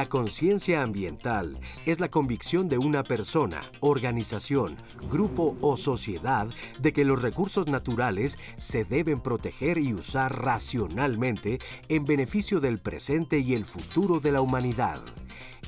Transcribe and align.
La 0.00 0.08
conciencia 0.08 0.82
ambiental 0.82 1.60
es 1.84 2.00
la 2.00 2.08
convicción 2.08 2.70
de 2.70 2.78
una 2.78 3.02
persona, 3.02 3.60
organización, 3.80 4.78
grupo 5.12 5.58
o 5.60 5.76
sociedad 5.76 6.48
de 6.78 6.94
que 6.94 7.04
los 7.04 7.20
recursos 7.20 7.66
naturales 7.66 8.38
se 8.56 8.86
deben 8.86 9.20
proteger 9.20 9.76
y 9.76 9.92
usar 9.92 10.42
racionalmente 10.42 11.58
en 11.90 12.06
beneficio 12.06 12.60
del 12.60 12.78
presente 12.78 13.40
y 13.40 13.52
el 13.52 13.66
futuro 13.66 14.20
de 14.20 14.32
la 14.32 14.40
humanidad. 14.40 15.02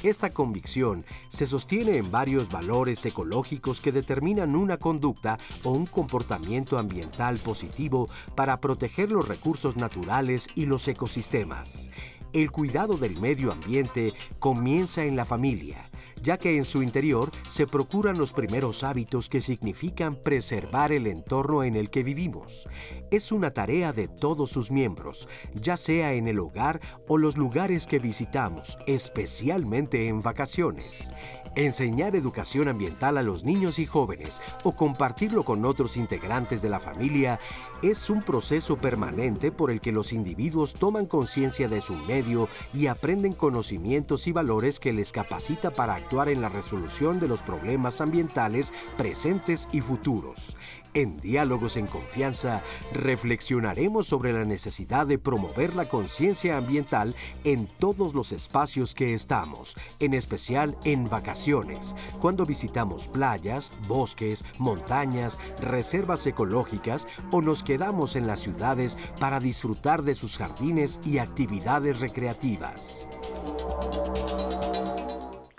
Esta 0.03 0.31
convicción 0.31 1.05
se 1.29 1.47
sostiene 1.47 1.99
en 1.99 2.11
varios 2.11 2.49
valores 2.49 3.05
ecológicos 3.05 3.83
que 3.83 3.93
determinan 3.93 4.57
una 4.57 4.79
conducta 4.79 5.39
o 5.63 5.73
un 5.73 5.85
comportamiento 5.85 6.79
ambiental 6.79 7.37
positivo 7.37 8.09
para 8.35 8.61
proteger 8.61 9.11
los 9.13 9.29
recursos 9.29 9.77
naturales 9.77 10.47
y 10.55 10.65
los 10.65 10.89
ecosistemas. 10.89 11.91
El 12.33 12.51
cuidado 12.51 12.97
del 12.97 13.21
medio 13.21 13.53
ambiente 13.53 14.15
comienza 14.39 15.05
en 15.05 15.17
la 15.17 15.27
familia, 15.27 15.91
ya 16.23 16.39
que 16.39 16.57
en 16.57 16.65
su 16.65 16.83
interior 16.83 17.31
se 17.47 17.67
procuran 17.67 18.17
los 18.17 18.33
primeros 18.33 18.85
hábitos 18.85 19.29
que 19.29 19.43
significan 19.43 20.17
preservar 20.17 20.93
el 20.93 21.09
entorno 21.09 21.63
en 21.63 21.77
el 21.77 21.91
que 21.91 22.03
vivimos. 22.03 22.71
Es 23.11 23.33
una 23.33 23.51
tarea 23.51 23.93
de 23.93 24.09
todos 24.09 24.49
sus 24.49 24.71
miembros, 24.71 25.29
ya 25.55 25.77
sea 25.77 26.15
en 26.15 26.27
el 26.27 26.39
hogar 26.39 26.81
o 27.07 27.19
los 27.19 27.37
lugares 27.37 27.87
que 27.87 27.99
visitamos, 27.99 28.79
especialmente 28.87 30.09
en 30.09 30.23
vacaciones. 30.23 31.11
Enseñar 31.55 32.17
educación 32.17 32.69
ambiental 32.69 33.19
a 33.19 33.23
los 33.23 33.45
niños 33.45 33.79
y 33.79 33.85
jóvenes 33.85 34.41
o 34.65 34.73
compartirlo 34.73 35.45
con 35.45 35.67
otros 35.67 35.99
integrantes 35.99 36.63
de 36.63 36.71
la 36.71 36.81
familia 36.81 37.39
es 37.83 38.09
un 38.09 38.23
proceso 38.23 38.79
permanente 38.79 39.53
por 39.53 39.71
el 39.71 39.83
que 39.83 39.93
los 39.93 40.15
individuos 40.15 40.73
toman 40.73 41.05
conciencia 41.05 41.69
de 41.69 41.83
su 41.83 41.95
medio 41.95 42.49
y 42.73 42.87
aprenden 42.87 43.35
conocimientos 43.35 44.27
y 44.29 44.33
valores 44.33 44.81
que 44.81 44.95
les 44.95 45.13
capacita 45.13 45.71
para 45.71 45.95
actuar 45.95 46.31
en 46.31 46.41
la 46.41 46.49
resolución 46.49 47.21
de 47.21 47.29
los 47.29 47.43
problemas 47.43 48.01
ambientales 48.01 48.73
presentes 48.97 49.69
y 49.73 49.83
futuros. 49.83 50.57
En 50.95 51.17
Diálogos 51.17 51.79
en 51.79 51.87
Confianza 51.87 52.63
reflexionaremos 52.93 54.07
sobre 54.07 54.33
la 54.33 54.45
necesidad 54.45 55.07
de 55.07 55.19
promover 55.19 55.75
la 55.75 55.87
conciencia 55.89 56.59
ambiental 56.59 57.15
en 57.45 57.67
todos 57.67 58.13
los 58.13 58.31
espacios 58.33 58.95
que 58.95 59.15
estamos, 59.15 59.75
en 60.01 60.13
especial 60.13 60.77
en 60.85 61.09
vacaciones, 61.09 61.97
cuando 62.21 62.45
visitamos 62.45 63.09
playas, 63.09 63.73
bosques, 63.89 64.45
montañas, 64.59 65.39
reservas 65.61 66.27
ecológicas 66.27 67.07
o 67.31 67.41
nos 67.41 67.63
quedamos 67.63 68.15
en 68.15 68.27
las 68.27 68.41
ciudades 68.41 68.99
para 69.19 69.41
disfrutar 69.41 70.03
de 70.03 70.15
sus 70.15 70.37
jardines 70.37 71.01
y 71.05 71.19
actividades 71.19 72.01
recreativas. 72.01 73.09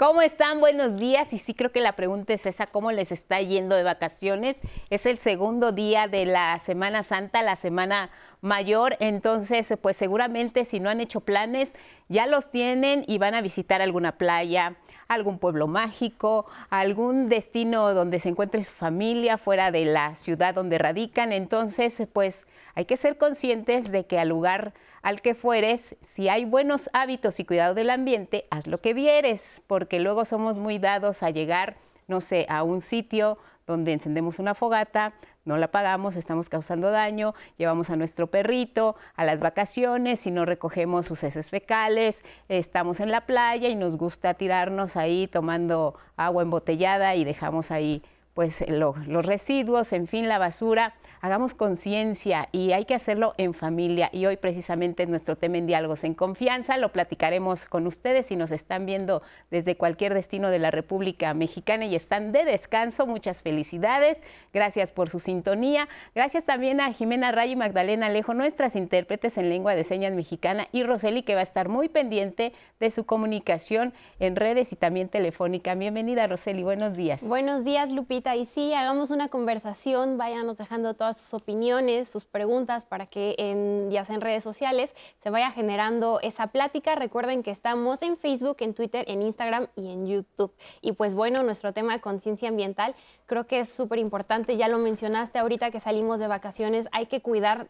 ¿Cómo 0.06 0.22
están? 0.22 0.60
Buenos 0.60 0.98
días. 0.98 1.32
Y 1.32 1.38
sí 1.38 1.54
creo 1.54 1.72
que 1.72 1.80
la 1.80 1.94
pregunta 1.94 2.34
es 2.34 2.46
esa, 2.46 2.68
¿cómo 2.68 2.92
les 2.92 3.14
está 3.14 3.40
yendo 3.40 3.74
de 3.74 3.84
vacaciones? 3.84 4.58
Es 4.90 5.06
el 5.06 5.18
segundo 5.18 5.72
día 5.72 6.10
de 6.10 6.26
la 6.26 6.60
Semana 6.66 7.04
Santa, 7.04 7.42
la 7.42 7.56
Semana 7.56 8.10
Mayor. 8.42 8.98
Entonces, 9.00 9.66
pues 9.82 9.96
seguramente 9.96 10.66
si 10.66 10.82
no 10.82 10.90
han 10.90 11.00
hecho 11.00 11.22
planes, 11.22 11.72
ya 12.10 12.28
los 12.28 12.52
tienen 12.52 13.06
y 13.08 13.18
van 13.18 13.34
a 13.34 13.40
visitar 13.40 13.82
alguna 13.82 14.18
playa, 14.18 14.76
algún 15.08 15.40
pueblo 15.40 15.68
mágico, 15.68 16.48
algún 16.70 17.30
destino 17.30 17.94
donde 17.94 18.20
se 18.20 18.28
encuentre 18.28 18.62
su 18.62 18.74
familia, 18.74 19.38
fuera 19.38 19.72
de 19.72 19.86
la 19.86 20.16
ciudad 20.16 20.54
donde 20.54 20.80
radican. 20.80 21.32
Entonces, 21.32 21.94
pues 22.12 22.46
hay 22.76 22.84
que 22.84 22.98
ser 22.98 23.18
conscientes 23.18 23.90
de 23.90 24.06
que 24.06 24.20
al 24.20 24.28
lugar 24.28 24.74
al 25.04 25.22
que 25.22 25.36
fueres, 25.36 25.96
si 26.16 26.30
hay 26.30 26.46
buenos 26.46 26.90
hábitos 26.94 27.40
y 27.40 27.46
cuidado 27.46 27.74
del 27.74 27.90
ambiente, 27.90 28.46
haz 28.50 28.68
lo 28.68 28.80
que 28.82 28.94
vieres, 28.94 29.62
porque 29.68 30.00
luego 30.00 30.24
somos 30.26 30.58
muy 30.58 30.80
dados 30.80 31.22
a 31.24 31.30
llegar, 31.30 31.76
no 32.08 32.22
sé, 32.22 32.46
a 32.50 32.64
un 32.64 32.82
sitio 32.82 33.38
donde 33.68 33.92
encendemos 33.92 34.40
una 34.40 34.56
fogata, 34.56 35.14
no 35.46 35.58
la 35.58 35.70
pagamos, 35.70 36.16
estamos 36.16 36.48
causando 36.48 36.90
daño, 36.90 37.34
llevamos 37.58 37.90
a 37.90 37.98
nuestro 37.98 38.28
perrito 38.28 38.96
a 39.16 39.26
las 39.26 39.42
vacaciones 39.42 40.26
y 40.26 40.32
no 40.32 40.46
recogemos 40.46 41.06
sus 41.06 41.22
heces 41.24 41.50
fecales, 41.50 42.24
estamos 42.48 43.02
en 43.02 43.12
la 43.12 43.26
playa 43.26 43.68
y 43.68 43.76
nos 43.76 43.98
gusta 43.98 44.34
tirarnos 44.36 44.96
ahí 44.96 45.28
tomando 45.28 45.96
agua 46.16 46.44
embotellada 46.44 47.16
y 47.16 47.26
dejamos 47.26 47.72
ahí 47.72 48.04
pues 48.34 48.64
los 48.68 49.26
residuos, 49.26 49.94
en 49.94 50.08
fin, 50.08 50.28
la 50.28 50.40
basura 50.40 50.96
hagamos 51.24 51.54
conciencia 51.54 52.50
y 52.52 52.74
hay 52.74 52.84
que 52.84 52.96
hacerlo 52.96 53.34
en 53.38 53.54
familia. 53.54 54.10
Y 54.12 54.26
hoy 54.26 54.36
precisamente 54.36 55.04
es 55.04 55.10
nuestro 55.10 55.38
tema 55.38 55.58
en 55.58 55.66
Diálogos 55.66 56.04
en 56.04 56.16
Confianza. 56.16 56.76
Lo 56.78 56.92
platicaremos 56.92 57.66
con 57.66 57.88
ustedes 57.88 58.26
si 58.26 58.36
nos 58.36 58.52
están 58.52 58.86
viendo 58.86 59.22
desde 59.50 59.78
cualquier 59.78 60.14
destino 60.14 60.50
de 60.50 60.60
la 60.60 60.70
República 60.70 61.34
Mexicana 61.34 61.86
y 61.86 61.96
están 61.96 62.34
de 62.34 62.44
descanso. 62.44 63.08
Muchas 63.08 63.42
felicidades. 63.42 64.18
Gracias 64.54 64.92
por 64.92 65.10
su 65.10 65.22
sintonía. 65.22 65.88
Gracias 66.14 66.44
también 66.44 66.82
a 66.82 66.92
Jimena 66.92 67.32
Ray 67.32 67.52
y 67.52 67.56
Magdalena 67.56 68.08
Alejo, 68.08 68.34
nuestras 68.34 68.76
intérpretes 68.76 69.38
en 69.38 69.50
lengua 69.50 69.76
de 69.76 69.86
señas 69.86 70.12
mexicana, 70.12 70.68
y 70.74 70.84
Roseli, 70.84 71.24
que 71.24 71.36
va 71.36 71.40
a 71.40 71.44
estar 71.44 71.70
muy 71.70 71.88
pendiente 71.88 72.52
de 72.82 72.92
su 72.92 73.06
comunicación 73.06 73.94
en 74.20 74.36
redes 74.36 74.74
y 74.74 74.76
también 74.76 75.08
telefónica. 75.08 75.74
Bienvenida, 75.74 76.28
Roseli. 76.28 76.64
Buenos 76.64 76.96
días. 76.96 77.22
Buenos 77.22 77.64
días, 77.64 77.90
Lupita. 77.90 78.36
Y 78.36 78.46
sí, 78.46 78.74
hagamos 78.74 79.10
una 79.10 79.30
conversación. 79.30 80.18
Váyanos 80.18 80.58
dejando 80.58 80.94
todas 80.96 81.13
sus 81.14 81.34
opiniones, 81.34 82.10
sus 82.10 82.26
preguntas 82.26 82.86
para 82.86 83.06
que 83.06 83.36
ya 83.90 84.06
sea 84.06 84.16
en 84.16 84.22
redes 84.22 84.44
sociales 84.44 84.96
se 85.22 85.30
vaya 85.30 85.52
generando 85.52 86.20
esa 86.22 86.48
plática. 86.48 86.96
Recuerden 86.96 87.44
que 87.44 87.52
estamos 87.52 88.02
en 88.02 88.18
Facebook, 88.18 88.58
en 88.60 88.74
Twitter, 88.74 89.06
en 89.08 89.22
Instagram 89.22 89.68
y 89.76 89.92
en 89.92 90.08
YouTube. 90.08 90.54
Y 90.82 90.94
pues 90.94 91.14
bueno, 91.14 91.44
nuestro 91.44 91.74
tema 91.74 91.94
de 91.94 92.02
conciencia 92.02 92.50
ambiental 92.50 92.96
creo 93.26 93.48
que 93.48 93.60
es 93.60 93.70
súper 93.70 94.00
importante. 94.00 94.58
Ya 94.58 94.68
lo 94.68 94.78
mencionaste 94.78 95.40
ahorita 95.40 95.72
que 95.72 95.80
salimos 95.80 96.20
de 96.20 96.28
vacaciones. 96.28 96.88
Hay 96.92 97.06
que 97.08 97.22
cuidar, 97.22 97.68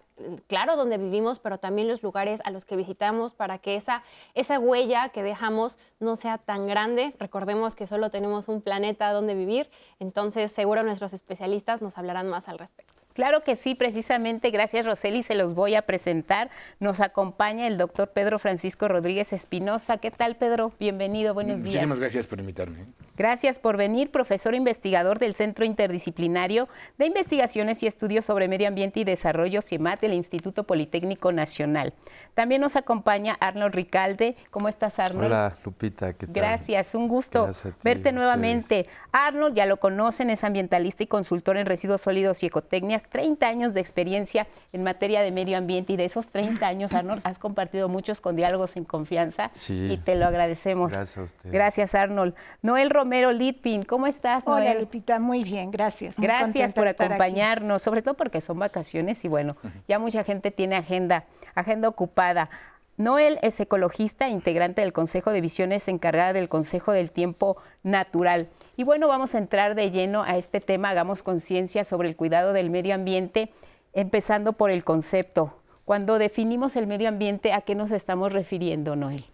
claro, 0.48 0.76
donde 0.76 0.98
vivimos, 0.98 1.40
pero 1.40 1.58
también 1.58 1.88
los 1.88 2.03
lugares 2.03 2.42
a 2.44 2.52
los 2.52 2.66
que 2.66 2.76
visitamos 2.76 3.34
para 3.34 3.58
que 3.59 3.76
esa, 3.76 4.03
esa 4.34 4.59
huella 4.59 5.09
que 5.09 5.24
dejamos 5.24 5.78
no 6.00 6.16
sea 6.16 6.38
tan 6.38 6.68
grande. 6.68 7.16
Recordemos 7.20 7.76
que 7.76 7.88
solo 7.88 8.09
tenemos 8.09 8.48
un 8.48 8.62
planeta 8.62 9.12
donde 9.12 9.36
vivir. 9.36 9.70
Entonces 10.00 10.52
seguro 10.52 10.84
nuestros 10.84 11.14
especialistas 11.14 11.82
nos 11.82 11.98
hablarán 11.98 12.28
más 12.28 12.48
al 12.48 12.59
respecto. 12.59 12.93
Claro 13.13 13.44
que 13.44 13.56
sí, 13.56 13.75
precisamente, 13.75 14.50
gracias 14.50 14.88
Roseli, 14.88 15.22
se 15.22 15.35
los 15.35 15.53
voy 15.53 15.75
a 15.75 15.84
presentar. 15.84 16.50
Nos 16.79 17.00
acompaña 17.00 17.68
el 17.68 17.78
doctor 17.78 18.09
Pedro 18.09 18.40
Francisco 18.40 18.88
Rodríguez 18.88 19.34
Espinosa. 19.34 19.97
¿Qué 19.97 20.09
tal, 20.09 20.35
Pedro? 20.35 20.74
Bienvenido, 20.79 21.35
buenos 21.35 21.57
días. 21.57 21.68
Muchísimas 21.68 22.00
gracias 22.00 22.25
por 22.25 22.40
invitarme. 22.40 22.85
Gracias 23.16 23.59
por 23.59 23.78
venir, 23.78 24.09
profesor 24.09 24.56
investigador 24.56 25.19
del 25.19 25.35
Centro 25.35 25.63
Interdisciplinario 25.63 26.68
de 26.97 27.06
Investigaciones 27.06 27.84
y 27.84 27.88
Estudios 27.88 28.25
sobre 28.25 28.47
Medio 28.47 28.68
Ambiente 28.68 29.00
y 29.02 29.03
Desarrollo, 29.03 29.62
CIEMAT, 29.62 30.02
del 30.02 30.13
Instituto 30.13 30.63
Politécnico 30.63 31.31
Nacional. 31.31 31.94
También 32.34 32.62
nos 32.62 32.75
acompaña 32.75 33.38
Arnold 33.40 33.75
Ricalde. 33.75 34.35
¿Cómo 34.50 34.69
estás, 34.69 34.97
Arnold? 34.97 35.28
Hola, 35.28 35.57
Lupita, 35.63 36.13
¿qué 36.13 36.25
tal? 36.25 36.34
Gracias, 36.34 36.96
un 36.96 37.07
gusto 37.07 37.47
verte 37.84 38.12
nuevamente. 38.12 38.88
Arnold, 39.12 39.55
ya 39.55 39.67
lo 39.67 39.78
conocen, 39.78 40.32
es 40.32 40.43
ambientalista 40.43 41.03
y 41.03 41.08
consultor 41.08 41.58
en 41.58 41.67
residuos 41.67 42.02
sólidos 42.02 42.41
y 42.41 42.47
ecotecnias 42.47 43.03
30 43.08 43.47
años 43.47 43.73
de 43.73 43.79
experiencia 43.79 44.47
en 44.72 44.84
materia 44.84 45.22
de 45.22 45.32
medio 45.32 45.58
ambiente 45.58 45.94
y 45.94 45.97
de 45.97 46.05
esos 46.05 46.29
30 46.29 46.66
años, 46.66 46.94
Arnold, 46.94 47.22
has 47.23 47.40
compartido 47.40 47.90
muchos 47.90 48.22
con 48.22 48.35
diálogos 48.35 48.76
en 48.76 48.85
confianza 48.85 49.50
y 49.70 49.97
te 49.97 50.16
lo 50.16 50.26
agradecemos. 50.26 50.91
Gracias 50.91 51.17
a 51.17 51.23
usted. 51.23 51.52
Gracias, 51.52 51.96
Arnold. 51.96 52.34
Noel 52.61 52.90
Romero 52.90 53.32
Litpin, 53.32 53.84
¿cómo 53.84 54.08
estás, 54.08 54.46
Noel? 54.46 54.67
Hola, 54.67 54.79
Lupita, 54.79 55.20
muy 55.20 55.44
bien, 55.44 55.72
gracias. 55.72 56.16
gracias 56.17 56.73
por 56.73 56.88
acompañarnos, 56.88 57.82
sobre 57.82 58.02
todo 58.02 58.16
porque 58.16 58.41
son 58.41 58.59
vacaciones 58.59 59.23
y 59.26 59.28
bueno, 59.28 59.55
ya 59.88 60.00
mucha 60.00 60.23
gente 60.23 60.52
tiene 60.52 60.76
agenda, 60.76 61.26
agenda 61.55 61.88
ocupada. 61.88 62.50
Noel 62.97 63.40
es 63.41 63.59
ecologista, 63.59 64.29
integrante 64.29 64.82
del 64.82 64.94
Consejo 64.94 65.32
de 65.32 65.41
Visiones, 65.41 65.88
encargada 65.88 66.32
del 66.32 66.47
Consejo 66.47 66.91
del 66.91 67.09
Tiempo 67.09 67.58
Natural. 67.82 68.47
Y 68.75 68.84
bueno, 68.84 69.08
vamos 69.08 69.35
a 69.35 69.37
entrar 69.37 69.75
de 69.75 69.91
lleno 69.91 70.23
a 70.23 70.37
este 70.37 70.59
tema, 70.59 70.90
hagamos 70.90 71.22
conciencia 71.22 71.84
sobre 71.84 72.09
el 72.09 72.16
cuidado 72.16 72.53
del 72.53 72.72
medio 72.72 72.96
ambiente, 72.96 73.52
empezando 73.93 74.53
por 74.53 74.72
el 74.72 74.84
concepto. 74.84 75.53
Cuando 75.85 76.17
definimos 76.17 76.75
el 76.75 76.87
medio 76.87 77.09
ambiente, 77.09 77.53
¿a 77.53 77.61
qué 77.61 77.75
nos 77.75 77.91
estamos 77.91 78.34
refiriendo, 78.34 78.96
Noel? 78.96 79.25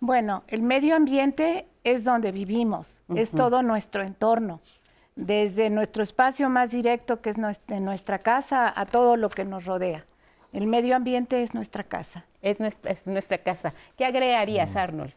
Bueno, 0.00 0.42
el 0.48 0.62
medio 0.62 0.96
ambiente 0.96 1.66
es 1.84 2.04
donde 2.04 2.32
vivimos, 2.32 3.02
es 3.14 3.30
todo 3.30 3.62
nuestro 3.62 4.02
entorno, 4.02 4.60
desde 5.16 5.68
nuestro 5.68 6.02
espacio 6.02 6.48
más 6.48 6.70
directo, 6.70 7.20
que 7.20 7.30
es 7.30 7.38
nuestra, 7.38 8.20
casa, 8.20 8.72
a 8.74 8.86
todo 8.86 9.16
lo 9.16 9.28
que 9.28 9.44
nos 9.44 9.66
rodea. 9.66 10.06
El 10.52 10.66
medio 10.66 10.96
ambiente 10.96 11.42
es 11.42 11.54
nuestra 11.54 11.84
casa. 11.84 12.24
Es 12.40 12.58
nuestra, 13.06 13.38
casa. 13.38 13.74
¿Qué 13.96 14.04
agregarías, 14.04 14.76
Arnold? 14.76 15.12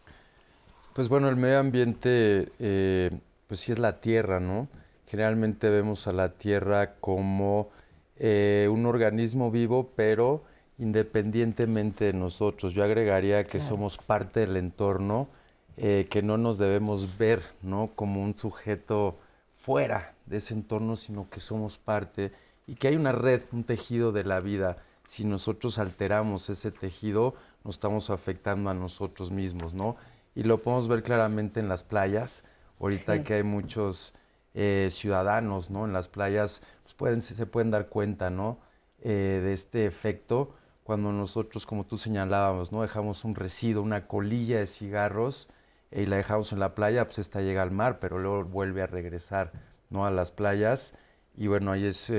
Pues 0.94 1.10
bueno, 1.10 1.30
el 1.30 1.36
medio 1.36 1.60
ambiente 1.60 2.52
eh, 2.60 3.12
pues 3.48 3.60
sí 3.60 3.72
es 3.72 3.80
la 3.80 4.00
tierra, 4.02 4.40
¿no? 4.40 4.68
Generalmente 5.08 5.70
vemos 5.70 6.08
a 6.08 6.12
la 6.12 6.30
tierra 6.34 6.96
como 6.96 7.70
eh, 8.18 8.68
un 8.72 8.86
organismo 8.86 9.52
vivo, 9.52 9.92
pero 9.96 10.44
independientemente 10.78 12.06
de 12.06 12.14
nosotros. 12.14 12.74
Yo 12.74 12.84
agregaría 12.84 13.44
que 13.44 13.60
somos 13.60 13.98
parte 13.98 14.42
del 14.42 14.58
entorno 14.58 15.30
eh, 15.78 16.06
que 16.10 16.22
no 16.22 16.38
nos 16.38 16.58
debemos 16.58 17.18
ver 17.18 17.44
¿no? 17.62 17.92
como 17.96 18.22
un 18.22 18.38
sujeto 18.38 19.20
fuera 19.54 20.16
de 20.26 20.38
ese 20.38 20.54
entorno, 20.54 20.96
sino 20.96 21.30
que 21.30 21.42
somos 21.42 21.78
parte 21.78 22.32
y 22.66 22.76
que 22.76 22.88
hay 22.88 22.96
una 22.96 23.12
red, 23.12 23.44
un 23.52 23.66
tejido 23.66 24.12
de 24.12 24.24
la 24.24 24.40
vida. 24.40 24.78
Si 25.06 25.26
nosotros 25.26 25.78
alteramos 25.78 26.50
ese 26.50 26.72
tejido, 26.72 27.36
nos 27.64 27.76
estamos 27.76 28.10
afectando 28.10 28.70
a 28.70 28.74
nosotros 28.74 29.32
mismos, 29.32 29.74
¿no? 29.74 29.98
Y 30.34 30.44
lo 30.44 30.62
podemos 30.62 30.88
ver 30.88 31.04
claramente 31.04 31.60
en 31.60 31.68
las 31.68 31.84
playas. 31.84 32.44
Ahorita 32.80 33.24
que 33.24 33.36
hay 33.36 33.44
muchos 33.44 34.14
eh, 34.54 34.88
ciudadanos, 34.92 35.70
¿no? 35.70 35.86
En 35.86 35.94
las 35.94 36.08
playas 36.08 36.62
pues 36.84 36.94
pueden, 36.94 37.22
se 37.22 37.46
pueden 37.46 37.72
dar 37.72 37.90
cuenta, 37.90 38.30
¿no? 38.30 38.60
Eh, 39.00 39.42
de 39.44 39.54
este 39.54 39.86
efecto 39.86 40.56
cuando 40.84 41.12
nosotros, 41.12 41.66
como 41.66 41.86
tú 41.86 41.98
señalábamos, 41.98 42.72
¿no? 42.72 42.82
Dejamos 42.82 43.26
un 43.26 43.36
residuo, 43.36 43.84
una 43.84 44.08
colilla 44.08 44.60
de 44.60 44.68
cigarros 44.68 45.50
eh, 45.92 46.04
y 46.04 46.06
la 46.06 46.18
dejamos 46.18 46.54
en 46.54 46.60
la 46.60 46.76
playa, 46.76 47.06
pues 47.06 47.20
esta 47.20 47.42
llega 47.42 47.62
al 47.62 47.72
mar, 47.72 48.00
pero 48.00 48.20
luego 48.20 48.46
vuelve 48.46 48.82
a 48.82 48.88
regresar, 48.88 49.52
¿no? 49.90 50.06
A 50.06 50.12
las 50.12 50.32
playas 50.32 50.94
y 51.36 51.48
bueno, 51.48 51.72
ahí 51.72 51.86
es 51.86 52.12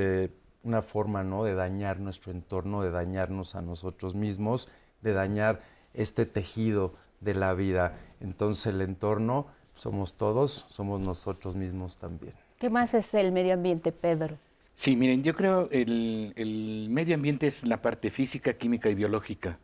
una 0.63 0.83
forma, 0.83 1.23
¿no? 1.25 1.45
De 1.45 1.55
dañar 1.55 2.01
nuestro 2.01 2.33
entorno, 2.33 2.83
de 2.83 2.91
dañarnos 2.91 3.55
a 3.55 3.63
nosotros 3.63 4.15
mismos, 4.15 4.69
de 5.01 5.13
dañar 5.13 5.63
este 5.95 6.27
tejido 6.27 6.95
de 7.21 7.35
la 7.35 7.55
vida. 7.55 7.99
Entonces 8.21 8.67
el 8.67 8.83
entorno 8.83 9.47
somos 9.77 10.15
todos, 10.15 10.67
somos 10.69 11.01
nosotros 11.01 11.55
mismos 11.55 11.97
también. 11.97 12.35
¿Qué 12.59 12.71
más 12.71 12.95
es 12.95 13.15
el 13.15 13.33
medio 13.33 13.55
ambiente, 13.55 13.93
Pedro? 13.93 14.37
Sí, 14.75 14.97
miren, 14.97 15.23
yo 15.23 15.35
creo 15.35 15.69
el, 15.71 16.33
el 16.37 16.89
medio 16.91 17.15
ambiente 17.15 17.47
es 17.47 17.65
la 17.65 17.81
parte 17.81 18.11
física, 18.11 18.55
química 18.55 18.91
y 18.91 18.95
biológica 18.95 19.59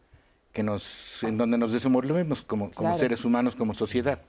que 0.53 0.63
nos, 0.63 1.23
en 1.25 1.39
donde 1.39 1.59
nos 1.59 1.73
desenvolvemos 1.73 2.43
como, 2.43 2.71
como 2.71 2.97
seres 2.97 3.25
humanos, 3.25 3.57
como 3.57 3.75
sociedad. 3.75 4.23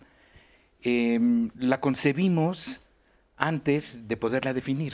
Em, 0.82 1.52
la 1.58 1.80
concebimos 1.80 2.82
antes 3.38 4.08
de 4.08 4.18
poderla 4.18 4.54
definir. 4.54 4.94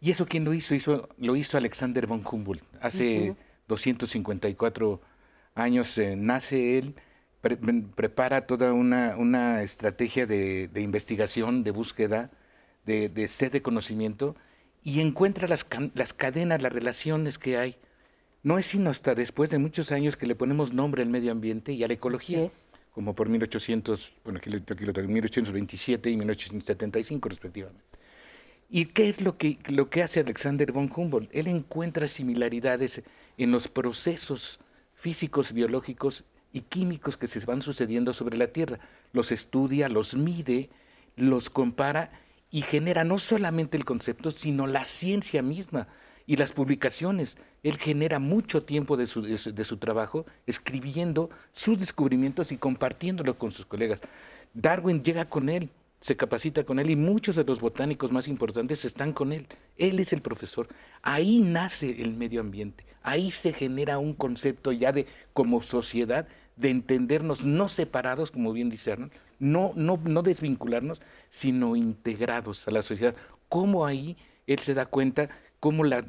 ¿Y 0.00 0.10
eso 0.10 0.26
quién 0.26 0.44
lo 0.44 0.52
hizo? 0.52 0.74
hizo 0.74 1.08
lo 1.16 1.36
hizo 1.36 1.56
Alexander 1.56 2.06
von 2.06 2.22
Humboldt. 2.28 2.64
Hace 2.80 3.34
254 3.68 5.00
años 5.54 5.96
eh, 5.98 6.16
nace 6.16 6.78
él 6.78 6.94
prepara 7.94 8.46
toda 8.46 8.72
una, 8.72 9.62
estrategia 9.62 10.26
de, 10.26 10.70
investigación, 10.76 11.64
de 11.64 11.70
búsqueda, 11.70 12.30
de, 12.86 13.28
sed 13.28 13.52
de 13.52 13.62
conocimiento 13.62 14.36
y 14.82 15.00
encuentra 15.00 15.48
las, 15.48 15.64
cadenas, 15.64 16.62
las 16.62 16.72
relaciones 16.72 17.38
que 17.38 17.58
hay. 17.58 17.76
No 18.42 18.58
es 18.58 18.66
sino 18.66 18.90
hasta 18.90 19.14
después 19.14 19.50
de 19.50 19.58
muchos 19.58 19.92
años 19.92 20.16
que 20.16 20.26
le 20.26 20.34
ponemos 20.34 20.72
nombre 20.72 21.02
al 21.02 21.08
medio 21.08 21.32
ambiente 21.32 21.72
y 21.72 21.82
a 21.82 21.88
la 21.88 21.94
ecología, 21.94 22.48
como 22.92 23.14
por 23.14 23.28
1800, 23.28 24.12
bueno, 24.24 24.38
aquí, 24.38 24.50
aquí 24.54 24.84
lo 24.84 24.92
1827 24.92 26.10
y 26.10 26.16
1875 26.16 27.28
respectivamente. 27.28 27.82
¿Y 28.68 28.86
qué 28.86 29.08
es 29.08 29.20
lo 29.20 29.38
que, 29.38 29.58
lo 29.68 29.88
que 29.88 30.02
hace 30.02 30.20
Alexander 30.20 30.72
von 30.72 30.90
Humboldt? 30.94 31.30
Él 31.32 31.46
encuentra 31.46 32.08
similaridades 32.08 33.02
en 33.38 33.50
los 33.50 33.68
procesos 33.68 34.60
físicos, 34.94 35.52
biológicos 35.52 36.24
y 36.54 36.60
químicos 36.60 37.16
que 37.16 37.26
se 37.26 37.44
van 37.44 37.60
sucediendo 37.60 38.12
sobre 38.12 38.38
la 38.38 38.46
Tierra. 38.46 38.78
Los 39.12 39.32
estudia, 39.32 39.88
los 39.88 40.14
mide, 40.14 40.70
los 41.16 41.50
compara 41.50 42.10
y 42.50 42.62
genera 42.62 43.02
no 43.02 43.18
solamente 43.18 43.76
el 43.76 43.84
concepto, 43.84 44.30
sino 44.30 44.68
la 44.68 44.84
ciencia 44.84 45.42
misma 45.42 45.88
y 46.26 46.36
las 46.36 46.52
publicaciones. 46.52 47.38
Él 47.64 47.76
genera 47.76 48.20
mucho 48.20 48.62
tiempo 48.62 48.96
de 48.96 49.06
su, 49.06 49.22
de 49.22 49.64
su, 49.64 49.76
trabajo 49.78 50.26
escribiendo 50.46 51.28
sus 51.50 51.76
descubrimientos 51.80 52.52
y 52.52 52.56
compartiéndolo 52.56 53.36
con 53.36 53.50
sus 53.50 53.66
colegas. 53.66 54.00
Darwin 54.54 55.02
llega 55.02 55.28
con 55.28 55.48
él, 55.48 55.70
se 55.98 56.16
capacita 56.16 56.62
con 56.62 56.78
él 56.78 56.88
y 56.88 56.94
muchos 56.94 57.34
de 57.34 57.42
los 57.42 57.58
botánicos 57.58 58.12
más 58.12 58.28
importantes 58.28 58.84
están 58.84 59.12
con 59.12 59.32
él. 59.32 59.48
Él 59.76 59.98
es 59.98 60.12
el 60.12 60.22
profesor. 60.22 60.68
Ahí 61.02 61.40
nace 61.40 62.00
el 62.00 62.14
medio 62.14 62.40
ambiente. 62.40 62.86
Ahí 63.02 63.30
se 63.30 63.52
genera 63.52 63.98
un 63.98 64.14
concepto 64.14 64.70
ya 64.70 64.92
de 64.92 65.06
como 65.32 65.60
sociedad 65.60 66.26
de 66.56 66.70
entendernos 66.70 67.44
no 67.44 67.68
separados, 67.68 68.30
como 68.30 68.52
bien 68.52 68.70
dice 68.70 68.92
Arnold, 68.92 69.12
no, 69.38 69.72
no, 69.74 69.98
no 70.04 70.22
desvincularnos, 70.22 71.02
sino 71.28 71.76
integrados 71.76 72.66
a 72.68 72.70
la 72.70 72.82
sociedad. 72.82 73.14
Cómo 73.48 73.86
ahí 73.86 74.16
él 74.46 74.58
se 74.58 74.74
da 74.74 74.86
cuenta 74.86 75.28
cómo 75.60 75.84
la, 75.84 76.02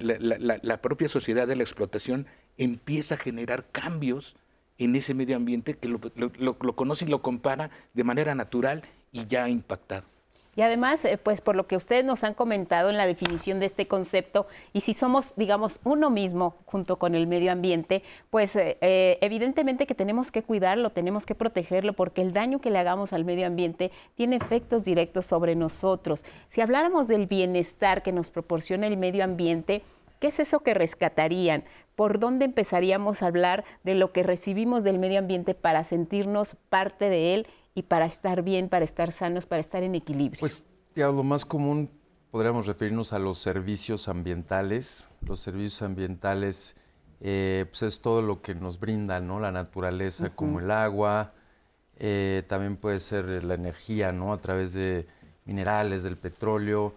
propia 0.81 1.07
sociedad 1.07 1.47
de 1.47 1.56
la 1.56 1.63
explotación 1.63 2.27
empieza 2.57 3.15
a 3.15 3.18
generar 3.18 3.65
cambios 3.71 4.36
en 4.77 4.95
ese 4.95 5.13
medio 5.13 5.36
ambiente 5.36 5.75
que 5.75 5.88
lo, 5.88 6.00
lo 6.18 6.75
conoce 6.75 7.06
y 7.06 7.09
lo 7.09 7.21
compara 7.21 7.71
de 7.94 8.03
manera 8.03 8.36
natural 8.36 8.83
y 9.12 9.25
ya 9.27 9.45
ha 9.45 9.50
impactado. 9.50 10.14
Y 10.55 10.61
además, 10.61 11.03
eh, 11.03 11.17
pues 11.17 11.41
por 11.41 11.55
lo 11.55 11.67
que 11.67 11.75
ustedes 11.75 12.05
nos 12.05 12.23
han 12.23 12.33
comentado 12.33 12.89
en 12.89 12.97
la 12.97 13.05
definición 13.05 13.59
de 13.59 13.65
este 13.65 13.87
concepto, 13.87 14.47
y 14.71 14.81
si 14.81 14.93
somos, 14.93 15.33
digamos, 15.35 15.79
uno 15.83 16.09
mismo 16.09 16.55
junto 16.65 16.97
con 16.97 17.13
el 17.13 17.27
medio 17.27 17.51
ambiente, 17.51 18.03
pues 18.29 18.55
eh, 18.55 18.77
eh, 18.81 19.17
evidentemente 19.21 19.85
que 19.85 19.95
tenemos 19.95 20.31
que 20.31 20.43
cuidarlo, 20.43 20.91
tenemos 20.91 21.25
que 21.25 21.35
protegerlo, 21.35 21.93
porque 21.93 22.21
el 22.21 22.31
daño 22.31 22.59
que 22.59 22.71
le 22.71 22.79
hagamos 22.79 23.11
al 23.11 23.25
medio 23.25 23.47
ambiente 23.47 23.91
tiene 24.15 24.37
efectos 24.37 24.85
directos 24.85 25.25
sobre 25.25 25.55
nosotros. 25.55 26.23
Si 26.47 26.61
habláramos 26.61 27.07
del 27.07 27.27
bienestar 27.27 28.01
que 28.01 28.13
nos 28.13 28.31
proporciona 28.31 28.87
el 28.87 28.95
medio 28.95 29.25
ambiente, 29.25 29.83
¿qué 30.21 30.27
es 30.27 30.39
eso 30.39 30.61
que 30.61 30.73
rescatarían? 30.73 31.65
¿Por 31.95 32.19
dónde 32.19 32.45
empezaríamos 32.45 33.21
a 33.21 33.27
hablar 33.27 33.65
de 33.83 33.95
lo 33.95 34.11
que 34.11 34.23
recibimos 34.23 34.83
del 34.83 34.99
medio 34.99 35.19
ambiente 35.19 35.53
para 35.53 35.83
sentirnos 35.83 36.55
parte 36.69 37.09
de 37.09 37.33
él 37.33 37.47
y 37.75 37.83
para 37.83 38.06
estar 38.06 38.42
bien, 38.42 38.69
para 38.69 38.86
estar 38.86 39.12
sanos, 39.12 39.45
para 39.45 39.60
estar 39.60 39.83
en 39.83 39.95
equilibrio? 39.95 40.39
Pues 40.39 40.66
ya, 40.95 41.07
lo 41.07 41.24
más 41.24 41.45
común 41.45 41.92
podríamos 42.31 42.65
referirnos 42.65 43.13
a 43.13 43.20
los 43.20 43.38
servicios 43.38 44.08
ambientales. 44.08 45.10
Los 45.22 45.41
servicios 45.41 45.82
ambientales 45.82 46.77
eh, 47.20 47.65
pues 47.70 47.84
es 47.84 48.01
todo 48.01 48.22
lo 48.22 48.41
que 48.41 48.55
nos 48.55 48.79
brinda 48.79 49.20
¿no? 49.20 49.39
la 49.39 49.51
naturaleza, 49.51 50.29
como 50.29 50.60
el 50.60 50.72
agua, 50.72 51.34
eh, 51.98 52.44
también 52.48 52.77
puede 52.77 53.00
ser 53.00 53.44
la 53.44 53.53
energía 53.53 54.12
¿no? 54.12 54.34
a 54.34 54.38
través 54.38 54.74
de 54.74 55.05
minerales, 55.46 56.03
del 56.03 56.17
petróleo, 56.17 56.96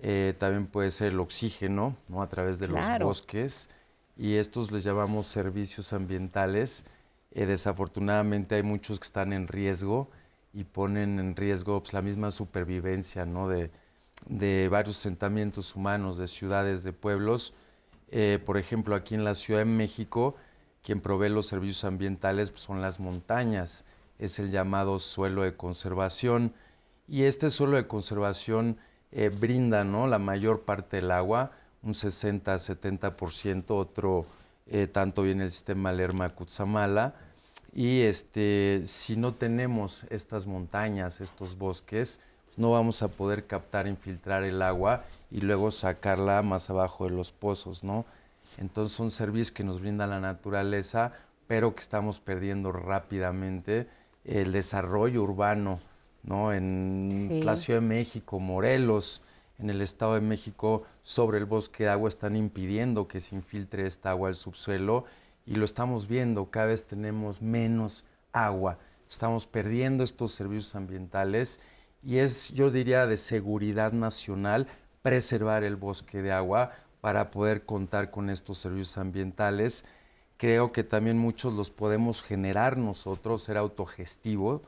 eh, 0.00 0.34
también 0.38 0.66
puede 0.66 0.90
ser 0.90 1.12
el 1.12 1.20
oxígeno 1.20 1.96
¿no? 2.08 2.20
a 2.20 2.28
través 2.28 2.58
de 2.58 2.68
los 2.68 2.84
bosques 3.00 3.70
y 4.16 4.34
estos 4.34 4.72
les 4.72 4.84
llamamos 4.84 5.26
servicios 5.26 5.92
ambientales 5.92 6.84
eh, 7.32 7.46
desafortunadamente 7.46 8.54
hay 8.54 8.62
muchos 8.62 8.98
que 8.98 9.06
están 9.06 9.32
en 9.32 9.48
riesgo 9.48 10.10
y 10.52 10.64
ponen 10.64 11.18
en 11.18 11.36
riesgo 11.36 11.82
pues, 11.82 11.92
la 11.92 12.02
misma 12.02 12.30
supervivencia 12.30 13.26
de, 13.26 14.68
varios 14.68 14.98
asentamientos 14.98 15.76
humanos, 15.76 16.16
de 16.16 16.28
ciudades, 16.28 16.82
de 16.82 16.92
pueblos. 16.92 17.54
Eh, 18.08 18.38
por 18.44 18.56
ejemplo, 18.56 18.94
aquí 18.94 19.14
en 19.14 19.24
la 19.24 19.34
Ciudad 19.34 19.60
de 19.60 19.66
México, 19.66 20.36
quien 20.82 21.00
provee 21.00 21.28
los 21.28 21.46
servicios 21.46 21.84
ambientales 21.84 22.50
pues, 22.50 22.62
son 22.62 22.80
las 22.80 23.00
montañas, 23.00 23.84
es 24.18 24.38
el 24.38 24.50
llamado 24.50 24.98
suelo 24.98 25.42
de 25.42 25.56
conservación. 25.56 26.54
Y 27.06 27.24
este 27.24 27.50
suelo 27.50 27.76
de 27.76 27.86
conservación 27.86 28.78
eh, 29.12 29.28
brinda 29.28 29.84
la 29.84 30.18
mayor 30.18 30.62
parte 30.62 30.96
del 30.96 31.10
agua, 31.10 31.52
un 31.82 31.92
60-70%, 31.92 33.64
otro 33.68 34.26
tanto 34.92 35.22
bien 35.22 35.40
el 35.40 35.50
sistema 35.50 35.92
Lerma-Cutzamala, 35.92 37.14
y 37.72 38.00
este, 38.00 38.82
si 38.86 39.16
no 39.16 39.34
tenemos 39.34 40.04
estas 40.08 40.46
montañas, 40.46 41.20
estos 41.20 41.58
bosques, 41.58 42.20
pues 42.46 42.58
no 42.58 42.70
vamos 42.70 43.02
a 43.02 43.08
poder 43.08 43.46
captar, 43.46 43.86
infiltrar 43.86 44.44
el 44.44 44.62
agua 44.62 45.04
y 45.30 45.42
luego 45.42 45.70
sacarla 45.70 46.40
más 46.40 46.70
abajo 46.70 47.04
de 47.04 47.10
los 47.10 47.32
pozos, 47.32 47.84
¿no? 47.84 48.06
Entonces 48.56 48.96
son 48.96 49.10
servicios 49.10 49.52
que 49.52 49.62
nos 49.62 49.78
brinda 49.78 50.06
la 50.06 50.20
naturaleza, 50.20 51.12
pero 51.46 51.74
que 51.74 51.82
estamos 51.82 52.20
perdiendo 52.20 52.72
rápidamente 52.72 53.88
el 54.24 54.52
desarrollo 54.52 55.22
urbano, 55.22 55.80
¿no? 56.22 56.54
En 56.54 57.42
la 57.44 57.56
Ciudad 57.56 57.80
de 57.80 57.86
México, 57.86 58.40
Morelos, 58.40 59.20
en 59.58 59.70
el 59.70 59.80
Estado 59.80 60.14
de 60.14 60.20
México, 60.20 60.84
sobre 61.02 61.38
el 61.38 61.46
bosque 61.46 61.84
de 61.84 61.90
agua 61.90 62.08
están 62.08 62.36
impidiendo 62.36 63.08
que 63.08 63.20
se 63.20 63.34
infiltre 63.34 63.86
esta 63.86 64.10
agua 64.10 64.28
al 64.28 64.36
subsuelo 64.36 65.04
y 65.46 65.54
lo 65.54 65.64
estamos 65.64 66.08
viendo, 66.08 66.50
cada 66.50 66.66
vez 66.66 66.84
tenemos 66.84 67.40
menos 67.40 68.04
agua, 68.32 68.78
estamos 69.08 69.46
perdiendo 69.46 70.04
estos 70.04 70.32
servicios 70.32 70.74
ambientales 70.74 71.60
y 72.02 72.18
es, 72.18 72.52
yo 72.52 72.70
diría, 72.70 73.06
de 73.06 73.16
seguridad 73.16 73.92
nacional 73.92 74.68
preservar 75.02 75.64
el 75.64 75.76
bosque 75.76 76.22
de 76.22 76.32
agua 76.32 76.72
para 77.00 77.30
poder 77.30 77.64
contar 77.64 78.10
con 78.10 78.30
estos 78.30 78.58
servicios 78.58 78.98
ambientales. 78.98 79.84
Creo 80.36 80.72
que 80.72 80.84
también 80.84 81.16
muchos 81.16 81.54
los 81.54 81.70
podemos 81.70 82.22
generar 82.22 82.76
nosotros, 82.76 83.42
ser 83.42 83.56
autogestivo, 83.56 84.62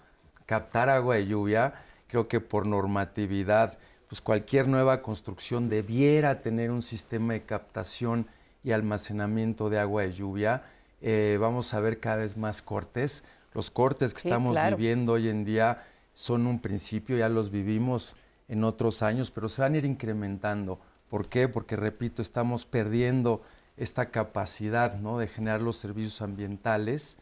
captar 0.46 0.88
agua 0.88 1.16
de 1.16 1.26
lluvia. 1.26 1.74
Creo 2.06 2.28
que 2.28 2.40
por 2.40 2.66
normatividad, 2.66 3.78
pues 4.08 4.20
cualquier 4.20 4.68
nueva 4.68 5.02
construcción 5.02 5.68
debiera 5.68 6.40
tener 6.40 6.70
un 6.70 6.82
sistema 6.82 7.34
de 7.34 7.42
captación 7.42 8.26
y 8.64 8.72
almacenamiento 8.72 9.70
de 9.70 9.78
agua 9.78 10.02
de 10.02 10.12
lluvia. 10.12 10.64
Eh, 11.00 11.36
vamos 11.40 11.74
a 11.74 11.80
ver 11.80 12.00
cada 12.00 12.16
vez 12.16 12.36
más 12.36 12.62
cortes. 12.62 13.24
Los 13.54 13.70
cortes 13.70 14.14
que 14.14 14.18
estamos 14.18 14.56
viviendo 14.70 15.12
hoy 15.12 15.28
en 15.28 15.44
día 15.44 15.84
son 16.14 16.46
un 16.46 16.60
principio, 16.60 17.16
ya 17.16 17.28
los 17.28 17.50
vivimos 17.50 18.16
en 18.48 18.64
otros 18.64 19.02
años, 19.02 19.30
pero 19.30 19.48
se 19.48 19.60
van 19.60 19.74
a 19.74 19.78
ir 19.78 19.84
incrementando. 19.84 20.80
¿Por 21.08 21.28
qué? 21.28 21.48
Porque, 21.48 21.76
repito, 21.76 22.22
estamos 22.22 22.64
perdiendo 22.64 23.42
esta 23.76 24.10
capacidad 24.10 24.98
¿no? 24.98 25.18
de 25.18 25.28
generar 25.28 25.60
los 25.62 25.76
servicios 25.76 26.20
ambientales 26.22 27.18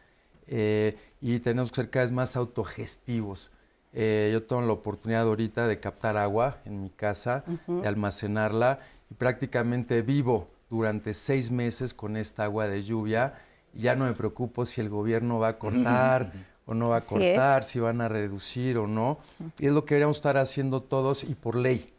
eh, 0.47 0.97
y 1.21 1.39
tenemos 1.39 1.71
que 1.71 1.81
ser 1.81 1.89
cada 1.89 2.05
vez 2.05 2.11
más 2.11 2.35
autogestivos. 2.35 3.51
Eh, 3.99 4.29
yo 4.31 4.43
tengo 4.43 4.61
la 4.61 4.73
oportunidad 4.73 5.23
ahorita 5.23 5.67
de 5.67 5.79
captar 5.79 6.17
agua 6.17 6.59
en 6.65 6.83
mi 6.83 6.91
casa, 6.91 7.43
de 7.65 7.87
almacenarla 7.87 8.77
y 9.09 9.15
prácticamente 9.15 10.03
vivo 10.03 10.49
durante 10.69 11.15
seis 11.15 11.49
meses 11.49 11.95
con 11.95 12.15
esta 12.15 12.43
agua 12.43 12.67
de 12.67 12.83
lluvia. 12.83 13.33
Y 13.73 13.81
ya 13.81 13.95
no 13.95 14.05
me 14.05 14.13
preocupo 14.13 14.65
si 14.65 14.81
el 14.81 14.89
gobierno 14.89 15.39
va 15.39 15.47
a 15.47 15.57
cortar 15.57 16.31
o 16.67 16.75
no 16.75 16.89
va 16.89 16.97
a 16.97 17.01
cortar, 17.01 17.63
si 17.63 17.79
van 17.79 17.99
a 18.01 18.07
reducir 18.07 18.77
o 18.77 18.85
no. 18.85 19.17
Y 19.57 19.65
es 19.65 19.71
lo 19.71 19.83
que 19.83 19.95
deberíamos 19.95 20.17
estar 20.17 20.37
haciendo 20.37 20.81
todos 20.83 21.23
y 21.23 21.33
por 21.33 21.55
ley. 21.55 21.91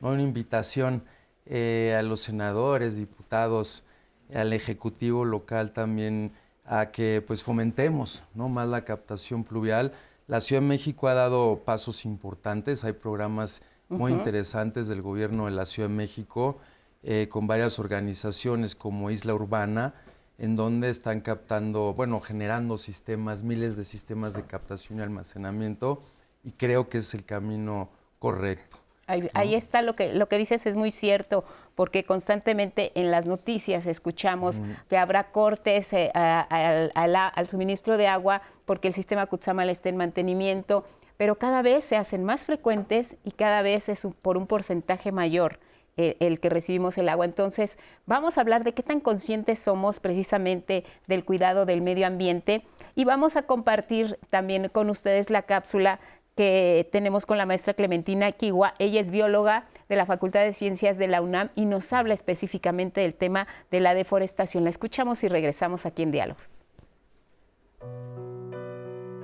¿no? 0.00 0.08
Una 0.08 0.22
invitación 0.22 1.04
eh, 1.46 1.94
a 1.96 2.02
los 2.02 2.18
senadores, 2.18 2.96
diputados, 2.96 3.84
al 4.34 4.52
Ejecutivo 4.52 5.24
local 5.24 5.70
también 5.70 6.32
a 6.64 6.90
que 6.90 7.22
pues 7.24 7.44
fomentemos 7.44 8.24
¿no? 8.34 8.48
más 8.48 8.66
la 8.66 8.84
captación 8.84 9.44
pluvial. 9.44 9.92
La 10.26 10.40
Ciudad 10.40 10.62
de 10.62 10.68
México 10.68 11.08
ha 11.08 11.14
dado 11.14 11.64
pasos 11.66 12.06
importantes, 12.06 12.82
hay 12.82 12.94
programas 12.94 13.60
muy 13.90 14.10
interesantes 14.10 14.88
del 14.88 15.02
gobierno 15.02 15.44
de 15.44 15.50
la 15.50 15.66
Ciudad 15.66 15.90
de 15.90 15.94
México 15.94 16.56
eh, 17.02 17.28
con 17.30 17.46
varias 17.46 17.78
organizaciones 17.78 18.74
como 18.74 19.10
Isla 19.10 19.34
Urbana, 19.34 19.92
en 20.38 20.56
donde 20.56 20.88
están 20.88 21.20
captando, 21.20 21.92
bueno, 21.92 22.20
generando 22.22 22.78
sistemas, 22.78 23.42
miles 23.42 23.76
de 23.76 23.84
sistemas 23.84 24.32
de 24.32 24.46
captación 24.46 24.98
y 24.98 25.02
almacenamiento, 25.02 26.00
y 26.42 26.52
creo 26.52 26.88
que 26.88 26.98
es 26.98 27.12
el 27.12 27.26
camino 27.26 27.90
correcto. 28.18 28.78
Ahí, 29.06 29.54
está 29.54 29.82
lo 29.82 29.94
que, 29.96 30.12
lo 30.14 30.28
que 30.28 30.38
dices, 30.38 30.64
es 30.66 30.76
muy 30.76 30.90
cierto, 30.90 31.44
porque 31.74 32.04
constantemente 32.04 32.92
en 32.94 33.10
las 33.10 33.26
noticias 33.26 33.86
escuchamos 33.86 34.62
que 34.88 34.96
habrá 34.96 35.24
cortes 35.30 35.92
eh, 35.92 36.10
al 36.14 37.48
suministro 37.48 37.96
de 37.96 38.06
agua 38.06 38.42
porque 38.64 38.88
el 38.88 38.94
sistema 38.94 39.26
Kutsamal 39.26 39.68
está 39.70 39.88
en 39.88 39.96
mantenimiento, 39.96 40.84
pero 41.16 41.36
cada 41.36 41.62
vez 41.62 41.84
se 41.84 41.96
hacen 41.96 42.24
más 42.24 42.44
frecuentes 42.44 43.16
y 43.24 43.32
cada 43.32 43.62
vez 43.62 43.88
es 43.88 44.06
por 44.22 44.36
un 44.36 44.46
porcentaje 44.46 45.12
mayor 45.12 45.58
eh, 45.96 46.16
el, 46.18 46.40
que 46.40 46.48
recibimos 46.48 46.98
el 46.98 47.08
agua. 47.08 47.24
Entonces, 47.24 47.78
vamos 48.06 48.36
a 48.36 48.40
hablar 48.40 48.64
de 48.64 48.72
qué 48.72 48.82
tan 48.82 49.00
conscientes 49.00 49.60
somos 49.60 50.00
precisamente 50.00 50.84
del 51.06 51.24
cuidado 51.24 51.66
del 51.66 51.82
medio 51.82 52.06
ambiente 52.06 52.64
y 52.96 53.04
vamos 53.04 53.36
a 53.36 53.42
compartir 53.42 54.18
también 54.30 54.68
con 54.68 54.90
ustedes 54.90 55.30
la 55.30 55.42
cápsula 55.42 56.00
que 56.36 56.88
tenemos 56.90 57.26
con 57.26 57.38
la 57.38 57.46
maestra 57.46 57.74
Clementina 57.74 58.32
Kiwa. 58.32 58.74
Ella 58.78 59.00
es 59.00 59.10
bióloga 59.10 59.66
de 59.88 59.96
la 59.96 60.06
Facultad 60.06 60.44
de 60.44 60.52
Ciencias 60.52 60.98
de 60.98 61.08
la 61.08 61.22
UNAM 61.22 61.50
y 61.54 61.66
nos 61.66 61.92
habla 61.92 62.14
específicamente 62.14 63.00
del 63.00 63.14
tema 63.14 63.46
de 63.70 63.80
la 63.80 63.94
deforestación. 63.94 64.64
La 64.64 64.70
escuchamos 64.70 65.22
y 65.24 65.28
regresamos 65.28 65.86
aquí 65.86 66.02
en 66.02 66.12
Diálogos. 66.12 66.60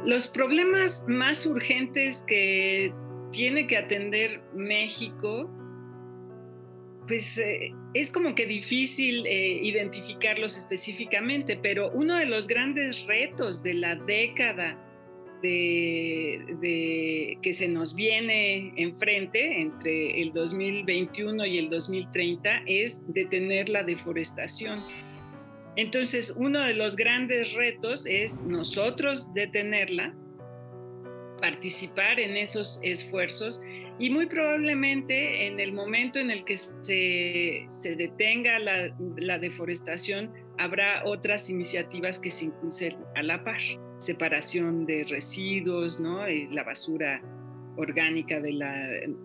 Los 0.04 0.28
problemas 0.28 1.04
más 1.08 1.44
urgentes 1.46 2.22
que 2.26 2.92
tiene 3.32 3.66
que 3.66 3.76
atender 3.76 4.40
México, 4.54 5.50
pues 7.06 7.38
eh, 7.38 7.74
es 7.92 8.10
como 8.10 8.34
que 8.34 8.46
difícil 8.46 9.26
eh, 9.26 9.60
identificarlos 9.62 10.56
específicamente, 10.56 11.56
pero 11.56 11.90
uno 11.90 12.16
de 12.16 12.26
los 12.26 12.46
grandes 12.46 13.04
retos 13.06 13.62
de 13.62 13.74
la 13.74 13.94
década 13.96 14.78
de, 15.42 17.38
que 17.42 17.52
se 17.52 17.68
nos 17.68 17.94
viene 17.94 18.72
enfrente 18.76 19.60
entre 19.60 20.20
el 20.20 20.32
2021 20.32 21.46
y 21.46 21.58
el 21.58 21.70
2030 21.70 22.62
es 22.66 23.02
detener 23.12 23.68
la 23.68 23.82
deforestación. 23.82 24.78
Entonces, 25.76 26.34
uno 26.36 26.60
de 26.66 26.74
los 26.74 26.96
grandes 26.96 27.52
retos 27.54 28.06
es 28.06 28.42
nosotros 28.42 29.32
detenerla, 29.34 30.14
participar 31.40 32.20
en 32.20 32.36
esos 32.36 32.80
esfuerzos 32.82 33.62
y 33.98 34.10
muy 34.10 34.26
probablemente 34.26 35.46
en 35.46 35.60
el 35.60 35.72
momento 35.72 36.18
en 36.18 36.30
el 36.30 36.44
que 36.44 36.56
se, 36.56 37.94
detenga 37.96 38.58
la, 38.58 38.94
la 39.16 39.38
deforestación, 39.38 40.32
habrá 40.58 41.04
otras 41.04 41.50
iniciativas 41.50 42.18
que 42.18 42.30
se 42.30 42.46
impulsen 42.46 42.96
a 43.14 43.22
la 43.22 43.44
par. 43.44 43.60
Separación 44.00 44.86
de 44.86 45.04
residuos, 45.08 46.00
¿no? 46.00 46.26
Eh, 46.26 46.48
la 46.50 46.64
basura 46.64 47.22
orgánica 47.76 48.40
de 48.40 48.52
la 48.52 48.74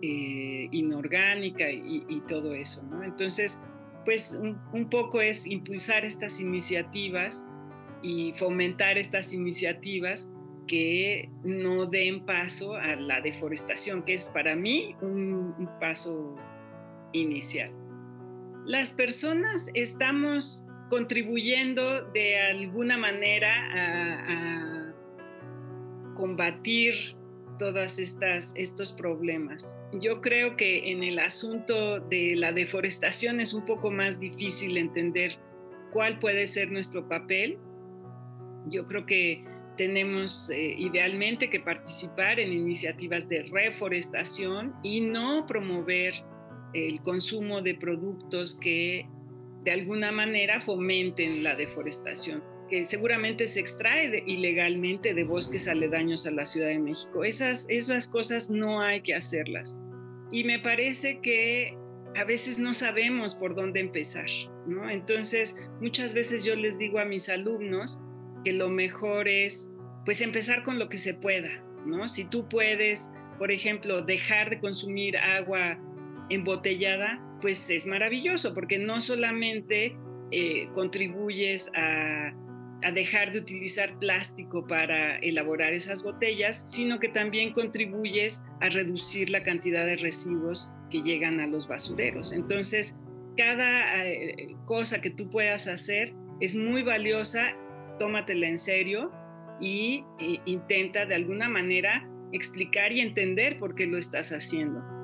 eh, 0.02 0.68
inorgánica 0.70 1.70
y, 1.70 2.22
todo 2.28 2.54
eso. 2.54 2.82
Entonces, 3.02 3.60
pues 4.04 4.38
un, 4.72 4.88
poco 4.88 5.20
es 5.20 5.46
impulsar 5.46 6.04
estas 6.04 6.40
iniciativas 6.40 7.46
y 8.02 8.32
fomentar 8.34 8.98
estas 8.98 9.32
iniciativas 9.32 10.28
que 10.68 11.28
no 11.42 11.86
den 11.86 12.24
paso 12.24 12.76
a 12.76 12.96
la 12.96 13.20
deforestación, 13.20 14.04
que 14.04 14.14
es 14.14 14.28
para 14.28 14.54
mí 14.54 14.94
un 15.00 15.68
paso 15.80 16.36
inicial. 17.12 17.72
Las 18.66 18.92
personas 18.92 19.70
estamos 19.74 20.66
contribuyendo 20.88 22.02
de 22.12 22.38
alguna 22.40 22.96
manera 22.96 23.52
a, 23.72 24.92
combatir 26.14 26.94
todos 27.58 27.98
estos 27.98 28.92
problemas. 28.94 29.76
Yo 29.92 30.22
creo 30.22 30.56
que 30.56 30.90
en 30.90 31.02
el 31.02 31.18
asunto 31.18 32.00
de 32.00 32.34
la 32.36 32.52
deforestación 32.52 33.40
es 33.40 33.52
un 33.52 33.66
poco 33.66 33.90
más 33.90 34.18
difícil 34.18 34.78
entender 34.78 35.38
cuál 35.90 36.18
puede 36.18 36.46
ser 36.46 36.70
nuestro 36.70 37.06
papel. 37.06 37.58
Yo 38.66 38.86
creo 38.86 39.04
que 39.04 39.44
tenemos 39.76 40.50
eh, 40.50 40.74
idealmente 40.78 41.50
que 41.50 41.60
participar 41.60 42.40
en 42.40 42.52
iniciativas 42.52 43.28
de 43.28 43.42
reforestación 43.42 44.74
y 44.82 45.02
no 45.02 45.46
promover 45.46 46.14
el 46.72 47.00
consumo 47.02 47.62
de 47.62 47.74
productos 47.74 48.54
que 48.54 49.06
de 49.66 49.72
alguna 49.72 50.12
manera 50.12 50.60
fomenten 50.60 51.42
la 51.42 51.56
deforestación, 51.56 52.44
que 52.70 52.84
seguramente 52.84 53.48
se 53.48 53.58
extrae 53.58 54.22
ilegalmente 54.24 55.12
de 55.12 55.24
bosques 55.24 55.66
aledaños 55.66 56.24
a 56.24 56.30
la 56.30 56.44
Ciudad 56.44 56.68
de 56.68 56.78
México. 56.78 57.24
Esas, 57.24 57.66
esas 57.68 58.06
cosas 58.06 58.48
no 58.48 58.80
hay 58.80 59.00
que 59.00 59.16
hacerlas. 59.16 59.76
Y 60.30 60.44
me 60.44 60.60
parece 60.60 61.18
que 61.20 61.76
a 62.14 62.22
veces 62.22 62.60
no 62.60 62.74
sabemos 62.74 63.34
por 63.34 63.56
dónde 63.56 63.80
empezar, 63.80 64.28
¿no? 64.68 64.88
Entonces, 64.88 65.56
muchas 65.80 66.14
veces 66.14 66.44
yo 66.44 66.54
les 66.54 66.78
digo 66.78 67.00
a 67.00 67.04
mis 67.04 67.28
alumnos 67.28 67.98
que 68.44 68.52
lo 68.52 68.68
mejor 68.68 69.26
es, 69.26 69.72
pues, 70.04 70.20
empezar 70.20 70.62
con 70.62 70.78
lo 70.78 70.88
que 70.88 70.98
se 70.98 71.14
pueda, 71.14 71.50
¿no? 71.84 72.06
Si 72.06 72.24
tú 72.24 72.48
puedes, 72.48 73.10
por 73.36 73.50
ejemplo, 73.50 74.02
dejar 74.02 74.48
de 74.48 74.60
consumir 74.60 75.16
agua 75.16 75.80
embotellada, 76.30 77.20
pues 77.40 77.70
es 77.70 77.86
maravilloso 77.86 78.54
porque 78.54 78.78
no 78.78 79.00
solamente 79.00 79.96
eh, 80.30 80.68
contribuyes 80.72 81.70
a, 81.74 82.34
dejar 82.92 83.32
de 83.32 83.40
utilizar 83.40 83.98
plástico 83.98 84.64
para 84.66 85.18
elaborar 85.18 85.72
esas 85.72 86.04
botellas, 86.04 86.70
sino 86.70 87.00
que 87.00 87.08
también 87.08 87.52
contribuyes 87.52 88.44
a 88.60 88.68
reducir 88.68 89.28
la 89.30 89.42
cantidad 89.42 89.84
de 89.84 89.96
residuos 89.96 90.70
que 90.88 91.02
llegan 91.02 91.40
a 91.40 91.48
los 91.48 91.66
basureros. 91.66 92.32
Entonces, 92.32 92.96
cada 93.36 94.06
eh, 94.06 94.54
cosa 94.66 95.00
que 95.00 95.10
tú 95.10 95.30
puedas 95.30 95.66
hacer 95.66 96.14
es 96.40 96.54
muy 96.54 96.84
valiosa, 96.84 97.56
tómatela 97.98 98.46
en 98.46 98.58
serio 98.58 99.10
y 99.60 100.04
e 100.20 100.38
intenta 100.44 101.06
de 101.06 101.16
alguna 101.16 101.48
manera 101.48 102.08
explicar 102.32 102.92
y 102.92 103.00
entender 103.00 103.58
por 103.58 103.74
qué 103.74 103.86
lo 103.86 103.98
estás 103.98 104.30
haciendo 104.30 104.95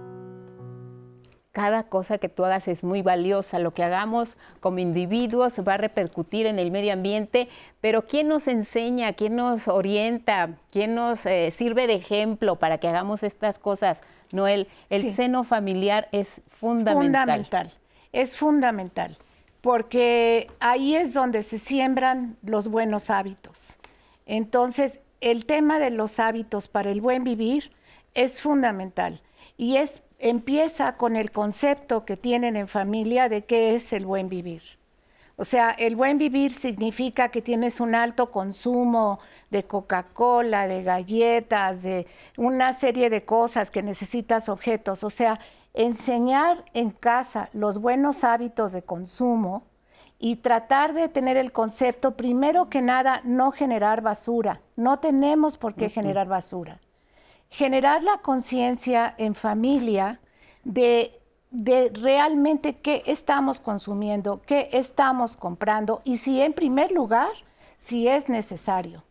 cada 1.52 1.84
cosa 1.84 2.16
que 2.16 2.30
tú 2.30 2.44
hagas 2.44 2.66
es 2.66 2.82
muy 2.82 3.02
valiosa. 3.02 3.58
Lo 3.58 3.74
que 3.74 3.84
hagamos 3.84 4.38
como 4.60 4.78
individuos 4.78 5.54
va 5.66 5.74
a 5.74 5.76
repercutir 5.76 6.46
en 6.46 6.58
el 6.58 6.70
medio 6.70 6.94
ambiente, 6.94 7.48
pero 7.80 8.06
¿quién 8.06 8.28
nos 8.28 8.48
enseña, 8.48 9.12
quién 9.12 9.36
nos 9.36 9.68
orienta, 9.68 10.56
quién 10.70 10.94
nos 10.94 11.24
eh, 11.26 11.50
sirve 11.50 11.86
de 11.86 11.94
ejemplo 11.94 12.56
para 12.56 12.78
que 12.78 12.88
hagamos 12.88 13.22
estas 13.22 13.58
cosas? 13.58 14.00
Noel, 14.32 14.66
el 14.88 15.14
seno 15.14 15.44
familiar 15.44 16.08
es 16.10 16.40
fundamental. 16.48 16.96
Fundamental, 16.96 17.70
es 18.12 18.36
fundamental, 18.36 19.18
porque 19.60 20.46
ahí 20.58 20.96
es 20.96 21.12
donde 21.12 21.42
se 21.42 21.58
siembran 21.58 22.38
los 22.42 22.68
buenos 22.68 23.10
hábitos. 23.10 23.76
Entonces, 24.24 25.00
el 25.20 25.44
tema 25.44 25.78
de 25.78 25.90
los 25.90 26.18
hábitos 26.18 26.68
para 26.68 26.90
el 26.90 27.02
buen 27.02 27.24
vivir 27.24 27.72
es 28.14 28.40
fundamental 28.40 29.20
y 29.58 29.76
es 29.76 30.02
empieza 30.22 30.96
con 30.96 31.16
el 31.16 31.30
concepto 31.30 32.04
que 32.04 32.16
tienen 32.16 32.56
en 32.56 32.68
familia 32.68 33.28
de 33.28 33.44
qué 33.44 33.74
es 33.74 33.92
el 33.92 34.06
buen 34.06 34.28
vivir. 34.28 34.62
O 35.36 35.44
sea, 35.44 35.70
el 35.70 35.96
buen 35.96 36.18
vivir 36.18 36.52
significa 36.52 37.30
que 37.30 37.42
tienes 37.42 37.80
un 37.80 37.96
alto 37.96 38.30
consumo 38.30 39.18
de 39.50 39.64
Coca-Cola, 39.64 40.68
de 40.68 40.84
galletas, 40.84 41.82
de 41.82 42.06
una 42.36 42.72
serie 42.72 43.10
de 43.10 43.22
cosas 43.24 43.70
que 43.70 43.82
necesitas 43.82 44.48
objetos. 44.48 45.02
O 45.02 45.10
sea, 45.10 45.40
enseñar 45.74 46.64
en 46.74 46.90
casa 46.90 47.48
los 47.52 47.78
buenos 47.78 48.22
hábitos 48.22 48.72
de 48.72 48.82
consumo 48.82 49.64
y 50.20 50.36
tratar 50.36 50.92
de 50.92 51.08
tener 51.08 51.36
el 51.36 51.50
concepto, 51.50 52.16
primero 52.16 52.68
que 52.68 52.80
nada, 52.80 53.22
no 53.24 53.50
generar 53.50 54.02
basura. 54.02 54.60
No 54.76 55.00
tenemos 55.00 55.58
por 55.58 55.74
qué 55.74 55.88
generar 55.88 56.28
basura. 56.28 56.78
Generar 57.52 58.02
la 58.02 58.18
conciencia 58.18 59.14
en 59.16 59.34
familia 59.34 60.20
de 60.64 61.22
de 61.52 61.90
realmente 61.94 62.78
qué 62.78 63.02
estamos 63.06 63.60
consumiendo, 63.60 64.40
qué 64.46 64.70
estamos 64.72 65.36
comprando 65.36 66.00
y 66.02 66.16
si 66.16 66.40
en 66.40 66.54
primer 66.54 66.90
lugar, 66.90 67.30
si 67.76 68.08
es 68.08 68.28
necesario. 68.28 69.04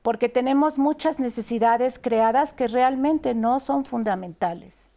Porque 0.00 0.28
tenemos 0.28 0.78
muchas 0.78 1.18
necesidades 1.18 1.98
creadas 1.98 2.52
que 2.52 2.68
realmente 2.68 3.34
no 3.34 3.58
son 3.58 3.84
fundamentales. 3.84 4.90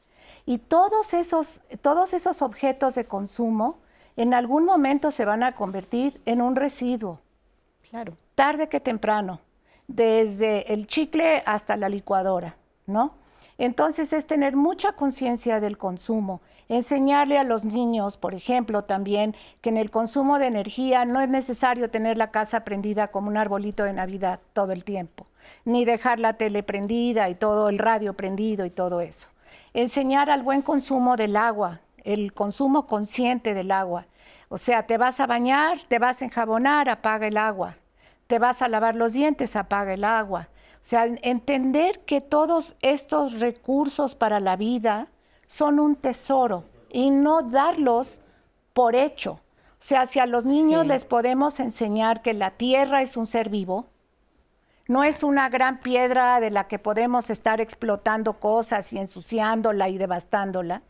Y 0.45 0.59
todos 0.59 1.13
esos, 1.15 1.63
todos 1.81 2.13
esos 2.13 2.43
objetos 2.43 2.95
de 2.95 3.05
consumo 3.05 3.79
en 4.15 4.35
algún 4.35 4.63
momento 4.63 5.09
se 5.09 5.25
van 5.25 5.41
a 5.41 5.55
convertir 5.55 6.21
en 6.25 6.39
un 6.39 6.55
residuo. 6.55 7.19
Claro. 7.89 8.15
Tarde 8.35 8.69
que 8.69 8.79
temprano, 8.79 9.41
desde 9.87 10.71
el 10.71 10.85
chicle 10.85 11.41
hasta 11.47 11.75
la 11.77 11.89
licuadora, 11.89 12.55
Entonces 13.57 14.11
es 14.11 14.25
tener 14.25 14.55
mucha 14.55 14.93
conciencia 14.93 15.59
del 15.59 15.77
consumo, 15.77 16.41
enseñarle 16.67 17.37
a 17.37 17.43
los 17.43 17.63
niños, 17.63 18.17
por 18.17 18.33
ejemplo, 18.33 18.85
también 18.85 19.35
que 19.61 19.69
en 19.69 19.77
el 19.77 19.91
consumo 19.91 20.39
de 20.39 20.47
energía 20.47 21.05
no 21.05 21.21
es 21.21 21.29
necesario 21.29 21.91
tener 21.91 22.17
la 22.17 22.31
casa 22.31 22.63
prendida 22.63 23.09
como 23.09 23.27
un 23.27 23.37
arbolito 23.37 23.83
de 23.83 23.93
Navidad 23.93 24.39
todo 24.53 24.71
el 24.71 24.83
tiempo, 24.83 25.27
ni 25.65 25.85
dejar 25.85 26.19
la 26.19 26.33
tele 26.33 26.63
prendida 26.63 27.29
y 27.29 27.35
todo 27.35 27.69
el 27.69 27.77
radio 27.77 28.13
prendido 28.13 28.65
y 28.65 28.71
todo 28.71 28.99
eso. 29.01 29.27
Enseñar 29.73 30.29
al 30.29 30.43
buen 30.43 30.61
consumo 30.61 31.15
del 31.15 31.35
agua, 31.35 31.81
el 32.03 32.33
consumo 32.33 32.87
consciente 32.87 33.53
del 33.53 33.71
agua. 33.71 34.07
O 34.49 34.57
sea, 34.57 34.87
te 34.87 34.97
vas 34.97 35.19
a 35.19 35.27
bañar, 35.27 35.79
te 35.87 35.99
vas 35.99 36.21
a 36.21 36.25
enjabonar, 36.25 36.89
apaga 36.89 37.27
el 37.27 37.37
agua. 37.37 37.75
Te 38.27 38.39
vas 38.39 38.61
a 38.61 38.67
lavar 38.67 38.95
los 38.95 39.13
dientes, 39.13 39.55
apaga 39.55 39.93
el 39.93 40.03
agua 40.03 40.47
sea, 40.83 41.05
entender 41.05 41.99
que 42.05 42.21
todos 42.21 42.75
estos 42.81 43.39
recursos 43.39 44.15
para 44.15 44.39
la 44.39 44.55
vida 44.55 45.07
son 45.47 45.79
un 45.79 45.95
tesoro 45.95 46.65
y 46.89 47.09
no 47.09 47.43
darlos 47.43 48.21
por 48.73 48.95
hecho. 48.95 49.33
O 49.33 49.83
sea, 49.83 50.05
si 50.05 50.19
a 50.19 50.25
los 50.25 50.45
niños 50.45 50.85
les 50.85 51.05
podemos 51.05 51.59
enseñar 51.59 52.21
que 52.21 52.33
la 52.33 52.51
tierra 52.51 53.01
es 53.01 53.17
un 53.17 53.25
ser 53.25 53.49
vivo, 53.49 53.87
no 54.87 55.05
es 55.05 55.23
una 55.23 55.47
gran 55.47 55.79
piedra 55.79 56.41
de 56.41 56.51
la 56.51 56.67
que 56.67 56.77
podemos 56.77 57.29
estar 57.29 57.61
explotando 57.61 58.33
cosas 58.33 58.91
y 58.91 58.97
ensuciándola 58.97 59.87
y 59.87 59.97
devastándola. 59.97 60.81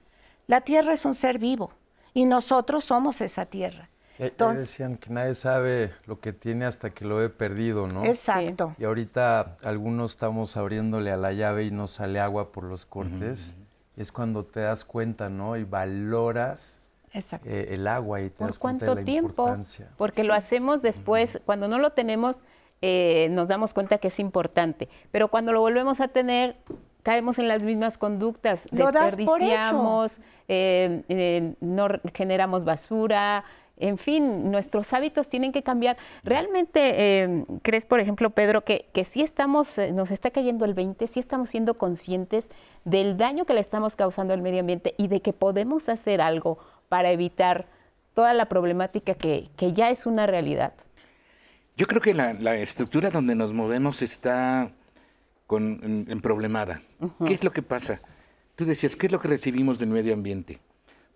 La 0.47 0.61
tierra 0.61 0.93
es 0.93 1.05
un 1.05 1.13
ser 1.13 1.37
vivo 1.37 1.71
y 2.13 2.25
nosotros 2.25 2.83
somos 2.83 3.21
esa 3.21 3.45
tierra. 3.45 3.90
Entonces, 4.21 4.67
decían 4.67 4.97
que 4.97 5.09
nadie 5.09 5.33
sabe 5.33 5.91
lo 6.05 6.19
que 6.19 6.31
tiene 6.31 6.65
hasta 6.65 6.91
que 6.91 7.05
lo 7.05 7.15
ve 7.17 7.29
perdido, 7.29 7.87
¿no? 7.87 8.05
Exacto. 8.05 8.75
Y 8.77 8.85
ahorita 8.85 9.55
algunos 9.63 10.11
estamos 10.11 10.57
abriéndole 10.57 11.11
a 11.11 11.17
la 11.17 11.33
llave 11.33 11.65
y 11.65 11.71
no 11.71 11.87
sale 11.87 12.19
agua 12.19 12.51
por 12.51 12.63
los 12.63 12.85
cortes. 12.85 13.55
Es 13.97 14.11
cuando 14.11 14.45
te 14.45 14.59
das 14.59 14.85
cuenta, 14.85 15.29
¿no? 15.29 15.57
Y 15.57 15.63
valoras 15.63 16.81
eh, 17.13 17.69
el 17.71 17.87
agua 17.87 18.21
y 18.21 18.29
te 18.29 18.43
das 18.43 18.59
cuenta 18.59 18.85
de 18.85 18.95
la 18.95 19.03
tiempo? 19.03 19.29
importancia. 19.29 19.89
Porque 19.97 20.23
lo 20.23 20.35
hacemos 20.35 20.83
después, 20.83 21.39
cuando 21.45 21.67
no 21.67 21.79
lo 21.79 21.91
tenemos, 21.91 22.37
eh, 22.81 23.27
nos 23.31 23.47
damos 23.47 23.73
cuenta 23.73 23.97
que 23.97 24.09
es 24.09 24.19
importante. 24.19 24.87
Pero 25.11 25.29
cuando 25.29 25.51
lo 25.51 25.61
volvemos 25.61 25.99
a 25.99 26.07
tener, 26.07 26.57
caemos 27.03 27.39
en 27.39 27.47
las 27.47 27.63
mismas 27.63 27.97
conductas, 27.97 28.67
desperdiciamos, 28.71 30.19
eh, 30.47 31.55
no 31.59 31.87
generamos 32.13 32.65
basura, 32.65 33.43
en 33.81 33.97
fin, 33.97 34.51
nuestros 34.51 34.93
hábitos 34.93 35.29
tienen 35.29 35.51
que 35.51 35.63
cambiar. 35.63 35.97
¿Realmente 36.23 37.21
em, 37.21 37.45
crees, 37.61 37.85
por 37.85 37.99
ejemplo, 37.99 38.29
Pedro, 38.29 38.63
que, 38.63 38.85
que 38.93 39.03
sí 39.03 39.21
estamos, 39.21 39.77
eh, 39.77 39.91
nos 39.91 40.11
está 40.11 40.31
cayendo 40.31 40.65
el 40.65 40.73
20, 40.73 41.05
sí 41.07 41.19
estamos 41.19 41.49
siendo 41.49 41.75
conscientes 41.75 42.49
del 42.85 43.17
daño 43.17 43.45
que 43.45 43.53
le 43.53 43.59
estamos 43.59 43.95
causando 43.95 44.33
al 44.33 44.41
medio 44.41 44.61
ambiente 44.61 44.95
y 44.97 45.07
de 45.07 45.21
que 45.21 45.33
podemos 45.33 45.89
hacer 45.89 46.21
algo 46.21 46.59
para 46.89 47.11
evitar 47.11 47.67
toda 48.13 48.33
la 48.33 48.47
problemática 48.47 49.15
que, 49.15 49.49
ya 49.73 49.89
es 49.89 50.05
una 50.05 50.25
realidad? 50.25 50.73
Yo 51.77 51.87
creo 51.87 52.01
que 52.01 52.13
la, 52.13 52.55
estructura 52.57 53.09
donde 53.09 53.35
nos 53.35 53.53
movemos 53.53 54.01
está 54.01 54.71
con, 55.47 56.05
en, 56.07 56.21
problemada. 56.21 56.81
¿Qué 57.25 57.33
es 57.33 57.43
lo 57.43 57.51
que 57.51 57.61
pasa? 57.61 58.01
Tú 58.55 58.65
decías, 58.65 58.95
¿qué 58.95 59.07
es 59.07 59.11
lo 59.11 59.19
que 59.19 59.27
recibimos 59.27 59.79
del 59.79 59.89
medio 59.89 60.13
ambiente? 60.13 60.59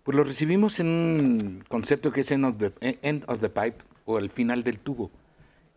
Pues 0.06 0.14
lo 0.14 0.22
recibimos 0.22 0.78
en 0.78 0.86
un 0.86 1.64
concepto 1.66 2.12
que 2.12 2.20
es 2.20 2.30
end 2.30 2.44
of, 2.44 2.54
the, 2.58 2.96
end 3.02 3.24
of 3.26 3.40
the 3.40 3.48
pipe 3.48 3.78
o 4.04 4.20
el 4.20 4.30
final 4.30 4.62
del 4.62 4.78
tubo. 4.78 5.10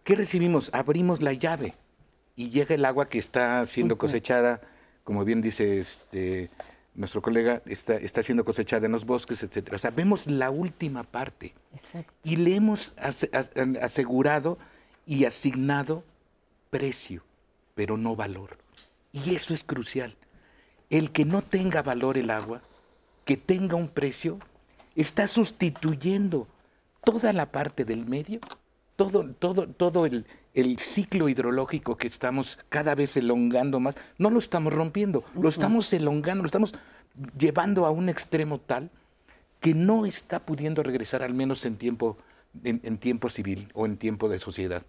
¿Qué 0.04 0.16
recibimos? 0.16 0.70
Abrimos 0.72 1.24
la 1.24 1.34
llave 1.34 1.74
y 2.36 2.52
llega 2.52 2.76
el 2.76 2.86
agua 2.86 3.08
que 3.08 3.18
está 3.18 3.66
siendo 3.66 3.98
cosechada, 3.98 4.62
como 5.04 5.26
bien 5.26 5.42
dice 5.42 5.80
este, 5.80 6.52
nuestro 6.94 7.24
colega, 7.24 7.64
está, 7.66 7.96
está 7.96 8.22
siendo 8.22 8.46
cosechada 8.46 8.86
en 8.86 8.92
los 8.92 9.04
bosques, 9.04 9.42
etc. 9.42 9.74
O 9.74 9.80
sea, 9.80 9.90
vemos 9.90 10.28
la 10.28 10.52
última 10.52 11.02
parte 11.02 11.56
y 12.24 12.36
le 12.36 12.54
hemos 12.54 12.94
asegurado 13.82 14.60
y 15.08 15.26
asignado 15.26 16.04
precio, 16.70 17.24
pero 17.74 17.98
no 17.98 18.16
valor. 18.16 18.60
Y 19.12 19.34
eso 19.34 19.56
es 19.56 19.64
crucial. 19.64 20.16
El 20.92 21.10
que 21.10 21.26
no 21.26 21.42
tenga 21.42 21.82
valor 21.82 22.16
el 22.16 22.30
agua 22.30 22.62
que 23.30 23.38
tenga 23.38 23.76
un 23.76 23.90
precio, 23.90 24.40
está 24.96 25.28
sustituyendo 25.28 26.48
toda 27.04 27.32
la 27.32 27.52
parte 27.52 27.86
del 27.86 28.08
medio, 28.08 28.40
todo, 28.96 29.24
todo, 29.38 29.68
todo 29.68 30.08
el, 30.08 30.26
ciclo 30.80 31.30
hidrológico 31.30 31.96
que 31.96 32.08
estamos 32.08 32.58
cada 32.70 32.96
vez 32.96 33.16
elongando 33.18 33.80
más, 33.80 34.00
no 34.18 34.32
lo 34.32 34.40
estamos 34.40 34.74
rompiendo, 34.74 35.24
lo 35.36 35.48
estamos 35.48 35.94
elongando, 35.94 36.42
lo 36.42 36.48
estamos 36.48 36.74
llevando 37.38 37.86
a 37.86 37.92
un 37.92 38.10
extremo 38.10 38.58
tal 38.58 38.90
que 39.60 39.76
no 39.76 40.08
está 40.08 40.44
pudiendo 40.44 40.82
regresar 40.82 41.22
al 41.22 41.36
menos 41.36 41.68
en 41.68 41.78
tiempo, 41.78 42.18
en, 42.64 42.98
tiempo 42.98 43.30
civil 43.30 43.70
o 43.76 43.86
en 43.86 43.98
tiempo 43.98 44.28
de 44.28 44.40
sociedad. 44.40 44.82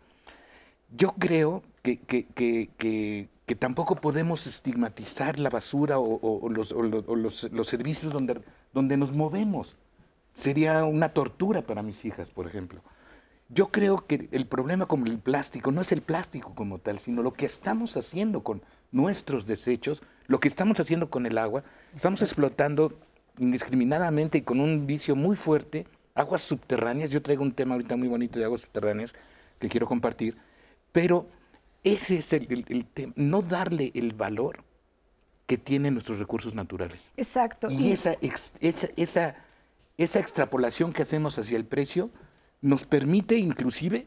Yo 0.96 1.14
creo 1.18 1.62
que, 1.82 1.98
que 1.98 2.24
que 2.78 3.28
tampoco 3.54 3.96
podemos 3.96 4.46
estigmatizar 4.46 5.38
la 5.38 5.50
basura 5.50 5.98
o, 5.98 6.48
los, 6.48 7.68
servicios 7.68 8.12
donde, 8.12 8.40
donde 8.72 8.96
nos 8.96 9.12
movemos. 9.12 9.76
Sería 10.34 10.84
una 10.84 11.08
tortura 11.08 11.62
para 11.62 11.82
mis 11.82 12.04
hijas, 12.04 12.30
por 12.30 12.46
ejemplo. 12.46 12.82
Yo 13.48 13.68
creo 13.68 14.06
que 14.06 14.28
el 14.30 14.46
problema 14.46 14.86
con 14.86 15.06
el 15.06 15.18
plástico 15.18 15.72
no 15.72 15.80
es 15.80 15.90
el 15.90 16.02
plástico 16.02 16.54
como 16.54 16.78
tal, 16.78 17.00
sino 17.00 17.22
lo 17.22 17.32
que 17.32 17.46
estamos 17.46 17.96
haciendo 17.96 18.44
con 18.44 18.62
nuestros 18.92 19.46
desechos, 19.46 20.02
lo 20.28 20.38
que 20.38 20.46
estamos 20.46 20.78
haciendo 20.78 21.10
con 21.10 21.26
el 21.26 21.36
agua. 21.36 21.64
Estamos 21.94 22.22
explotando 22.22 22.92
indiscriminadamente 23.38 24.38
y 24.38 24.42
con 24.42 24.60
un 24.60 24.86
vicio 24.86 25.16
muy 25.16 25.34
fuerte 25.34 25.86
aguas 26.14 26.42
subterráneas. 26.42 27.10
Yo 27.10 27.22
traigo 27.22 27.42
un 27.42 27.52
tema 27.52 27.74
ahorita 27.74 27.96
muy 27.96 28.08
bonito 28.08 28.38
de 28.38 28.44
aguas 28.44 28.60
subterráneas 28.60 29.14
que 29.58 29.68
quiero 29.68 29.86
compartir, 29.86 30.36
pero 30.92 31.26
ese 31.84 32.18
es 32.18 32.32
el, 32.32 32.86
tema, 32.92 33.12
no 33.16 33.42
darle 33.42 33.90
el 33.94 34.12
valor 34.12 34.62
que 35.46 35.58
tienen 35.58 35.94
nuestros 35.94 36.18
recursos 36.18 36.54
naturales. 36.54 37.10
Exacto. 37.16 37.70
Y, 37.70 37.92
esa, 37.92 38.16
esa, 38.60 38.88
esa, 38.96 40.18
extrapolación 40.20 40.92
que 40.92 41.02
hacemos 41.02 41.38
hacia 41.38 41.56
el 41.56 41.64
precio 41.64 42.10
nos 42.60 42.84
permite 42.84 43.36
inclusive 43.36 44.06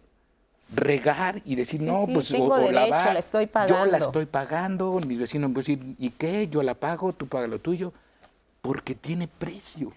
regar 0.73 1.41
y 1.45 1.55
decir, 1.55 1.81
no, 1.81 2.07
pues 2.07 2.31
o, 2.31 2.43
o 2.43 2.71
la 2.71 3.17
estoy 3.17 3.47
pagando. 3.47 3.85
yo 3.85 3.91
la 3.91 3.97
estoy 3.97 4.25
pagando, 4.25 4.99
mis 5.05 5.19
vecinos 5.19 5.49
me 5.49 5.55
pueden 5.55 5.79
decir, 5.79 5.95
¿y 5.99 6.09
qué? 6.11 6.47
Yo 6.47 6.63
la 6.63 6.75
pago, 6.75 7.13
tú 7.13 7.27
pagas 7.27 7.49
lo 7.49 7.59
tuyo, 7.59 7.93
porque 8.61 8.95
tiene 8.95 9.27
precio. 9.27 9.91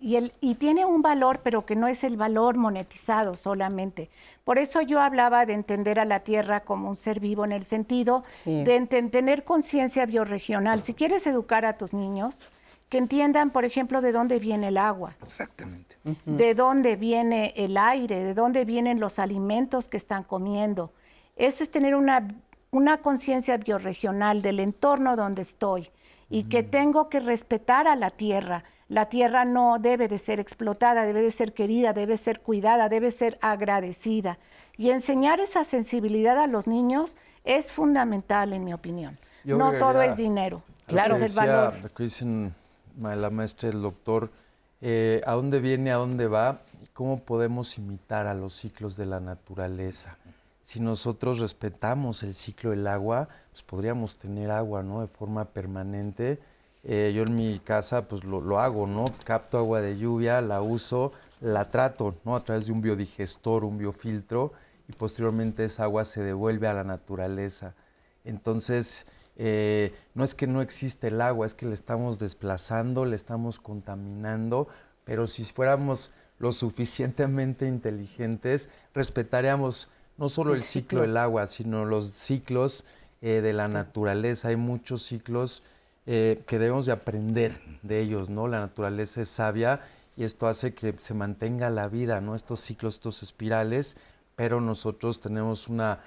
Y, 0.00 0.14
el, 0.16 0.32
y 0.40 0.54
tiene 0.54 0.84
un 0.84 1.02
valor, 1.02 1.40
pero 1.42 1.66
que 1.66 1.74
no 1.74 1.88
es 1.88 2.04
el 2.04 2.16
valor 2.16 2.56
monetizado 2.56 3.34
solamente. 3.34 4.10
Por 4.44 4.58
eso 4.58 4.80
yo 4.80 5.00
hablaba 5.00 5.44
de 5.44 5.54
entender 5.54 5.98
a 5.98 6.04
la 6.04 6.20
tierra 6.20 6.60
como 6.60 6.88
un 6.88 6.96
ser 6.96 7.18
vivo 7.18 7.44
en 7.44 7.52
el 7.52 7.64
sentido 7.64 8.22
de 8.44 8.86
tener 9.10 9.44
conciencia 9.44 10.06
bioregional. 10.06 10.82
Si 10.82 10.94
quieres 10.94 11.26
educar 11.26 11.64
a 11.64 11.76
tus 11.76 11.92
niños, 11.92 12.38
que 12.88 12.98
entiendan, 12.98 13.50
por 13.50 13.64
ejemplo, 13.64 14.00
de 14.00 14.12
dónde 14.12 14.38
viene 14.38 14.68
el 14.68 14.78
agua. 14.78 15.16
Exactamente. 15.20 15.96
De 16.24 16.54
dónde 16.54 16.96
viene 16.96 17.52
el 17.56 17.76
aire, 17.76 18.22
de 18.22 18.34
dónde 18.34 18.64
vienen 18.64 19.00
los 19.00 19.18
alimentos 19.18 19.88
que 19.88 19.96
están 19.96 20.22
comiendo. 20.24 20.92
Eso 21.36 21.62
es 21.62 21.70
tener 21.70 21.94
una, 21.94 22.26
una 22.70 22.98
conciencia 22.98 23.56
bioregional 23.58 24.42
del 24.42 24.60
entorno 24.60 25.16
donde 25.16 25.42
estoy 25.42 25.90
y 26.30 26.44
que 26.44 26.62
tengo 26.62 27.08
que 27.08 27.20
respetar 27.20 27.86
a 27.86 27.96
la 27.96 28.10
tierra 28.10 28.64
La 28.88 29.10
tierra 29.10 29.44
no 29.44 29.78
debe 29.78 30.08
de 30.08 30.18
ser 30.18 30.40
explotada, 30.40 31.04
debe 31.04 31.22
de 31.22 31.30
ser 31.30 31.52
querida, 31.52 31.92
debe 31.92 32.16
ser 32.16 32.40
cuidada, 32.40 32.88
debe 32.88 33.10
ser 33.10 33.38
agradecida. 33.42 34.38
Y 34.78 34.90
enseñar 34.90 35.40
esa 35.40 35.64
sensibilidad 35.64 36.38
a 36.38 36.46
los 36.46 36.66
niños 36.66 37.16
es 37.44 37.70
fundamental, 37.70 38.54
en 38.54 38.64
mi 38.64 38.72
opinión. 38.72 39.18
no 39.44 39.72
todo 39.78 40.00
es 40.00 40.16
dinero. 40.16 40.62
Claro, 40.86 41.16
es 41.16 41.36
el 41.36 41.46
valor. 41.46 41.74
Lo 41.82 41.92
que 41.92 42.02
dicen 42.04 42.54
la 43.00 43.30
maestra, 43.30 43.68
el 43.68 43.82
doctor, 43.82 44.30
eh, 44.80 45.20
¿a 45.26 45.32
dónde 45.32 45.60
viene, 45.60 45.92
a 45.92 45.96
dónde 45.96 46.26
va? 46.26 46.62
¿Cómo 46.94 47.18
podemos 47.18 47.76
imitar 47.76 48.26
a 48.26 48.32
los 48.32 48.54
ciclos 48.54 48.96
de 48.96 49.04
la 49.04 49.20
naturaleza? 49.20 50.16
Si 50.62 50.80
nosotros 50.80 51.40
respetamos 51.40 52.22
el 52.22 52.34
ciclo 52.34 52.70
del 52.70 52.86
agua, 52.86 53.28
pues 53.50 53.62
podríamos 53.62 54.16
tener 54.16 54.50
agua, 54.50 54.82
¿no? 54.82 55.02
De 55.02 55.08
forma 55.08 55.44
permanente 55.44 56.38
eh, 56.90 57.12
yo 57.14 57.22
en 57.22 57.36
mi 57.36 57.58
casa 57.58 58.08
pues 58.08 58.24
lo, 58.24 58.58
hago, 58.58 58.86
¿no? 58.86 59.04
Capto 59.24 59.58
agua 59.58 59.82
de 59.82 59.98
lluvia, 59.98 60.40
la 60.40 60.62
uso, 60.62 61.12
la 61.42 61.68
trato, 61.68 62.14
¿no? 62.24 62.34
A 62.34 62.40
través 62.40 62.64
de 62.64 62.72
un 62.72 62.80
biodigestor, 62.80 63.62
un 63.62 63.76
biofiltro 63.76 64.54
y 64.88 64.92
posteriormente 64.94 65.66
esa 65.66 65.84
agua 65.84 66.06
se 66.06 66.22
devuelve 66.22 66.66
a 66.66 66.72
la 66.72 66.84
naturaleza. 66.84 67.74
Entonces, 68.24 69.04
eh, 69.36 69.92
no 70.14 70.24
es 70.24 70.34
que 70.34 70.46
no 70.46 70.62
existe 70.62 71.08
el 71.08 71.20
agua, 71.20 71.44
es 71.44 71.54
que 71.54 71.66
le 71.66 71.74
estamos 71.74 72.18
desplazando, 72.18 73.04
le 73.04 73.16
estamos 73.16 73.60
contaminando, 73.60 74.66
pero 75.04 75.26
si 75.26 75.44
fuéramos 75.44 76.12
lo 76.38 76.52
suficientemente 76.52 77.68
inteligentes, 77.68 78.70
respetaríamos 78.94 79.90
no 80.16 80.30
solo 80.30 80.54
el, 80.54 80.62
ciclo 80.62 81.02
del 81.02 81.18
agua, 81.18 81.48
sino 81.48 81.84
los 81.84 82.06
ciclos 82.06 82.86
eh, 83.20 83.42
de 83.42 83.52
la 83.52 83.68
naturaleza. 83.68 84.48
Hay 84.48 84.56
muchos 84.56 85.02
ciclos 85.02 85.62
eh, 86.10 86.42
que 86.46 86.58
debemos 86.58 86.86
de 86.86 86.92
aprender 86.92 87.60
de 87.82 88.00
ellos, 88.00 88.30
¿no? 88.30 88.48
La 88.48 88.60
naturaleza 88.60 89.20
es 89.20 89.28
sabia 89.28 89.82
y 90.16 90.24
esto 90.24 90.46
hace 90.46 90.72
que 90.72 90.94
se 90.96 91.12
mantenga 91.12 91.68
la 91.68 91.86
vida, 91.88 92.22
¿no? 92.22 92.34
Estos 92.34 92.60
ciclos, 92.60 92.94
estos 92.94 93.22
espirales, 93.22 93.98
pero 94.34 94.62
nosotros 94.62 95.20
tenemos 95.20 95.68
una 95.68 96.00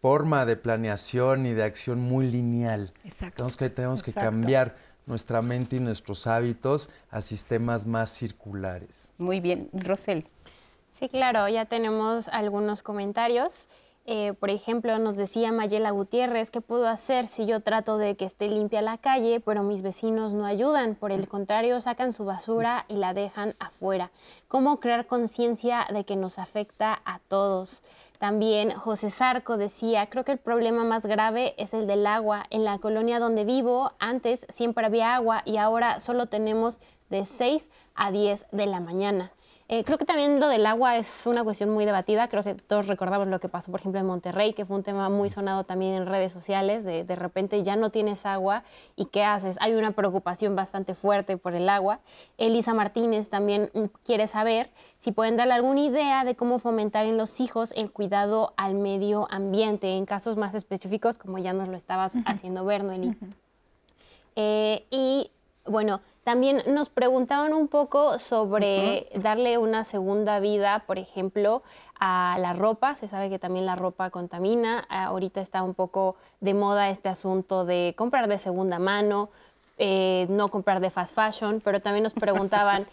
forma 0.00 0.46
de 0.46 0.54
planeación 0.54 1.46
y 1.46 1.52
de 1.52 1.64
acción 1.64 1.98
muy 1.98 2.30
lineal. 2.30 2.92
Exacto. 3.04 3.42
Entonces 3.42 3.56
que 3.56 3.70
tenemos 3.70 4.04
que 4.04 4.12
cambiar 4.12 4.76
nuestra 5.04 5.42
mente 5.42 5.76
y 5.76 5.80
nuestros 5.80 6.28
hábitos 6.28 6.88
a 7.10 7.20
sistemas 7.20 7.86
más 7.86 8.10
circulares. 8.10 9.10
Muy 9.18 9.40
bien, 9.40 9.68
Rosel. 9.72 10.28
Sí, 10.92 11.08
claro, 11.08 11.48
ya 11.48 11.64
tenemos 11.64 12.28
algunos 12.28 12.84
comentarios. 12.84 13.66
Eh, 14.06 14.34
por 14.34 14.50
ejemplo, 14.50 14.98
nos 14.98 15.16
decía 15.16 15.50
Mayela 15.50 15.90
Gutiérrez, 15.90 16.50
¿qué 16.50 16.60
puedo 16.60 16.86
hacer 16.86 17.26
si 17.26 17.46
yo 17.46 17.60
trato 17.60 17.96
de 17.96 18.16
que 18.16 18.26
esté 18.26 18.48
limpia 18.48 18.82
la 18.82 18.98
calle, 18.98 19.40
pero 19.40 19.62
mis 19.62 19.80
vecinos 19.80 20.34
no 20.34 20.44
ayudan? 20.44 20.94
Por 20.94 21.10
el 21.10 21.26
contrario, 21.26 21.80
sacan 21.80 22.12
su 22.12 22.26
basura 22.26 22.84
y 22.88 22.96
la 22.96 23.14
dejan 23.14 23.54
afuera. 23.58 24.10
¿Cómo 24.46 24.78
crear 24.78 25.06
conciencia 25.06 25.86
de 25.90 26.04
que 26.04 26.16
nos 26.16 26.38
afecta 26.38 27.00
a 27.06 27.18
todos? 27.18 27.82
También 28.18 28.72
José 28.72 29.08
Sarco 29.08 29.56
decía, 29.56 30.10
creo 30.10 30.24
que 30.24 30.32
el 30.32 30.38
problema 30.38 30.84
más 30.84 31.06
grave 31.06 31.54
es 31.56 31.72
el 31.72 31.86
del 31.86 32.06
agua. 32.06 32.44
En 32.50 32.64
la 32.64 32.78
colonia 32.78 33.18
donde 33.18 33.46
vivo, 33.46 33.92
antes 33.98 34.46
siempre 34.50 34.84
había 34.84 35.14
agua 35.14 35.40
y 35.46 35.56
ahora 35.56 35.98
solo 35.98 36.26
tenemos 36.26 36.78
de 37.08 37.24
6 37.24 37.70
a 37.94 38.10
10 38.10 38.46
de 38.52 38.66
la 38.66 38.80
mañana. 38.80 39.32
Eh, 39.66 39.82
creo 39.82 39.96
que 39.96 40.04
también 40.04 40.40
lo 40.40 40.48
del 40.48 40.66
agua 40.66 40.98
es 40.98 41.26
una 41.26 41.42
cuestión 41.42 41.70
muy 41.70 41.86
debatida. 41.86 42.28
Creo 42.28 42.44
que 42.44 42.54
todos 42.54 42.86
recordamos 42.86 43.28
lo 43.28 43.40
que 43.40 43.48
pasó, 43.48 43.70
por 43.70 43.80
ejemplo, 43.80 43.98
en 43.98 44.06
Monterrey, 44.06 44.52
que 44.52 44.66
fue 44.66 44.76
un 44.76 44.82
tema 44.82 45.08
muy 45.08 45.30
sonado 45.30 45.64
también 45.64 45.94
en 45.94 46.06
redes 46.06 46.32
sociales, 46.32 46.84
de 46.84 47.02
de 47.04 47.16
repente 47.16 47.62
ya 47.62 47.74
no 47.74 47.90
tienes 47.90 48.26
agua 48.26 48.62
y 48.94 49.06
¿qué 49.06 49.24
haces? 49.24 49.56
Hay 49.60 49.74
una 49.74 49.92
preocupación 49.92 50.54
bastante 50.54 50.94
fuerte 50.94 51.38
por 51.38 51.54
el 51.54 51.68
agua. 51.70 52.00
Elisa 52.36 52.74
Martínez 52.74 53.30
también 53.30 53.70
mm, 53.72 53.84
quiere 54.04 54.26
saber 54.26 54.70
si 54.98 55.12
pueden 55.12 55.36
darle 55.36 55.54
alguna 55.54 55.80
idea 55.80 56.24
de 56.24 56.36
cómo 56.36 56.58
fomentar 56.58 57.06
en 57.06 57.16
los 57.16 57.40
hijos 57.40 57.72
el 57.74 57.90
cuidado 57.90 58.52
al 58.58 58.74
medio 58.74 59.26
ambiente, 59.30 59.96
en 59.96 60.04
casos 60.04 60.36
más 60.36 60.54
específicos, 60.54 61.16
como 61.16 61.38
ya 61.38 61.54
nos 61.54 61.68
lo 61.68 61.76
estabas 61.76 62.14
haciendo 62.26 62.66
ver, 62.66 62.84
Noeli. 62.84 63.16
Eh, 64.36 64.84
y 64.90 65.30
bueno, 65.64 66.00
también 66.24 66.62
nos 66.66 66.88
preguntaban 66.88 67.52
un 67.52 67.68
poco 67.68 68.18
sobre 68.18 69.08
darle 69.14 69.58
una 69.58 69.84
segunda 69.84 70.40
vida, 70.40 70.82
por 70.86 70.98
ejemplo, 70.98 71.62
a 72.00 72.38
la 72.40 72.54
ropa. 72.54 72.94
Se 72.94 73.08
sabe 73.08 73.28
que 73.28 73.38
también 73.38 73.66
la 73.66 73.76
ropa 73.76 74.08
contamina. 74.08 74.80
Ahorita 74.88 75.42
está 75.42 75.62
un 75.62 75.74
poco 75.74 76.16
de 76.40 76.54
moda 76.54 76.88
este 76.88 77.10
asunto 77.10 77.66
de 77.66 77.92
comprar 77.96 78.26
de 78.26 78.38
segunda 78.38 78.78
mano, 78.78 79.28
eh, 79.76 80.26
no 80.30 80.48
comprar 80.48 80.80
de 80.80 80.88
fast 80.88 81.14
fashion, 81.14 81.60
pero 81.62 81.80
también 81.80 82.04
nos 82.04 82.12
preguntaban 82.14 82.86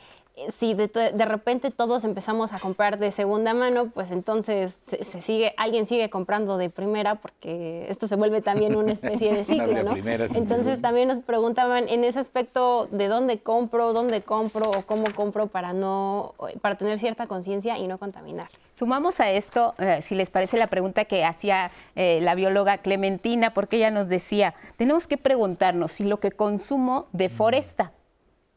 si 0.50 0.74
de, 0.74 1.26
repente 1.26 1.72
todos 1.72 2.04
empezamos 2.04 2.54
a 2.54 2.60
comprar 2.60 2.98
de 2.98 3.12
segunda 3.12 3.54
mano, 3.54 3.90
pues 3.90 4.12
entonces 4.12 4.78
se, 4.86 5.22
sigue, 5.22 5.54
alguien 5.58 5.86
sigue 5.86 6.10
comprando 6.10 6.58
de 6.58 6.70
primera 6.70 7.16
porque 7.16 7.86
esto 7.90 8.08
se 8.08 8.16
vuelve 8.16 8.42
también 8.42 8.76
una 8.76 8.92
especie 8.92 9.34
de 9.34 9.44
ciclo, 9.46 9.84
¿no? 9.84 9.96
entonces 9.96 10.82
también 10.82 11.10
nos 11.10 11.20
preguntaban 11.20 11.90
en 11.90 12.04
ese 12.04 12.20
aspecto 12.20 12.88
de 12.92 13.08
dónde 13.08 13.40
compro, 13.40 13.94
dónde 13.94 14.22
compro 14.22 14.72
o 14.72 14.82
cómo 14.84 15.06
compro 15.16 15.48
para 15.48 15.74
no, 15.74 16.34
para 16.62 16.76
tener 16.76 16.98
cierta 16.98 17.28
conciencia 17.28 17.78
y 17.78 17.88
no 17.88 17.98
contaminar. 17.98 18.50
Sumamos 18.74 19.20
a 19.20 19.30
esto, 19.30 19.76
eh, 19.78 20.02
si 20.02 20.16
les 20.16 20.30
parece 20.30 20.58
la 20.58 20.68
pregunta 20.68 21.06
que 21.06 21.24
hacía 21.24 21.72
eh, 21.96 22.20
la 22.22 22.36
bióloga 22.36 22.80
Clementina, 22.80 23.54
porque 23.54 23.78
ella 23.78 23.92
nos 23.92 24.08
decía, 24.08 24.56
tenemos 24.78 25.08
que 25.08 25.18
preguntarnos 25.18 25.92
si 25.92 26.04
lo 26.06 26.20
que 26.20 26.32
consumo 26.32 27.08
deforesta 27.12 27.92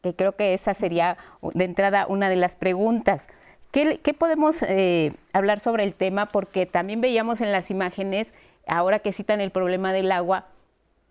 que 0.05 0.15
creo 0.15 0.35
que 0.35 0.53
esa 0.53 0.73
sería 0.75 1.17
de 1.41 1.65
entrada 1.65 2.05
una 2.07 2.29
de 2.29 2.35
las 2.35 2.55
preguntas. 2.55 3.27
¿Qué, 3.71 3.99
podemos 4.17 4.57
eh, 4.61 5.11
hablar 5.33 5.59
sobre 5.59 5.83
el 5.83 5.95
tema? 5.95 6.27
Porque 6.27 6.65
también 6.65 7.01
veíamos 7.01 7.41
en 7.41 7.51
las 7.51 7.71
imágenes, 7.71 8.31
ahora 8.67 8.99
que 8.99 9.11
citan 9.11 9.41
el 9.41 9.51
problema 9.51 9.91
del 9.93 10.11
agua, 10.11 10.45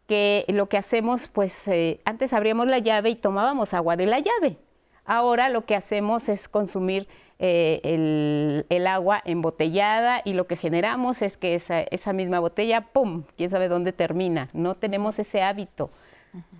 que 0.06 0.44
lo 0.48 0.68
que 0.68 0.78
hacemos, 0.78 1.28
pues 1.28 1.66
eh, 1.66 2.00
antes 2.04 2.32
abríamos 2.32 2.68
la 2.68 2.78
llave 2.78 3.10
y 3.10 3.16
tomábamos 3.16 3.74
agua 3.74 3.96
de 3.96 4.06
la 4.06 4.20
llave. 4.20 4.56
Ahora 5.04 5.50
lo 5.50 5.66
que 5.66 5.74
hacemos 5.74 6.28
es 6.28 6.48
consumir 6.48 7.08
eh, 7.38 7.80
el, 7.82 8.64
el, 8.70 8.86
agua 8.86 9.20
embotellada 9.24 10.22
y 10.24 10.32
lo 10.34 10.46
que 10.46 10.56
generamos 10.56 11.20
es 11.20 11.36
que 11.36 11.56
esa, 11.56 11.82
esa 11.82 12.12
misma 12.12 12.38
botella, 12.38 12.80
¡pum!, 12.80 13.24
quién 13.36 13.50
sabe 13.50 13.68
dónde 13.68 13.92
termina. 13.92 14.48
No 14.54 14.76
tenemos 14.76 15.18
ese 15.18 15.42
hábito. 15.42 15.90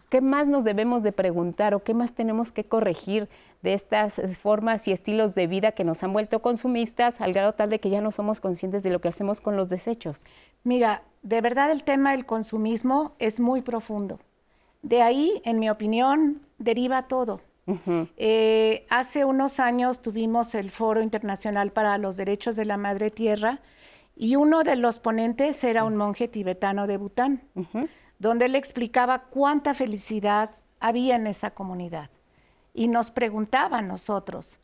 ¿Qué 0.09 0.21
más 0.21 0.47
nos 0.47 0.65
debemos 0.65 1.03
de 1.03 1.13
preguntar 1.13 1.75
o 1.75 1.83
qué 1.83 1.95
más 1.95 2.13
tenemos 2.13 2.53
que 2.53 2.65
corregir 2.65 3.29
de 3.63 3.75
estas 3.75 4.21
formas 4.41 4.87
y 4.87 4.93
estilos 4.93 5.35
de 5.35 5.47
vida 5.47 5.73
que 5.73 5.85
nos 5.85 6.03
han 6.03 6.13
vuelto 6.13 6.43
consumistas 6.43 7.21
al 7.21 7.33
grado 7.33 7.55
tal 7.55 7.71
de 7.71 7.81
que 7.81 7.91
ya 7.91 8.01
no 8.01 8.11
somos 8.11 8.41
conscientes 8.41 8.83
de 8.83 8.91
lo 8.91 9.01
que 9.01 9.09
hacemos 9.09 9.41
con 9.41 9.57
los 9.57 9.69
desechos? 9.69 10.25
Mira, 10.63 11.03
de 11.23 11.41
verdad 11.41 11.71
el 11.71 11.83
tema 11.83 12.13
del 12.13 12.27
consumismo 12.27 13.15
es 13.19 13.41
muy 13.41 13.63
profundo. 13.63 14.21
De 14.83 15.03
ahí, 15.03 15.41
en 15.45 15.59
mi 15.59 15.71
opinión, 15.71 16.43
deriva 16.59 17.09
todo. 17.09 17.41
Eh, 18.19 18.87
hace 18.91 19.25
unos 19.25 19.59
años 19.59 20.03
tuvimos 20.03 20.55
el 20.55 20.71
Foro 20.71 21.01
Internacional 21.01 21.73
para 21.73 21.97
los 21.97 22.17
Derechos 22.17 22.57
de 22.57 22.67
la 22.67 22.77
Madre 22.77 23.11
Tierra 23.11 23.61
y 24.15 24.37
uno 24.37 24.63
de 24.65 24.77
los 24.77 24.99
ponentes 24.99 25.65
era 25.65 25.85
un 25.85 25.97
monje 25.97 26.29
tibetano 26.29 26.87
de 26.87 26.99
Bután 26.99 27.43
donde 28.25 28.47
él 28.47 28.55
explicaba 28.55 29.19
cuánta 29.19 29.75
felicidad 29.75 30.53
había 30.81 31.17
en 31.17 31.27
esa 31.27 31.51
comunidad. 31.51 32.09
Y 32.73 32.89
nos 32.89 33.11
preguntaba 33.11 33.79
a 33.79 33.83
nosotros, 33.83 34.59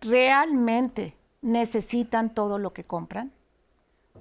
¿realmente 0.00 1.14
necesitan 1.40 2.34
todo 2.34 2.58
lo 2.58 2.72
que 2.72 2.82
compran? 2.82 3.30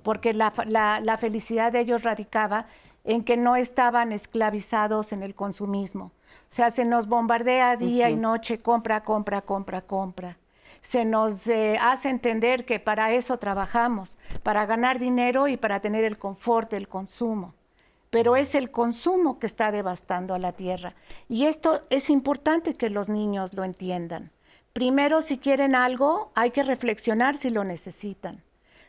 Porque 0.03 0.35
la, 0.35 1.17
felicidad 1.19 1.71
de 1.71 1.79
ellos 1.79 2.03
radicaba 2.03 2.67
en 3.03 3.23
que 3.23 3.35
no 3.35 3.55
estaban 3.55 4.11
esclavizados 4.11 5.11
en 5.11 5.23
el 5.23 5.33
consumismo. 5.33 6.05
O 6.05 6.49
sea, 6.49 6.69
se 6.69 6.85
nos 6.85 7.07
bombardea 7.07 7.77
día 7.77 8.11
y 8.11 8.15
noche, 8.15 8.59
compra, 8.59 9.03
compra, 9.03 9.41
compra, 9.41 9.81
compra. 9.81 10.37
Se 10.81 11.03
nos 11.03 11.47
eh, 11.47 11.79
hace 11.81 12.09
entender 12.09 12.63
que 12.63 12.79
para 12.79 13.11
eso 13.11 13.39
trabajamos, 13.39 14.19
para 14.43 14.67
ganar 14.67 14.99
dinero 14.99 15.47
y 15.47 15.57
para 15.57 15.79
tener 15.79 16.05
el 16.05 16.19
confort 16.19 16.69
del 16.69 16.87
consumo 16.87 17.55
pero 18.09 18.35
es 18.35 18.55
el 18.55 18.71
consumo 18.71 19.39
que 19.39 19.47
está 19.47 19.71
devastando 19.71 20.33
a 20.33 20.39
la 20.39 20.53
tierra. 20.53 20.95
Y 21.27 21.45
esto 21.45 21.81
es 21.89 22.09
importante 22.09 22.73
que 22.73 22.89
los 22.89 23.09
niños 23.09 23.53
lo 23.53 23.63
entiendan. 23.63 24.31
Primero, 24.73 25.21
si 25.21 25.37
quieren 25.37 25.75
algo, 25.75 26.31
hay 26.35 26.51
que 26.51 26.63
reflexionar 26.63 27.37
si 27.37 27.49
lo 27.49 27.63
necesitan. 27.63 28.43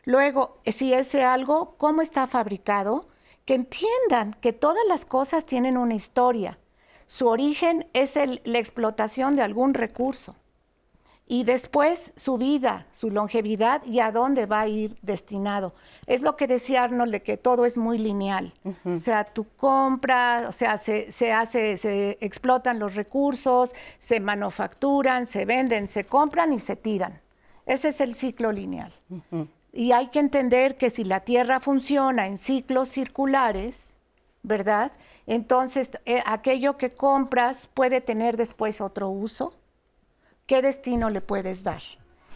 Luego, 0.04 0.60
si 0.66 0.92
ese 0.92 1.24
algo, 1.24 1.76
cómo 1.78 2.02
está 2.02 2.26
fabricado, 2.26 3.08
que 3.44 3.54
entiendan 3.54 4.34
que 4.40 4.52
todas 4.52 4.84
las 4.88 5.04
cosas 5.04 5.46
tienen 5.46 5.78
una 5.78 5.94
historia. 5.94 6.58
Su 7.06 7.28
origen 7.28 7.88
es 7.94 8.16
la 8.16 8.58
explotación 8.58 9.36
de 9.36 9.42
algún 9.42 9.72
recurso. 9.72 10.36
Y 11.30 11.44
después 11.44 12.14
su 12.16 12.38
vida, 12.38 12.86
su 12.90 13.10
longevidad 13.10 13.84
y 13.84 14.00
a 14.00 14.10
dónde 14.10 14.46
va 14.46 14.60
a 14.60 14.68
ir 14.68 14.96
destinado. 15.02 15.74
Es 16.06 16.22
lo 16.22 16.36
que 16.36 16.46
decía 16.46 16.84
Arnold 16.84 17.12
de 17.12 17.22
que 17.22 17.36
todo 17.36 17.66
es 17.66 17.76
muy 17.76 17.98
lineal. 17.98 18.54
O 18.86 18.96
sea, 18.96 19.24
tu 19.24 19.44
compra, 19.44 20.46
o 20.48 20.52
sea, 20.52 20.78
se, 20.78 21.32
hace, 21.32 21.76
se 21.76 22.16
explotan 22.22 22.78
los 22.78 22.94
recursos, 22.94 23.74
se 23.98 24.20
manufacturan, 24.20 25.26
se 25.26 25.44
venden, 25.44 25.86
se 25.86 26.04
compran 26.04 26.54
y 26.54 26.58
se 26.58 26.76
tiran. 26.76 27.20
Ese 27.66 27.88
es 27.88 28.00
el 28.00 28.14
ciclo 28.14 28.50
lineal. 28.50 28.92
Y 29.70 29.92
hay 29.92 30.06
que 30.06 30.20
entender 30.20 30.78
que 30.78 30.88
si 30.88 31.04
la 31.04 31.20
Tierra 31.20 31.60
funciona 31.60 32.26
en 32.26 32.38
ciclos 32.38 32.88
circulares, 32.88 33.94
¿verdad? 34.42 34.92
Entonces, 35.26 35.90
eh, 36.06 36.22
aquello 36.24 36.78
que 36.78 36.88
compras 36.88 37.68
puede 37.74 38.00
tener 38.00 38.38
después 38.38 38.80
otro 38.80 39.10
uso 39.10 39.52
qué 40.48 40.62
destino 40.62 41.10
le 41.10 41.20
puedes 41.20 41.62
dar 41.62 41.82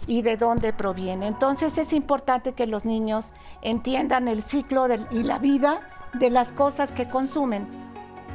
y 0.06 0.22
de 0.22 0.36
dónde 0.36 0.72
proviene. 0.72 1.26
Entonces 1.26 1.78
es 1.78 1.92
importante 1.92 2.52
que 2.52 2.66
los 2.66 2.84
niños 2.84 3.32
entiendan 3.62 4.28
el 4.28 4.42
ciclo 4.42 4.86
y 5.10 5.22
la 5.24 5.38
vida 5.38 5.88
de 6.14 6.30
las 6.30 6.52
cosas 6.52 6.92
que 6.92 7.08
consumen 7.08 7.66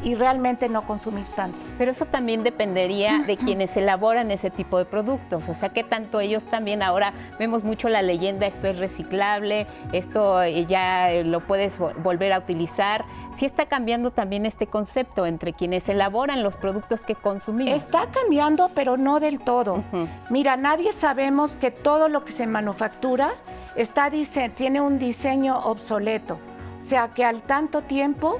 y 0.03 0.15
realmente 0.15 0.69
no 0.69 0.85
consumir 0.85 1.25
tanto. 1.35 1.57
Pero 1.77 1.91
eso 1.91 2.05
también 2.05 2.43
dependería 2.43 3.23
de 3.25 3.37
quienes 3.37 3.75
elaboran 3.77 4.31
ese 4.31 4.49
tipo 4.49 4.77
de 4.77 4.85
productos, 4.85 5.49
o 5.49 5.53
sea, 5.53 5.69
que 5.69 5.83
tanto 5.83 6.19
ellos 6.19 6.47
también 6.47 6.83
ahora 6.83 7.13
vemos 7.39 7.63
mucho 7.63 7.89
la 7.89 8.01
leyenda, 8.01 8.47
esto 8.47 8.67
es 8.67 8.77
reciclable, 8.77 9.67
esto 9.91 10.41
eh, 10.43 10.65
ya 10.65 11.11
eh, 11.11 11.23
lo 11.23 11.41
puedes 11.41 11.77
volver 11.77 12.33
a 12.33 12.39
utilizar. 12.39 13.05
Sí 13.37 13.45
está 13.45 13.67
cambiando 13.67 14.11
también 14.11 14.45
este 14.45 14.67
concepto 14.67 15.25
entre 15.25 15.53
quienes 15.53 15.87
elaboran 15.89 16.43
los 16.43 16.57
productos 16.57 17.05
que 17.05 17.15
consumimos. 17.15 17.73
Está 17.73 18.07
cambiando, 18.07 18.71
pero 18.73 18.97
no 18.97 19.19
del 19.19 19.39
todo. 19.39 19.83
Mira, 20.29 20.57
nadie 20.57 20.91
sabemos 20.91 21.55
que 21.55 21.69
todo 21.69 22.09
lo 22.09 22.25
que 22.25 22.31
se 22.31 22.47
manufactura 22.47 23.35
está 23.75 24.09
tiene 24.55 24.81
un 24.81 24.99
diseño 24.99 25.59
obsoleto. 25.59 26.39
O 26.79 26.81
sea, 26.81 27.09
que 27.09 27.25
al 27.25 27.43
tanto 27.43 27.81
tiempo 27.81 28.39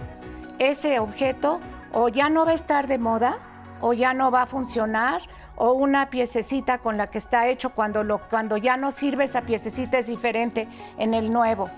ese 0.60 1.00
objeto 1.00 1.60
o 1.93 2.10
ya 2.10 2.30
no 2.30 2.46
va 2.46 2.52
a 2.52 2.56
estar 2.56 2.88
de 2.88 2.98
moda 2.98 3.38
o 3.82 3.93
ya 3.93 4.13
no 4.13 4.32
va 4.32 4.43
a 4.43 4.46
funcionar 4.46 5.22
o 5.58 5.74
una 5.74 6.10
piececita 6.10 6.78
con 6.78 6.98
la 6.98 7.08
que 7.08 7.17
está 7.17 7.48
hecho 7.48 7.72
cuando, 7.72 8.04
lo, 8.04 8.20
cuando 8.30 8.58
ya 8.58 8.78
no 8.78 8.91
sirve 8.91 9.26
esa 9.26 9.41
piececita 9.41 9.98
es 9.98 10.08
diferente 10.08 10.67
en 10.98 11.13
el 11.13 11.34
nuevo. 11.34 11.70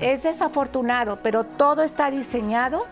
Es 0.00 0.24
desafortunado, 0.24 1.20
pero 1.22 1.44
todo 1.44 1.82
está 1.82 2.10
diseñado 2.10 2.86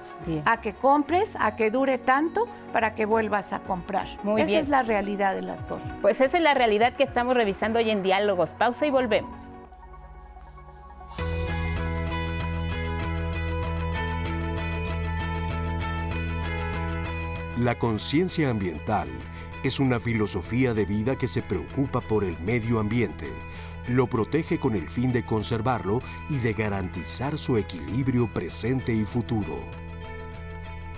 a 0.44 0.61
que 0.61 0.74
compres, 0.74 1.37
a 1.40 1.57
que 1.57 1.70
dure 1.72 1.98
tanto 1.98 2.46
para 2.72 2.94
que 2.94 3.05
vuelvas 3.05 3.53
a 3.53 3.59
comprar. 3.61 4.07
esa 4.38 4.59
es 4.59 4.68
la 4.68 4.83
realidad 4.83 5.35
de 5.35 5.42
las 5.42 5.64
cosas. 5.64 5.90
Pues 6.01 6.20
esa 6.20 6.37
es 6.37 6.42
la 6.42 6.55
realidad 6.55 6.94
que 6.94 7.03
estamos 7.03 7.37
revisando 7.37 7.81
hoy 7.81 7.90
en 7.90 8.05
Diálogos. 8.05 8.51
Pausa 8.51 8.87
y 8.87 8.90
volvemos. 8.90 9.37
La 17.59 17.77
conciencia 17.77 18.51
ambiental 18.51 19.09
es 19.64 19.81
una 19.81 19.99
filosofía 19.99 20.75
de 20.75 20.85
vida 20.85 21.16
que 21.16 21.27
se 21.27 21.42
preocupa 21.42 22.01
por 22.01 22.23
el 22.23 22.38
medio 22.38 22.79
ambiente, 22.79 23.33
lo 23.88 24.07
protege 24.07 24.61
con 24.61 24.77
el 24.77 24.88
fin 24.88 25.11
de 25.11 25.27
conservarlo 25.27 26.01
y 26.31 26.37
de 26.37 26.53
garantizar 26.53 27.37
su 27.37 27.57
equilibrio 27.57 28.33
presente 28.33 28.94
y 28.94 29.05
futuro. 29.05 29.59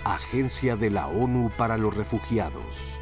Agencia 0.05 0.77
de 0.77 0.91
la 0.91 1.07
ONU 1.07 1.51
para 1.57 1.79
los 1.79 1.97
Refugiados. 1.97 3.00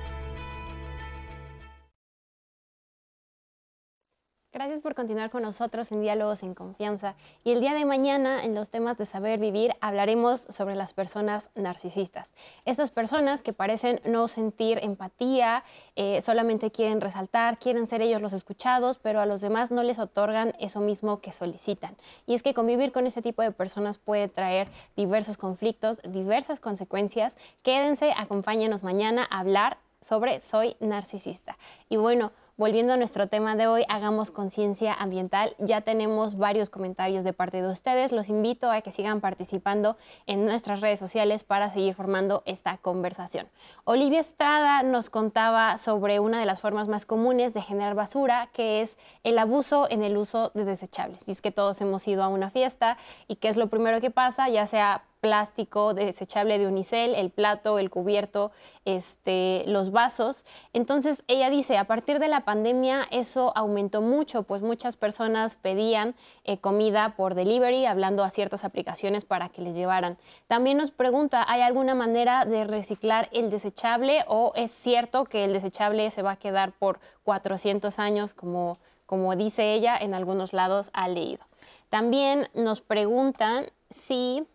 Gracias 4.58 4.80
por 4.80 4.96
continuar 4.96 5.30
con 5.30 5.42
nosotros 5.42 5.92
en 5.92 6.00
Diálogos 6.00 6.42
en 6.42 6.52
Confianza. 6.52 7.14
Y 7.44 7.52
el 7.52 7.60
día 7.60 7.74
de 7.74 7.84
mañana, 7.84 8.44
en 8.44 8.56
los 8.56 8.70
temas 8.70 8.98
de 8.98 9.06
saber 9.06 9.38
vivir, 9.38 9.72
hablaremos 9.80 10.48
sobre 10.48 10.74
las 10.74 10.92
personas 10.92 11.50
narcisistas. 11.54 12.32
Estas 12.64 12.90
personas 12.90 13.42
que 13.42 13.52
parecen 13.52 14.00
no 14.04 14.26
sentir 14.26 14.80
empatía, 14.82 15.62
eh, 15.94 16.20
solamente 16.22 16.72
quieren 16.72 17.00
resaltar, 17.00 17.58
quieren 17.58 17.86
ser 17.86 18.02
ellos 18.02 18.20
los 18.20 18.32
escuchados, 18.32 18.98
pero 18.98 19.20
a 19.20 19.26
los 19.26 19.40
demás 19.40 19.70
no 19.70 19.84
les 19.84 20.00
otorgan 20.00 20.52
eso 20.58 20.80
mismo 20.80 21.20
que 21.20 21.30
solicitan. 21.30 21.94
Y 22.26 22.34
es 22.34 22.42
que 22.42 22.52
convivir 22.52 22.90
con 22.90 23.06
ese 23.06 23.22
tipo 23.22 23.42
de 23.42 23.52
personas 23.52 23.98
puede 23.98 24.26
traer 24.26 24.66
diversos 24.96 25.36
conflictos, 25.36 26.00
diversas 26.02 26.58
consecuencias. 26.58 27.36
Quédense, 27.62 28.12
acompáñenos 28.16 28.82
mañana 28.82 29.24
a 29.30 29.38
hablar 29.38 29.78
sobre 30.00 30.40
Soy 30.40 30.76
narcisista. 30.80 31.56
Y 31.88 31.96
bueno, 31.96 32.32
volviendo 32.58 32.92
a 32.92 32.96
nuestro 32.96 33.28
tema 33.28 33.54
de 33.54 33.68
hoy, 33.68 33.84
hagamos 33.88 34.32
conciencia 34.32 34.92
ambiental. 34.92 35.54
Ya 35.58 35.80
tenemos 35.82 36.36
varios 36.36 36.70
comentarios 36.70 37.22
de 37.22 37.32
parte 37.32 37.62
de 37.62 37.68
ustedes. 37.68 38.10
Los 38.10 38.28
invito 38.28 38.70
a 38.70 38.80
que 38.82 38.90
sigan 38.90 39.20
participando 39.20 39.96
en 40.26 40.44
nuestras 40.44 40.80
redes 40.80 40.98
sociales 40.98 41.44
para 41.44 41.70
seguir 41.70 41.94
formando 41.94 42.42
esta 42.46 42.76
conversación. 42.78 43.46
Olivia 43.84 44.18
Estrada 44.18 44.82
nos 44.82 45.08
contaba 45.08 45.78
sobre 45.78 46.18
una 46.18 46.40
de 46.40 46.46
las 46.46 46.60
formas 46.60 46.88
más 46.88 47.06
comunes 47.06 47.54
de 47.54 47.62
generar 47.62 47.94
basura, 47.94 48.50
que 48.52 48.82
es 48.82 48.98
el 49.22 49.38
abuso 49.38 49.86
en 49.88 50.02
el 50.02 50.16
uso 50.16 50.50
de 50.54 50.64
desechables. 50.64 51.28
Es 51.28 51.40
que 51.40 51.52
todos 51.52 51.80
hemos 51.80 52.06
ido 52.08 52.24
a 52.24 52.28
una 52.28 52.50
fiesta 52.50 52.98
y 53.28 53.36
qué 53.36 53.48
es 53.48 53.56
lo 53.56 53.68
primero 53.68 54.00
que 54.00 54.10
pasa, 54.10 54.48
ya 54.48 54.66
sea 54.66 55.04
plástico 55.20 55.94
desechable 55.94 56.58
de 56.58 56.66
unicel, 56.66 57.14
el 57.14 57.30
plato, 57.30 57.78
el 57.78 57.90
cubierto, 57.90 58.52
este, 58.84 59.64
los 59.66 59.90
vasos. 59.90 60.44
Entonces 60.72 61.24
ella 61.26 61.50
dice, 61.50 61.76
a 61.76 61.84
partir 61.84 62.18
de 62.18 62.28
la 62.28 62.44
pandemia 62.44 63.06
eso 63.10 63.52
aumentó 63.56 64.00
mucho, 64.00 64.42
pues 64.44 64.62
muchas 64.62 64.96
personas 64.96 65.56
pedían 65.56 66.14
eh, 66.44 66.58
comida 66.58 67.14
por 67.16 67.34
delivery, 67.34 67.86
hablando 67.86 68.24
a 68.24 68.30
ciertas 68.30 68.64
aplicaciones 68.64 69.24
para 69.24 69.48
que 69.48 69.62
les 69.62 69.74
llevaran. 69.74 70.18
También 70.46 70.78
nos 70.78 70.90
pregunta, 70.90 71.44
¿hay 71.48 71.62
alguna 71.62 71.94
manera 71.94 72.44
de 72.44 72.64
reciclar 72.64 73.28
el 73.32 73.50
desechable 73.50 74.24
o 74.28 74.52
es 74.54 74.70
cierto 74.70 75.24
que 75.24 75.44
el 75.44 75.52
desechable 75.52 76.10
se 76.10 76.22
va 76.22 76.32
a 76.32 76.36
quedar 76.36 76.72
por 76.72 77.00
400 77.24 77.98
años, 77.98 78.34
como, 78.34 78.78
como 79.06 79.36
dice 79.36 79.74
ella, 79.74 79.96
en 79.96 80.14
algunos 80.14 80.52
lados 80.52 80.90
ha 80.92 81.08
leído? 81.08 81.44
También 81.90 82.48
nos 82.54 82.80
preguntan 82.80 83.66
si 83.90 84.46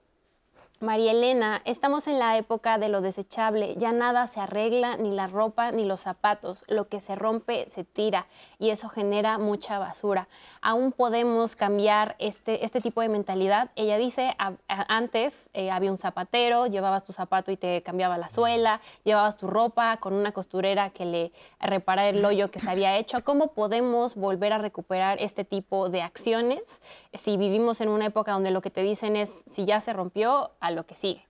María 0.83 1.11
Elena, 1.11 1.61
estamos 1.63 2.07
en 2.07 2.19
la 2.19 2.37
época 2.37 2.77
de 2.77 2.89
lo 2.89 2.99
desechable, 2.99 3.73
ya 3.77 3.93
nada 3.93 4.27
se 4.27 4.41
arregla, 4.41 4.97
ni 4.97 5.11
la 5.11 5.27
ropa 5.27 5.71
ni 5.71 5.85
los 5.85 6.01
zapatos, 6.01 6.65
lo 6.67 6.89
que 6.89 6.99
se 6.99 7.15
rompe 7.15 7.69
se 7.69 7.85
tira 7.85 8.27
y 8.59 8.69
eso 8.69 8.89
genera 8.89 9.37
mucha 9.37 9.79
basura. 9.79 10.27
Aún 10.61 10.91
podemos 10.91 11.55
cambiar 11.55 12.17
este, 12.19 12.65
este 12.65 12.81
tipo 12.81 12.99
de 12.99 13.07
mentalidad. 13.07 13.71
Ella 13.77 13.97
dice, 13.97 14.35
antes 14.67 15.49
eh, 15.53 15.71
había 15.71 15.89
un 15.89 15.97
zapatero, 15.97 16.67
llevabas 16.67 17.05
tu 17.05 17.13
zapato 17.13 17.49
y 17.49 17.55
te 17.55 17.81
cambiaba 17.81 18.17
la 18.17 18.27
suela, 18.27 18.81
llevabas 19.05 19.37
tu 19.37 19.47
ropa 19.47 19.95
con 20.01 20.13
una 20.13 20.33
costurera 20.33 20.89
que 20.89 21.05
le 21.05 21.31
repara 21.61 22.09
el 22.09 22.25
hoyo 22.25 22.51
que 22.51 22.59
se 22.59 22.69
había 22.69 22.97
hecho. 22.97 23.23
¿Cómo 23.23 23.53
podemos 23.53 24.15
volver 24.15 24.51
a 24.51 24.57
recuperar 24.57 25.17
este 25.21 25.45
tipo 25.45 25.87
de 25.87 26.01
acciones 26.01 26.81
si 27.13 27.37
vivimos 27.37 27.79
en 27.79 27.87
una 27.87 28.07
época 28.07 28.33
donde 28.33 28.51
lo 28.51 28.59
que 28.59 28.69
te 28.69 28.83
dicen 28.83 29.15
es, 29.15 29.45
si 29.49 29.63
ya 29.63 29.79
se 29.79 29.93
rompió, 29.93 30.51
lo 30.73 30.85
que 30.85 30.95
sigue. 30.95 31.25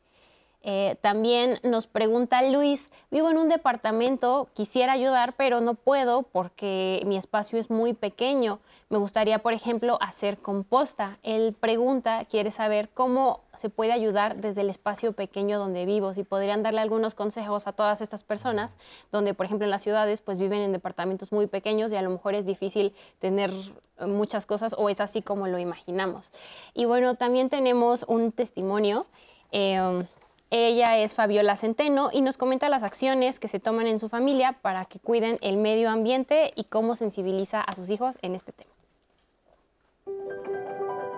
Eh, 0.66 0.96
también 1.02 1.60
nos 1.64 1.88
pregunta 1.88 2.42
Luis, 2.42 2.90
vivo 3.12 3.30
en 3.30 3.38
un 3.38 3.50
departamento, 3.50 4.48
quisiera 4.54 4.94
ayudar, 4.94 5.34
pero 5.36 5.60
no 5.60 5.74
puedo 5.74 6.24
porque 6.24 7.04
mi 7.06 7.18
espacio 7.18 7.60
es 7.60 7.70
muy 7.70 7.92
pequeño. 7.92 8.60
Me 8.88 8.98
gustaría, 8.98 9.40
por 9.40 9.52
ejemplo, 9.52 9.98
hacer 10.00 10.38
composta. 10.38 11.20
Él 11.22 11.54
pregunta, 11.60 12.24
quiere 12.30 12.50
saber 12.50 12.88
cómo 12.94 13.42
se 13.58 13.70
puede 13.70 13.92
ayudar 13.92 14.38
desde 14.38 14.62
el 14.62 14.70
espacio 14.70 15.12
pequeño 15.12 15.60
donde 15.60 15.86
vivo, 15.86 16.14
si 16.14 16.24
podrían 16.24 16.64
darle 16.64 16.80
algunos 16.80 17.14
consejos 17.14 17.68
a 17.68 17.74
todas 17.74 18.00
estas 18.00 18.24
personas, 18.24 18.78
donde, 19.12 19.34
por 19.34 19.46
ejemplo, 19.46 19.66
en 19.66 19.72
las 19.72 19.82
ciudades, 19.82 20.22
pues 20.22 20.40
viven 20.40 20.62
en 20.62 20.72
departamentos 20.72 21.34
muy 21.34 21.48
pequeños 21.48 21.92
y 21.92 21.98
a 21.98 22.02
lo 22.02 22.10
mejor 22.10 22.36
es 22.36 22.46
difícil 22.46 22.94
tener 23.20 23.52
muchas 24.00 24.46
cosas 24.46 24.76
o 24.78 24.90
es 24.90 25.02
así 25.02 25.22
como 25.22 25.48
lo 25.48 25.60
imaginamos. 25.60 26.32
Y 26.74 26.86
bueno, 26.86 27.16
también 27.16 27.50
tenemos 27.50 28.06
un 28.08 28.32
testimonio. 28.32 29.08
Em, 29.54 30.08
ella 30.50 30.98
es 30.98 31.13
Fabiola 31.13 31.56
Centeno 31.56 32.10
y 32.12 32.22
nos 32.22 32.38
comenta 32.38 32.70
las 32.70 32.82
acciones 32.82 33.39
que 33.39 33.48
se 33.48 33.60
toman 33.60 33.88
en 33.88 34.00
su 34.00 34.10
familia 34.10 34.58
para 34.62 34.86
que 34.86 35.00
cuiden 35.00 35.38
el 35.42 35.58
medio 35.58 35.89
ambiente 35.89 36.52
y 36.56 36.66
cómo 36.66 36.96
sensibiliza 36.96 37.62
a 37.62 37.76
sus 37.76 37.89
hijos 37.92 38.18
en 38.24 38.34
este 38.34 38.52
tema. 38.52 38.72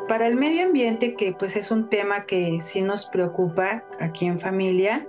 Para 0.10 0.28
el 0.28 0.36
medio 0.36 0.66
ambiente, 0.66 1.16
que 1.16 1.34
pues 1.34 1.56
es 1.56 1.72
un 1.72 1.90
tema 1.90 2.26
que 2.26 2.60
sí 2.62 2.82
nos 2.82 3.08
preocupa 3.08 3.86
aquí 4.00 4.26
en 4.26 4.40
familia, 4.40 5.08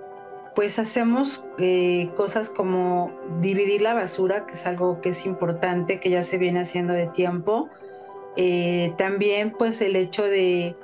pues 0.54 0.78
hacemos 0.78 1.44
eh, 1.58 2.10
cosas 2.16 2.48
como 2.48 3.12
dividir 3.40 3.82
la 3.82 3.92
basura, 3.92 4.46
que 4.46 4.54
es 4.54 4.66
algo 4.66 5.00
que 5.00 5.10
es 5.10 5.26
importante, 5.26 6.00
que 6.00 6.10
ya 6.10 6.22
se 6.22 6.38
viene 6.38 6.60
haciendo 6.60 6.94
de 6.94 7.08
tiempo. 7.08 7.68
Eh, 8.36 8.94
también 8.96 9.52
pues 9.52 9.80
el 9.82 9.96
hecho 9.96 10.22
de 10.22 10.76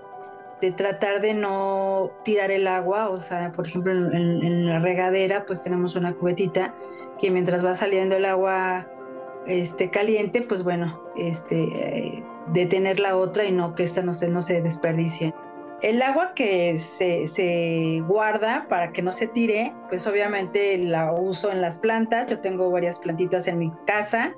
de 0.62 0.70
tratar 0.70 1.20
de 1.20 1.34
no 1.34 2.12
tirar 2.24 2.52
el 2.52 2.68
agua, 2.68 3.10
o 3.10 3.20
sea, 3.20 3.50
por 3.50 3.66
ejemplo, 3.66 3.92
en, 3.92 4.64
la 4.64 4.78
regadera, 4.78 5.44
pues 5.44 5.64
tenemos 5.64 5.96
una 5.96 6.14
cubetita 6.14 6.76
que 7.20 7.32
mientras 7.32 7.64
va 7.64 7.74
saliendo 7.74 8.14
el 8.14 8.24
agua 8.24 8.86
este, 9.48 9.90
caliente, 9.90 10.40
pues 10.40 10.62
bueno, 10.62 11.02
este, 11.16 11.64
eh, 11.64 12.24
detener 12.52 13.00
la 13.00 13.16
otra 13.16 13.44
y 13.44 13.50
no 13.50 13.74
que 13.74 13.82
esta 13.82 14.02
no 14.02 14.14
se, 14.14 14.28
no 14.28 14.40
se 14.40 14.62
desperdicie. 14.62 15.34
El 15.82 16.00
agua 16.00 16.32
que 16.32 16.78
se, 16.78 17.26
se, 17.26 18.00
guarda 18.06 18.66
para 18.68 18.92
que 18.92 19.02
no 19.02 19.10
se 19.10 19.26
tire, 19.26 19.74
pues 19.88 20.06
obviamente 20.06 20.78
la 20.78 21.12
uso 21.12 21.50
en 21.50 21.60
las 21.60 21.78
plantas. 21.78 22.30
Yo 22.30 22.38
tengo 22.38 22.70
varias 22.70 23.00
plantitas 23.00 23.48
en 23.48 23.58
mi 23.58 23.72
casa. 23.84 24.36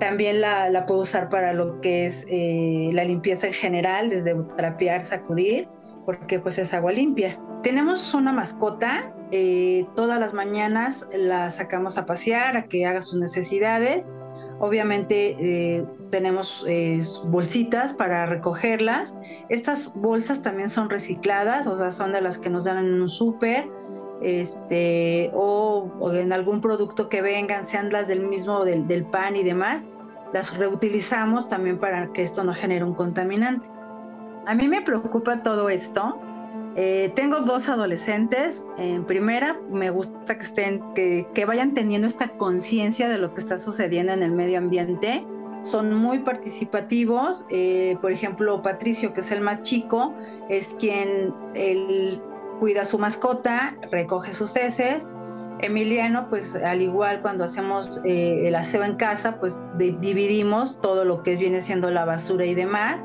También 0.00 0.40
la, 0.40 0.68
la 0.70 0.84
puedo 0.84 1.00
usar 1.00 1.28
para 1.28 1.52
lo 1.52 1.80
que 1.80 2.06
es 2.06 2.26
eh, 2.28 2.90
la 2.92 3.04
limpieza 3.04 3.46
en 3.46 3.54
general, 3.54 4.10
desde 4.10 4.34
trapear, 4.56 5.04
sacudir, 5.04 5.68
porque 6.04 6.38
pues 6.38 6.58
es 6.58 6.74
agua 6.74 6.92
limpia. 6.92 7.40
Tenemos 7.62 8.14
una 8.14 8.32
mascota, 8.32 9.14
eh, 9.32 9.86
todas 9.96 10.20
las 10.20 10.34
mañanas 10.34 11.06
la 11.12 11.50
sacamos 11.50 11.98
a 11.98 12.06
pasear, 12.06 12.56
a 12.56 12.64
que 12.66 12.86
haga 12.86 13.02
sus 13.02 13.18
necesidades. 13.18 14.12
Obviamente 14.58 15.36
eh, 15.38 15.84
tenemos 16.10 16.64
eh, 16.68 17.02
bolsitas 17.24 17.94
para 17.94 18.26
recogerlas. 18.26 19.16
Estas 19.48 19.94
bolsas 19.96 20.42
también 20.42 20.70
son 20.70 20.90
recicladas, 20.90 21.66
o 21.66 21.76
sea, 21.76 21.90
son 21.92 22.12
de 22.12 22.20
las 22.20 22.38
que 22.38 22.50
nos 22.50 22.64
dan 22.64 22.78
en 22.78 23.00
un 23.00 23.08
súper 23.08 23.68
este, 24.22 25.30
o, 25.34 26.12
en 26.12 26.32
algún 26.32 26.60
producto 26.60 27.08
que 27.08 27.22
vengan, 27.22 27.66
sean 27.66 27.90
las 27.90 28.08
del 28.08 28.26
mismo 28.26 28.64
del, 28.64 29.04
pan 29.04 29.36
y 29.36 29.42
demás. 29.42 29.84
Las 30.32 30.56
reutilizamos 30.56 31.48
también 31.48 31.78
para 31.78 32.12
que 32.12 32.22
esto 32.22 32.44
no 32.44 32.54
genere 32.54 32.84
un 32.84 32.94
contaminante. 32.94 33.68
A 34.46 34.54
mí 34.54 34.68
me 34.68 34.82
preocupa 34.82 35.42
todo 35.42 35.68
esto 35.68 36.20
eh, 36.78 37.10
tengo 37.16 37.40
dos 37.40 37.70
adolescentes. 37.70 38.64
En 38.76 39.06
primera, 39.06 39.58
me 39.70 39.88
gusta 39.88 40.36
que 40.38 40.44
estén, 40.44 40.82
que, 40.94 41.44
vayan 41.46 41.72
teniendo 41.72 42.06
esta 42.06 42.28
conciencia 42.36 43.08
de 43.08 43.16
lo 43.16 43.32
que 43.32 43.40
está 43.40 43.58
sucediendo 43.58 44.12
en 44.12 44.22
el 44.22 44.32
medio 44.32 44.58
ambiente. 44.58 45.26
Son 45.62 45.94
muy 45.94 46.18
participativos. 46.18 47.46
Eh, 47.48 47.96
por 48.02 48.12
ejemplo, 48.12 48.62
Patricio, 48.62 49.14
que 49.14 49.22
es 49.22 49.32
el 49.32 49.40
más 49.40 49.62
chico, 49.62 50.14
es 50.50 50.76
quien 50.78 51.32
él 51.54 52.20
cuida 52.58 52.82
a 52.82 52.84
su 52.84 52.98
mascota, 52.98 53.76
recoge 53.90 54.32
sus 54.32 54.56
heces. 54.56 55.08
Emiliano, 55.60 56.28
pues 56.28 56.54
al 56.54 56.82
igual 56.82 57.22
cuando 57.22 57.44
hacemos 57.44 58.02
eh, 58.04 58.46
el 58.46 58.54
aseo 58.54 58.84
en 58.84 58.96
casa, 58.96 59.40
pues 59.40 59.60
dividimos 59.78 60.80
todo 60.80 61.04
lo 61.04 61.22
que 61.22 61.36
viene 61.36 61.62
siendo 61.62 61.90
la 61.90 62.04
basura 62.04 62.44
y 62.44 62.54
demás 62.54 63.02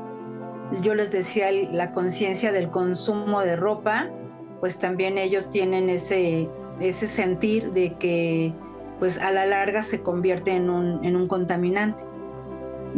yo 0.80 0.94
les 0.94 1.12
decía 1.12 1.50
la 1.52 1.92
conciencia 1.92 2.52
del 2.52 2.70
consumo 2.70 3.42
de 3.42 3.56
ropa, 3.56 4.08
pues 4.60 4.78
también 4.78 5.18
ellos 5.18 5.50
tienen 5.50 5.90
ese, 5.90 6.48
ese 6.80 7.06
sentir 7.08 7.72
de 7.72 7.94
que 7.94 8.54
pues 8.98 9.20
a 9.20 9.32
la 9.32 9.44
larga 9.44 9.82
se 9.82 10.02
convierte 10.02 10.52
en 10.52 10.70
un, 10.70 11.04
en 11.04 11.16
un 11.16 11.26
contaminante. 11.28 12.04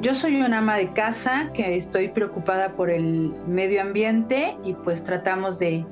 Yo 0.00 0.14
soy 0.14 0.40
una 0.40 0.58
ama 0.58 0.76
de 0.76 0.92
casa 0.92 1.50
que 1.54 1.76
estoy 1.76 2.08
preocupada 2.08 2.76
por 2.76 2.90
el 2.90 3.32
medio 3.46 3.80
ambiente 3.80 4.56
y 4.62 4.74
pues 4.74 5.04
tratamos 5.04 5.58
de, 5.58 5.86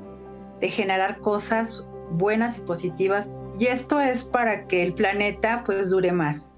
de 0.59 0.69
generar 0.69 1.19
cosas 1.19 1.83
buenas 2.11 2.57
y 2.57 2.61
positivas. 2.61 3.29
Y 3.59 3.67
esto 3.67 3.99
es 3.99 4.23
para 4.23 4.67
que 4.67 4.83
el 4.83 4.93
planeta 4.93 5.63
pues 5.65 5.89
dure 5.89 6.11
más. 6.11 6.51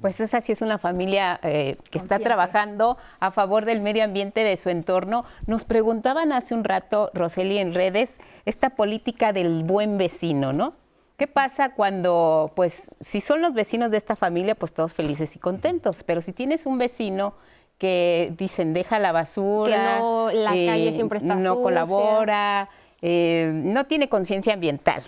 Pues 0.00 0.18
esa 0.18 0.40
sí 0.40 0.52
es 0.52 0.62
una 0.62 0.78
familia 0.78 1.38
eh, 1.42 1.76
que 1.90 1.98
está 1.98 2.18
trabajando 2.18 2.96
a 3.18 3.30
favor 3.32 3.66
del 3.66 3.82
medio 3.82 4.02
ambiente 4.02 4.44
de 4.44 4.56
su 4.56 4.70
entorno. 4.70 5.24
Nos 5.46 5.66
preguntaban 5.66 6.32
hace 6.32 6.54
un 6.54 6.64
rato, 6.64 7.10
Roseli, 7.12 7.58
en 7.58 7.74
redes, 7.74 8.18
esta 8.46 8.70
política 8.70 9.34
del 9.34 9.62
buen 9.62 9.98
vecino, 9.98 10.54
¿no? 10.54 10.74
¿Qué 11.18 11.26
pasa 11.26 11.74
cuando, 11.74 12.50
pues, 12.56 12.90
si 13.00 13.20
son 13.20 13.42
los 13.42 13.52
vecinos 13.52 13.90
de 13.90 13.98
esta 13.98 14.16
familia, 14.16 14.54
pues 14.54 14.72
todos 14.72 14.94
felices 14.94 15.36
y 15.36 15.38
contentos, 15.38 16.02
pero 16.02 16.22
si 16.22 16.32
tienes 16.32 16.64
un 16.64 16.78
vecino 16.78 17.34
que 17.80 18.34
dicen 18.36 18.74
deja 18.74 18.98
la 18.98 19.10
basura, 19.10 19.96
que 19.96 20.00
no, 20.00 20.30
la 20.30 20.50
calle 20.50 20.88
eh, 20.88 20.92
siempre 20.92 21.18
está 21.18 21.34
no 21.36 21.62
colabora, 21.62 22.68
eh, 23.00 23.50
no 23.54 23.86
tiene 23.86 24.10
conciencia 24.10 24.52
ambiental, 24.52 25.02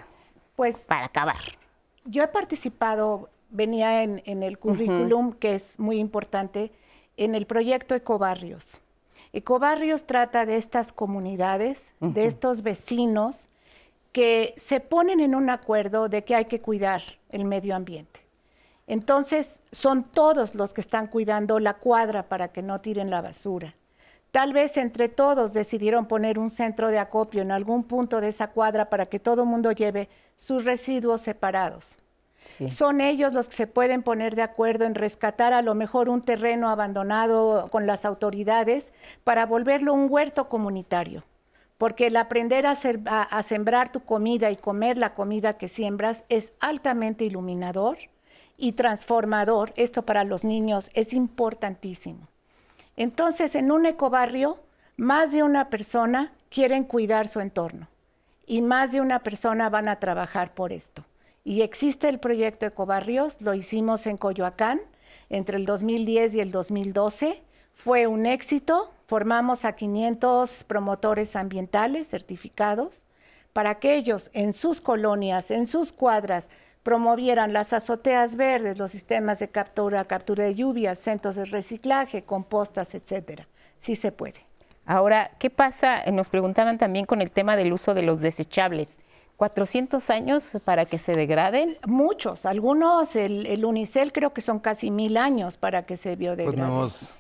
pues 0.57 0.79
para 0.89 1.05
acabar. 1.05 1.37
Yo 2.07 2.23
he 2.25 2.29
participado 2.29 3.29
venía 3.51 4.03
en, 4.03 4.43
el 4.43 4.59
currículum, 4.59 5.35
que 5.35 5.55
es 5.55 5.79
muy 5.79 5.99
importante, 5.99 6.73
en 7.19 7.35
el 7.35 7.45
proyecto 7.45 7.95
Ecobarrios. 7.95 8.81
Ecobarrios 9.35 10.05
trata 10.05 10.47
de 10.47 10.57
estas 10.57 10.93
comunidades, 10.93 11.95
de 12.01 12.25
estos 12.25 12.63
vecinos 12.63 13.49
que 14.13 14.55
se 14.57 14.81
ponen 14.81 15.21
en 15.21 15.35
un 15.35 15.51
acuerdo 15.51 16.09
de 16.09 16.25
que 16.25 16.35
hay 16.35 16.47
que 16.47 16.61
cuidar 16.61 17.03
el 17.29 17.45
medio 17.45 17.77
ambiente. 17.77 18.22
Entonces, 18.87 19.63
son 19.71 20.05
todos 20.05 20.55
los 20.55 20.73
que 20.73 20.81
están 20.81 21.07
cuidando 21.07 21.59
la 21.59 21.75
cuadra 21.75 22.25
para 22.25 22.49
que 22.49 22.63
no 22.63 22.81
tiren 22.81 23.11
la 23.11 23.23
basura. 23.23 23.75
Tal 24.33 24.55
vez 24.55 24.79
entre 24.79 25.11
todos 25.11 25.53
decidieron 25.53 26.07
poner 26.07 26.39
un 26.39 26.51
centro 26.51 26.89
de 26.89 26.99
acopio 26.99 27.43
en 27.43 27.53
algún 27.53 27.85
punto 27.85 28.21
de 28.21 28.29
esa 28.29 28.49
cuadra 28.49 28.89
para 28.89 29.07
que 29.07 29.21
todo 29.21 29.45
mundo 29.45 29.73
lleve 29.73 30.09
sus 30.37 30.65
residuos 30.65 31.21
separados. 31.21 31.99
Son 32.69 33.01
ellos 33.01 33.35
los 33.35 33.49
que 33.49 33.55
se 33.55 33.67
pueden 33.67 34.03
poner 34.03 34.35
de 34.35 34.43
acuerdo 34.43 34.85
en 34.85 34.97
rescatar 34.97 35.53
a 35.53 35.63
lo 35.63 35.75
mejor 35.75 36.09
un 36.09 36.23
terreno 36.23 36.71
abandonado 36.71 37.69
con 37.71 37.87
las 37.87 38.05
autoridades 38.05 38.93
para 39.23 39.47
volverlo 39.47 39.95
un 39.95 40.11
huerto 40.11 40.49
comunitario. 40.49 41.23
Porque 41.79 42.07
el 42.07 42.17
aprender 42.17 42.67
a, 42.67 42.73
a 42.73 43.43
sembrar 43.43 43.93
tu 43.93 44.01
comida 44.01 44.51
y 44.51 44.57
comer 44.57 44.99
la 44.99 45.15
comida 45.15 45.59
que 45.59 45.69
siembras 45.69 46.25
es 46.29 46.53
altamente 46.59 47.25
iluminador 47.25 47.99
y 48.63 48.73
transformador. 48.73 49.73
Esto 49.75 50.03
para 50.03 50.23
los 50.23 50.45
niños 50.45 50.89
es 50.95 51.13
importantísimo. 51.13 52.29
Entonces, 52.97 53.57
en 53.57 53.73
un 53.73 53.87
ecobarrio, 53.87 54.61
más 54.97 55.33
de 55.33 55.43
una 55.43 55.69
persona 55.69 56.33
quieren 56.49 56.85
cuidar 56.85 57.27
su 57.27 57.41
entorno 57.41 57.89
y 58.47 58.63
más 58.63 58.93
de 58.93 59.01
una 59.01 59.19
persona 59.19 59.69
van 59.69 59.89
a 59.89 59.99
trabajar 59.99 60.55
por 60.55 60.73
esto. 60.73 61.05
Y 61.43 61.63
existe 61.63 62.09
el 62.09 62.21
proyecto 62.21 62.65
Ecobarrios, 62.65 63.43
lo 63.43 63.53
hicimos 63.53 64.07
en 64.07 64.17
Coyoacán 64.17 64.81
entre 65.29 65.57
el 65.57 65.67
2010 65.67 66.37
y 66.37 66.41
el 66.41 66.53
2012. 66.53 67.43
Fue 67.75 68.07
un 68.07 68.27
éxito, 68.27 68.93
formamos 69.09 69.65
a 69.65 69.73
500 69.73 70.63
promotores 70.69 71.35
ambientales 71.35 72.09
certificados 72.09 73.03
para 73.53 73.81
que 73.81 73.97
ellos 73.97 74.31
en 74.35 74.53
sus 74.53 74.81
colonias, 74.81 75.51
en 75.51 75.67
sus 75.67 75.91
cuadras, 75.91 76.49
promovieran 76.83 77.53
las 77.53 77.73
azoteas 77.73 78.37
verdes, 78.37 78.79
los 78.79 78.91
sistemas 78.91 79.39
de 79.39 79.49
captura, 79.49 80.05
captura 80.05 80.45
de 80.45 80.55
lluvias, 80.55 80.99
centros 80.99 81.37
de 81.37 81.45
reciclaje, 81.45 82.23
compostas, 82.23 82.95
etcétera. 82.95 83.47
Sí 83.79 83.95
se 83.95 84.13
puede. 84.13 84.47
Ahora, 84.85 85.31
¿qué 85.39 85.49
pasa? 85.49 86.03
Nos 86.11 86.29
preguntaban 86.29 86.79
también 86.79 87.07
con 87.07 87.21
el 87.21 87.31
tema 87.31 87.57
del 87.57 87.73
uso 87.73 87.95
de 87.95 88.03
los 88.03 88.21
desechables. 88.21 88.99
400 89.37 90.11
años 90.11 90.51
para 90.65 90.85
que 90.85 90.99
se 90.99 91.13
degraden. 91.13 91.77
Muchos, 91.87 92.47
algunos, 92.47 93.17
el, 93.17 93.65
unicel 93.65 94.13
creo 94.13 94.33
que 94.33 94.41
son 94.41 94.59
casi 94.61 94.91
mil 94.91 95.17
años 95.17 95.57
para 95.57 95.85
que 95.85 95.97
se 95.97 96.17
biodegrade. 96.17 96.57
Pues 96.57 96.69
no 96.69 96.73
hemos 96.73 97.11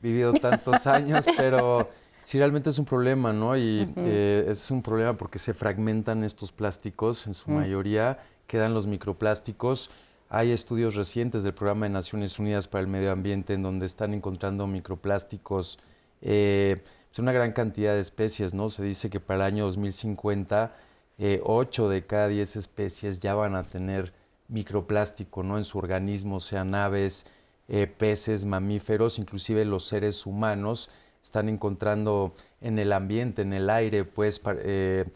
vivido 0.00 0.32
tantos 0.34 0.86
años, 0.86 1.26
pero 1.36 1.88
sí 2.24 2.38
realmente 2.38 2.70
es 2.70 2.78
un 2.78 2.84
problema, 2.84 3.32
¿no? 3.32 3.56
Y 3.56 3.92
eh, 3.96 4.46
es 4.48 4.70
un 4.70 4.82
problema 4.82 5.14
porque 5.14 5.38
se 5.38 5.52
fragmentan 5.52 6.22
estos 6.24 6.52
plásticos, 6.52 7.26
en 7.26 7.34
su 7.34 7.50
mayoría 7.50 8.18
quedan 8.46 8.74
los 8.74 8.86
microplásticos. 8.86 9.90
Hay 10.28 10.50
estudios 10.50 10.94
recientes 10.94 11.42
del 11.42 11.54
Programa 11.54 11.86
de 11.86 11.90
Naciones 11.90 12.38
Unidas 12.38 12.68
para 12.68 12.82
el 12.82 12.88
Medio 12.88 13.12
Ambiente 13.12 13.54
en 13.54 13.62
donde 13.62 13.86
están 13.86 14.14
encontrando 14.14 14.66
microplásticos, 14.66 15.78
eh, 16.20 16.82
pues 17.08 17.18
una 17.18 17.32
gran 17.32 17.52
cantidad 17.52 17.94
de 17.94 18.00
especies, 18.00 18.54
¿no? 18.54 18.68
Se 18.68 18.82
dice 18.82 19.10
que 19.10 19.20
para 19.20 19.46
el 19.46 19.54
año 19.54 19.64
2050 19.66 20.74
eh, 21.18 21.40
8 21.42 21.88
de 21.88 22.04
cada 22.04 22.28
10 22.28 22.56
especies 22.56 23.20
ya 23.20 23.34
van 23.34 23.54
a 23.54 23.64
tener 23.64 24.12
microplástico 24.48 25.42
¿no? 25.42 25.56
en 25.56 25.64
su 25.64 25.78
organismo, 25.78 26.40
sean 26.40 26.74
aves, 26.74 27.26
eh, 27.68 27.86
peces, 27.86 28.44
mamíferos, 28.44 29.18
inclusive 29.18 29.64
los 29.64 29.86
seres 29.86 30.26
humanos 30.26 30.90
están 31.22 31.48
encontrando 31.48 32.34
en 32.60 32.78
el 32.78 32.92
ambiente, 32.92 33.42
en 33.42 33.52
el 33.52 33.70
aire, 33.70 34.04
pues, 34.04 34.40
eh, 34.44 35.06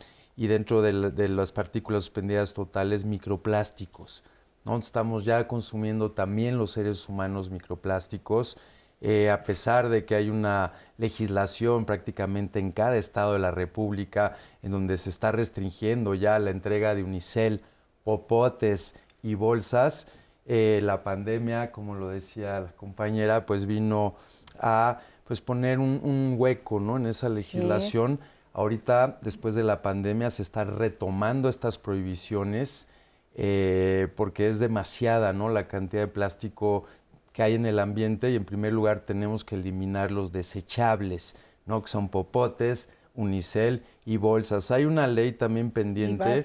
y 0.41 0.47
dentro 0.47 0.81
de, 0.81 1.29
las 1.29 1.53
partículas 1.53 2.05
suspendidas 2.05 2.55
totales, 2.55 3.05
microplásticos. 3.05 4.25
¿no? 4.65 4.79
Estamos 4.79 5.27
ya 5.27 5.47
consumiendo 5.47 6.13
también 6.13 6.57
los 6.57 6.71
seres 6.71 7.11
humanos 7.11 7.51
microplásticos. 7.51 8.57
Eh, 9.03 9.29
a 9.29 9.45
pesar 9.45 9.91
de 9.91 10.07
que 10.07 10.15
hay 10.15 10.31
una 10.31 10.73
legislación 10.97 11.85
prácticamente 11.85 12.59
en 12.59 12.73
cada 12.73 12.97
estado 12.97 13.35
de 13.35 13.39
la 13.39 13.51
República 13.51 14.39
en 14.63 14.71
donde 14.71 14.97
se 14.97 15.11
está 15.11 15.31
restringiendo 15.31 16.15
ya 16.15 16.39
la 16.39 16.53
entrega 16.53 16.95
de 16.95 17.05
unicel, 17.05 17.61
popotes 18.03 18.95
y 19.23 19.35
bolsas, 19.35 20.09
eh, 20.47 20.81
la 20.83 21.03
pandemia, 21.05 21.71
como 21.71 21.97
lo 21.97 22.09
decía 22.09 22.61
la 22.61 22.73
compañera, 22.73 23.45
pues 23.45 23.67
vino 23.67 24.15
a 24.59 25.01
pues 25.25 25.43
poner 25.43 25.81
un, 25.81 26.37
hueco 26.39 26.81
¿no? 26.81 26.97
en 26.97 27.05
esa 27.05 27.29
legislación. 27.29 28.21
Ahorita, 28.53 29.19
después 29.23 29.55
de 29.55 29.63
la 29.63 29.83
pandemia, 29.83 30.31
se 30.31 30.43
están 30.43 30.77
retomando 30.77 31.49
estas 31.49 31.79
prohibiciones 31.79 32.89
eh, 33.35 34.09
porque 34.17 34.49
es 34.49 34.59
demasiada 34.59 35.33
¿no? 35.33 35.49
la 35.49 35.69
cantidad 35.69 36.03
de 36.03 36.09
plástico 36.09 36.85
que 37.33 37.45
hay 37.45 37.55
en 37.55 37.65
el 37.65 37.79
ambiente 37.79 38.31
y 38.31 38.37
en 38.37 38.45
primer 38.45 38.73
lugar 38.73 39.01
tenemos 39.01 39.45
que 39.45 39.55
eliminar 39.55 40.11
los 40.11 40.33
desechables, 40.33 41.37
¿no? 41.65 41.81
que 41.81 41.89
son 41.89 42.09
popotes, 42.09 42.89
unicel 43.15 43.85
y 44.05 44.17
bolsas. 44.17 44.73
Hay 44.73 44.85
una 44.85 45.07
ley 45.07 45.33
también 45.33 45.71
pendiente 45.71 46.45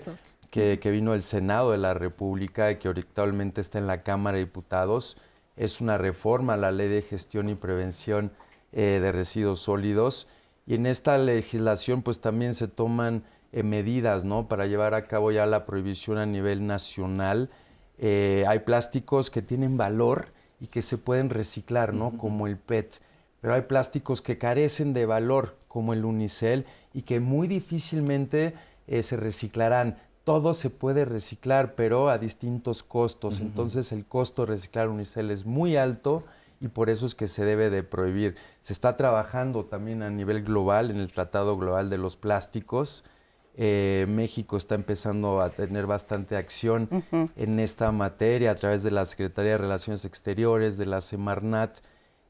que, 0.51 0.77
que, 0.79 0.91
vino 0.91 1.13
del 1.13 1.23
Senado 1.23 1.71
de 1.71 1.79
la 1.79 1.95
República 1.95 2.69
y 2.69 2.75
que 2.75 2.87
actualmente 2.87 3.61
está 3.61 3.79
en 3.79 3.87
la 3.87 4.03
Cámara 4.03 4.37
de 4.37 4.45
Diputados. 4.45 5.17
Es 5.57 5.81
una 5.81 5.97
reforma 5.97 6.53
a 6.53 6.57
la 6.57 6.71
ley 6.71 6.87
de 6.87 7.01
gestión 7.01 7.49
y 7.49 7.55
prevención 7.55 8.31
eh, 8.71 8.99
de 9.01 9.11
residuos 9.11 9.61
sólidos. 9.61 10.27
Y 10.65 10.75
en 10.75 10.85
esta 10.85 11.17
legislación 11.17 12.01
pues 12.01 12.21
también 12.21 12.53
se 12.53 12.67
toman 12.67 13.23
eh, 13.51 13.63
medidas 13.63 14.25
¿no? 14.25 14.47
para 14.47 14.65
llevar 14.65 14.93
a 14.93 15.05
cabo 15.07 15.31
ya 15.31 15.45
la 15.45 15.65
prohibición 15.65 16.17
a 16.17 16.25
nivel 16.25 16.65
nacional. 16.65 17.49
Eh, 17.97 18.45
hay 18.47 18.59
plásticos 18.59 19.29
que 19.29 19.41
tienen 19.41 19.77
valor 19.77 20.29
y 20.59 20.67
que 20.67 20.81
se 20.81 20.97
pueden 20.97 21.29
reciclar, 21.29 21.93
¿no? 21.93 22.17
como 22.17 22.47
el 22.47 22.57
PET. 22.57 23.01
Pero 23.41 23.53
hay 23.53 23.61
plásticos 23.63 24.21
que 24.21 24.37
carecen 24.37 24.93
de 24.93 25.05
valor, 25.05 25.57
como 25.67 25.93
el 25.93 26.03
unicel, 26.03 26.65
y 26.93 27.03
que 27.03 27.19
muy 27.19 27.47
difícilmente 27.47 28.55
se 28.87 29.17
reciclarán. 29.17 29.97
Todo 30.23 30.55
se 30.55 30.71
puede 30.71 31.05
reciclar, 31.05 31.75
pero 31.75 32.09
a 32.09 32.17
distintos 32.17 32.81
costos. 32.81 33.39
Entonces 33.39 33.91
el 33.91 34.07
costo 34.07 34.45
de 34.45 34.53
reciclar 34.53 34.89
unicel 34.89 35.29
es 35.29 35.45
muy 35.45 35.75
alto 35.75 36.23
y 36.59 36.67
por 36.67 36.89
eso 36.89 37.05
es 37.05 37.15
que 37.15 37.27
se 37.27 37.45
debe 37.45 37.69
de 37.69 37.83
prohibir. 37.83 38.35
Se 38.61 38.73
está 38.73 38.97
trabajando 38.97 39.65
también 39.65 40.03
a 40.03 40.09
nivel 40.09 40.43
global 40.43 40.91
en 40.91 40.97
el 40.97 41.11
Tratado 41.11 41.57
Global 41.57 41.89
de 41.89 41.97
los 41.97 42.17
Plásticos. 42.17 43.03
Eh, 43.57 44.05
México 44.09 44.57
está 44.57 44.75
empezando 44.75 45.41
a 45.41 45.49
tener 45.49 45.85
bastante 45.87 46.35
acción 46.35 46.89
en 47.37 47.59
esta 47.59 47.91
materia 47.91 48.51
a 48.51 48.55
través 48.55 48.83
de 48.83 48.91
la 48.91 49.05
Secretaría 49.05 49.53
de 49.53 49.57
Relaciones 49.59 50.03
Exteriores, 50.03 50.77
de 50.77 50.85
la 50.85 50.99
Semarnat. 51.01 51.77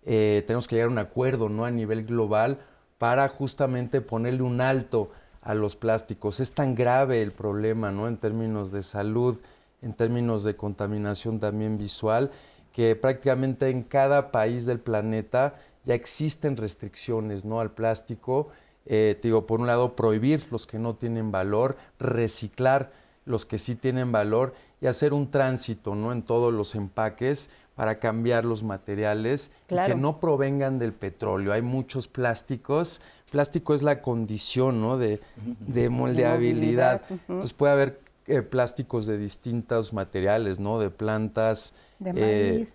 Eh, 0.04 0.44
tenemos 0.46 0.68
que 0.68 0.76
llegar 0.76 0.90
a 0.90 0.92
un 0.92 1.00
acuerdo 1.00 1.50
¿no? 1.50 1.66
a 1.66 1.72
nivel 1.72 2.06
global 2.06 2.60
para 3.00 3.28
justamente 3.28 4.02
ponerle 4.02 4.44
un 4.44 4.62
alto 4.62 5.12
a 5.42 5.56
los 5.56 5.76
plásticos. 5.76 6.40
Es 6.40 6.54
tan 6.54 6.76
grave 6.76 7.22
el 7.22 7.32
problema 7.32 7.92
¿no? 7.92 8.08
en 8.08 8.18
términos 8.18 8.72
de 8.72 8.84
salud, 8.84 9.40
en 9.82 9.94
términos 9.94 10.44
de 10.44 10.56
contaminación 10.56 11.40
también 11.40 11.78
visual, 11.78 12.32
que 12.76 12.94
prácticamente 12.98 13.70
en 13.70 13.84
cada 13.84 14.34
país 14.34 14.66
del 14.66 14.82
planeta 14.82 15.56
ya 15.86 15.94
existen 15.94 16.58
restricciones 16.58 17.46
¿no? 17.46 17.62
al 17.62 17.72
plástico. 17.72 18.50
Eh, 18.86 19.18
digo, 19.24 19.46
por 19.46 19.62
un 19.62 19.68
lado, 19.68 19.96
prohibir 19.96 20.46
los 20.52 20.68
que 20.68 20.78
no 20.78 20.94
tienen 20.94 21.32
valor, 21.32 21.78
reciclar 22.00 22.92
los 23.24 23.46
que 23.46 23.60
sí 23.60 23.76
tienen 23.76 24.12
valor 24.12 24.54
y 24.82 24.88
hacer 24.88 25.14
un 25.14 25.32
tránsito 25.32 25.96
¿no? 25.96 26.12
en 26.12 26.22
todos 26.22 26.54
los 26.54 26.76
empaques 26.76 27.50
para 27.76 27.98
cambiar 27.98 28.44
los 28.44 28.62
materiales 28.62 29.52
y 29.70 29.76
que 29.76 29.96
no 29.96 30.20
provengan 30.20 30.78
del 30.78 30.92
petróleo. 30.92 31.54
Hay 31.54 31.62
muchos 31.62 32.10
plásticos. 32.10 33.02
Plástico 33.32 33.74
es 33.74 33.84
la 33.84 34.02
condición 34.02 34.82
¿no? 34.82 34.98
de, 34.98 35.22
de 35.62 35.88
moldeabilidad. 35.88 37.04
Entonces 37.10 37.54
puede 37.54 37.72
haber 37.72 38.05
eh, 38.28 38.42
plásticos 38.42 39.06
de 39.06 39.20
distintos 39.20 39.94
materiales, 39.94 40.58
¿no? 40.60 40.80
De 40.80 40.90
plantas. 40.90 41.76
De 42.00 42.10
eh, 42.10 42.54
maíz. 42.54 42.74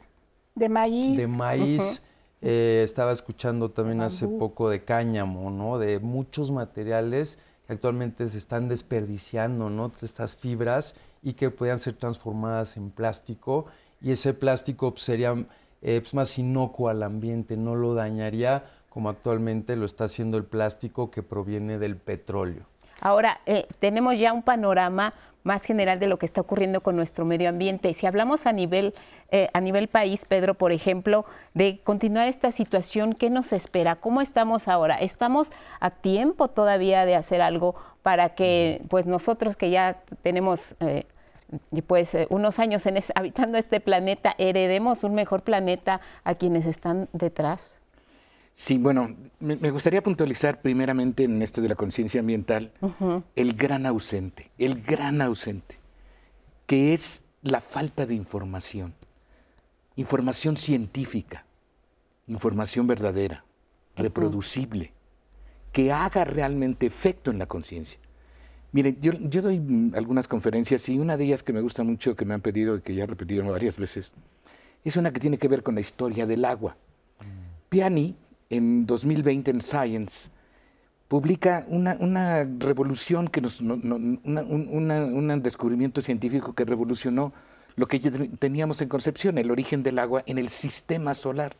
de 0.54 0.68
maíz. 0.68 1.16
De 1.16 1.26
maíz. 1.26 2.02
Eh, 2.40 2.82
estaba 2.84 3.10
escuchando 3.10 3.72
también 3.72 4.00
hace 4.00 4.28
poco 4.28 4.70
de 4.70 4.84
cáñamo, 4.84 5.50
¿no? 5.50 5.78
De 5.78 5.98
muchos 5.98 6.52
materiales 6.52 7.40
que 7.66 7.72
actualmente 7.72 8.28
se 8.28 8.38
están 8.38 8.68
desperdiciando, 8.68 9.70
¿no? 9.70 9.90
Estas 10.00 10.36
fibras 10.36 10.94
y 11.20 11.32
que 11.32 11.50
puedan 11.50 11.80
ser 11.80 11.94
transformadas 11.94 12.76
en 12.76 12.92
plástico 12.92 13.66
y 14.00 14.12
ese 14.12 14.32
plástico 14.34 14.92
pues, 14.92 15.02
sería 15.02 15.34
pues, 15.80 16.14
más 16.14 16.38
inocuo 16.38 16.88
al 16.88 17.02
ambiente, 17.02 17.56
no 17.56 17.74
lo 17.74 17.94
dañaría 17.94 18.70
como 18.88 19.08
actualmente 19.08 19.74
lo 19.74 19.84
está 19.84 20.04
haciendo 20.04 20.36
el 20.36 20.44
plástico 20.44 21.10
que 21.10 21.24
proviene 21.24 21.76
del 21.78 21.96
petróleo. 21.96 22.62
Ahora, 23.00 23.40
tenemos 23.78 24.18
ya 24.18 24.32
un 24.32 24.42
panorama 24.42 25.14
más 25.42 25.64
general 25.64 25.98
de 25.98 26.06
lo 26.06 26.18
que 26.18 26.26
está 26.26 26.40
ocurriendo 26.40 26.80
con 26.82 26.96
nuestro 26.96 27.24
medio 27.24 27.48
ambiente. 27.48 27.92
Si 27.94 28.06
hablamos 28.06 28.46
a 28.46 28.52
nivel, 28.52 28.94
eh, 29.30 29.48
a 29.52 29.60
nivel 29.60 29.88
país, 29.88 30.24
Pedro, 30.26 30.54
por 30.54 30.72
ejemplo, 30.72 31.24
de 31.54 31.80
continuar 31.82 32.28
esta 32.28 32.52
situación, 32.52 33.14
¿qué 33.14 33.30
nos 33.30 33.52
espera? 33.52 33.96
¿Cómo 33.96 34.20
estamos 34.20 34.68
ahora? 34.68 34.96
¿Estamos 34.96 35.50
a 35.80 35.90
tiempo 35.90 36.48
todavía 36.48 37.04
de 37.06 37.16
hacer 37.16 37.40
algo 37.42 37.74
para 38.02 38.34
que 38.34 38.82
pues 38.88 39.06
nosotros 39.06 39.56
que 39.56 39.70
ya 39.70 40.02
tenemos 40.22 40.74
eh, 40.80 41.04
pues 41.86 42.14
eh, 42.14 42.26
unos 42.30 42.58
años 42.58 42.86
en 42.86 43.02
habitando 43.14 43.58
este 43.58 43.80
planeta, 43.80 44.34
heredemos 44.38 45.04
un 45.04 45.14
mejor 45.14 45.42
planeta 45.42 46.00
a 46.24 46.34
quienes 46.34 46.66
están 46.66 47.08
detrás? 47.12 47.79
Sí, 48.52 48.78
bueno, 48.78 49.16
me, 49.38 49.70
gustaría 49.70 50.02
puntualizar 50.02 50.60
primeramente 50.60 51.24
en 51.24 51.40
esto 51.40 51.62
de 51.62 51.68
la 51.68 51.76
conciencia 51.76 52.20
ambiental 52.20 52.72
el 53.34 53.54
gran 53.54 53.86
ausente, 53.86 54.50
el 54.58 54.82
gran 54.82 55.22
ausente, 55.22 55.78
que 56.66 56.92
es 56.92 57.22
la 57.42 57.60
falta 57.60 58.04
de 58.06 58.14
información, 58.14 58.94
información 59.96 60.56
científica, 60.56 61.46
información 62.26 62.86
verdadera, 62.86 63.44
reproducible, 63.96 64.92
que 65.72 65.92
haga 65.92 66.24
realmente 66.24 66.86
efecto 66.86 67.30
en 67.30 67.38
la 67.38 67.46
conciencia. 67.46 67.98
Miren, 68.72 69.00
yo, 69.00 69.12
yo, 69.12 69.42
doy 69.42 69.90
algunas 69.94 70.28
conferencias 70.28 70.88
y 70.88 70.98
una 70.98 71.16
de 71.16 71.24
ellas 71.24 71.42
que 71.42 71.52
me 71.52 71.60
gusta 71.60 71.82
mucho, 71.82 72.14
que 72.14 72.24
me 72.24 72.34
han 72.34 72.40
pedido 72.40 72.76
y 72.76 72.82
que 72.82 72.94
ya 72.94 73.04
he 73.04 73.06
repetido 73.06 73.50
varias 73.50 73.78
veces, 73.78 74.14
es 74.84 74.96
una 74.96 75.12
que 75.12 75.20
tiene 75.20 75.38
que 75.38 75.48
ver 75.48 75.62
con 75.62 75.74
la 75.74 75.80
historia 75.80 76.26
del 76.26 76.44
agua. 76.44 76.76
Piani, 77.68 78.16
en 78.50 78.86
2020 78.86 79.50
en 79.52 79.60
Science, 79.60 80.30
publica 81.08 81.64
una, 81.68 82.44
revolución 82.58 83.28
que 83.28 83.40
nos, 83.40 83.60
un 83.60 85.40
descubrimiento 85.42 86.02
científico 86.02 86.54
que 86.54 86.64
revolucionó 86.64 87.32
lo 87.76 87.86
que 87.88 87.98
teníamos 88.38 88.82
en 88.82 88.88
concepción, 88.88 89.38
el 89.38 89.50
origen 89.50 89.82
del 89.82 89.98
agua 89.98 90.22
en 90.26 90.38
el 90.38 90.48
sistema 90.48 91.14
solar. 91.14 91.56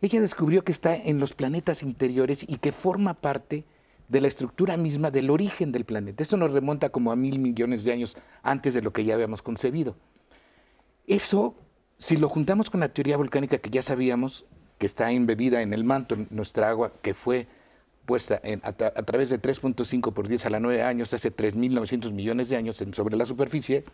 Ella 0.00 0.20
descubrió 0.20 0.64
que 0.64 0.72
está 0.72 0.94
en 0.94 1.20
los 1.20 1.32
planetas 1.32 1.82
interiores 1.82 2.44
y 2.48 2.56
que 2.56 2.72
forma 2.72 3.14
parte 3.14 3.64
de 4.08 4.20
la 4.20 4.28
estructura 4.28 4.76
misma 4.76 5.10
del 5.10 5.30
origen 5.30 5.72
del 5.72 5.84
planeta. 5.84 6.22
Esto 6.22 6.36
nos 6.36 6.52
remonta 6.52 6.90
como 6.90 7.12
a 7.12 7.16
mil 7.16 7.38
millones 7.38 7.84
de 7.84 7.92
años 7.92 8.16
antes 8.42 8.74
de 8.74 8.82
lo 8.82 8.92
que 8.92 9.04
ya 9.04 9.14
habíamos 9.14 9.42
concebido. 9.42 9.96
Eso, 11.06 11.54
si 11.98 12.16
lo 12.16 12.28
juntamos 12.28 12.70
con 12.70 12.80
la 12.80 12.88
teoría 12.88 13.16
volcánica 13.16 13.58
que 13.58 13.70
ya 13.70 13.82
sabíamos, 13.82 14.46
que 14.78 14.86
está 14.86 15.10
embebida 15.10 15.62
en 15.62 15.72
el 15.72 15.84
manto, 15.84 16.16
nuestra 16.30 16.68
agua 16.68 16.92
que 17.02 17.14
fue 17.14 17.46
puesta 18.04 18.40
a, 18.62 18.72
través 18.72 19.30
de 19.30 19.40
3.5 19.40 20.12
por 20.12 20.28
10 20.28 20.46
a 20.46 20.50
la 20.50 20.60
9 20.60 20.82
años, 20.82 21.12
hace 21.12 21.32
3.900 21.32 22.12
millones 22.12 22.48
de 22.48 22.56
años 22.56 22.82
sobre 22.92 23.16
la 23.16 23.26
superficie, 23.26 23.84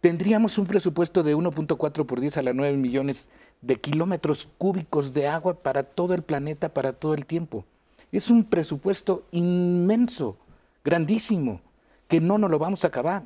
tendríamos 0.00 0.58
un 0.58 0.66
presupuesto 0.66 1.22
de 1.22 1.36
1.4 1.36 2.06
por 2.06 2.20
10 2.20 2.36
a 2.36 2.42
la 2.42 2.52
9 2.52 2.76
millones 2.76 3.28
de 3.60 3.76
kilómetros 3.76 4.48
cúbicos 4.58 5.12
de 5.12 5.28
agua 5.28 5.54
para 5.54 5.82
todo 5.82 6.14
el 6.14 6.22
planeta, 6.22 6.72
para 6.72 6.92
todo 6.92 7.14
el 7.14 7.26
tiempo. 7.26 7.64
Es 8.12 8.30
un 8.30 8.44
presupuesto 8.44 9.24
inmenso, 9.32 10.36
grandísimo, 10.84 11.60
que 12.08 12.20
no 12.20 12.38
nos 12.38 12.50
lo 12.50 12.58
vamos 12.58 12.84
a 12.84 12.88
acabar. 12.88 13.24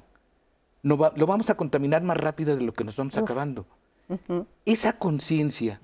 No 0.82 0.96
lo 1.16 1.26
vamos 1.26 1.50
a 1.50 1.56
contaminar 1.56 2.02
más 2.02 2.16
rápido 2.16 2.54
de 2.54 2.62
lo 2.62 2.72
que 2.72 2.84
nos 2.84 2.96
vamos 2.96 3.16
acabando. 3.16 3.66
Esa 4.64 4.92
conciencia 4.98 5.80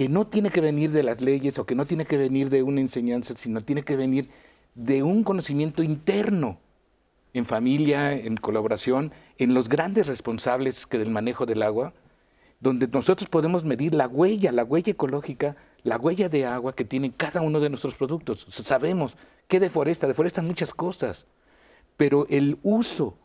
que 0.00 0.08
no 0.08 0.26
tiene 0.26 0.48
que 0.48 0.62
venir 0.62 0.92
de 0.92 1.02
las 1.02 1.20
leyes 1.20 1.58
o 1.58 1.66
que 1.66 1.74
no 1.74 1.84
tiene 1.84 2.06
que 2.06 2.16
venir 2.16 2.48
de 2.48 2.62
una 2.62 2.80
enseñanza, 2.80 3.34
sino 3.36 3.60
tiene 3.60 3.82
que 3.82 3.96
venir 3.96 4.30
de 4.74 5.02
un 5.02 5.22
conocimiento 5.24 5.82
interno, 5.82 6.58
en 7.34 7.44
familia, 7.44 8.14
en 8.14 8.38
colaboración, 8.38 9.12
en 9.36 9.52
los 9.52 9.68
grandes 9.68 10.06
responsables 10.06 10.86
que 10.86 10.96
del 10.96 11.10
manejo 11.10 11.44
del 11.44 11.62
agua, 11.62 11.92
donde 12.60 12.88
nosotros 12.88 13.28
podemos 13.28 13.66
medir 13.66 13.92
la 13.92 14.08
huella, 14.08 14.52
la 14.52 14.64
huella 14.64 14.92
ecológica, 14.92 15.56
la 15.82 15.98
huella 15.98 16.30
de 16.30 16.46
agua 16.46 16.74
que 16.74 16.86
tiene 16.86 17.12
cada 17.12 17.42
uno 17.42 17.60
de 17.60 17.68
nuestros 17.68 17.94
productos. 17.94 18.46
sabemos 18.48 19.18
qué 19.48 19.60
deforesta, 19.60 20.06
deforestan 20.06 20.46
muchas 20.46 20.72
cosas, 20.72 21.26
pero 21.98 22.26
el 22.30 22.58
uso 22.62 23.18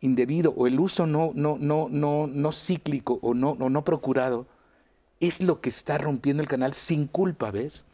indebido 0.00 0.54
o 0.56 0.68
el 0.68 0.78
uso 0.78 1.08
no, 1.08 1.32
no, 1.34 1.58
no, 1.58 1.88
no, 1.90 2.28
no 2.28 2.52
cíclico 2.52 3.18
o 3.20 3.34
no, 3.34 3.56
no, 3.58 3.68
no 3.68 3.84
procurado 3.84 4.46
es 5.20 5.40
lo 5.42 5.60
que 5.60 5.68
está 5.68 5.98
rompiendo 5.98 6.42
el 6.42 6.48
canal 6.48 6.72
sin 6.72 7.06
culpa, 7.06 7.50
¿ves? 7.50 7.84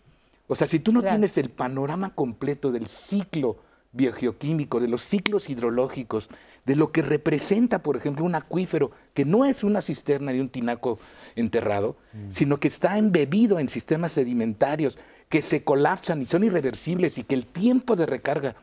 O 0.49 0.55
sea, 0.55 0.69
si 0.69 0.79
tú 0.79 0.93
no 0.93 1.03
tienes 1.03 1.37
el 1.39 1.51
panorama 1.51 2.15
completo 2.15 2.71
del 2.71 2.87
ciclo 2.87 3.59
biogeoquímico, 3.93 4.79
de 4.79 4.89
los 4.89 5.03
ciclos 5.03 5.51
hidrológicos, 5.51 6.29
de 6.65 6.77
lo 6.77 6.93
que 6.93 7.03
representa, 7.03 7.83
por 7.83 7.97
ejemplo, 7.97 8.25
un 8.25 8.35
acuífero, 8.35 8.93
que 9.15 9.25
no 9.25 9.45
es 9.45 9.65
una 9.65 9.81
cisterna 9.81 10.33
de 10.33 10.41
un 10.41 10.49
tinaco 10.49 10.99
enterrado, 11.35 11.97
mm. 12.13 12.31
sino 12.31 12.59
que 12.59 12.69
está 12.69 12.99
embebido 12.99 13.59
en 13.59 13.69
sistemas 13.69 14.13
sedimentarios 14.13 14.99
que 15.29 15.43
se 15.43 15.65
colapsan 15.65 16.23
y 16.23 16.25
son 16.27 16.45
irreversibles 16.45 17.19
y 17.19 17.25
que 17.25 17.35
el 17.35 17.47
tiempo 17.47 17.97
de 17.97 18.07
recarga 18.07 18.57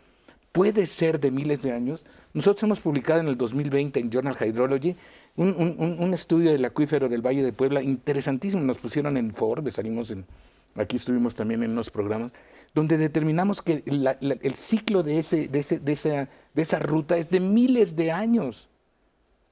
puede 0.52 0.86
ser 0.86 1.20
de 1.20 1.32
miles 1.32 1.62
de 1.64 1.74
años. 1.74 2.06
Nosotros 2.34 2.64
hemos 2.64 2.80
publicado 2.80 3.20
en 3.20 3.28
el 3.28 3.38
2020 3.38 4.00
en 4.00 4.10
Journal 4.10 4.38
Hydrology 4.40 4.96
un, 5.36 6.14
estudio 6.14 6.52
del 6.52 6.66
acuífero 6.66 7.10
del 7.10 7.26
Valle 7.26 7.44
de 7.44 7.54
Puebla 7.54 7.82
interesantísimo. 7.82 8.64
Nos 8.64 8.78
pusieron 8.78 9.18
en 9.18 9.34
Forbes, 9.34 9.76
salimos 9.76 10.12
en, 10.12 10.26
aquí 10.76 10.98
estuvimos 10.98 11.36
también 11.36 11.64
en 11.64 11.72
unos 11.72 11.90
programas, 11.90 12.32
donde 12.74 12.98
determinamos 12.98 13.62
que 13.62 13.84
el 13.86 14.56
ciclo 14.56 15.04
de, 15.04 15.20
ese, 15.20 15.48
de, 15.48 15.60
ese, 15.60 15.80
de, 15.80 15.92
esa, 15.92 16.30
de 16.54 16.62
esa 16.62 16.80
ruta 16.80 17.18
es 17.18 17.30
de 17.30 17.40
miles 17.40 17.96
de 17.96 18.12
años. 18.12 18.70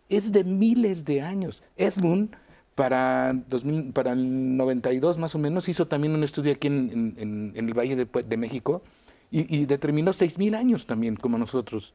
Es 0.09 0.32
de 0.32 0.43
miles 0.43 1.05
de 1.05 1.21
años. 1.21 1.63
Edmund, 1.77 2.36
para, 2.75 3.34
2000, 3.34 3.93
para 3.93 4.11
el 4.11 4.57
92 4.57 5.17
más 5.17 5.36
o 5.36 5.39
menos, 5.39 5.69
hizo 5.69 5.88
también 5.88 6.13
un 6.13 6.23
estudio 6.23 6.51
aquí 6.51 6.67
en, 6.67 7.15
en, 7.17 7.53
el 7.55 7.73
Valle 7.73 7.95
de, 7.95 8.23
de 8.23 8.38
México 8.38 8.82
y, 9.29 9.55
y 9.55 9.65
determinó 9.65 10.11
6.000 10.11 10.55
años 10.55 10.86
también, 10.86 11.15
como 11.15 11.38
nosotros. 11.38 11.93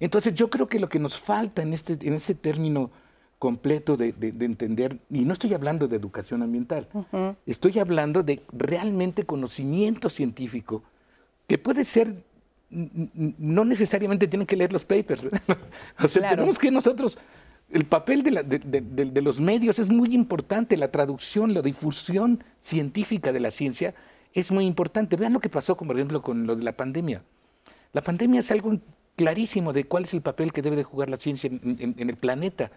Entonces 0.00 0.34
yo 0.34 0.48
creo 0.48 0.68
que 0.68 0.78
lo 0.78 0.88
que 0.88 0.98
nos 0.98 1.18
falta 1.18 1.62
en 1.62 1.72
este, 1.72 1.98
en 2.00 2.14
ese 2.14 2.34
término 2.34 2.90
completo 3.38 3.96
de, 3.96 4.14
entender, 4.40 4.98
y 5.08 5.20
no 5.20 5.32
estoy 5.32 5.54
hablando 5.54 5.86
de 5.86 5.96
educación 5.96 6.42
ambiental, 6.42 6.88
estoy 7.46 7.78
hablando 7.78 8.22
de 8.22 8.42
realmente 8.52 9.24
conocimiento 9.24 10.10
científico, 10.10 10.82
que 11.46 11.56
puede 11.56 11.84
ser, 11.84 12.24
no 12.70 13.64
necesariamente 13.64 14.26
tienen 14.26 14.46
que 14.46 14.56
leer 14.56 14.72
los 14.72 14.84
papers, 14.84 15.24
o 16.02 16.08
sea, 16.08 16.30
tenemos 16.30 16.58
que 16.58 16.70
nosotros, 16.72 17.16
el 17.70 17.84
papel 17.84 18.22
de, 18.24 19.22
los 19.22 19.40
medios 19.40 19.78
es 19.78 19.88
muy 19.88 20.14
importante, 20.14 20.76
la 20.76 20.90
traducción, 20.90 21.54
la 21.54 21.62
difusión 21.62 22.42
científica 22.58 23.32
de 23.32 23.40
la 23.40 23.50
ciencia 23.50 23.94
es 24.32 24.50
muy 24.50 24.64
importante. 24.64 25.16
Vean 25.16 25.34
lo 25.34 25.40
que 25.40 25.48
pasó, 25.48 25.76
por 25.76 25.94
ejemplo, 25.94 26.22
con 26.22 26.46
lo 26.46 26.56
de 26.56 26.62
la 26.62 26.76
pandemia. 26.76 27.22
La 27.92 28.02
pandemia 28.02 28.40
es 28.40 28.50
algo 28.50 28.78
clarísimo 29.18 29.72
de 29.72 29.84
cuál 29.84 30.04
es 30.04 30.14
el 30.14 30.22
papel 30.22 30.52
que 30.52 30.62
debe 30.62 30.76
de 30.76 30.84
jugar 30.84 31.10
la 31.10 31.16
ciencia 31.16 31.50
en 31.50 31.94
el 32.08 32.16
planeta. 32.16 32.70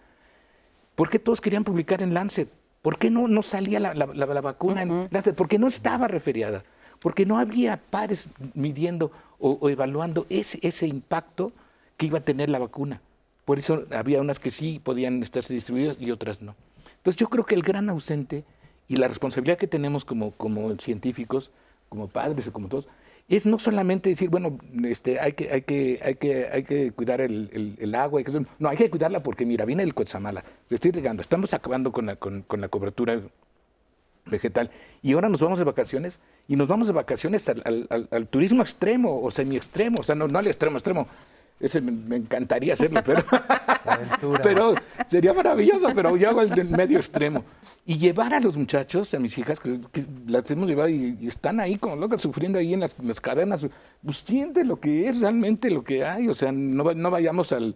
¿Por 0.96 1.10
qué 1.10 1.20
todos 1.20 1.40
querían 1.40 1.64
publicar 1.64 2.02
en 2.02 2.16
Lancet? 2.16 2.50
¿Por 2.82 2.98
qué 2.98 3.12
no, 3.12 3.28
no 3.28 3.44
salía 3.44 3.80
la, 3.80 4.42
vacuna 4.42 4.82
en 4.82 5.08
Lancet? 5.12 5.36
Porque 5.36 5.60
no 5.60 5.68
estaba 5.68 6.08
referiada, 6.08 6.64
porque 7.00 7.28
no 7.28 7.38
había 7.38 7.78
pares 7.78 8.28
midiendo 8.56 9.12
o, 9.40 9.70
evaluando 9.70 10.26
ese, 10.30 10.60
ese 10.64 10.88
impacto 10.88 11.54
que 11.96 12.08
iba 12.08 12.18
a 12.18 12.24
tener 12.24 12.50
la 12.50 12.58
vacuna. 12.58 13.02
Por 13.46 13.60
eso 13.60 13.86
había 13.92 14.20
unas 14.20 14.40
que 14.40 14.50
sí 14.50 14.82
podían 14.84 15.22
estarse 15.22 15.54
distribuidas 15.54 15.98
y 16.00 16.10
otras 16.10 16.42
no. 16.42 16.56
Entonces 16.98 17.20
yo 17.20 17.30
creo 17.30 17.46
que 17.46 17.54
el 17.54 17.62
gran 17.62 17.88
ausente 17.90 18.44
y 18.88 18.96
la 18.96 19.08
responsabilidad 19.08 19.58
que 19.58 19.68
tenemos 19.68 20.04
como, 20.04 20.32
como 20.32 20.76
científicos, 20.76 21.52
como 21.88 22.08
padres 22.08 22.48
o 22.48 22.54
como 22.54 22.68
todos, 22.68 22.88
es 23.28 23.46
no 23.46 23.60
solamente 23.60 24.10
decir, 24.10 24.30
bueno, 24.30 24.58
este, 24.84 25.20
hay, 25.20 25.34
que, 25.34 25.52
hay, 25.52 25.62
que, 25.62 26.00
hay, 26.04 26.16
que, 26.16 26.48
hay 26.52 26.64
que 26.64 26.92
cuidar 26.92 27.22
el, 27.22 27.78
el, 27.80 27.96
agua, 27.96 28.20
hay 28.20 28.26
que, 28.26 28.46
no, 28.60 28.70
hay 28.70 28.78
que 28.78 28.90
cuidarla 28.90 29.24
porque, 29.24 29.46
mira, 29.46 29.66
viene 29.66 29.84
el 29.84 29.94
Coatzamala, 29.94 30.44
se 30.66 30.76
está 30.76 30.90
regando, 30.92 31.22
estamos 31.22 31.54
acabando 31.54 31.92
con 31.92 32.06
la, 32.08 32.16
con, 32.18 32.42
con 32.44 32.62
la 32.62 32.68
cobertura 32.68 33.20
vegetal. 34.26 34.70
Y 35.02 35.14
ahora 35.14 35.30
nos 35.30 35.42
vamos 35.42 35.60
de 35.60 35.66
vacaciones 35.66 36.20
y 36.48 36.56
nos 36.56 36.68
vamos 36.68 36.88
de 36.88 36.94
vacaciones 36.94 37.48
al, 37.50 37.88
al, 37.90 38.08
al 38.12 38.28
turismo 38.28 38.62
extremo 38.62 39.22
o 39.22 39.32
semi-extremo, 39.32 40.00
o 40.00 40.04
sea, 40.04 40.16
no, 40.16 40.28
no 40.28 40.40
al 40.40 40.48
extremo 40.48 40.78
extremo, 40.78 41.08
ese 41.62 41.82
me, 41.82 42.16
encantaría 42.16 42.74
hacerlo, 42.74 43.02
pero, 43.06 43.24
pero 44.44 44.76
sería 45.08 45.34
maravilloso, 45.34 45.90
pero 45.94 46.18
yo 46.18 46.30
hago 46.30 46.42
el 46.42 46.70
medio 46.70 46.98
extremo. 46.98 47.44
Y 47.86 47.98
llevar 47.98 48.34
a 48.34 48.40
los 48.40 48.58
muchachos, 48.58 49.14
a 49.14 49.20
mis 49.20 49.38
hijas, 49.38 49.60
que, 49.60 49.80
las 50.28 50.50
hemos 50.52 50.70
llevado 50.70 50.90
y, 50.90 51.18
están 51.26 51.60
ahí 51.60 51.78
como 51.78 51.96
locas, 51.96 52.22
sufriendo 52.22 52.60
ahí 52.60 52.74
en 52.74 52.80
las, 52.80 52.96
cadenas, 53.22 53.66
pues 54.04 54.18
siente 54.18 54.64
lo 54.66 54.80
que 54.80 55.08
es 55.08 55.22
realmente 55.22 55.70
lo 55.70 55.84
que 55.84 56.06
hay, 56.06 56.28
o 56.28 56.36
sea, 56.36 56.52
no, 56.52 56.94
no 56.94 57.12
vayamos 57.12 57.52
al, 57.52 57.76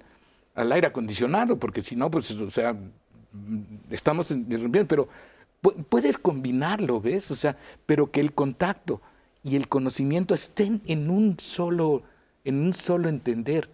al 0.55 0.71
aire 0.71 0.87
acondicionado, 0.87 1.57
porque 1.57 1.81
si 1.81 1.95
no, 1.95 2.09
pues, 2.09 2.31
o 2.31 2.49
sea, 2.49 2.75
estamos 3.89 4.33
bien, 4.47 4.87
pero 4.87 5.07
puedes 5.89 6.17
combinarlo, 6.17 7.01
¿ves? 7.01 7.31
O 7.31 7.35
sea, 7.35 7.57
pero 7.85 8.11
que 8.11 8.21
el 8.21 8.33
contacto 8.33 9.01
y 9.43 9.55
el 9.55 9.67
conocimiento 9.67 10.33
estén 10.33 10.81
en 10.85 11.09
un 11.09 11.37
solo, 11.39 12.03
en 12.45 12.61
un 12.61 12.73
solo 12.73 13.09
entender. 13.09 13.69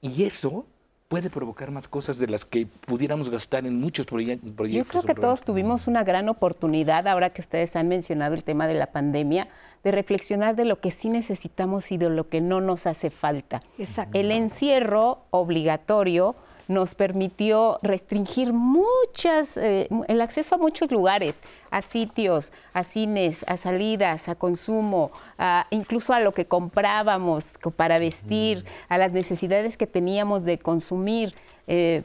Y 0.00 0.24
eso 0.24 0.66
puede 1.08 1.30
provocar 1.30 1.70
más 1.70 1.86
cosas 1.86 2.18
de 2.18 2.26
las 2.26 2.44
que 2.44 2.66
pudiéramos 2.66 3.30
gastar 3.30 3.64
en 3.64 3.78
muchos 3.78 4.06
proyectos. 4.06 4.52
Yo 4.68 4.84
creo 4.84 5.02
que 5.02 5.14
todos 5.14 5.42
tuvimos 5.42 5.86
una 5.86 6.02
gran 6.02 6.28
oportunidad, 6.28 7.06
ahora 7.06 7.30
que 7.30 7.40
ustedes 7.40 7.76
han 7.76 7.88
mencionado 7.88 8.34
el 8.34 8.42
tema 8.42 8.66
de 8.66 8.74
la 8.74 8.88
pandemia, 8.88 9.48
de 9.84 9.92
reflexionar 9.92 10.56
de 10.56 10.64
lo 10.64 10.80
que 10.80 10.90
sí 10.90 11.08
necesitamos 11.08 11.92
y 11.92 11.96
de 11.96 12.10
lo 12.10 12.28
que 12.28 12.40
no 12.40 12.60
nos 12.60 12.86
hace 12.86 13.10
falta. 13.10 13.60
Exacto. 13.78 14.18
El 14.18 14.32
encierro 14.32 15.22
obligatorio 15.30 16.34
nos 16.68 16.94
permitió 16.94 17.78
restringir 17.82 18.52
muchas, 18.52 19.56
eh, 19.56 19.88
el 20.08 20.20
acceso 20.20 20.56
a 20.56 20.58
muchos 20.58 20.90
lugares, 20.90 21.40
a 21.70 21.82
sitios, 21.82 22.52
a 22.72 22.82
cines, 22.82 23.44
a 23.46 23.56
salidas, 23.56 24.28
a 24.28 24.34
consumo, 24.34 25.10
incluso 25.70 26.12
a 26.12 26.20
lo 26.20 26.32
que 26.32 26.46
comprábamos 26.46 27.44
para 27.76 27.98
vestir, 27.98 28.64
a 28.88 28.98
las 28.98 29.12
necesidades 29.12 29.76
que 29.76 29.86
teníamos 29.86 30.44
de 30.44 30.58
consumir. 30.58 31.34
Eh, 31.66 32.02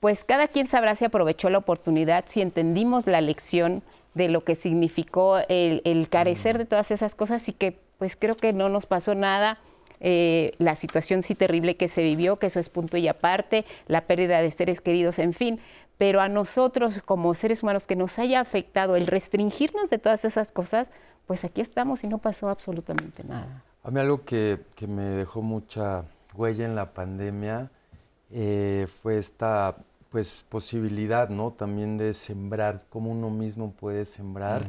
pues 0.00 0.24
cada 0.24 0.48
quien 0.48 0.66
sabrá 0.66 0.94
si 0.94 1.06
aprovechó 1.06 1.48
la 1.48 1.58
oportunidad, 1.58 2.24
si 2.28 2.42
entendimos 2.42 3.06
la 3.06 3.22
lección 3.22 3.82
de 4.12 4.28
lo 4.28 4.44
que 4.44 4.54
significó 4.54 5.38
el, 5.48 5.80
el 5.84 6.08
carecer 6.10 6.58
de 6.58 6.66
todas 6.66 6.90
esas 6.90 7.14
cosas 7.14 7.48
y 7.48 7.52
que 7.52 7.78
pues 7.98 8.16
creo 8.16 8.36
que 8.36 8.52
no 8.52 8.68
nos 8.68 8.84
pasó 8.84 9.14
nada 9.14 9.58
eh, 10.00 10.52
la 10.58 10.74
situación 10.74 11.22
sí 11.22 11.34
terrible 11.34 11.76
que 11.76 11.88
se 11.88 12.02
vivió, 12.02 12.38
que 12.38 12.46
eso 12.46 12.60
es 12.60 12.68
punto 12.68 12.96
y 12.96 13.08
aparte, 13.08 13.64
la 13.86 14.02
pérdida 14.02 14.40
de 14.40 14.50
seres 14.50 14.80
queridos, 14.80 15.18
en 15.18 15.32
fin. 15.32 15.60
Pero 15.98 16.20
a 16.20 16.28
nosotros 16.28 17.00
como 17.04 17.34
seres 17.34 17.62
humanos 17.62 17.86
que 17.86 17.96
nos 17.96 18.18
haya 18.18 18.40
afectado 18.40 18.96
el 18.96 19.06
restringirnos 19.06 19.90
de 19.90 19.98
todas 19.98 20.24
esas 20.24 20.50
cosas, 20.50 20.90
pues 21.26 21.44
aquí 21.44 21.60
estamos 21.60 22.04
y 22.04 22.08
no 22.08 22.18
pasó 22.18 22.48
absolutamente 22.48 23.24
nada. 23.24 23.62
A 23.82 23.90
mí 23.90 24.00
algo 24.00 24.24
que, 24.24 24.60
me 24.88 25.02
dejó 25.02 25.42
mucha 25.42 26.04
huella 26.34 26.64
en 26.64 26.74
la 26.74 26.92
pandemia 26.92 27.70
eh, 28.30 28.86
fue 29.02 29.18
esta 29.18 29.76
pues 30.10 30.44
posibilidad, 30.48 31.28
¿no? 31.28 31.50
También 31.50 31.96
de 31.96 32.12
sembrar, 32.12 32.84
cómo 32.88 33.10
uno 33.10 33.30
mismo 33.30 33.72
puede 33.72 34.04
sembrar. 34.04 34.62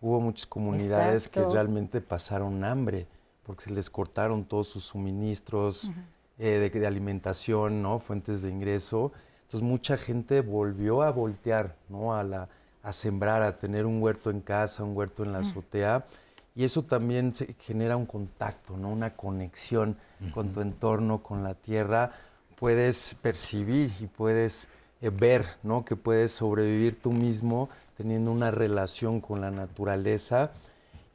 Hubo 0.00 0.20
muchas 0.20 0.46
comunidades 0.46 1.28
que 1.28 1.42
realmente 1.44 2.00
pasaron 2.00 2.64
hambre 2.64 3.06
porque 3.48 3.64
se 3.64 3.70
les 3.70 3.88
cortaron 3.88 4.44
todos 4.44 4.68
sus 4.68 4.84
suministros 4.84 5.90
eh, 6.38 6.70
de, 6.70 6.86
alimentación, 6.86 7.80
¿no? 7.80 7.98
fuentes 7.98 8.42
de 8.42 8.50
ingreso. 8.50 9.10
Entonces 9.44 9.66
mucha 9.66 9.96
gente 9.96 10.42
volvió 10.42 11.00
a 11.00 11.10
voltear, 11.10 11.74
¿no? 11.88 12.14
a, 12.14 12.24
la, 12.24 12.50
a 12.82 12.92
sembrar, 12.92 13.40
a 13.40 13.56
tener 13.56 13.86
un 13.86 14.02
huerto 14.02 14.28
en 14.28 14.42
casa, 14.42 14.84
un 14.84 14.94
huerto 14.94 15.22
en 15.22 15.32
la 15.32 15.38
azotea. 15.38 16.04
Y 16.54 16.64
eso 16.64 16.82
también 16.82 17.34
se 17.34 17.54
genera 17.54 17.96
un 17.96 18.04
contacto, 18.04 18.76
¿no? 18.76 18.90
una 18.90 19.16
conexión 19.16 19.96
con 20.34 20.50
tu 20.52 20.60
entorno, 20.60 21.22
con 21.22 21.42
la 21.42 21.54
tierra. 21.54 22.12
Puedes 22.58 23.16
percibir 23.22 23.90
y 23.98 24.08
puedes 24.08 24.68
eh, 25.00 25.08
ver 25.08 25.46
¿no? 25.62 25.86
que 25.86 25.96
puedes 25.96 26.32
sobrevivir 26.32 27.00
tú 27.00 27.12
mismo 27.12 27.70
teniendo 27.96 28.30
una 28.30 28.50
relación 28.50 29.22
con 29.22 29.40
la 29.40 29.50
naturaleza 29.50 30.52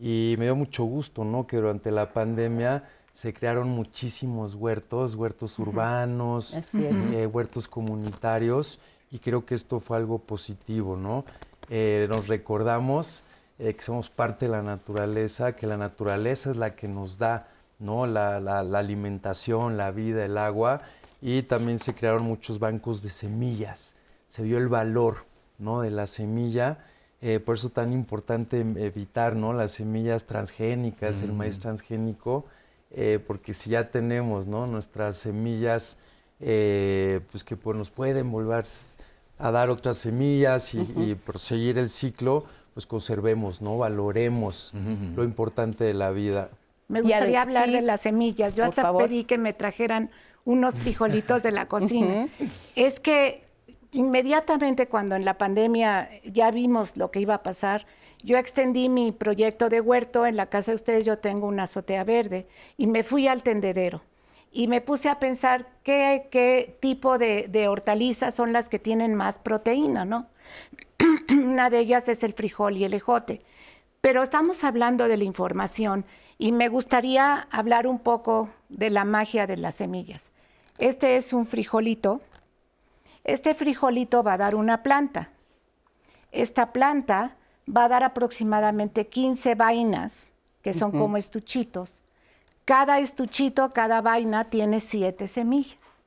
y 0.06 0.36
me 0.38 0.43
dio 0.43 0.56
mucho 0.58 0.84
gusto, 0.84 1.24
¿no? 1.24 1.47
Que 1.47 1.56
durante 1.56 1.89
la 1.89 2.12
pandemia 2.12 2.84
se 3.14 3.34
crearon 3.34 3.70
muchísimos 3.70 4.54
huertos, 4.54 5.16
huertos 5.16 5.58
urbanos, 5.60 6.60
eh, 6.74 7.26
huertos 7.26 7.70
comunitarios, 7.70 8.82
y 9.12 9.20
creo 9.20 9.45
que 9.45 9.56
esto 9.56 9.80
fue 9.80 9.95
algo 9.95 10.20
positivo, 10.20 10.97
¿no? 10.97 11.24
Eh, 11.70 12.06
nos 12.10 12.28
recordamos 12.28 13.24
eh, 13.60 13.76
que 13.76 13.82
somos 13.82 14.10
parte 14.10 14.47
de 14.47 14.51
la 14.51 14.62
naturaleza, 14.62 15.56
que 15.56 15.68
la 15.68 15.78
naturaleza 15.78 16.51
es 16.51 16.58
la 16.58 16.76
que 16.76 16.89
nos 16.89 17.18
da, 17.18 17.47
¿no? 17.80 18.06
La, 18.06 18.41
la, 18.41 18.62
la 18.62 18.80
alimentación, 18.80 19.78
la 19.78 19.91
vida, 19.91 20.26
el 20.26 20.38
agua, 20.38 20.82
y 21.22 21.43
también 21.43 21.80
se 21.80 21.95
crearon 21.95 22.24
muchos 22.24 22.60
bancos 22.60 23.04
de 23.04 23.10
semillas. 23.10 23.95
Se 24.28 24.43
vio 24.43 24.58
el 24.58 24.68
valor, 24.68 25.20
¿no? 25.60 25.80
De 25.80 25.91
la 25.91 26.08
semilla 26.08 26.80
eh, 27.26 27.40
por 27.40 27.56
eso 27.56 27.70
tan 27.70 27.94
importante 27.94 28.60
evitar 28.60 29.38
¿no? 29.38 29.54
las 29.54 29.72
semillas 29.72 30.26
transgénicas, 30.26 31.22
el 31.22 31.32
maíz 31.32 31.58
transgénico, 31.58 32.44
eh, 32.92 33.18
porque 33.26 33.54
si 33.54 33.70
ya 33.70 33.90
tenemos 33.90 34.46
¿no? 34.46 34.68
nuestras 34.68 35.16
semillas 35.16 35.98
eh, 36.42 37.22
pues 37.32 37.46
que 37.46 37.56
pues, 37.56 37.78
nos 37.78 37.92
pueden 37.92 38.30
volver 38.30 38.66
a 39.38 39.52
dar 39.52 39.70
otras 39.70 39.96
semillas 39.96 40.74
y, 40.74 41.16
proseguir 41.16 41.78
el 41.78 41.88
ciclo, 41.88 42.44
pues 42.74 42.86
conservemos, 42.86 43.62
¿no? 43.62 43.78
valoremos 43.78 44.74
lo 45.16 45.24
importante 45.24 45.86
de 45.86 45.94
la 45.94 46.12
vida. 46.12 46.50
Me 46.90 47.00
gustaría 47.00 47.42
hablar 47.42 47.72
de 47.72 47.82
las 47.84 48.02
semillas. 48.02 48.54
Yo 48.58 48.66
hasta 48.66 48.92
pedí 48.98 49.24
que 49.24 49.38
me 49.38 49.54
trajeran 49.54 50.12
unos 50.44 50.76
frijolitos 50.76 51.42
de 51.42 51.54
la 51.54 51.70
cocina. 51.70 52.28
Es 52.76 53.00
que 53.00 53.46
inmediatamente 53.94 54.88
cuando 54.88 55.16
en 55.16 55.24
la 55.24 55.38
pandemia 55.38 56.10
ya 56.26 56.52
vimos 56.52 56.98
lo 56.98 57.12
que 57.12 57.22
iba 57.22 57.36
a 57.36 57.44
pasar, 57.44 57.86
yo 58.24 58.38
extendí 58.38 58.89
mi 58.89 59.12
proyecto 59.12 59.70
de 59.70 59.82
huerto, 59.82 60.26
en 60.26 60.36
la 60.36 60.48
casa 60.48 60.72
de 60.72 60.76
ustedes 60.76 61.06
yo 61.06 61.20
tengo 61.20 61.48
una 61.48 61.64
azotea 61.64 62.04
verde, 62.04 62.48
y 62.78 62.88
me 62.88 63.04
fui 63.04 63.28
al 63.28 63.44
tendedero 63.44 64.02
y 64.54 64.68
me 64.68 64.82
puse 64.82 65.10
a 65.10 65.20
pensar 65.20 65.68
qué, 65.82 66.28
qué 66.32 66.78
tipo 66.80 67.18
de, 67.18 67.48
de, 67.50 67.68
hortalizas 67.68 68.36
son 68.36 68.54
las 68.54 68.70
que 68.70 68.78
tienen 68.78 69.16
más 69.16 69.39
proteína, 69.39 70.06
¿no? 70.06 70.28
una 71.30 71.72
de 71.72 71.80
ellas 71.80 72.08
es 72.08 72.24
el 72.24 72.34
frijol 72.34 72.78
y 72.78 72.84
el 72.84 72.94
ejote. 72.94 73.41
Pero 74.00 74.22
estamos 74.22 74.64
hablando 74.64 75.08
de 75.08 75.18
la 75.18 75.24
información 75.24 76.06
y 76.38 76.52
me 76.52 76.68
gustaría 76.68 77.48
hablar 77.50 77.88
un 77.88 78.00
poco 78.00 78.50
de 78.70 78.91
la 78.91 79.06
magia 79.06 79.48
de 79.48 79.58
las 79.58 79.76
semillas. 79.76 80.32
Este 80.78 81.18
es 81.18 81.34
un 81.34 81.48
frijolito. 81.48 82.22
Este 83.24 83.56
frijolito 83.56 84.22
va 84.24 84.34
a 84.34 84.38
dar 84.38 84.56
una 84.56 84.84
planta. 84.84 85.30
Esta 86.32 86.74
planta 86.74 87.36
va 87.68 87.86
a 87.86 87.90
dar 87.90 88.04
aproximadamente 88.04 89.08
15 89.08 89.56
vainas, 89.56 90.32
que 90.62 90.74
son 90.74 90.92
como 90.92 91.18
estuchitos. 91.18 92.02
Cada 92.66 93.00
estuchito, 93.00 93.72
cada 93.72 94.02
vaina 94.02 94.46
tiene 94.46 94.80
siete 94.80 95.28
semillas. 95.28 96.00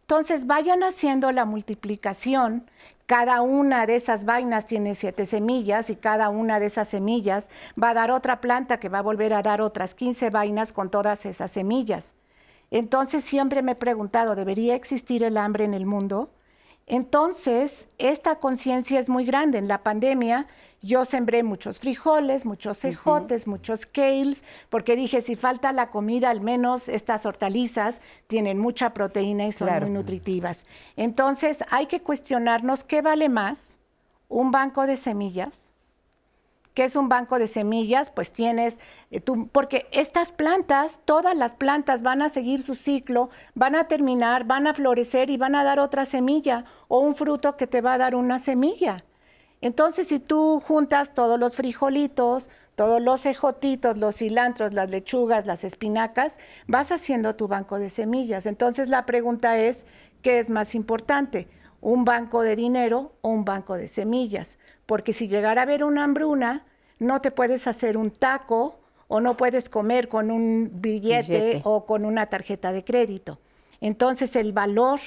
Entonces 0.00 0.46
vayan 0.46 0.82
haciendo 0.82 1.32
la 1.32 1.44
multiplicación. 1.44 2.70
Cada 3.06 3.42
una 3.42 3.86
de 3.86 3.96
esas 3.96 4.24
vainas 4.24 4.66
tiene 4.66 4.94
siete 4.94 5.26
semillas 5.26 5.90
y 5.90 5.96
cada 5.96 6.30
una 6.30 6.60
de 6.60 6.66
esas 6.66 6.88
semillas 6.88 7.50
va 7.82 7.90
a 7.90 7.94
dar 7.94 8.10
otra 8.10 8.40
planta 8.40 8.80
que 8.80 8.88
va 8.88 8.98
a 8.98 9.02
volver 9.02 9.32
a 9.32 9.42
dar 9.42 9.60
otras 9.60 9.94
15 9.94 10.30
vainas 10.30 10.72
con 10.72 10.90
todas 10.90 11.24
esas 11.26 11.50
semillas. 11.50 12.14
Entonces 12.70 13.24
siempre 13.24 13.62
me 13.62 13.72
he 13.72 13.76
preguntado, 13.76 14.34
¿debería 14.34 14.74
existir 14.74 15.22
el 15.22 15.36
hambre 15.36 15.64
en 15.64 15.74
el 15.74 15.86
mundo? 15.86 16.30
Entonces, 16.90 17.88
esta 17.98 18.36
conciencia 18.36 18.98
es 18.98 19.10
muy 19.10 19.26
grande. 19.26 19.58
En 19.58 19.68
la 19.68 19.82
pandemia 19.82 20.46
yo 20.80 21.04
sembré 21.04 21.42
muchos 21.42 21.80
frijoles, 21.80 22.46
muchos 22.46 22.78
cejotes, 22.78 23.46
muchos 23.46 23.84
kales, 23.84 24.42
porque 24.70 24.96
dije, 24.96 25.20
si 25.20 25.36
falta 25.36 25.72
la 25.72 25.90
comida, 25.90 26.30
al 26.30 26.40
menos 26.40 26.88
estas 26.88 27.26
hortalizas 27.26 28.00
tienen 28.26 28.58
mucha 28.58 28.94
proteína 28.94 29.46
y 29.46 29.52
son 29.52 29.70
muy 29.80 29.90
nutritivas. 29.90 30.64
Entonces, 30.96 31.62
hay 31.70 31.86
que 31.86 32.00
cuestionarnos 32.00 32.84
qué 32.84 33.02
vale 33.02 33.28
más, 33.28 33.76
un 34.28 34.50
banco 34.50 34.86
de 34.86 34.96
semillas 34.96 35.67
¿Qué 36.78 36.84
es 36.84 36.94
un 36.94 37.08
banco 37.08 37.40
de 37.40 37.48
semillas? 37.48 38.08
Pues 38.10 38.32
tienes, 38.32 38.78
eh, 39.10 39.18
tú, 39.18 39.48
porque 39.48 39.88
estas 39.90 40.30
plantas, 40.30 41.00
todas 41.04 41.36
las 41.36 41.56
plantas 41.56 42.02
van 42.02 42.22
a 42.22 42.28
seguir 42.28 42.62
su 42.62 42.76
ciclo, 42.76 43.30
van 43.56 43.74
a 43.74 43.88
terminar, 43.88 44.44
van 44.44 44.68
a 44.68 44.74
florecer 44.74 45.28
y 45.28 45.36
van 45.36 45.56
a 45.56 45.64
dar 45.64 45.80
otra 45.80 46.06
semilla 46.06 46.66
o 46.86 47.00
un 47.00 47.16
fruto 47.16 47.56
que 47.56 47.66
te 47.66 47.80
va 47.80 47.94
a 47.94 47.98
dar 47.98 48.14
una 48.14 48.38
semilla. 48.38 49.04
Entonces, 49.60 50.06
si 50.06 50.20
tú 50.20 50.62
juntas 50.64 51.14
todos 51.14 51.36
los 51.36 51.56
frijolitos, 51.56 52.48
todos 52.76 53.02
los 53.02 53.26
ejotitos, 53.26 53.98
los 53.98 54.14
cilantros, 54.14 54.72
las 54.72 54.88
lechugas, 54.88 55.46
las 55.46 55.64
espinacas, 55.64 56.38
vas 56.68 56.92
haciendo 56.92 57.34
tu 57.34 57.48
banco 57.48 57.80
de 57.80 57.90
semillas. 57.90 58.46
Entonces, 58.46 58.88
la 58.88 59.04
pregunta 59.04 59.58
es, 59.58 59.84
¿qué 60.22 60.38
es 60.38 60.48
más 60.48 60.76
importante? 60.76 61.48
¿Un 61.80 62.04
banco 62.04 62.42
de 62.42 62.54
dinero 62.54 63.16
o 63.20 63.30
un 63.30 63.44
banco 63.44 63.74
de 63.74 63.88
semillas? 63.88 64.60
Porque 64.88 65.12
si 65.12 65.28
llegara 65.28 65.60
a 65.60 65.64
haber 65.64 65.84
una 65.84 66.02
hambruna, 66.02 66.64
no 66.98 67.20
te 67.20 67.30
puedes 67.30 67.66
hacer 67.66 67.98
un 67.98 68.10
taco 68.10 68.80
o 69.06 69.20
no 69.20 69.36
puedes 69.36 69.68
comer 69.68 70.08
con 70.08 70.30
un 70.30 70.70
billete, 70.80 71.60
o 71.64 71.84
con 71.84 72.06
una 72.06 72.24
tarjeta 72.24 72.72
de 72.72 72.84
crédito. 72.84 73.38
Entonces 73.82 74.34
el 74.34 74.54
valor 74.54 74.98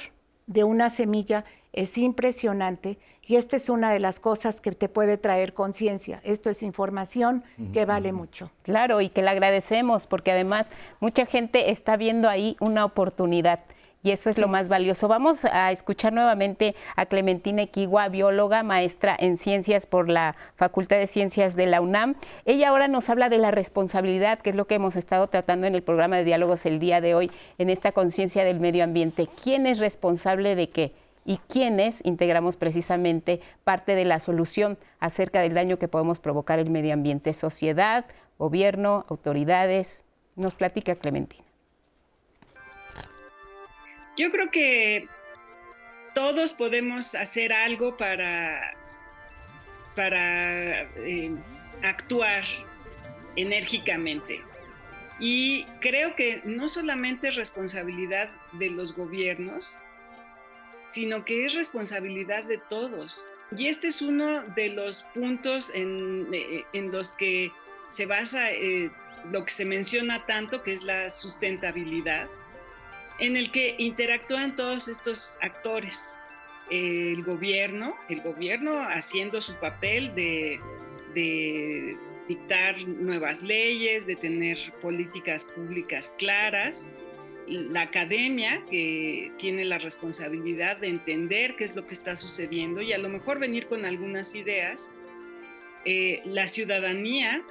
de 0.46 0.62
una 0.62 0.88
semilla 0.88 1.44
es 1.72 1.98
impresionante 1.98 2.96
y 3.26 3.34
esta 3.34 3.56
es 3.56 3.68
una 3.68 3.92
de 3.92 3.98
las 3.98 4.20
cosas 4.20 4.60
que 4.60 4.70
te 4.70 4.88
puede 4.88 5.18
traer 5.18 5.52
conciencia. 5.52 6.20
Esto 6.22 6.48
es 6.48 6.62
información 6.62 7.42
que 7.72 7.84
vale 7.84 8.12
mucho. 8.12 8.52
Claro, 8.62 9.00
y 9.00 9.08
que 9.08 9.22
le 9.22 9.30
agradecemos 9.30 10.06
porque 10.06 10.30
además 10.30 10.68
mucha 11.00 11.26
gente 11.26 11.72
está 11.72 11.96
viendo 11.96 12.28
ahí 12.28 12.56
una 12.60 12.84
oportunidad 12.84 13.58
y 14.02 14.10
eso 14.10 14.30
es 14.30 14.38
lo 14.38 14.48
más 14.48 14.68
valioso. 14.68 15.06
Vamos 15.08 15.44
a 15.44 15.70
escuchar 15.70 16.12
nuevamente 16.12 16.74
a 16.96 17.06
Clementina 17.06 17.62
Equigua, 17.62 18.08
bióloga, 18.08 18.62
maestra 18.62 19.16
en 19.18 19.36
ciencias 19.36 19.86
por 19.86 20.08
la 20.08 20.34
Facultad 20.56 20.96
de 20.98 21.06
Ciencias 21.06 21.54
de 21.54 21.66
la 21.66 21.80
UNAM. 21.80 22.16
Ella 22.44 22.70
ahora 22.70 22.88
nos 22.88 23.08
habla 23.08 23.28
de 23.28 23.38
la 23.38 23.52
responsabilidad, 23.52 24.40
que 24.40 24.50
es 24.50 24.56
lo 24.56 24.66
que 24.66 24.74
hemos 24.74 24.96
estado 24.96 25.28
tratando 25.28 25.66
en 25.66 25.74
el 25.74 25.82
programa 25.82 26.16
de 26.16 26.24
diálogos 26.24 26.66
el 26.66 26.80
día 26.80 27.00
de 27.00 27.14
hoy, 27.14 27.30
en 27.58 27.70
esta 27.70 27.92
conciencia 27.92 28.44
del 28.44 28.58
medio 28.58 28.82
ambiente. 28.82 29.28
¿Quién 29.42 29.66
es 29.66 29.78
responsable 29.78 30.54
de 30.56 30.68
qué? 30.70 30.92
y 31.24 31.36
quiénes 31.48 32.04
integramos 32.04 32.56
precisamente 32.56 33.40
parte 33.62 33.94
de 33.94 34.04
la 34.04 34.18
solución 34.18 34.76
acerca 34.98 35.40
del 35.40 35.54
daño 35.54 35.78
que 35.78 35.86
podemos 35.86 36.18
provocar 36.18 36.58
el 36.58 36.68
medio 36.68 36.92
ambiente, 36.94 37.32
sociedad, 37.32 38.06
gobierno, 38.38 39.06
autoridades. 39.08 40.02
Nos 40.34 40.56
platica 40.56 40.96
Clementina. 40.96 41.51
Yo 44.16 44.30
creo 44.30 44.50
que 44.50 45.08
todos 46.14 46.52
podemos 46.52 47.14
hacer 47.14 47.52
algo 47.52 47.96
para, 47.96 48.74
para 49.96 50.82
eh, 50.96 51.34
actuar 51.82 52.44
enérgicamente. 53.36 54.42
Y 55.18 55.64
creo 55.80 56.14
que 56.14 56.42
no 56.44 56.68
solamente 56.68 57.28
es 57.28 57.36
responsabilidad 57.36 58.28
de 58.52 58.70
los 58.70 58.94
gobiernos, 58.94 59.78
sino 60.82 61.24
que 61.24 61.46
es 61.46 61.54
responsabilidad 61.54 62.44
de 62.44 62.58
todos. 62.58 63.26
Y 63.56 63.68
este 63.68 63.88
es 63.88 64.02
uno 64.02 64.42
de 64.42 64.70
los 64.70 65.04
puntos 65.14 65.70
en, 65.74 66.28
eh, 66.32 66.64
los 66.72 67.12
que 67.12 67.52
se 67.88 68.06
basa 68.06 68.50
eh, 68.50 68.90
lo 69.30 69.44
que 69.44 69.52
se 69.52 69.64
menciona 69.64 70.26
tanto, 70.26 70.62
que 70.62 70.72
es 70.72 70.82
la 70.82 71.08
sustentabilidad 71.08 72.28
en 73.22 73.36
el 73.36 73.52
que 73.52 73.76
interactúan 73.78 74.56
todos 74.56 74.88
estos 74.88 75.38
actores. 75.40 76.18
El 76.70 77.22
gobierno, 77.22 77.94
el 78.08 78.20
gobierno 78.20 78.82
haciendo 78.82 79.40
su 79.40 79.54
papel 79.54 80.12
de, 80.16 80.58
dictar 82.26 82.76
nuevas 82.82 83.40
leyes, 83.42 84.06
de 84.06 84.16
tener 84.16 84.58
políticas 84.80 85.44
públicas 85.44 86.12
claras, 86.18 86.84
la 87.46 87.82
academia 87.82 88.60
que 88.68 89.30
tiene 89.38 89.64
la 89.64 89.78
responsabilidad 89.78 90.78
de 90.78 90.88
entender 90.88 91.54
qué 91.54 91.64
es 91.64 91.76
lo 91.76 91.86
que 91.86 91.94
está 91.94 92.16
sucediendo 92.16 92.82
y 92.82 92.92
a 92.92 92.98
lo 92.98 93.08
mejor 93.08 93.38
venir 93.38 93.66
con 93.66 93.84
algunas 93.84 94.34
ideas, 94.34 94.90
eh, 95.84 96.22
la 96.24 96.48
ciudadanía 96.48 97.44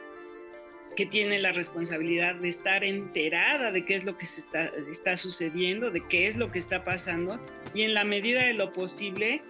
que 0.95 1.05
tiene 1.05 1.39
la 1.39 1.51
responsabilidad 1.51 2.35
de 2.35 2.49
estar 2.49 2.83
enterada 2.83 3.71
de 3.71 3.85
qué 3.85 3.95
es 3.95 4.03
lo 4.03 4.17
que 4.17 4.25
se 4.25 4.41
está, 4.41 5.17
sucediendo, 5.17 5.91
de 5.91 6.05
qué 6.07 6.27
es 6.27 6.37
lo 6.37 6.51
que 6.51 6.59
está 6.59 6.83
pasando 6.83 7.39
y 7.73 7.83
en 7.83 7.93
la 7.93 8.03
medida 8.03 8.45
de 8.45 8.53
lo 8.53 8.73
posible 8.73 9.41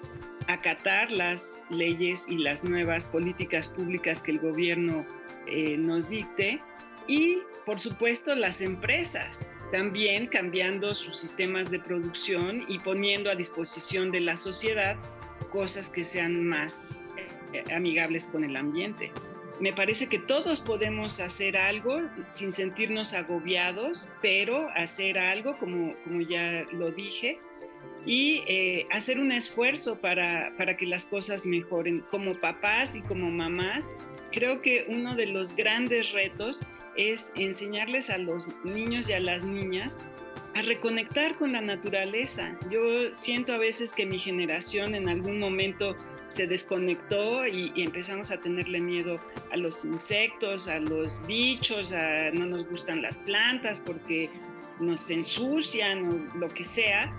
acatar 0.47 1.11
las 1.11 1.63
leyes 1.69 2.25
y 2.27 2.37
las 2.37 2.63
nuevas 2.63 3.07
políticas 3.07 3.69
públicas 3.69 4.21
que 4.21 4.31
el 4.31 4.39
gobierno 4.39 5.05
eh, 5.47 5.77
nos 5.77 6.09
dicte 6.09 6.59
y 7.07 7.39
por 7.65 7.79
supuesto 7.79 8.35
las 8.35 8.61
empresas 8.61 9.51
también 9.71 10.27
cambiando 10.27 10.93
sus 10.93 11.19
sistemas 11.19 11.71
de 11.71 11.79
producción 11.79 12.63
y 12.67 12.79
poniendo 12.79 13.31
a 13.31 13.35
disposición 13.35 14.09
de 14.09 14.19
la 14.19 14.37
sociedad 14.37 14.97
cosas 15.49 15.89
que 15.89 16.03
sean 16.03 16.43
más 16.43 17.03
eh, 17.53 17.63
amigables 17.73 18.27
con 18.27 18.43
el 18.43 18.55
ambiente 18.55 19.11
me 19.61 19.73
parece 19.73 20.07
que 20.07 20.17
todos 20.17 20.59
podemos 20.59 21.19
hacer 21.19 21.55
algo 21.55 22.01
sin 22.29 22.51
sentirnos 22.51 23.13
agobiados, 23.13 24.09
pero 24.21 24.69
hacer 24.75 25.19
algo, 25.19 25.57
como, 25.57 25.91
como 26.03 26.21
ya 26.21 26.65
lo 26.73 26.89
dije, 26.89 27.39
y 28.03 28.43
eh, 28.47 28.87
hacer 28.89 29.19
un 29.19 29.31
esfuerzo 29.31 29.99
para, 29.99 30.53
para 30.57 30.75
que 30.75 30.87
las 30.87 31.05
cosas 31.05 31.45
mejoren. 31.45 32.01
Como 32.09 32.33
papás 32.33 32.95
y 32.95 33.01
como 33.01 33.29
mamás, 33.29 33.91
creo 34.31 34.61
que 34.61 34.85
uno 34.87 35.15
de 35.15 35.27
los 35.27 35.55
grandes 35.55 36.11
retos 36.11 36.65
es 36.97 37.31
enseñarles 37.35 38.09
a 38.09 38.17
los 38.17 38.49
niños 38.63 39.09
y 39.09 39.13
a 39.13 39.19
las 39.19 39.43
niñas 39.43 39.99
a 40.55 40.63
reconectar 40.63 41.37
con 41.37 41.53
la 41.53 41.61
naturaleza. 41.61 42.57
Yo 42.69 43.13
siento 43.13 43.53
a 43.53 43.57
veces 43.57 43.93
que 43.93 44.07
mi 44.07 44.17
generación 44.17 44.95
en 44.95 45.07
algún 45.07 45.39
momento 45.39 45.95
se 46.31 46.47
desconectó 46.47 47.45
y, 47.45 47.73
empezamos 47.75 48.31
a 48.31 48.37
tenerle 48.37 48.79
miedo 48.79 49.17
a 49.51 49.57
los 49.57 49.83
insectos, 49.83 50.67
a 50.69 50.79
los 50.79 51.25
bichos, 51.27 51.91
a 51.91 52.31
no 52.31 52.45
nos 52.45 52.65
gustan 52.67 53.01
las 53.01 53.17
plantas 53.17 53.81
porque 53.81 54.29
nos 54.79 55.09
ensucian 55.11 56.07
o 56.07 56.37
lo 56.37 56.47
que 56.49 56.63
sea, 56.63 57.13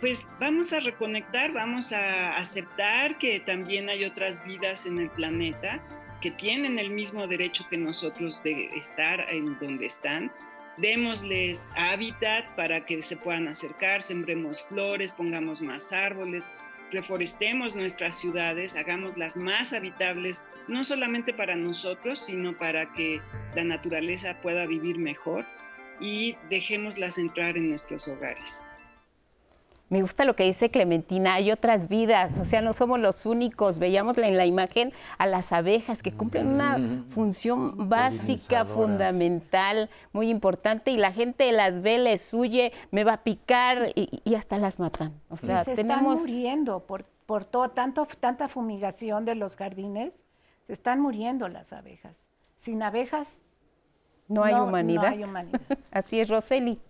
pues 0.00 0.28
vamos 0.38 0.72
a 0.72 0.80
reconectar, 0.80 1.52
vamos 1.52 1.92
a 1.92 2.36
aceptar 2.36 3.18
que 3.18 3.40
también 3.40 3.88
hay 3.88 4.04
otras 4.04 4.44
vidas 4.44 4.86
en 4.86 4.98
el 4.98 5.10
planeta 5.10 5.80
que 6.20 6.30
tienen 6.30 6.78
el 6.78 6.90
mismo 6.90 7.26
derecho 7.26 7.66
que 7.70 7.78
nosotros 7.78 8.42
de 8.42 8.66
estar 8.74 9.26
en 9.30 9.58
donde 9.58 9.86
están. 9.86 10.30
Démosles 10.76 11.72
hábitat 11.76 12.54
para 12.56 12.84
que 12.84 13.02
se 13.02 13.16
puedan 13.16 13.48
acercar, 13.48 14.02
sembremos 14.02 14.62
flores, 14.64 15.14
pongamos 15.14 15.62
más 15.62 15.92
árboles, 15.92 16.50
reforestemos 16.90 17.76
nuestras 17.76 18.16
ciudades, 18.16 18.76
hagámoslas 18.76 19.36
más 19.36 19.72
habitables, 19.72 20.42
no 20.68 20.84
solamente 20.84 21.32
para 21.32 21.56
nosotros, 21.56 22.18
sino 22.18 22.56
para 22.56 22.92
que 22.92 23.20
la 23.54 23.64
naturaleza 23.64 24.40
pueda 24.40 24.64
vivir 24.64 24.98
mejor 24.98 25.46
y 26.00 26.36
dejémoslas 26.48 27.18
entrar 27.18 27.56
en 27.56 27.70
nuestros 27.70 28.08
hogares. 28.08 28.62
Me 29.90 30.02
gusta 30.02 30.24
lo 30.24 30.36
que 30.36 30.44
dice 30.44 30.70
Clementina, 30.70 31.34
hay 31.34 31.50
otras 31.50 31.88
vidas, 31.88 32.38
o 32.38 32.44
sea, 32.44 32.62
no 32.62 32.72
somos 32.72 33.00
los 33.00 33.26
únicos. 33.26 33.80
Veíamos 33.80 34.16
en 34.18 34.36
la 34.36 34.46
imagen 34.46 34.92
a 35.18 35.26
las 35.26 35.50
abejas 35.50 36.00
que 36.00 36.12
cumplen 36.12 36.46
una 36.46 36.78
función 37.12 37.88
básica, 37.88 38.64
fundamental, 38.64 39.90
muy 40.12 40.30
importante, 40.30 40.92
y 40.92 40.96
la 40.96 41.12
gente 41.12 41.50
las 41.50 41.82
ve, 41.82 41.98
les 41.98 42.32
huye, 42.32 42.72
me 42.92 43.02
va 43.02 43.14
a 43.14 43.24
picar 43.24 43.90
y, 43.96 44.34
hasta 44.36 44.58
las 44.58 44.78
matan. 44.78 45.12
O 45.28 45.36
sea, 45.36 45.64
se 45.64 45.72
están 45.72 46.04
muriendo 46.04 46.86
por, 46.86 47.04
por 47.26 47.44
todo, 47.44 47.70
tanto, 47.70 48.06
tanta 48.20 48.48
fumigación 48.48 49.24
de 49.24 49.34
los 49.34 49.56
jardines, 49.56 50.24
se 50.62 50.72
están 50.72 51.00
muriendo 51.00 51.48
las 51.48 51.72
abejas. 51.72 52.28
Sin 52.56 52.84
abejas 52.84 53.44
no 54.28 54.44
hay 54.44 54.54
humanidad. 54.54 55.02
No 55.02 55.08
hay 55.08 55.24
humanidad. 55.24 55.60
Así 55.90 56.20
es, 56.20 56.28
Roseli. 56.28 56.80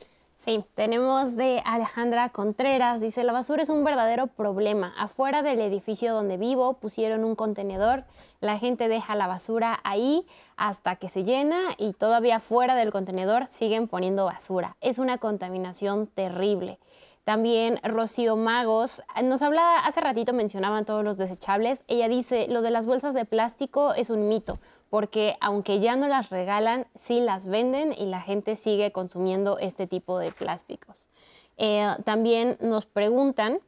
Sí, 0.42 0.64
tenemos 0.74 1.36
de 1.36 1.60
Alejandra 1.66 2.30
Contreras, 2.30 3.02
dice, 3.02 3.24
la 3.24 3.32
basura 3.34 3.62
es 3.62 3.68
un 3.68 3.84
verdadero 3.84 4.26
problema. 4.26 4.94
Afuera 4.96 5.42
del 5.42 5.60
edificio 5.60 6.14
donde 6.14 6.38
vivo 6.38 6.78
pusieron 6.78 7.24
un 7.24 7.34
contenedor, 7.34 8.04
la 8.40 8.58
gente 8.58 8.88
deja 8.88 9.14
la 9.16 9.26
basura 9.26 9.80
ahí 9.84 10.24
hasta 10.56 10.96
que 10.96 11.10
se 11.10 11.24
llena 11.24 11.58
y 11.76 11.92
todavía 11.92 12.40
fuera 12.40 12.74
del 12.74 12.90
contenedor 12.90 13.48
siguen 13.48 13.86
poniendo 13.86 14.24
basura. 14.24 14.78
Es 14.80 14.96
una 14.96 15.18
contaminación 15.18 16.06
terrible. 16.06 16.78
También 17.24 17.78
Rocío 17.82 18.34
Magos 18.36 19.02
nos 19.22 19.42
habla, 19.42 19.80
hace 19.80 20.00
ratito 20.00 20.32
mencionaban 20.32 20.86
todos 20.86 21.04
los 21.04 21.18
desechables, 21.18 21.84
ella 21.86 22.08
dice, 22.08 22.46
lo 22.48 22.62
de 22.62 22.70
las 22.70 22.86
bolsas 22.86 23.12
de 23.12 23.26
plástico 23.26 23.92
es 23.92 24.08
un 24.08 24.26
mito 24.28 24.58
porque 24.90 25.36
aunque 25.40 25.80
ya 25.80 25.96
no 25.96 26.08
las 26.08 26.30
regalan, 26.30 26.86
sí 26.96 27.20
las 27.20 27.46
venden 27.46 27.94
y 27.96 28.06
la 28.06 28.20
gente 28.20 28.56
sigue 28.56 28.92
consumiendo 28.92 29.58
este 29.58 29.86
tipo 29.86 30.18
de 30.18 30.32
plásticos. 30.32 31.06
Eh, 31.56 31.88
también 32.04 32.58
nos 32.60 32.86
preguntan, 32.86 33.60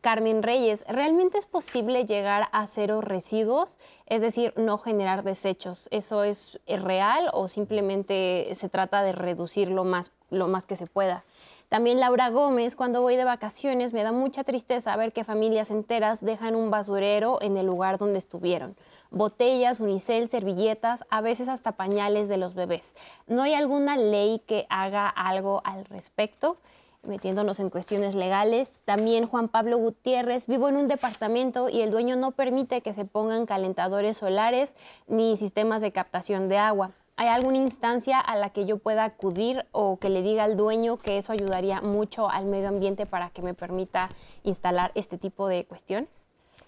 Carmen 0.00 0.42
Reyes, 0.42 0.84
¿realmente 0.88 1.38
es 1.38 1.46
posible 1.46 2.04
llegar 2.04 2.48
a 2.50 2.66
cero 2.66 3.02
residuos? 3.02 3.78
Es 4.06 4.20
decir, 4.20 4.52
no 4.56 4.76
generar 4.76 5.22
desechos. 5.22 5.86
¿Eso 5.92 6.24
es 6.24 6.58
real 6.66 7.30
o 7.32 7.46
simplemente 7.46 8.48
se 8.54 8.68
trata 8.68 9.04
de 9.04 9.12
reducirlo 9.12 9.84
más, 9.84 10.10
lo 10.28 10.48
más 10.48 10.66
que 10.66 10.74
se 10.74 10.88
pueda? 10.88 11.24
También 11.72 12.00
Laura 12.00 12.28
Gómez, 12.28 12.76
cuando 12.76 13.00
voy 13.00 13.16
de 13.16 13.24
vacaciones 13.24 13.94
me 13.94 14.02
da 14.02 14.12
mucha 14.12 14.44
tristeza 14.44 14.94
ver 14.94 15.14
que 15.14 15.24
familias 15.24 15.70
enteras 15.70 16.22
dejan 16.22 16.54
un 16.54 16.70
basurero 16.70 17.38
en 17.40 17.56
el 17.56 17.64
lugar 17.64 17.96
donde 17.96 18.18
estuvieron. 18.18 18.76
Botellas, 19.10 19.80
unicel, 19.80 20.28
servilletas, 20.28 21.02
a 21.08 21.22
veces 21.22 21.48
hasta 21.48 21.72
pañales 21.72 22.28
de 22.28 22.36
los 22.36 22.52
bebés. 22.52 22.94
¿No 23.26 23.40
hay 23.40 23.54
alguna 23.54 23.96
ley 23.96 24.42
que 24.46 24.66
haga 24.68 25.08
algo 25.08 25.62
al 25.64 25.86
respecto? 25.86 26.58
metiéndonos 27.04 27.58
en 27.58 27.70
cuestiones 27.70 28.14
legales. 28.14 28.76
También 28.84 29.26
Juan 29.26 29.48
Pablo 29.48 29.78
Gutiérrez, 29.78 30.46
vivo 30.46 30.68
en 30.68 30.76
un 30.76 30.88
departamento 30.88 31.68
y 31.70 31.80
el 31.80 31.90
dueño 31.90 32.16
no 32.16 32.32
permite 32.32 32.82
que 32.82 32.92
se 32.92 33.06
pongan 33.06 33.46
calentadores 33.46 34.18
solares 34.18 34.76
ni 35.08 35.36
sistemas 35.38 35.80
de 35.80 35.90
captación 35.90 36.48
de 36.48 36.58
agua. 36.58 36.92
¿Hay 37.16 37.28
alguna 37.28 37.58
instancia 37.58 38.18
a 38.18 38.36
la 38.36 38.50
que 38.50 38.64
yo 38.64 38.78
pueda 38.78 39.04
acudir 39.04 39.66
o 39.70 39.98
que 39.98 40.08
le 40.08 40.22
diga 40.22 40.44
al 40.44 40.56
dueño 40.56 40.96
que 40.96 41.18
eso 41.18 41.32
ayudaría 41.32 41.80
mucho 41.82 42.30
al 42.30 42.46
medio 42.46 42.68
ambiente 42.68 43.06
para 43.06 43.30
que 43.30 43.42
me 43.42 43.54
permita 43.54 44.10
instalar 44.44 44.92
este 44.94 45.18
tipo 45.18 45.46
de 45.46 45.64
cuestiones? 45.64 46.08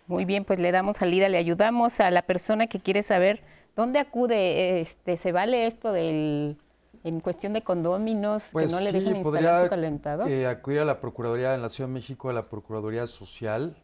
Muy 0.07 0.27
bien, 0.27 0.45
pues 0.45 0.59
le 0.59 0.71
damos 0.71 0.99
salida, 0.99 1.31
le 1.31 1.39
ayudamos 1.39 1.99
a 1.99 2.11
la 2.11 2.23
persona 2.23 2.67
que 2.67 2.79
quiere 2.79 3.03
saber 3.03 3.41
dónde 3.75 3.99
acude, 3.99 4.81
este, 4.81 5.17
se 5.17 5.33
vale 5.33 5.67
esto 5.67 5.93
del 5.93 6.59
en 7.05 7.21
cuestión 7.21 7.53
de 7.53 7.63
condóminos 7.63 8.45
que 8.45 8.53
pues 8.53 8.73
no 8.73 8.81
le 8.81 8.93
dejan 8.93 9.17
instalar 9.17 9.65
su 9.65 9.71
calentador. 9.71 10.31
Eh, 10.31 10.47
acudir 10.47 10.81
a 10.81 10.85
la 10.85 11.01
Procuraduría 11.01 11.55
en 11.55 11.63
la 11.63 11.69
Ciudad 11.69 11.89
de 11.89 11.95
México, 11.95 12.31
a 12.31 12.33
la 12.33 12.49
Procuraduría 12.49 13.07
Social. 13.07 13.77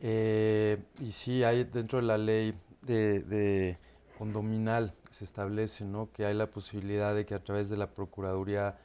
Eh, 0.00 0.78
y 1.00 1.12
sí, 1.12 1.44
hay 1.44 1.64
dentro 1.64 2.00
de 2.00 2.06
la 2.06 2.18
ley 2.18 2.54
de 2.82 3.78
condominal 4.18 4.94
se 5.10 5.24
establece 5.24 5.84
¿no? 5.84 6.10
que 6.12 6.24
hay 6.24 6.34
la 6.34 6.50
posibilidad 6.50 7.14
de 7.14 7.26
que 7.26 7.34
a 7.34 7.42
través 7.42 7.68
de 7.68 7.76
la 7.76 7.90
Procuraduría 7.90 8.78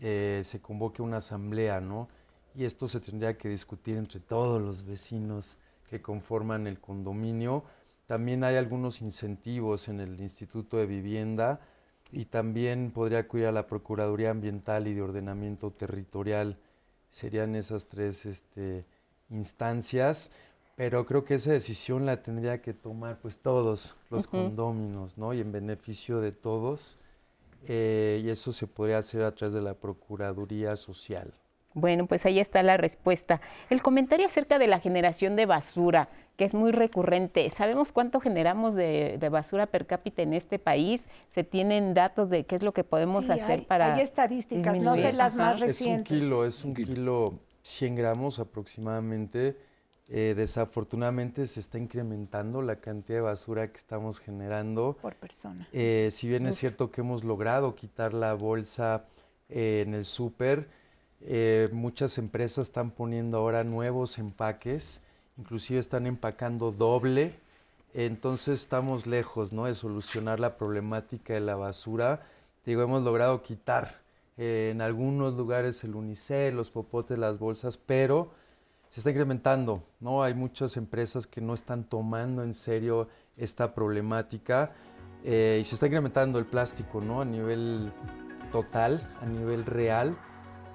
eh, 0.00 0.40
se 0.44 0.60
convoque 0.60 1.02
una 1.02 1.18
asamblea, 1.18 1.80
¿no? 1.80 2.08
Y 2.54 2.64
esto 2.64 2.86
se 2.88 3.00
tendría 3.00 3.36
que 3.36 3.48
discutir 3.48 3.96
entre 3.96 4.20
todos 4.20 4.60
los 4.60 4.84
vecinos 4.84 5.58
que 5.88 6.02
conforman 6.02 6.66
el 6.66 6.80
condominio. 6.80 7.64
También 8.06 8.44
hay 8.44 8.56
algunos 8.56 9.02
incentivos 9.02 9.88
en 9.88 10.00
el 10.00 10.20
Instituto 10.20 10.76
de 10.78 10.86
Vivienda 10.86 11.60
y 12.12 12.26
también 12.26 12.90
podría 12.92 13.20
acudir 13.20 13.46
a 13.46 13.52
la 13.52 13.66
Procuraduría 13.66 14.30
Ambiental 14.30 14.86
y 14.86 14.94
de 14.94 15.02
Ordenamiento 15.02 15.70
Territorial. 15.70 16.58
Serían 17.10 17.54
esas 17.54 17.86
tres 17.86 18.26
este, 18.26 18.86
instancias. 19.30 20.30
Pero 20.76 21.06
creo 21.06 21.24
que 21.24 21.34
esa 21.34 21.52
decisión 21.52 22.04
la 22.04 22.22
tendría 22.22 22.60
que 22.60 22.74
tomar 22.74 23.18
pues 23.18 23.38
todos 23.38 23.96
los 24.10 24.26
condóminos, 24.26 25.16
¿no? 25.16 25.32
Y 25.32 25.40
en 25.40 25.50
beneficio 25.50 26.20
de 26.20 26.32
todos. 26.32 26.98
Eh, 27.66 28.20
y 28.22 28.28
eso 28.28 28.52
se 28.52 28.66
podría 28.66 28.98
hacer 28.98 29.22
a 29.22 29.34
través 29.34 29.54
de 29.54 29.62
la 29.62 29.74
Procuraduría 29.74 30.76
Social. 30.76 31.32
Bueno, 31.72 32.06
pues 32.06 32.24
ahí 32.26 32.38
está 32.38 32.62
la 32.62 32.76
respuesta. 32.76 33.40
El 33.70 33.82
comentario 33.82 34.26
acerca 34.26 34.58
de 34.58 34.66
la 34.66 34.78
generación 34.78 35.34
de 35.34 35.46
basura, 35.46 36.08
que 36.36 36.44
es 36.44 36.54
muy 36.54 36.72
recurrente. 36.72 37.48
¿Sabemos 37.50 37.92
cuánto 37.92 38.20
generamos 38.20 38.74
de, 38.74 39.18
basura 39.30 39.66
per 39.66 39.86
cápita 39.86 40.22
en 40.22 40.34
este 40.34 40.58
país? 40.58 41.06
¿Se 41.34 41.42
tienen 41.42 41.94
datos 41.94 42.30
de 42.30 42.44
qué 42.44 42.54
es 42.54 42.62
lo 42.62 42.72
que 42.72 42.84
podemos 42.84 43.28
hacer 43.30 43.66
para 43.66 43.94
Hay 43.94 44.02
estadísticas, 44.02 44.78
no 44.78 44.94
sé 44.94 45.12
las 45.14 45.36
más 45.36 45.58
recientes. 45.58 46.10
Es 46.10 46.12
un 46.12 46.20
kilo, 46.20 46.44
es 46.46 46.64
un 46.64 46.74
kilo 46.74 47.40
100 47.62 47.94
gramos 47.94 48.38
aproximadamente 48.38 49.56
eh, 50.08 50.34
desafortunadamente 50.36 51.46
se 51.48 51.58
está 51.58 51.78
incrementando 51.78 52.62
la 52.62 52.76
cantidad 52.76 53.18
de 53.18 53.22
basura 53.22 53.70
que 53.72 53.76
estamos 53.76 54.20
generando. 54.20 54.96
Por 55.02 55.16
persona. 55.16 55.66
Eh, 55.72 56.10
si 56.12 56.28
bien 56.28 56.46
es 56.46 56.56
cierto 56.56 56.92
que 56.92 57.00
hemos 57.00 57.24
logrado 57.24 57.74
quitar 57.74 58.14
la 58.14 58.34
bolsa 58.34 59.04
eh, 59.48 59.82
en 59.84 59.94
el 59.94 60.04
súper, 60.04 60.68
muchas 61.72 62.18
empresas 62.18 62.68
están 62.68 62.92
poniendo 62.92 63.38
ahora 63.38 63.64
nuevos 63.64 64.18
empaques, 64.18 65.00
inclusive 65.38 65.80
están 65.80 66.06
empacando 66.06 66.70
doble. 66.70 67.34
Entonces 67.92 68.60
estamos 68.60 69.06
lejos 69.06 69.52
¿no? 69.52 69.64
de 69.64 69.74
solucionar 69.74 70.38
la 70.38 70.56
problemática 70.56 71.32
de 71.32 71.40
la 71.40 71.56
basura. 71.56 72.22
Digo, 72.64 72.82
hemos 72.82 73.02
logrado 73.02 73.42
quitar 73.42 73.98
en 74.36 74.82
algunos 74.82 75.34
lugares 75.34 75.82
el 75.82 75.96
unicel, 75.96 76.54
los 76.54 76.70
popotes, 76.70 77.18
las 77.18 77.38
bolsas, 77.38 77.76
pero 77.76 78.30
se 78.88 79.00
está 79.00 79.10
incrementando, 79.10 79.82
¿no? 80.00 80.22
Hay 80.22 80.34
muchas 80.34 80.76
empresas 80.76 81.26
que 81.26 81.40
no 81.40 81.54
están 81.54 81.84
tomando 81.84 82.42
en 82.42 82.54
serio 82.54 83.08
esta 83.36 83.74
problemática 83.74 84.72
eh, 85.24 85.58
y 85.60 85.64
se 85.64 85.74
está 85.74 85.86
incrementando 85.86 86.38
el 86.38 86.46
plástico, 86.46 87.00
¿no? 87.00 87.20
A 87.20 87.24
nivel 87.24 87.92
total, 88.52 89.08
a 89.20 89.26
nivel 89.26 89.64
real. 89.64 90.16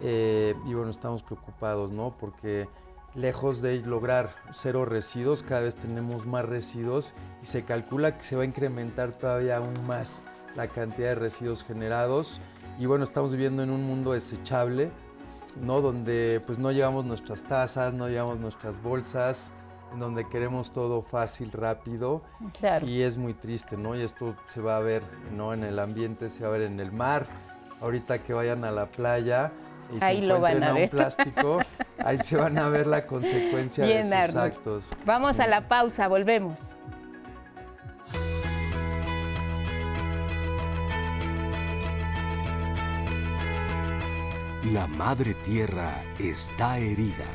Eh, 0.02 0.56
y 0.66 0.74
bueno, 0.74 0.92
estamos 0.92 1.24
preocupados, 1.24 1.92
¿no? 1.92 2.18
Porque 2.18 2.68
lejos 3.16 3.62
de 3.62 3.80
lograr 3.82 4.36
cero 4.52 4.86
residuos, 4.86 5.44
cada 5.44 5.62
vez 5.62 5.76
tenemos 5.76 6.26
más 6.26 6.46
residuos 6.46 7.14
y 7.42 7.46
se 7.46 7.64
calcula 7.64 8.18
que 8.18 8.24
se 8.24 8.36
va 8.36 8.44
a 8.44 8.46
incrementar 8.46 9.18
todavía 9.18 9.58
aún 9.58 9.74
más 9.86 10.24
la 10.56 10.68
cantidad 10.68 11.10
de 11.10 11.16
residuos 11.16 11.64
generados. 11.64 12.42
Y 12.80 12.86
bueno, 12.86 13.04
estamos 13.04 13.32
viviendo 13.32 13.64
en 13.64 13.70
un 13.70 13.84
mundo 13.84 14.14
desechable, 14.14 14.92
¿no? 15.60 15.82
Donde 15.82 16.42
pues 16.46 16.60
no 16.60 16.72
llevamos 16.72 17.06
nuestras 17.06 17.42
tazas, 17.44 17.94
no 17.94 18.08
llevamos 18.08 18.40
nuestras 18.40 18.82
bolsas, 18.82 19.54
en 19.94 20.00
donde 20.00 20.28
queremos 20.28 20.72
todo 20.72 21.02
fácil, 21.02 21.52
rápido. 21.52 22.22
Y 22.86 23.02
es 23.02 23.18
muy 23.18 23.34
triste, 23.34 23.78
¿no? 23.78 23.96
Y 23.96 24.02
esto 24.02 24.36
se 24.48 24.62
va 24.62 24.78
a 24.78 24.80
ver, 24.80 25.04
¿no? 25.36 25.54
En 25.54 25.64
el 25.64 25.80
ambiente, 25.80 26.30
se 26.30 26.44
va 26.44 26.50
a 26.50 26.52
ver 26.52 26.62
en 26.64 26.80
el 26.80 26.92
mar. 26.92 27.28
Ahorita 27.82 28.20
que 28.20 28.34
vayan 28.34 28.64
a 28.64 28.72
la 28.72 28.86
playa 28.86 29.52
y 29.94 30.00
se 30.00 30.12
encuentren 30.12 30.64
a, 30.64 30.76
un 30.76 30.90
plástico, 30.90 31.60
ahí 32.00 32.18
se 32.18 32.38
van 32.38 32.58
a 32.58 32.70
ver 32.70 32.88
la 32.88 33.06
consecuencia 33.06 33.86
de 33.86 34.04
sus 34.04 34.36
actos. 34.36 34.96
Vamos 35.06 35.40
a 35.40 35.48
la 35.48 35.68
pausa, 35.68 36.08
volvemos. 36.08 36.60
La 44.72 44.88
madre 44.88 45.34
tierra 45.34 46.02
está 46.18 46.78
herida. 46.78 47.28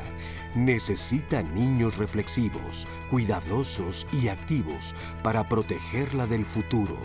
Necesita 0.54 1.42
niños 1.42 1.98
reflexivos, 1.98 2.88
cuidadosos 3.10 4.06
y 4.10 4.28
activos 4.28 4.94
para 5.22 5.46
protegerla 5.46 6.26
del 6.26 6.46
futuro. 6.46 6.96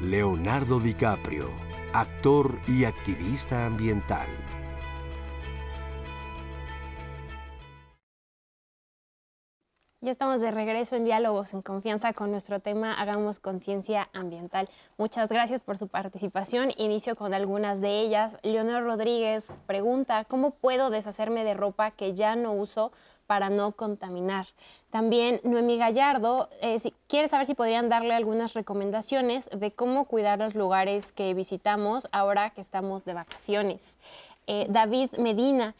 Leonardo 0.00 0.80
DiCaprio, 0.80 1.50
actor 1.92 2.58
y 2.66 2.84
activista 2.84 3.66
ambiental. 3.66 4.28
Ya 10.04 10.10
estamos 10.10 10.42
de 10.42 10.50
regreso 10.50 10.96
en 10.96 11.06
Diálogos 11.06 11.54
en 11.54 11.62
Confianza 11.62 12.12
con 12.12 12.30
nuestro 12.30 12.60
tema 12.60 12.92
Hagamos 12.92 13.38
Conciencia 13.38 14.10
Ambiental. 14.12 14.68
Muchas 14.98 15.30
gracias 15.30 15.62
por 15.62 15.78
su 15.78 15.88
participación. 15.88 16.74
Inicio 16.76 17.16
con 17.16 17.32
algunas 17.32 17.80
de 17.80 18.00
ellas. 18.00 18.36
Leonor 18.42 18.82
Rodríguez 18.82 19.58
pregunta, 19.66 20.26
¿cómo 20.26 20.50
puedo 20.50 20.90
deshacerme 20.90 21.42
de 21.42 21.54
ropa 21.54 21.90
que 21.90 22.12
ya 22.12 22.36
no 22.36 22.52
uso 22.52 22.92
para 23.26 23.48
no 23.48 23.72
contaminar? 23.72 24.46
También 24.90 25.40
Noemi 25.42 25.78
Gallardo 25.78 26.50
eh, 26.60 26.78
quiere 27.08 27.28
saber 27.28 27.46
si 27.46 27.54
podrían 27.54 27.88
darle 27.88 28.12
algunas 28.12 28.52
recomendaciones 28.52 29.48
de 29.56 29.72
cómo 29.72 30.04
cuidar 30.04 30.38
los 30.38 30.54
lugares 30.54 31.12
que 31.12 31.32
visitamos 31.32 32.08
ahora 32.12 32.50
que 32.50 32.60
estamos 32.60 33.06
de 33.06 33.14
vacaciones. 33.14 33.96
Eh, 34.46 34.66
David 34.68 35.12
Medina 35.16 35.74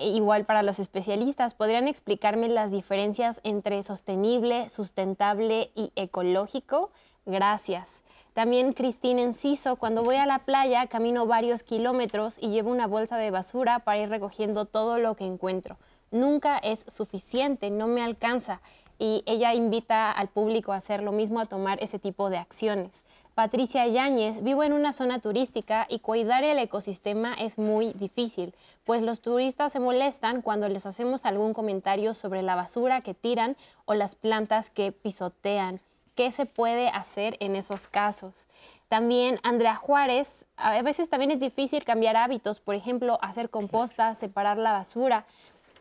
igual 0.00 0.44
para 0.44 0.62
los 0.62 0.78
especialistas, 0.78 1.54
¿podrían 1.54 1.88
explicarme 1.88 2.48
las 2.48 2.70
diferencias 2.70 3.40
entre 3.44 3.82
sostenible, 3.82 4.68
sustentable 4.70 5.70
y 5.74 5.92
ecológico? 5.96 6.90
Gracias. 7.26 8.02
También 8.32 8.72
Cristina 8.72 9.22
Enciso, 9.22 9.76
cuando 9.76 10.02
voy 10.02 10.16
a 10.16 10.26
la 10.26 10.40
playa 10.40 10.86
camino 10.86 11.26
varios 11.26 11.62
kilómetros 11.62 12.38
y 12.40 12.48
llevo 12.50 12.70
una 12.70 12.86
bolsa 12.86 13.16
de 13.16 13.30
basura 13.30 13.80
para 13.80 13.98
ir 14.00 14.08
recogiendo 14.08 14.64
todo 14.64 14.98
lo 14.98 15.16
que 15.16 15.26
encuentro. 15.26 15.78
Nunca 16.10 16.58
es 16.58 16.84
suficiente, 16.88 17.70
no 17.70 17.86
me 17.86 18.02
alcanza. 18.02 18.60
Y 18.98 19.22
ella 19.26 19.54
invita 19.54 20.12
al 20.12 20.28
público 20.28 20.72
a 20.72 20.76
hacer 20.76 21.02
lo 21.02 21.10
mismo, 21.10 21.40
a 21.40 21.46
tomar 21.46 21.82
ese 21.82 21.98
tipo 21.98 22.30
de 22.30 22.38
acciones. 22.38 23.02
Patricia 23.40 23.86
Yáñez, 23.86 24.42
vivo 24.42 24.64
en 24.64 24.74
una 24.74 24.92
zona 24.92 25.18
turística 25.18 25.86
y 25.88 26.00
cuidar 26.00 26.44
el 26.44 26.58
ecosistema 26.58 27.32
es 27.32 27.56
muy 27.56 27.94
difícil, 27.94 28.54
pues 28.84 29.00
los 29.00 29.22
turistas 29.22 29.72
se 29.72 29.80
molestan 29.80 30.42
cuando 30.42 30.68
les 30.68 30.84
hacemos 30.84 31.24
algún 31.24 31.54
comentario 31.54 32.12
sobre 32.12 32.42
la 32.42 32.54
basura 32.54 33.00
que 33.00 33.14
tiran 33.14 33.56
o 33.86 33.94
las 33.94 34.14
plantas 34.14 34.68
que 34.68 34.92
pisotean. 34.92 35.80
¿Qué 36.14 36.32
se 36.32 36.44
puede 36.44 36.88
hacer 36.88 37.38
en 37.40 37.56
esos 37.56 37.86
casos? 37.88 38.46
También 38.88 39.40
Andrea 39.42 39.74
Juárez, 39.74 40.44
a 40.58 40.82
veces 40.82 41.08
también 41.08 41.30
es 41.30 41.40
difícil 41.40 41.82
cambiar 41.82 42.18
hábitos, 42.18 42.60
por 42.60 42.74
ejemplo, 42.74 43.18
hacer 43.22 43.48
composta, 43.48 44.14
separar 44.14 44.58
la 44.58 44.72
basura. 44.72 45.24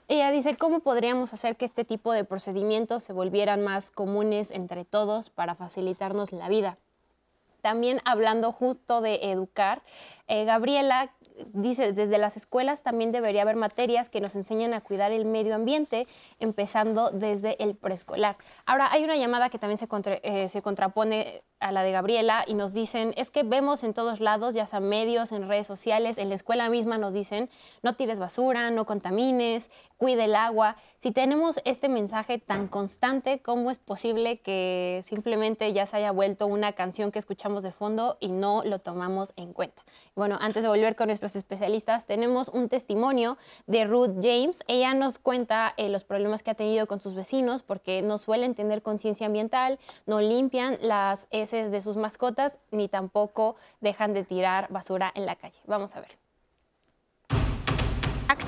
Ella 0.08 0.32
dice, 0.32 0.56
¿cómo 0.56 0.80
podríamos 0.80 1.34
hacer 1.34 1.58
que 1.58 1.66
este 1.66 1.84
tipo 1.84 2.14
de 2.14 2.24
procedimientos 2.24 3.04
se 3.04 3.12
volvieran 3.12 3.66
más 3.66 3.92
comunes 3.92 4.50
entre 4.50 4.86
todos 4.86 5.30
para 5.30 5.56
facilitarnos 5.56 6.32
la 6.32 6.48
vida? 6.48 6.78
También 7.62 8.02
hablando 8.06 8.52
justo 8.52 9.02
de 9.02 9.32
educar, 9.32 9.82
eh, 10.28 10.46
Gabriela 10.46 11.12
dice, 11.54 11.94
desde 11.94 12.18
las 12.18 12.38
escuelas 12.38 12.84
también 12.84 13.12
debería 13.12 13.42
haber 13.42 13.56
materias 13.56 14.10
que 14.10 14.22
nos 14.22 14.36
enseñan 14.36 14.74
a 14.74 14.82
cuidar 14.82 15.12
el 15.12 15.26
medio 15.26 15.56
ambiente, 15.56 16.08
empezando 16.40 17.12
desde 17.12 17.62
el 17.64 17.76
preescolar. 17.76 18.38
Ahora, 18.66 18.92
hay 18.92 19.04
una 19.04 19.16
llamada 19.16 19.50
que 19.50 19.60
también 19.60 19.78
se, 19.78 19.88
eh, 20.24 20.50
se 20.50 20.62
contrapone 20.62 21.44
a 21.60 21.72
la 21.72 21.84
de 21.84 21.92
Gabriela 21.92 22.46
y 22.48 22.54
nos 22.54 22.74
dicen, 22.74 23.14
es 23.18 23.32
que 23.32 23.44
vemos 23.44 23.84
en 23.84 23.94
todos 23.94 24.20
lados, 24.20 24.54
ya 24.54 24.66
sea 24.66 24.80
medios, 24.80 25.32
en 25.32 25.48
redes 25.48 25.68
sociales, 25.68 26.18
en 26.18 26.30
la 26.30 26.36
escuela 26.36 26.70
misma 26.70 26.98
nos 26.98 27.14
dicen, 27.14 27.50
no 27.84 27.96
tires 27.96 28.20
basura, 28.20 28.72
no 28.72 28.86
contamines, 28.86 29.70
cuide 30.00 30.24
el 30.24 30.36
agua. 30.36 30.78
Si 30.98 31.12
tenemos 31.12 31.60
este 31.66 31.90
mensaje 31.90 32.40
tan 32.40 32.68
constante, 32.68 33.42
¿cómo 33.42 33.70
es 33.70 33.78
posible 33.78 34.40
que 34.40 35.04
simplemente 35.06 35.72
ya 35.74 35.86
se 35.86 35.98
haya 35.98 36.12
vuelto 36.12 36.48
una 36.48 36.72
canción 36.72 37.12
que 37.12 37.20
escuchamos 37.20 37.64
de 37.64 37.72
fondo 37.72 38.18
y 38.20 38.30
no 38.30 38.64
lo 38.64 38.80
tomamos 38.80 39.34
en 39.36 39.54
cuenta? 39.54 39.84
Bueno, 40.16 40.38
antes 40.42 40.64
de 40.64 40.70
volver 40.70 40.96
con 40.96 41.08
nuestros 41.08 41.36
especialistas, 41.36 42.06
tenemos 42.06 42.48
un 42.48 42.70
testimonio 42.70 43.38
de 43.68 43.84
Ruth 43.84 44.16
James. 44.22 44.64
Ella 44.68 44.94
nos 44.94 45.20
cuenta 45.20 45.74
eh, 45.76 45.90
los 45.90 46.06
problemas 46.06 46.44
que 46.44 46.52
ha 46.52 46.56
tenido 46.56 46.88
con 46.88 47.02
sus 47.02 47.14
vecinos 47.14 47.62
porque 47.62 48.02
no 48.02 48.18
suelen 48.18 48.56
tener 48.56 48.82
conciencia 48.82 49.28
ambiental, 49.28 49.80
no 50.06 50.22
limpian 50.22 50.78
las 50.82 51.28
de 51.30 51.82
sus 51.82 51.98
mascotas 51.98 52.58
ni 52.72 52.88
tampoco 52.88 53.58
dejan 53.82 54.14
de 54.14 54.24
tirar 54.24 54.68
basura 54.72 55.12
en 55.14 55.26
la 55.26 55.36
calle. 55.36 55.60
Vamos 55.68 55.96
a 55.96 56.00
ver. 56.00 56.29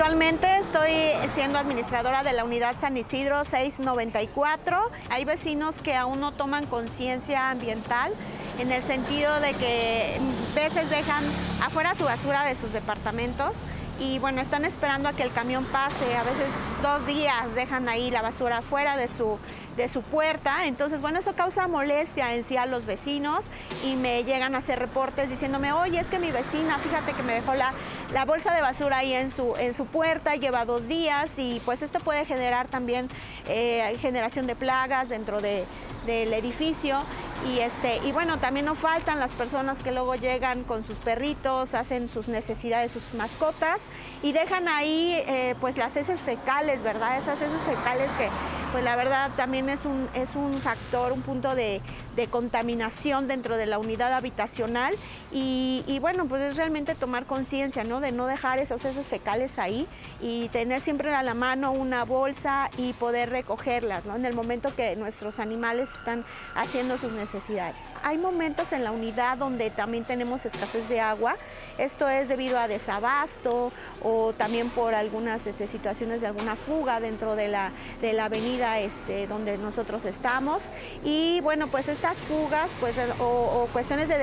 Actualmente 0.02 0.58
estoy 0.58 0.90
siendo 1.32 1.60
administradora 1.60 2.24
de 2.24 2.34
la 2.34 2.44
unidad 2.44 2.76
San 2.76 2.98
Isidro 2.98 3.44
694. 3.44 4.90
Hay 5.12 5.26
vecinos 5.26 5.80
que 5.80 5.96
aún 5.96 6.20
no 6.20 6.32
toman 6.32 6.66
conciencia 6.66 7.52
ambiental 7.52 8.12
en 8.58 8.72
el 8.72 8.82
sentido 8.82 9.40
de 9.42 9.54
que 9.54 10.20
veces 10.56 10.90
dejan 10.90 11.24
afuera 11.64 11.94
su 11.94 12.04
basura 12.04 12.44
de 12.46 12.56
sus 12.56 12.74
departamentos 12.74 13.58
y 14.00 14.18
bueno, 14.18 14.42
están 14.42 14.66
esperando 14.66 15.08
a 15.08 15.14
que 15.14 15.22
el 15.22 15.32
camión 15.32 15.66
pase. 15.66 16.16
A 16.16 16.24
veces 16.24 16.50
dos 16.82 17.06
días 17.06 17.54
dejan 17.54 17.88
ahí 17.88 18.10
la 18.10 18.24
basura 18.24 18.58
afuera 18.58 18.98
de 18.98 19.08
su 19.08 19.38
de 19.78 19.88
su 19.88 20.02
puerta. 20.02 20.66
Entonces, 20.66 21.02
bueno, 21.02 21.20
eso 21.20 21.34
causa 21.34 21.68
molestia 21.68 22.34
en 22.36 22.44
sí 22.44 22.58
a 22.58 22.66
los 22.66 22.86
vecinos 22.86 23.46
y 23.86 23.96
me 23.96 24.24
llegan 24.24 24.56
a 24.56 24.60
hacer 24.60 24.80
reportes 24.80 25.30
diciéndome, 25.30 25.72
oye, 25.74 26.00
es 26.00 26.10
que 26.10 26.20
mi 26.20 26.32
vecina, 26.32 26.78
fíjate 26.78 27.14
que 27.14 27.24
me 27.24 27.34
dejó 27.34 27.56
la, 27.56 27.74
la 28.14 28.26
bolsa 28.26 28.54
de 28.54 28.62
basura 28.62 28.98
ahí 28.98 29.14
en 29.14 29.30
su, 29.30 29.56
en 29.58 29.74
su 29.74 29.86
puerta, 29.86 30.36
lleva 30.36 30.66
dos 30.66 30.88
días 30.88 31.38
y 31.38 31.62
pues 31.66 31.82
esto 31.82 32.00
puede 32.00 32.26
generar 32.26 32.68
también 32.68 33.10
eh, 33.48 33.98
generación 34.02 34.48
de 34.48 34.56
plagas 34.56 35.10
dentro 35.10 35.42
de, 35.42 35.66
del 36.06 36.34
edificio 36.34 37.04
y 37.48 37.60
este 37.60 37.98
y 38.06 38.12
bueno 38.12 38.38
también 38.40 38.66
no 38.66 38.76
faltan 38.76 39.20
las 39.20 39.32
personas 39.32 39.80
que 39.80 39.92
luego 39.92 40.16
llegan 40.16 40.64
con 40.64 40.84
sus 40.84 40.98
perritos 40.98 41.74
hacen 41.74 42.10
sus 42.10 42.28
necesidades 42.28 42.92
sus 42.92 43.14
mascotas 43.14 43.90
y 44.22 44.32
dejan 44.32 44.68
ahí 44.68 45.14
eh, 45.28 45.56
pues 45.60 45.78
las 45.78 45.98
heces 45.98 46.20
fecales 46.20 46.84
verdad 46.84 47.18
esas 47.18 47.42
heces 47.42 47.62
fecales 47.64 48.12
que 48.12 48.30
pues 48.72 48.84
la 48.84 48.96
verdad 48.96 49.32
también 49.36 49.70
es 49.70 49.86
un 49.86 50.08
es 50.14 50.36
un 50.36 50.54
factor 50.54 51.12
un 51.12 51.22
punto 51.22 51.56
de, 51.56 51.82
de 52.22 52.28
contaminación 52.28 53.28
dentro 53.28 53.58
de 53.58 53.66
la 53.66 53.80
unidad 53.80 54.14
habitacional 54.14 54.94
y, 55.32 55.84
y 55.88 56.00
bueno 56.00 56.26
pues 56.26 56.42
es 56.42 56.56
realmente 56.56 56.96
tomar 56.96 57.26
conciencia 57.26 57.84
no 57.84 58.00
de 58.00 58.12
no 58.12 58.28
dejar 58.28 58.60
esas 58.60 58.86
heces 58.86 59.06
fecales 59.06 59.58
ahí 59.60 59.88
y 60.22 60.50
tener 60.50 60.82
siempre 60.82 61.14
a 61.14 61.24
la 61.24 61.34
mano 61.34 61.72
una 61.72 62.06
bolsa 62.06 62.70
y 62.78 62.94
poder 62.94 63.30
recogerlas 63.30 64.06
¿no? 64.06 64.16
en 64.16 64.26
el 64.26 64.34
momento 64.34 64.74
que 64.76 64.96
nuestros 64.96 65.40
animales 65.40 65.94
están 65.94 66.26
haciendo 66.56 66.98
sus 66.98 67.12
necesidades. 67.14 67.76
Hay 68.04 68.18
momentos 68.18 68.72
en 68.74 68.84
la 68.84 68.92
unidad 68.92 69.38
donde 69.38 69.70
también 69.70 70.04
tenemos 70.04 70.46
escasez 70.46 70.90
de 70.90 71.00
agua. 71.00 71.36
Esto 71.78 72.08
es 72.10 72.28
debido 72.28 72.60
a 72.60 72.68
desabasto 72.68 73.72
o 74.04 74.34
también 74.34 74.70
por 74.70 74.94
algunas 74.94 75.48
este, 75.48 75.68
situaciones 75.68 76.22
de 76.22 76.28
alguna 76.28 76.56
fuga 76.56 77.00
dentro 77.00 77.36
de 77.36 77.48
la, 77.48 77.72
de 78.02 78.14
la 78.14 78.26
avenida 78.26 78.80
este, 78.80 79.28
donde 79.28 79.58
nosotros 79.58 80.06
estamos. 80.06 80.70
Y 81.04 81.40
bueno, 81.42 81.68
pues 81.68 81.88
estas 82.12 82.28
fugas 82.28 82.76
pues, 82.80 82.96
o, 83.20 83.68
cuestiones 83.72 84.10
de 84.10 84.18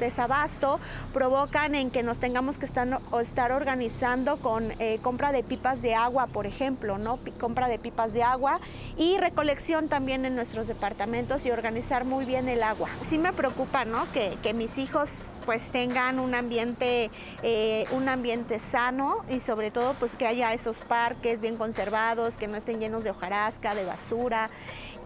desabasto 0.00 0.78
provocan 1.12 1.74
en 1.74 1.90
que 1.90 2.02
nos 2.02 2.18
tengamos 2.18 2.58
que 2.58 2.66
estar, 2.66 3.00
estar 3.20 3.52
organizando 3.52 4.36
con 4.36 4.72
eh, 4.78 4.98
compra 5.00 5.32
de 5.32 5.42
pipas 5.42 5.80
de 5.80 5.94
agua, 5.94 6.26
por 6.26 6.46
ejemplo, 6.46 6.98
¿no? 6.98 7.18
compra 7.40 7.68
de 7.68 7.78
pipas 7.78 8.12
de 8.12 8.22
agua 8.22 8.60
y 8.96 9.16
recolección 9.18 9.88
también 9.88 10.24
en 10.24 10.34
nuestros 10.34 10.66
departamentos 10.66 11.46
y 11.46 11.50
organizar 11.50 12.04
muy 12.04 12.24
bien 12.24 12.48
el 12.48 12.62
agua. 12.62 12.88
Sí 13.00 13.18
me 13.18 13.32
preocupa, 13.32 13.84
¿no? 13.84 14.10
Que, 14.12 14.36
que 14.42 14.52
mis 14.52 14.76
hijos 14.78 15.10
pues 15.44 15.70
tengan 15.70 16.18
un 16.18 16.34
ambiente, 16.34 17.10
eh, 17.42 17.86
un 17.92 18.08
ambiente 18.08 18.58
sano 18.58 19.24
y 19.28 19.40
sobre 19.40 19.70
todo 19.70 19.94
pues 19.94 20.14
que 20.14 20.26
haya 20.26 20.52
esos 20.52 20.80
parques 20.80 21.40
bien 21.40 21.56
conservados, 21.56 22.36
que 22.36 22.48
no 22.48 22.56
estén 22.56 22.80
llenos 22.80 23.04
de 23.04 23.10
hojarasca, 23.10 23.74
de 23.74 23.84
basura. 23.84 24.50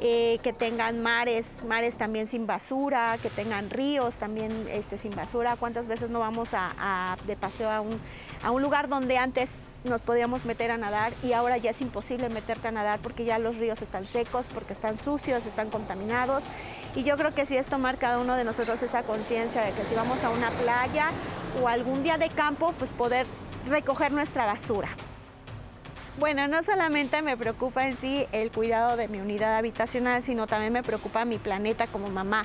Eh, 0.01 0.39
que 0.45 0.53
tengan 0.53 1.03
mares, 1.03 1.65
mares 1.67 1.97
también 1.97 2.29
sin 2.29 2.47
basura, 2.47 3.19
que 3.21 3.31
tengan 3.31 3.69
ríos 3.69 4.19
también 4.19 4.53
este, 4.71 4.97
sin 4.97 5.15
basura. 5.15 5.57
¿Cuántas 5.57 5.89
veces 5.89 6.09
no 6.11 6.21
vamos 6.21 6.51
a, 6.53 7.17
de 7.27 7.35
paseo 7.35 7.69
a 7.69 7.81
un, 7.81 8.01
a 8.45 8.53
un 8.53 8.63
lugar 8.63 8.89
donde 8.89 9.19
antes 9.19 9.51
nos 9.83 10.03
podíamos 10.03 10.45
meter 10.45 10.71
a 10.71 10.77
nadar 10.77 11.13
y 11.25 11.33
ahora 11.33 11.57
ya 11.57 11.71
es 11.71 11.81
imposible 11.81 12.29
meterte 12.29 12.69
a 12.69 12.71
nadar 12.71 13.01
porque 13.01 13.25
ya 13.25 13.41
los 13.41 13.57
ríos 13.57 13.83
están 13.83 14.05
secos, 14.05 14.47
porque 14.47 14.73
están 14.73 14.97
sucios, 14.97 15.47
están 15.47 15.69
contaminados. 15.69 16.45
Y 16.95 17.03
yo 17.03 17.17
creo 17.17 17.35
que 17.35 17.45
sí 17.45 17.57
es 17.57 17.67
tomar 17.67 17.99
cada 17.99 18.21
uno 18.21 18.37
de 18.37 18.45
nosotros 18.45 18.81
esa 18.83 19.03
conciencia 19.03 19.63
de 19.63 19.73
que 19.73 19.85
si 19.85 19.97
vamos 19.97 20.23
a 20.23 20.31
una 20.31 20.51
playa 20.51 21.11
o 21.61 21.67
algún 21.67 22.05
día 22.05 22.19
de 22.19 22.29
campo, 22.29 22.73
pues 22.79 22.91
poder 22.91 23.27
recoger 23.69 24.13
nuestra 24.13 24.47
basura. 24.47 24.89
Bueno, 26.19 26.49
no 26.49 26.65
solamente 26.65 27.23
me 27.23 27.37
preocupa 27.37 27.87
en 27.87 27.95
sí 27.95 28.27
el 28.33 28.51
cuidado 28.51 28.97
de 28.97 29.07
mi 29.07 29.21
unidad 29.21 29.57
habitacional, 29.57 30.21
sino 30.21 30.49
también 30.49 30.73
me 30.73 30.83
preocupa 30.83 31.25
mi 31.25 31.39
planeta 31.39 31.87
como 31.87 32.09
mamá. 32.09 32.43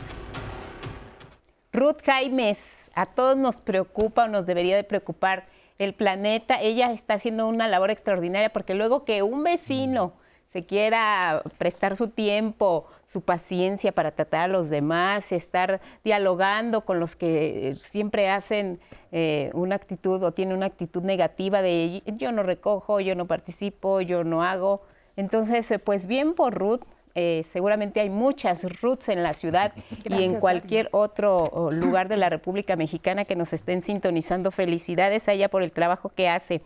Ruth 1.71 1.97
Jaimes, 2.05 2.59
a 2.93 3.07
todos 3.07 3.35
nos 3.35 3.61
preocupa 3.61 4.25
o 4.25 4.27
nos 4.27 4.45
debería 4.45 4.75
de 4.75 4.83
preocupar 4.83 5.47
el 5.79 5.95
planeta. 5.95 6.61
Ella 6.61 6.91
está 6.91 7.15
haciendo 7.15 7.47
una 7.47 7.67
labor 7.67 7.89
extraordinaria 7.89 8.53
porque 8.53 8.75
luego 8.75 9.05
que 9.05 9.23
un 9.23 9.43
vecino 9.43 10.13
se 10.51 10.67
quiera 10.67 11.41
prestar 11.57 11.97
su 11.97 12.09
tiempo, 12.09 12.85
su 13.05 13.21
paciencia 13.21 13.91
para 13.91 14.11
tratar 14.11 14.41
a 14.41 14.47
los 14.47 14.69
demás, 14.69 15.31
estar 15.31 15.81
dialogando 16.03 16.81
con 16.81 16.99
los 16.99 17.15
que 17.15 17.75
siempre 17.79 18.29
hacen 18.29 18.79
eh, 19.11 19.51
una 19.53 19.75
actitud 19.75 20.23
o 20.23 20.31
tienen 20.31 20.57
una 20.57 20.65
actitud 20.65 21.03
negativa 21.03 21.61
de 21.61 22.01
yo 22.17 22.31
no 22.31 22.43
recojo, 22.43 22.99
yo 22.99 23.15
no 23.15 23.27
participo, 23.27 24.01
yo 24.01 24.23
no 24.23 24.43
hago. 24.43 24.81
Entonces, 25.15 25.69
eh, 25.69 25.79
pues 25.79 26.07
bien 26.07 26.33
por 26.33 26.55
Ruth, 26.55 26.81
eh, 27.15 27.45
seguramente 27.51 27.99
hay 27.99 28.09
muchas 28.09 28.63
Ruths 28.81 29.09
en 29.09 29.21
la 29.21 29.35
ciudad 29.35 29.73
y 30.05 30.23
en 30.23 30.39
cualquier 30.39 30.89
otro 30.91 31.69
lugar 31.71 32.07
de 32.07 32.17
la 32.17 32.29
República 32.29 32.75
Mexicana 32.75 33.25
que 33.25 33.35
nos 33.35 33.53
estén 33.53 33.83
sintonizando. 33.83 34.49
Felicidades 34.49 35.27
a 35.27 35.33
ella 35.33 35.49
por 35.49 35.61
el 35.61 35.71
trabajo 35.71 36.09
que 36.09 36.27
hace. 36.27 36.61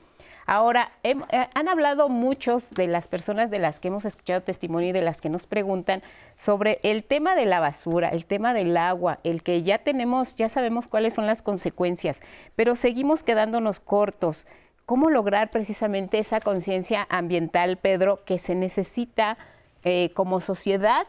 Ahora, 0.50 0.94
eh, 1.04 1.14
han 1.54 1.68
hablado 1.68 2.08
muchos 2.08 2.70
de 2.70 2.88
las 2.88 3.10
personas 3.10 3.52
de 3.52 3.60
las 3.60 3.82
que 3.82 3.90
hemos 3.90 4.06
escuchado 4.06 4.42
testimonio 4.42 4.90
y 4.90 4.94
de 4.94 5.02
las 5.02 5.20
que 5.20 5.28
nos 5.30 5.46
preguntan 5.46 6.02
sobre 6.38 6.80
el 6.84 7.04
tema 7.04 7.36
de 7.36 7.46
la 7.46 7.60
basura, 7.60 8.08
el 8.08 8.26
tema 8.26 8.54
del 8.54 8.78
agua, 8.78 9.20
el 9.26 9.44
que 9.44 9.62
ya 9.64 9.80
tenemos, 9.80 10.38
ya 10.38 10.48
sabemos 10.48 10.88
cuáles 10.88 11.14
son 11.14 11.28
las 11.28 11.42
consecuencias, 11.42 12.22
pero 12.56 12.76
seguimos 12.76 13.24
quedándonos 13.24 13.82
cortos. 13.82 14.48
¿Cómo 14.86 15.10
lograr 15.10 15.52
precisamente 15.52 16.18
esa 16.18 16.40
conciencia 16.40 17.06
ambiental, 17.10 17.76
Pedro, 17.76 18.24
que 18.24 18.40
se 18.40 18.56
necesita 18.56 19.38
eh, 19.84 20.12
como 20.14 20.40
sociedad 20.40 21.08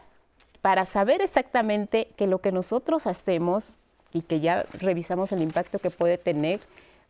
para 0.61 0.85
saber 0.85 1.21
exactamente 1.21 2.09
que 2.17 2.27
lo 2.27 2.39
que 2.39 2.51
nosotros 2.51 3.07
hacemos 3.07 3.77
y 4.11 4.21
que 4.21 4.41
ya 4.41 4.65
revisamos 4.81 5.31
el 5.31 5.41
impacto 5.41 5.79
que 5.79 5.91
puede 5.91 6.17
tener, 6.17 6.59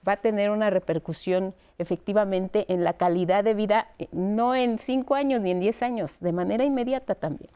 va 0.07 0.13
a 0.13 0.17
tener 0.17 0.49
una 0.51 0.69
repercusión 0.69 1.53
efectivamente 1.77 2.65
en 2.71 2.83
la 2.83 2.93
calidad 2.93 3.43
de 3.43 3.53
vida, 3.53 3.91
eh, 3.99 4.07
no 4.11 4.55
en 4.55 4.79
cinco 4.79 5.15
años 5.15 5.41
ni 5.41 5.51
en 5.51 5.59
diez 5.59 5.81
años, 5.81 6.19
de 6.19 6.31
manera 6.31 6.63
inmediata 6.63 7.15
también. 7.15 7.51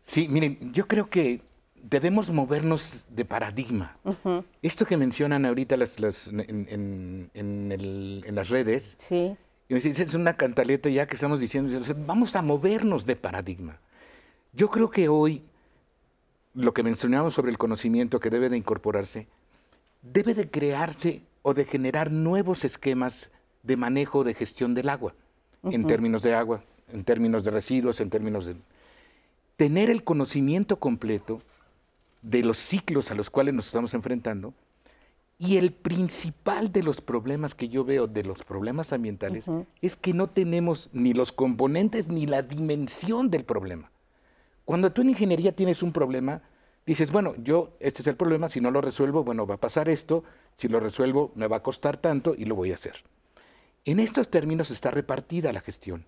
Sí, 0.00 0.28
miren, 0.28 0.72
yo 0.72 0.86
creo 0.86 1.10
que 1.10 1.42
debemos 1.82 2.30
movernos 2.30 3.06
de 3.10 3.24
paradigma. 3.24 3.96
Esto 4.62 4.84
que 4.84 4.96
mencionan 4.96 5.46
ahorita 5.46 5.76
las, 5.76 5.98
en, 6.28 7.30
las 8.30 8.48
redes, 8.48 8.98
sí. 9.00 9.36
es 9.68 10.14
una 10.14 10.34
cantaleta 10.34 10.88
ya 10.88 11.06
que 11.06 11.14
estamos 11.14 11.40
diciendo, 11.40 11.78
vamos 12.06 12.36
a 12.36 12.42
movernos 12.42 13.06
de 13.06 13.16
paradigma. 13.16 13.80
Yo 14.52 14.70
creo 14.70 14.90
que 14.90 15.08
hoy 15.08 15.42
lo 16.54 16.74
que 16.74 16.82
mencionamos 16.82 17.34
sobre 17.34 17.50
el 17.50 17.58
conocimiento 17.58 18.18
que 18.20 18.30
debe 18.30 18.48
de 18.48 18.56
incorporarse, 18.56 19.28
debe 20.02 20.34
de 20.34 20.50
crearse 20.50 21.22
o 21.48 21.54
de 21.54 21.64
generar 21.64 22.12
nuevos 22.12 22.66
esquemas 22.66 23.30
de 23.62 23.78
manejo 23.78 24.22
de 24.22 24.34
gestión 24.34 24.74
del 24.74 24.90
agua, 24.90 25.14
en 25.62 25.86
términos 25.86 26.22
de 26.22 26.34
agua, 26.34 26.62
en 26.92 27.04
términos 27.04 27.42
de 27.42 27.50
residuos, 27.50 28.02
en 28.02 28.10
términos 28.10 28.44
de... 28.44 28.56
Tener 29.56 29.88
el 29.88 30.04
conocimiento 30.04 30.78
completo 30.78 31.40
de 32.20 32.42
los 32.42 32.58
ciclos 32.58 33.10
a 33.10 33.14
los 33.14 33.30
cuales 33.30 33.54
nos 33.54 33.64
estamos 33.64 33.94
enfrentando 33.94 34.52
y 35.38 35.56
el 35.56 35.72
principal 35.72 36.70
de 36.70 36.82
los 36.82 37.00
problemas 37.00 37.54
que 37.54 37.70
yo 37.70 37.82
veo 37.82 38.06
de 38.06 38.24
los 38.24 38.44
problemas 38.44 38.92
ambientales 38.92 39.50
es 39.80 39.96
que 39.96 40.12
no 40.12 40.26
tenemos 40.26 40.90
ni 40.92 41.14
los 41.14 41.32
componentes 41.32 42.08
ni 42.08 42.26
la 42.26 42.42
dimensión 42.42 43.30
del 43.30 43.44
problema. 43.44 43.90
Cuando 44.66 44.92
tú 44.92 45.00
en 45.00 45.08
ingeniería 45.08 45.56
tienes 45.56 45.82
un 45.82 45.94
problema, 45.94 46.42
dices, 46.88 47.12
bueno, 47.12 47.34
yo, 47.36 47.76
este 47.80 48.00
es 48.00 48.08
el 48.08 48.16
problema, 48.16 48.48
si 48.48 48.62
no 48.62 48.70
lo 48.70 48.80
resuelvo, 48.80 49.22
bueno, 49.22 49.46
va 49.46 49.56
a 49.56 49.60
pasar 49.60 49.90
esto, 49.90 50.24
si 50.54 50.68
lo 50.68 50.80
resuelvo 50.80 51.32
me 51.34 51.46
va 51.46 51.56
a 51.56 51.62
costar 51.62 51.98
tanto 51.98 52.34
y 52.36 52.46
lo 52.46 52.54
voy 52.54 52.70
a 52.70 52.74
hacer. 52.74 53.04
En 53.84 54.00
estos 54.00 54.30
términos 54.30 54.70
está 54.70 54.90
repartida 54.90 55.52
la 55.52 55.60
gestión. 55.60 56.06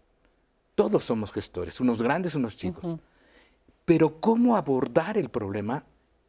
Todos 0.75 1.05
somos 1.05 1.33
gestores, 1.33 1.81
unos 1.81 2.03
grandes, 2.03 2.35
unos 2.35 2.57
chicos. 2.57 2.97
Pero 3.85 4.21
cómo 4.21 4.57
abordar 4.57 5.19
el 5.19 5.29
problema 5.29 5.85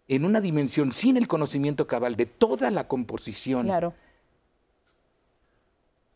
en 0.10 0.26
una 0.26 0.42
dimensión 0.42 0.92
sin 0.92 1.16
el 1.16 1.30
conocimiento 1.30 1.88
cabal 1.88 2.18
de 2.18 2.26
toda 2.26 2.72
la 2.72 2.90
composición, 2.90 3.68
claro. 3.68 3.94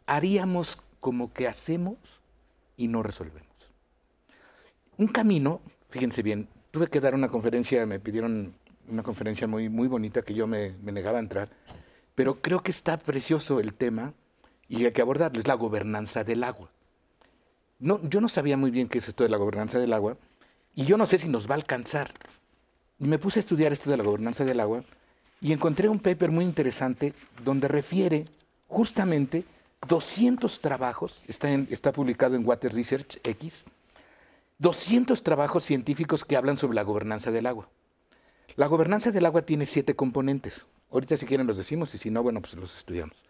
haríamos 0.05 0.77
como 0.99 1.31
que 1.31 1.47
hacemos 1.47 2.19
y 2.75 2.89
no 2.89 3.01
resolvemos. 3.01 3.71
Un 4.97 5.07
camino, 5.07 5.61
fíjense 5.89 6.21
bien, 6.21 6.49
tuve 6.75 6.87
que 6.87 6.99
dar 6.99 7.15
una 7.15 7.29
conferencia, 7.29 7.85
me 7.85 8.01
pidieron 8.01 8.53
una 8.89 9.01
conferencia 9.01 9.47
muy, 9.47 9.69
muy 9.69 9.87
bonita 9.87 10.23
que 10.23 10.33
yo 10.33 10.45
me, 10.45 10.73
negaba 10.83 11.19
a 11.19 11.21
entrar, 11.21 11.49
pero 12.15 12.41
creo 12.41 12.61
que 12.63 12.71
está 12.71 12.97
precioso 12.97 13.61
el 13.61 13.73
tema 13.73 14.13
y 14.67 14.83
hay 14.83 14.91
que 14.91 15.01
abordarlo, 15.01 15.39
es 15.39 15.47
la 15.47 15.53
gobernanza 15.53 16.25
del 16.25 16.43
agua. 16.43 16.69
No, 17.79 18.01
yo 18.09 18.19
no 18.19 18.27
sabía 18.27 18.57
muy 18.57 18.71
bien 18.71 18.89
qué 18.89 18.97
es 18.97 19.07
esto 19.07 19.23
de 19.23 19.29
la 19.29 19.37
gobernanza 19.37 19.79
del 19.79 19.93
agua 19.93 20.17
y 20.75 20.83
yo 20.83 20.97
no 20.97 21.05
sé 21.05 21.17
si 21.17 21.29
nos 21.29 21.49
va 21.49 21.53
a 21.53 21.59
alcanzar. 21.59 22.11
Y 22.99 23.05
me 23.05 23.19
puse 23.19 23.39
a 23.39 23.43
estudiar 23.43 23.71
esto 23.71 23.89
de 23.89 23.95
la 23.95 24.03
gobernanza 24.03 24.43
del 24.43 24.59
agua 24.59 24.83
y 25.39 25.53
encontré 25.53 25.87
un 25.87 25.99
paper 25.99 26.29
muy 26.29 26.43
interesante 26.43 27.13
donde 27.45 27.69
refiere 27.69 28.25
justamente 28.67 29.45
200 29.87 30.59
trabajos, 30.59 31.23
está, 31.29 31.49
está 31.53 31.93
publicado 31.93 32.35
en 32.35 32.45
Water 32.45 32.73
Research 32.73 33.21
X, 33.23 33.63
200 34.59 35.21
trabajos 35.23 35.63
científicos 35.65 36.23
que 36.23 36.37
hablan 36.37 36.57
sobre 36.57 36.75
la 36.75 36.83
gobernanza 36.83 37.31
del 37.31 37.45
agua. 37.45 37.69
La 38.55 38.67
gobernanza 38.67 39.11
del 39.11 39.25
agua 39.25 39.41
tiene 39.41 39.65
siete 39.65 39.95
componentes. 39.95 40.67
Ahorita 40.91 41.17
si 41.17 41.25
quieren 41.25 41.47
los 41.47 41.57
decimos 41.57 41.93
y 41.93 41.97
si 41.97 42.09
no, 42.09 42.23
bueno, 42.23 42.41
pues 42.41 42.55
los 42.55 42.77
estudiamos. 42.77 43.25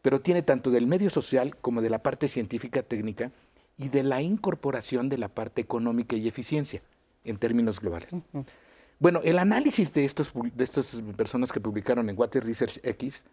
Pero 0.00 0.20
tiene 0.20 0.42
tanto 0.42 0.70
del 0.70 0.86
medio 0.86 1.10
social 1.10 1.56
como 1.56 1.82
de 1.82 1.90
la 1.90 2.02
parte 2.02 2.28
científica 2.28 2.82
técnica 2.82 3.32
y 3.76 3.88
de 3.88 4.02
la 4.02 4.22
incorporación 4.22 5.08
de 5.08 5.18
la 5.18 5.28
parte 5.28 5.60
económica 5.60 6.14
y 6.14 6.28
eficiencia 6.28 6.82
en 7.24 7.36
términos 7.36 7.80
globales. 7.80 8.14
Bueno, 8.98 9.20
el 9.24 9.38
análisis 9.38 9.92
de, 9.92 10.04
estos, 10.04 10.32
de 10.34 10.64
estas 10.64 11.02
personas 11.16 11.50
que 11.50 11.60
publicaron 11.60 12.08
en 12.08 12.18
Water 12.18 12.44
Research 12.44 12.78
X 12.82 13.24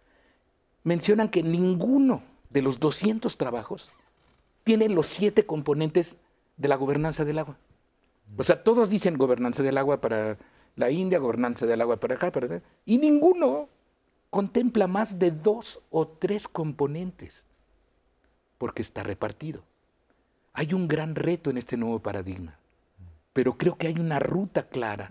mencionan 0.83 1.29
que 1.29 1.43
ninguno 1.43 2.23
de 2.49 2.61
los 2.61 2.79
200 2.79 3.38
trabajos 3.38 3.91
tiene 4.63 4.89
los 4.89 5.05
siete 5.05 5.45
componentes 5.45 6.17
de 6.57 6.67
la 6.67 6.75
gobernanza 6.75 7.23
del 7.23 7.39
agua. 7.39 7.57
O 8.35 8.43
sea, 8.43 8.63
todos 8.63 8.89
dicen 8.89 9.17
gobernanza 9.17 9.63
del 9.63 9.77
agua 9.77 10.01
para 10.01 10.37
la 10.75 10.91
India, 10.91 11.19
gobernanza 11.19 11.65
del 11.65 11.81
agua 11.81 11.97
para 11.99 12.15
acá, 12.15 12.31
para 12.31 12.47
acá, 12.47 12.61
y 12.85 12.97
ninguno 12.97 13.69
contempla 14.29 14.87
más 14.87 15.17
de 15.17 15.31
dos 15.31 15.79
o 15.89 16.07
tres 16.07 16.47
componentes, 16.47 17.45
porque 18.57 18.81
está 18.81 19.03
repartido. 19.03 19.63
Hay 20.53 20.73
un 20.73 20.87
gran 20.87 21.15
reto 21.15 21.49
en 21.49 21.57
este 21.57 21.77
nuevo 21.77 21.99
paradigma, 21.99 22.57
pero 23.31 23.57
creo 23.57 23.77
que 23.77 23.87
hay 23.87 23.99
una 23.99 24.19
ruta 24.19 24.67
clara 24.67 25.09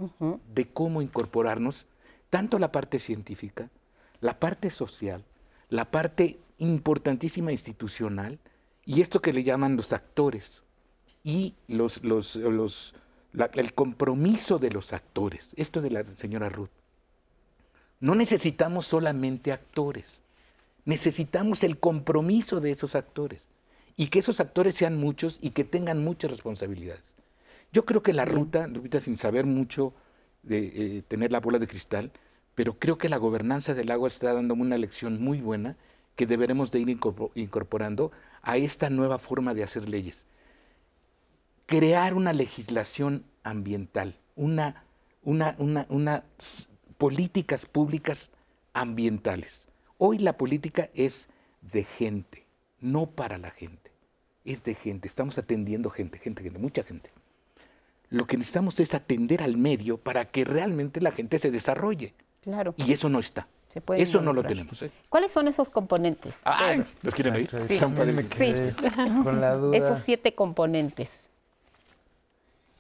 de 0.53 0.69
cómo 0.69 1.01
incorporarnos 1.01 1.87
tanto 2.29 2.59
la 2.59 2.73
parte 2.73 2.99
científica, 2.99 3.71
la 4.21 4.39
parte 4.39 4.71
social, 4.71 5.25
la 5.69 5.91
parte 5.91 6.39
importantísima 6.59 7.53
institucional 7.53 8.39
y 8.85 9.01
esto 9.01 9.21
que 9.21 9.33
le 9.33 9.45
llaman 9.45 9.77
los 9.77 9.93
actores 9.93 10.66
y 11.27 11.57
los, 11.67 12.05
los, 12.05 12.37
los 12.37 12.95
el 13.55 13.75
compromiso 13.75 14.61
de 14.61 14.71
los 14.71 14.93
actores. 14.93 15.55
Esto 15.57 15.83
de 15.83 15.91
la 15.91 16.07
señora 16.07 16.49
Ruth. 16.49 16.71
No 17.99 18.15
necesitamos 18.15 18.87
solamente 18.87 19.51
actores, 19.53 20.23
necesitamos 20.85 21.65
el 21.65 21.79
compromiso 21.81 22.61
de 22.61 22.71
esos 22.71 22.95
actores 22.95 23.49
y 23.97 24.07
que 24.07 24.21
esos 24.21 24.39
actores 24.39 24.77
sean 24.77 25.01
muchos 25.01 25.39
y 25.43 25.51
que 25.51 25.65
tengan 25.65 26.05
muchas 26.05 26.31
responsabilidades. 26.31 27.17
Yo 27.73 27.85
creo 27.85 28.03
que 28.05 28.13
la 28.13 28.25
ruta, 28.25 28.69
Lupita, 28.69 29.01
sin 29.01 29.17
saber 29.17 29.47
mucho 29.47 29.95
de 30.45 30.99
eh, 30.99 31.03
tener 31.09 31.33
la 31.33 31.41
bola 31.41 31.59
de 31.59 31.67
cristal, 31.67 32.13
pero 32.55 32.79
creo 32.79 32.99
que 32.99 33.09
la 33.09 33.17
gobernanza 33.17 33.75
del 33.75 33.91
agua 33.91 34.07
está 34.07 34.33
dándome 34.33 34.63
una 34.63 34.79
lección 34.79 35.21
muy 35.21 35.41
buena 35.41 35.77
que 36.15 36.27
deberemos 36.27 36.71
de 36.71 36.81
ir 36.81 37.01
incorporando 37.35 38.13
a 38.43 38.59
esta 38.59 38.91
nueva 38.91 39.19
forma 39.19 39.55
de 39.55 39.65
hacer 39.65 39.89
leyes 39.89 40.29
crear 41.67 42.15
una 42.15 42.33
legislación 42.33 43.25
ambiental, 43.43 44.15
una, 44.35 44.85
una, 45.23 46.25
políticas 46.97 47.67
públicas 47.67 48.31
ambientales. 48.73 49.67
Hoy 49.99 50.19
la 50.19 50.37
política 50.37 50.89
es 50.95 51.29
de 51.61 51.85
gente, 51.85 52.47
no 52.81 53.07
para 53.07 53.39
la 53.39 53.51
gente, 53.51 53.91
es 54.45 54.63
de 54.65 54.75
gente. 54.75 55.09
Estamos 55.09 55.39
atendiendo 55.39 55.91
gente, 55.91 56.19
gente, 56.19 56.43
gente, 56.43 56.59
mucha 56.59 56.83
gente. 56.83 57.11
Lo 58.09 58.27
que 58.27 58.37
necesitamos 58.37 58.79
es 58.79 58.95
atender 58.95 59.43
al 59.43 59.57
medio 59.57 59.99
para 59.99 60.27
que 60.27 60.45
realmente 60.45 61.01
la 61.01 61.11
gente 61.11 61.39
se 61.39 61.51
desarrolle. 61.51 62.15
Claro. 62.43 62.75
Y 62.77 62.93
eso 62.93 63.09
no 63.09 63.19
está. 63.19 63.49
Eso 63.97 64.23
no 64.23 64.33
lo 64.33 64.43
tenemos. 64.45 64.81
¿eh? 64.83 64.91
¿Cuáles 65.09 65.33
son 65.33 65.49
esos 65.49 65.69
componentes? 65.71 66.37
¿Los 67.03 67.15
quieren 67.15 67.35
oír? 67.35 67.51
Sí. 67.69 67.79
Con 69.23 69.41
la 69.41 69.55
duda. 69.55 69.77
Esos 69.77 69.99
siete 70.05 70.35
componentes. 70.35 71.29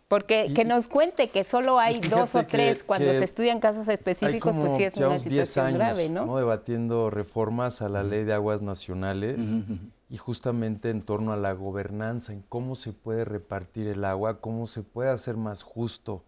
Porque 0.08 0.52
que 0.54 0.64
nos 0.64 0.86
cuente 0.86 1.28
que 1.28 1.42
solo 1.42 1.80
hay 1.80 1.98
dos 1.98 2.36
o 2.36 2.46
tres 2.46 2.84
cuando 2.84 3.10
se 3.10 3.24
estudian 3.24 3.58
casos 3.58 3.88
específicos, 3.88 4.54
pues 4.54 4.76
sí 4.76 4.84
es 4.84 4.96
una 4.98 5.18
situación 5.18 5.74
grave, 5.74 6.08
¿no? 6.08 6.36
Debatiendo 6.36 7.10
reformas 7.10 7.82
a 7.82 7.88
la 7.88 8.04
ley 8.04 8.24
de 8.24 8.32
aguas 8.32 8.62
nacionales 8.62 9.60
y 10.08 10.16
justamente 10.16 10.90
en 10.90 11.02
torno 11.02 11.32
a 11.32 11.36
la 11.36 11.52
gobernanza, 11.52 12.32
en 12.32 12.42
cómo 12.48 12.76
se 12.76 12.92
puede 12.92 13.24
repartir 13.24 13.88
el 13.88 14.04
agua, 14.04 14.40
cómo 14.40 14.68
se 14.68 14.84
puede 14.84 15.10
hacer 15.10 15.36
más 15.36 15.64
justo, 15.64 16.22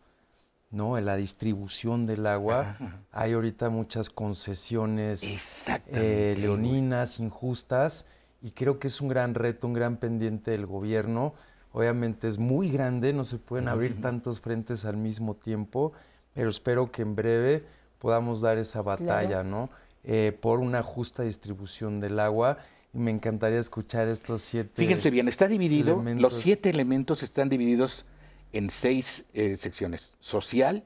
¿no? 0.72 0.98
En 0.98 1.04
la 1.04 1.14
distribución 1.14 2.04
del 2.04 2.26
agua. 2.26 2.76
Hay 3.12 3.34
ahorita 3.34 3.70
muchas 3.70 4.10
concesiones 4.10 5.68
eh, 5.86 6.34
leoninas, 6.36 7.20
injustas, 7.20 8.06
y 8.42 8.50
creo 8.50 8.80
que 8.80 8.88
es 8.88 9.00
un 9.00 9.08
gran 9.08 9.34
reto, 9.34 9.68
un 9.68 9.74
gran 9.74 9.98
pendiente 9.98 10.50
del 10.50 10.66
gobierno 10.66 11.34
Obviamente 11.78 12.26
es 12.26 12.38
muy 12.38 12.70
grande, 12.70 13.12
no 13.12 13.22
se 13.22 13.38
pueden 13.38 13.68
abrir 13.68 14.00
tantos 14.00 14.40
frentes 14.40 14.84
al 14.84 14.96
mismo 14.96 15.36
tiempo, 15.36 15.92
pero 16.34 16.50
espero 16.50 16.90
que 16.90 17.02
en 17.02 17.14
breve 17.14 17.64
podamos 18.00 18.40
dar 18.40 18.58
esa 18.58 18.82
batalla, 18.82 19.44
¿no? 19.44 19.70
Eh, 20.02 20.36
por 20.40 20.58
una 20.58 20.82
justa 20.82 21.22
distribución 21.22 22.00
del 22.00 22.18
agua. 22.18 22.58
Y 22.92 22.98
me 22.98 23.12
encantaría 23.12 23.60
escuchar 23.60 24.08
estos 24.08 24.42
siete. 24.42 24.72
Fíjense 24.74 25.10
bien, 25.10 25.28
está 25.28 25.46
dividido, 25.46 26.02
los 26.16 26.34
siete 26.34 26.68
elementos 26.68 27.22
están 27.22 27.48
divididos 27.48 28.06
en 28.52 28.70
seis 28.70 29.26
eh, 29.32 29.54
secciones: 29.54 30.14
social, 30.18 30.82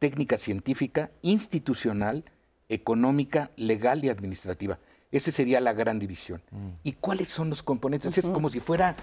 técnica 0.00 0.36
científica, 0.36 1.12
institucional, 1.22 2.24
económica, 2.68 3.52
legal 3.54 4.04
y 4.04 4.08
administrativa. 4.08 4.80
Esa 5.12 5.30
sería 5.30 5.60
la 5.60 5.74
gran 5.74 6.00
división. 6.00 6.42
Mm. 6.50 6.68
¿Y 6.82 6.92
cuáles 6.94 7.28
son 7.28 7.50
los 7.50 7.62
componentes? 7.62 8.18
Es 8.18 8.28
como 8.28 8.48
si 8.48 8.58
fuera, 8.58 8.96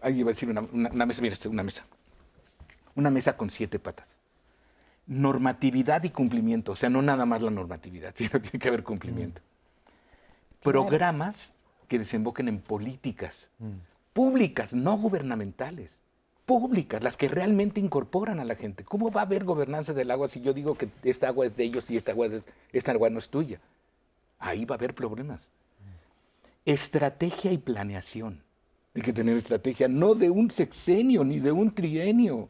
ahí 0.00 0.20
iba 0.20 0.30
a 0.30 0.32
decir 0.32 0.48
una, 0.48 1.06
mesa, 1.06 1.22
mira, 1.22 1.36
una 1.48 1.62
mesa. 1.62 1.86
Una 2.94 3.10
mesa 3.10 3.36
con 3.36 3.50
siete 3.50 3.78
patas. 3.78 4.16
Normatividad 5.06 6.02
y 6.04 6.10
cumplimiento, 6.10 6.72
o 6.72 6.76
sea, 6.76 6.90
no 6.90 7.02
nada 7.02 7.26
más 7.26 7.42
la 7.42 7.50
normatividad, 7.50 8.12
sino 8.16 8.40
tiene 8.40 8.58
que 8.58 8.68
haber 8.68 8.82
cumplimiento. 8.82 9.40
Mm. 9.40 10.62
Programas 10.62 11.54
que 11.88 11.98
desemboquen 11.98 12.48
en 12.48 12.60
políticas 12.60 13.50
mm. 13.58 13.74
públicas, 14.12 14.74
no 14.74 14.96
gubernamentales 14.98 16.00
públicas, 16.46 17.02
las 17.02 17.16
que 17.16 17.28
realmente 17.28 17.80
incorporan 17.80 18.38
a 18.38 18.44
la 18.44 18.54
gente. 18.54 18.84
¿Cómo 18.84 19.10
va 19.10 19.22
a 19.22 19.24
haber 19.24 19.44
gobernanza 19.44 19.92
del 19.92 20.10
agua 20.12 20.28
si 20.28 20.40
yo 20.40 20.54
digo 20.54 20.76
que 20.76 20.88
esta 21.02 21.28
agua 21.28 21.44
es 21.44 21.56
de 21.56 21.64
ellos 21.64 21.90
y 21.90 21.96
esta 21.96 22.12
agua, 22.12 22.28
esta 22.72 22.92
agua 22.92 23.10
no 23.10 23.18
es 23.18 23.28
tuya? 23.28 23.60
Ahí 24.38 24.64
va 24.64 24.76
a 24.76 24.78
haber 24.78 24.94
problemas. 24.94 25.50
Estrategia 26.64 27.52
y 27.52 27.58
planeación. 27.58 28.45
Hay 28.96 29.02
que 29.02 29.12
tener 29.12 29.36
estrategia, 29.36 29.88
no 29.88 30.14
de 30.14 30.30
un 30.30 30.50
sexenio 30.50 31.22
ni 31.22 31.38
de 31.38 31.52
un 31.52 31.70
trienio. 31.70 32.48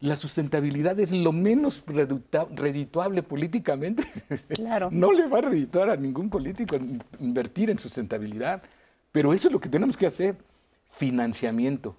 La 0.00 0.16
sustentabilidad 0.16 1.00
es 1.00 1.12
lo 1.12 1.32
menos 1.32 1.82
redituable 1.86 3.22
políticamente. 3.22 4.04
Claro. 4.48 4.90
no 4.92 5.10
le 5.12 5.26
va 5.26 5.38
a 5.38 5.40
redituar 5.40 5.88
a 5.88 5.96
ningún 5.96 6.28
político 6.28 6.76
invertir 7.20 7.70
en 7.70 7.78
sustentabilidad. 7.78 8.62
Pero 9.10 9.32
eso 9.32 9.48
es 9.48 9.52
lo 9.52 9.60
que 9.60 9.70
tenemos 9.70 9.96
que 9.96 10.06
hacer. 10.06 10.36
Financiamiento. 10.90 11.96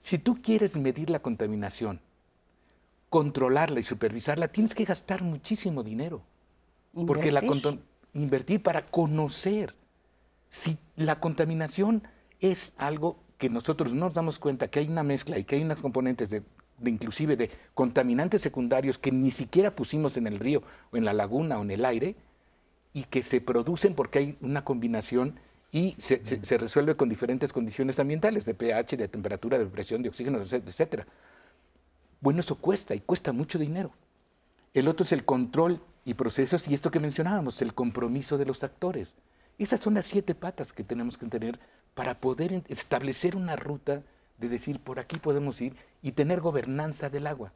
Si 0.00 0.16
tú 0.16 0.40
quieres 0.40 0.78
medir 0.78 1.10
la 1.10 1.20
contaminación, 1.20 2.00
controlarla 3.10 3.80
y 3.80 3.82
supervisarla, 3.82 4.48
tienes 4.48 4.74
que 4.74 4.84
gastar 4.84 5.22
muchísimo 5.22 5.82
dinero. 5.82 6.22
Porque 7.06 7.30
la 7.30 7.42
invertir 8.14 8.62
para 8.62 8.86
conocer 8.86 9.74
si 10.48 10.78
la 10.96 11.20
contaminación 11.20 12.02
es 12.40 12.74
algo 12.78 13.18
que 13.38 13.50
nosotros 13.50 13.94
no 13.94 14.06
nos 14.06 14.14
damos 14.14 14.38
cuenta 14.38 14.68
que 14.68 14.80
hay 14.80 14.88
una 14.88 15.02
mezcla 15.02 15.38
y 15.38 15.44
que 15.44 15.56
hay 15.56 15.62
unas 15.62 15.80
componentes 15.80 16.30
de, 16.30 16.42
inclusive 16.84 17.36
de 17.36 17.50
contaminantes 17.74 18.42
secundarios 18.42 18.98
que 18.98 19.12
ni 19.12 19.30
siquiera 19.30 19.74
pusimos 19.74 20.16
en 20.16 20.26
el 20.26 20.38
río 20.38 20.62
o 20.90 20.96
en 20.96 21.04
la 21.04 21.12
laguna 21.12 21.58
o 21.58 21.62
en 21.62 21.70
el 21.70 21.84
aire 21.84 22.16
y 22.92 23.04
que 23.04 23.22
se 23.22 23.40
producen 23.40 23.94
porque 23.94 24.18
hay 24.18 24.38
una 24.40 24.64
combinación 24.64 25.38
y 25.70 25.94
se, 25.98 26.18
resuelve 26.56 26.96
con 26.96 27.10
diferentes 27.10 27.52
condiciones 27.52 28.00
ambientales, 28.00 28.46
de 28.46 28.54
pH, 28.54 28.96
de 28.96 29.08
temperatura, 29.08 29.58
de 29.58 29.66
presión, 29.66 30.02
de 30.02 30.08
oxígeno, 30.08 30.40
etc. 30.40 31.04
Bueno, 32.20 32.40
eso 32.40 32.56
cuesta 32.56 32.94
y 32.94 33.00
cuesta 33.00 33.32
mucho 33.32 33.58
dinero. 33.58 33.92
El 34.72 34.88
otro 34.88 35.04
es 35.04 35.12
el 35.12 35.24
control 35.24 35.80
y 36.06 36.14
procesos 36.14 36.68
y 36.68 36.74
esto 36.74 36.90
que 36.90 37.00
mencionábamos, 37.00 37.60
el 37.60 37.74
compromiso 37.74 38.38
de 38.38 38.46
los 38.46 38.64
actores. 38.64 39.14
Esas 39.58 39.80
son 39.80 39.94
las 39.94 40.06
siete 40.06 40.34
patas 40.34 40.72
que 40.72 40.84
tenemos 40.84 41.18
que 41.18 41.26
tener 41.26 41.58
para 41.94 42.20
poder 42.20 42.62
establecer 42.68 43.36
una 43.36 43.56
ruta 43.56 44.02
de 44.38 44.48
decir 44.48 44.78
por 44.78 45.00
aquí 45.00 45.18
podemos 45.18 45.60
ir 45.60 45.74
y 46.00 46.12
tener 46.12 46.40
gobernanza 46.40 47.10
del 47.10 47.26
agua. 47.26 47.52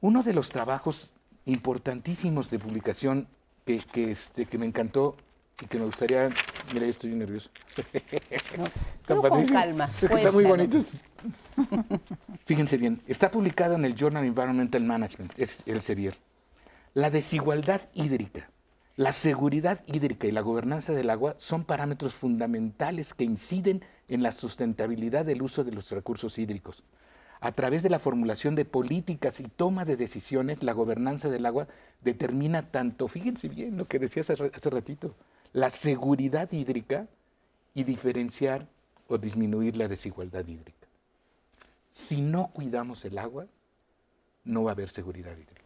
Uno 0.00 0.22
de 0.22 0.32
los 0.32 0.48
trabajos 0.48 1.10
importantísimos 1.44 2.50
de 2.50 2.58
publicación 2.58 3.28
que, 3.64 3.78
que, 3.78 4.10
este, 4.10 4.46
que 4.46 4.58
me 4.58 4.66
encantó 4.66 5.16
y 5.60 5.66
que 5.66 5.78
me 5.78 5.84
gustaría. 5.84 6.28
Mira, 6.72 6.86
estoy 6.86 7.10
nervioso. 7.10 7.50
No, 9.08 9.20
con 9.20 9.44
calma. 9.44 9.90
está 10.00 10.30
muy 10.30 10.44
bonito. 10.44 10.78
Fíjense 12.46 12.76
bien, 12.76 13.02
está 13.06 13.30
publicado 13.30 13.74
en 13.74 13.84
el 13.84 13.94
Journal 13.94 14.24
Environmental 14.24 14.82
Management, 14.82 15.32
es 15.36 15.62
el 15.66 15.82
CEBIER. 15.82 16.14
La 16.94 17.10
desigualdad 17.10 17.82
hídrica, 17.94 18.48
la 19.02 19.10
seguridad 19.10 19.82
hídrica 19.88 20.28
y 20.28 20.30
la 20.30 20.42
gobernanza 20.42 20.92
del 20.92 21.10
agua 21.10 21.34
son 21.36 21.64
parámetros 21.64 22.14
fundamentales 22.14 23.14
que 23.14 23.24
inciden 23.24 23.82
en 24.06 24.22
la 24.22 24.30
sustentabilidad 24.30 25.24
del 25.24 25.42
uso 25.42 25.64
de 25.64 25.72
los 25.72 25.90
recursos 25.90 26.38
hídricos. 26.38 26.84
A 27.40 27.50
través 27.50 27.82
de 27.82 27.90
la 27.90 27.98
formulación 27.98 28.54
de 28.54 28.64
políticas 28.64 29.40
y 29.40 29.48
toma 29.48 29.84
de 29.84 29.96
decisiones, 29.96 30.62
la 30.62 30.72
gobernanza 30.72 31.28
del 31.30 31.46
agua 31.46 31.66
determina 32.00 32.70
tanto, 32.70 33.08
fíjense 33.08 33.48
bien 33.48 33.76
lo 33.76 33.88
que 33.88 33.98
decía 33.98 34.20
hace, 34.20 34.34
hace 34.34 34.70
ratito, 34.70 35.16
la 35.52 35.70
seguridad 35.70 36.52
hídrica 36.52 37.08
y 37.74 37.82
diferenciar 37.82 38.68
o 39.08 39.18
disminuir 39.18 39.74
la 39.74 39.88
desigualdad 39.88 40.46
hídrica. 40.46 40.86
Si 41.90 42.22
no 42.22 42.52
cuidamos 42.52 43.04
el 43.04 43.18
agua, 43.18 43.48
no 44.44 44.62
va 44.62 44.70
a 44.70 44.74
haber 44.74 44.90
seguridad 44.90 45.32
hídrica. 45.32 45.61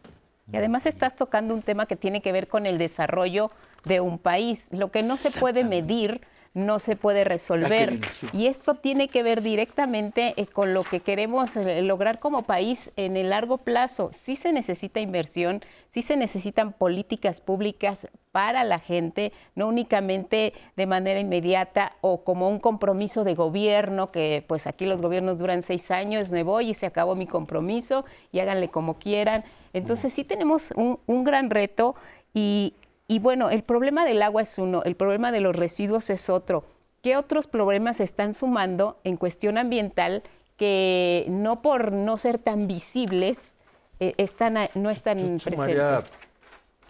Y 0.51 0.57
además 0.57 0.85
estás 0.85 1.15
tocando 1.15 1.53
un 1.53 1.61
tema 1.61 1.85
que 1.85 1.95
tiene 1.95 2.21
que 2.21 2.31
ver 2.31 2.47
con 2.47 2.65
el 2.65 2.77
desarrollo 2.77 3.51
de 3.83 3.99
un 3.99 4.17
país. 4.17 4.67
Lo 4.71 4.91
que 4.91 5.03
no 5.03 5.17
se 5.17 5.37
puede 5.39 5.63
medir 5.63 6.21
no 6.57 6.79
se 6.79 6.95
puede 6.95 7.23
resolver. 7.23 7.99
Y 8.33 8.47
esto 8.47 8.73
tiene 8.73 9.07
que 9.07 9.21
ver 9.21 9.41
directamente 9.41 10.33
eh, 10.37 10.47
con 10.47 10.73
lo 10.73 10.83
que 10.83 11.01
queremos 11.01 11.55
eh, 11.55 11.83
lograr 11.83 12.19
como 12.19 12.43
país 12.43 12.91
en 12.95 13.15
el 13.15 13.29
largo 13.29 13.59
plazo. 13.59 14.09
Sí 14.13 14.35
se 14.35 14.51
necesita 14.51 14.99
inversión, 14.99 15.61
sí 15.91 16.01
se 16.01 16.15
necesitan 16.15 16.73
políticas 16.73 17.41
públicas 17.41 18.07
para 18.31 18.63
la 18.63 18.79
gente, 18.79 19.33
no 19.55 19.67
únicamente 19.67 20.53
de 20.75 20.85
manera 20.87 21.19
inmediata 21.19 21.93
o 22.01 22.23
como 22.23 22.49
un 22.49 22.59
compromiso 22.59 23.23
de 23.23 23.35
gobierno, 23.35 24.11
que 24.11 24.43
pues 24.47 24.65
aquí 24.65 24.87
los 24.87 25.01
gobiernos 25.01 25.37
duran 25.37 25.61
seis 25.61 25.91
años, 25.91 26.29
me 26.29 26.41
voy 26.41 26.71
y 26.71 26.73
se 26.73 26.87
acabó 26.87 27.15
mi 27.15 27.27
compromiso 27.27 28.03
y 28.31 28.39
háganle 28.39 28.69
como 28.69 28.95
quieran. 28.95 29.43
Entonces 29.73 30.11
sí 30.11 30.23
tenemos 30.23 30.71
un, 30.75 30.99
un 31.05 31.23
gran 31.23 31.51
reto 31.51 31.95
y 32.33 32.73
y 33.07 33.19
bueno, 33.19 33.49
el 33.49 33.63
problema 33.63 34.05
del 34.05 34.21
agua 34.21 34.41
es 34.41 34.57
uno, 34.57 34.83
el 34.83 34.95
problema 34.95 35.31
de 35.31 35.39
los 35.39 35.55
residuos 35.55 36.09
es 36.09 36.29
otro. 36.29 36.65
¿Qué 37.01 37.15
otros 37.15 37.47
problemas 37.47 37.97
se 37.97 38.03
están 38.03 38.33
sumando 38.33 38.99
en 39.03 39.15
cuestión 39.15 39.57
ambiental 39.57 40.23
que 40.57 41.25
no 41.29 41.61
por 41.61 41.93
no 41.93 42.17
ser 42.17 42.37
tan 42.37 42.67
visibles 42.67 43.53
eh, 43.99 44.13
están 44.17 44.57
no 44.75 44.89
están 44.89 45.17
presentes? 45.17 46.27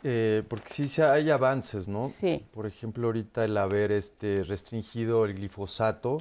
Eh, 0.03 0.43
porque 0.47 0.69
sí 0.69 1.01
hay 1.01 1.29
avances, 1.29 1.87
¿no? 1.87 2.07
Sí. 2.07 2.45
Por 2.51 2.65
ejemplo, 2.65 3.07
ahorita 3.07 3.45
el 3.45 3.57
haber 3.57 3.91
este, 3.91 4.43
restringido 4.43 5.25
el 5.25 5.35
glifosato, 5.35 6.17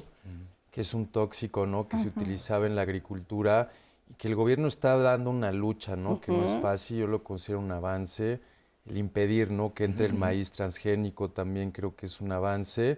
que 0.71 0.81
es 0.81 0.93
un 0.93 1.07
tóxico, 1.07 1.65
¿no? 1.65 1.87
Que 1.87 1.97
se 1.97 2.07
utilizaba 2.07 2.67
en 2.67 2.75
la 2.75 2.83
agricultura 2.83 3.71
y 4.09 4.13
que 4.13 4.27
el 4.27 4.35
gobierno 4.35 4.67
está 4.67 4.97
dando 4.97 5.29
una 5.29 5.51
lucha, 5.51 5.95
¿no? 5.95 6.19
Que 6.21 6.31
no 6.31 6.43
es 6.43 6.55
fácil, 6.57 6.97
yo 6.97 7.07
lo 7.07 7.23
considero 7.23 7.59
un 7.59 7.71
avance 7.71 8.41
el 8.89 8.97
impedir 8.97 9.51
¿no? 9.51 9.73
que 9.73 9.83
entre 9.83 10.05
el 10.05 10.13
maíz 10.13 10.51
transgénico 10.51 11.29
también 11.29 11.71
creo 11.71 11.95
que 11.95 12.05
es 12.05 12.21
un 12.21 12.31
avance. 12.31 12.97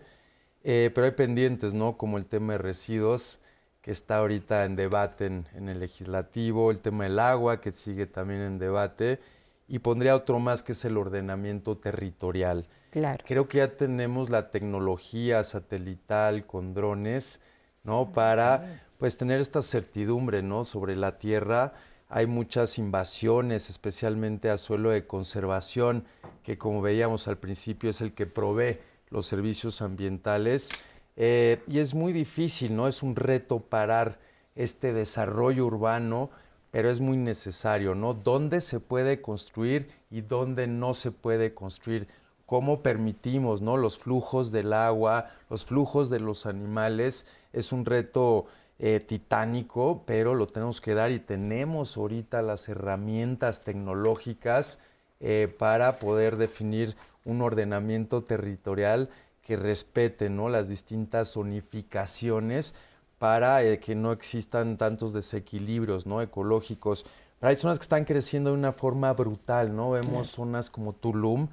Eh, 0.64 0.92
pero 0.94 1.06
hay 1.06 1.12
pendientes, 1.12 1.74
¿no? 1.74 1.98
Como 1.98 2.18
el 2.18 2.26
tema 2.26 2.54
de 2.54 2.60
residuos, 2.60 3.40
que 3.82 3.92
está 3.92 4.18
ahorita 4.18 4.66
en 4.66 4.76
debate 4.76 5.26
en, 5.26 5.70
el 5.70 5.80
legislativo, 5.80 6.70
el 6.70 6.82
tema 6.82 7.06
del 7.06 7.18
agua, 7.18 7.62
que 7.62 7.72
sigue 7.72 8.06
también 8.06 8.42
en 8.42 8.60
debate, 8.60 9.20
y 9.68 9.80
pondría 9.80 10.16
otro 10.16 10.40
más 10.40 10.62
que 10.62 10.74
es 10.74 10.84
el 10.84 10.98
ordenamiento 10.98 11.78
territorial. 11.78 12.68
Claro. 12.92 13.24
Creo 13.26 13.48
que 13.48 13.60
ya 13.60 13.78
tenemos 13.78 14.30
la 14.30 14.52
tecnología 14.52 15.44
satelital 15.44 16.46
con 16.46 16.74
drones, 16.74 17.40
¿no? 17.84 18.12
Para 18.12 18.82
pues 18.98 19.16
tener 19.16 19.40
esta 19.40 19.62
certidumbre, 19.62 20.42
¿no? 20.42 20.66
Sobre 20.66 20.98
la 20.98 21.18
tierra 21.18 21.74
hay 22.10 22.26
muchas 22.26 22.80
invasiones, 22.80 23.70
especialmente 23.70 24.50
a 24.50 24.58
suelo 24.58 24.90
de 24.90 25.06
conservación, 25.06 26.06
que 26.44 26.58
como 26.58 26.82
veíamos 26.82 27.28
al 27.28 27.38
principio 27.38 27.92
es 27.92 28.02
el 28.02 28.14
que 28.14 28.26
provee 28.26 28.80
los 29.12 29.28
servicios 29.28 29.84
ambientales. 29.84 30.72
Eh, 31.16 31.62
y 31.68 31.78
es 31.78 31.94
muy 31.94 32.12
difícil, 32.12 32.76
¿no? 32.76 32.88
Es 32.88 33.04
un 33.04 33.16
reto 33.16 33.60
parar 33.60 34.20
este 34.56 34.92
desarrollo 34.92 35.68
urbano, 35.68 36.32
pero 36.72 36.90
es 36.90 37.00
muy 37.00 37.18
necesario, 37.18 37.94
¿no? 37.94 38.16
¿Dónde 38.16 38.62
se 38.62 38.80
puede 38.80 39.22
construir 39.22 39.92
y 40.10 40.22
dónde 40.22 40.66
no 40.66 40.96
se 40.96 41.12
puede 41.12 41.54
construir? 41.54 42.08
¿Cómo 42.48 42.82
permitimos, 42.82 43.62
¿no? 43.62 43.78
Los 43.78 44.00
flujos 44.00 44.52
del 44.52 44.74
agua, 44.74 45.30
los 45.52 45.64
flujos 45.64 46.10
de 46.10 46.20
los 46.20 46.48
animales. 46.48 47.28
Es 47.54 47.72
un 47.72 47.86
reto 47.86 48.48
eh, 48.82 49.02
titánico, 49.02 50.04
pero 50.06 50.36
lo 50.36 50.48
tenemos 50.48 50.80
que 50.80 50.94
dar 50.94 51.12
y 51.12 51.20
tenemos 51.20 51.98
ahorita 51.98 52.42
las 52.42 52.70
herramientas 52.70 53.66
tecnológicas 53.66 54.80
eh, 55.20 55.54
para 55.60 56.00
poder 56.00 56.38
definir 56.38 56.96
un 57.26 57.42
ordenamiento 57.42 58.24
territorial 58.24 59.10
que 59.42 59.58
respete 59.58 60.30
¿no? 60.30 60.48
las 60.48 60.70
distintas 60.70 61.34
zonificaciones 61.34 62.74
para 63.18 63.62
eh, 63.64 63.82
que 63.82 63.96
no 63.96 64.14
existan 64.14 64.78
tantos 64.78 65.12
desequilibrios 65.12 66.08
¿no? 66.08 66.22
ecológicos. 66.22 67.06
Pero 67.38 67.50
hay 67.50 67.58
zonas 67.58 67.80
que 67.80 67.84
están 67.84 68.06
creciendo 68.06 68.52
de 68.52 68.58
una 68.58 68.72
forma 68.72 69.12
brutal, 69.12 69.76
¿no? 69.76 69.92
Vemos 69.92 70.28
zonas 70.28 70.70
como 70.70 70.94
Tulum, 70.94 71.48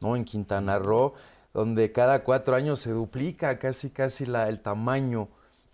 ¿no? 0.00 0.16
En 0.16 0.24
Quintana 0.24 0.78
Roo, 0.78 1.14
donde 1.54 1.90
cada 1.92 2.24
cuatro 2.24 2.54
años 2.54 2.80
se 2.80 2.90
duplica 2.90 3.58
casi 3.58 3.90
casi 3.90 4.26
la, 4.26 4.48
el 4.48 4.60
tamaño 4.60 5.28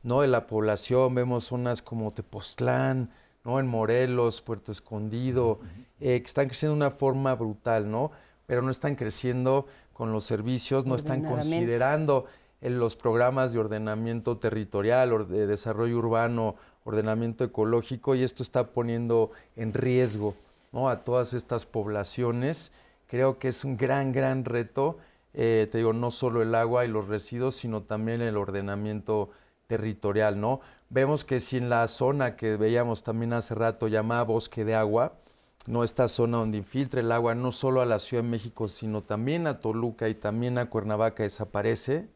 ¿no? 0.04 0.20
de 0.20 0.28
la 0.28 0.46
población. 0.46 1.14
Vemos 1.16 1.46
zonas 1.46 1.82
como 1.82 2.12
Tepoztlán, 2.12 3.10
¿no? 3.42 3.58
en 3.58 3.66
Morelos, 3.66 4.40
Puerto 4.40 4.70
Escondido, 4.70 5.58
eh, 5.98 6.20
que 6.20 6.26
están 6.26 6.46
creciendo 6.46 6.76
de 6.76 6.86
una 6.86 6.96
forma 6.96 7.34
brutal, 7.34 7.90
¿no? 7.90 8.12
pero 8.46 8.62
no 8.62 8.70
están 8.70 8.94
creciendo 8.94 9.66
con 9.92 10.12
los 10.12 10.24
servicios, 10.24 10.86
no 10.86 10.94
están 10.94 11.24
considerando 11.24 12.26
en 12.60 12.78
los 12.78 12.96
programas 12.96 13.52
de 13.52 13.58
ordenamiento 13.58 14.38
territorial, 14.38 15.28
de 15.28 15.46
desarrollo 15.46 15.98
urbano, 15.98 16.56
ordenamiento 16.84 17.44
ecológico, 17.44 18.14
y 18.14 18.22
esto 18.22 18.42
está 18.42 18.68
poniendo 18.72 19.30
en 19.56 19.72
riesgo 19.72 20.34
¿no? 20.72 20.88
a 20.88 21.04
todas 21.04 21.32
estas 21.32 21.66
poblaciones. 21.66 22.72
Creo 23.06 23.38
que 23.38 23.48
es 23.48 23.64
un 23.64 23.76
gran, 23.76 24.12
gran 24.12 24.44
reto, 24.44 24.98
eh, 25.32 25.68
te 25.70 25.78
digo, 25.78 25.92
no 25.92 26.10
solo 26.10 26.42
el 26.42 26.54
agua 26.54 26.84
y 26.84 26.88
los 26.88 27.08
residuos, 27.08 27.56
sino 27.56 27.82
también 27.82 28.20
el 28.20 28.36
ordenamiento 28.36 29.30
territorial, 29.30 29.43
¿no? 30.36 30.60
Vemos 30.90 31.24
que 31.24 31.40
si 31.40 31.56
en 31.56 31.68
la 31.68 31.86
zona 31.88 32.36
que 32.36 32.56
veíamos 32.56 33.02
también 33.02 33.32
hace 33.32 33.54
rato 33.54 33.88
llamada 33.88 34.22
bosque 34.22 34.64
de 34.64 34.74
agua, 34.74 35.14
no 35.66 35.82
esta 35.82 36.08
zona 36.08 36.38
donde 36.38 36.58
infiltra 36.58 37.00
el 37.00 37.10
agua 37.10 37.34
no 37.34 37.50
solo 37.52 37.80
a 37.80 37.86
la 37.86 37.98
Ciudad 37.98 38.22
de 38.22 38.28
México, 38.28 38.68
sino 38.68 39.02
también 39.02 39.46
a 39.46 39.60
Toluca 39.60 40.08
y 40.08 40.14
también 40.14 40.58
a 40.58 40.66
Cuernavaca 40.66 41.22
desaparece, 41.22 42.06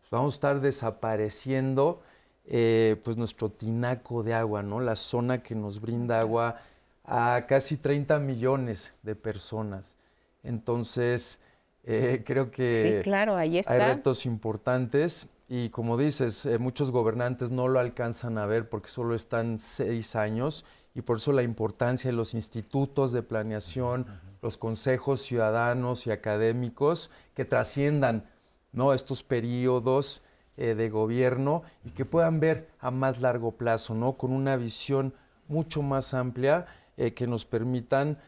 pues 0.00 0.10
vamos 0.10 0.34
a 0.34 0.36
estar 0.36 0.60
desapareciendo 0.60 2.02
eh, 2.44 2.96
pues 3.04 3.16
nuestro 3.16 3.50
tinaco 3.50 4.22
de 4.22 4.34
agua, 4.34 4.62
¿no? 4.62 4.80
La 4.80 4.96
zona 4.96 5.42
que 5.42 5.54
nos 5.54 5.80
brinda 5.80 6.20
agua 6.20 6.60
a 7.04 7.44
casi 7.46 7.76
30 7.76 8.18
millones 8.18 8.94
de 9.02 9.14
personas. 9.14 9.96
Entonces, 10.42 11.40
eh, 11.84 12.22
creo 12.26 12.50
que 12.50 13.00
claro, 13.04 13.36
ahí 13.36 13.62
hay 13.64 13.78
retos 13.78 14.26
importantes 14.26 15.30
y 15.48 15.70
como 15.70 15.96
dices, 15.96 16.44
eh, 16.44 16.58
muchos 16.58 16.90
gobernantes 16.90 17.50
no 17.50 17.68
lo 17.68 17.80
alcanzan 17.80 18.36
a 18.36 18.44
ver 18.44 18.68
porque 18.68 18.90
solo 18.90 19.14
están 19.14 19.58
seis 19.58 20.14
años 20.14 20.66
y 20.94 21.00
por 21.00 21.16
eso 21.16 21.32
la 21.32 21.42
importancia 21.42 22.10
de 22.10 22.16
los 22.16 22.34
institutos 22.34 23.12
de 23.12 23.22
planeación, 23.22 24.06
los 24.42 24.58
consejos 24.58 25.22
ciudadanos 25.22 26.06
y 26.06 26.10
académicos 26.10 27.10
que 27.34 27.46
trasciendan 27.46 28.28
¿no? 28.72 28.92
estos 28.92 29.22
periodos 29.22 30.22
eh, 30.58 30.74
de 30.74 30.90
gobierno 30.90 31.62
y 31.82 31.90
que 31.92 32.04
puedan 32.04 32.40
ver 32.40 32.68
a 32.78 32.90
más 32.90 33.22
largo 33.22 33.52
plazo, 33.52 33.94
¿no? 33.94 34.18
con 34.18 34.32
una 34.32 34.56
visión 34.56 35.14
mucho 35.46 35.80
más 35.80 36.12
amplia 36.12 36.66
eh, 36.98 37.14
que 37.14 37.26
nos 37.26 37.46
permitan 37.46 38.18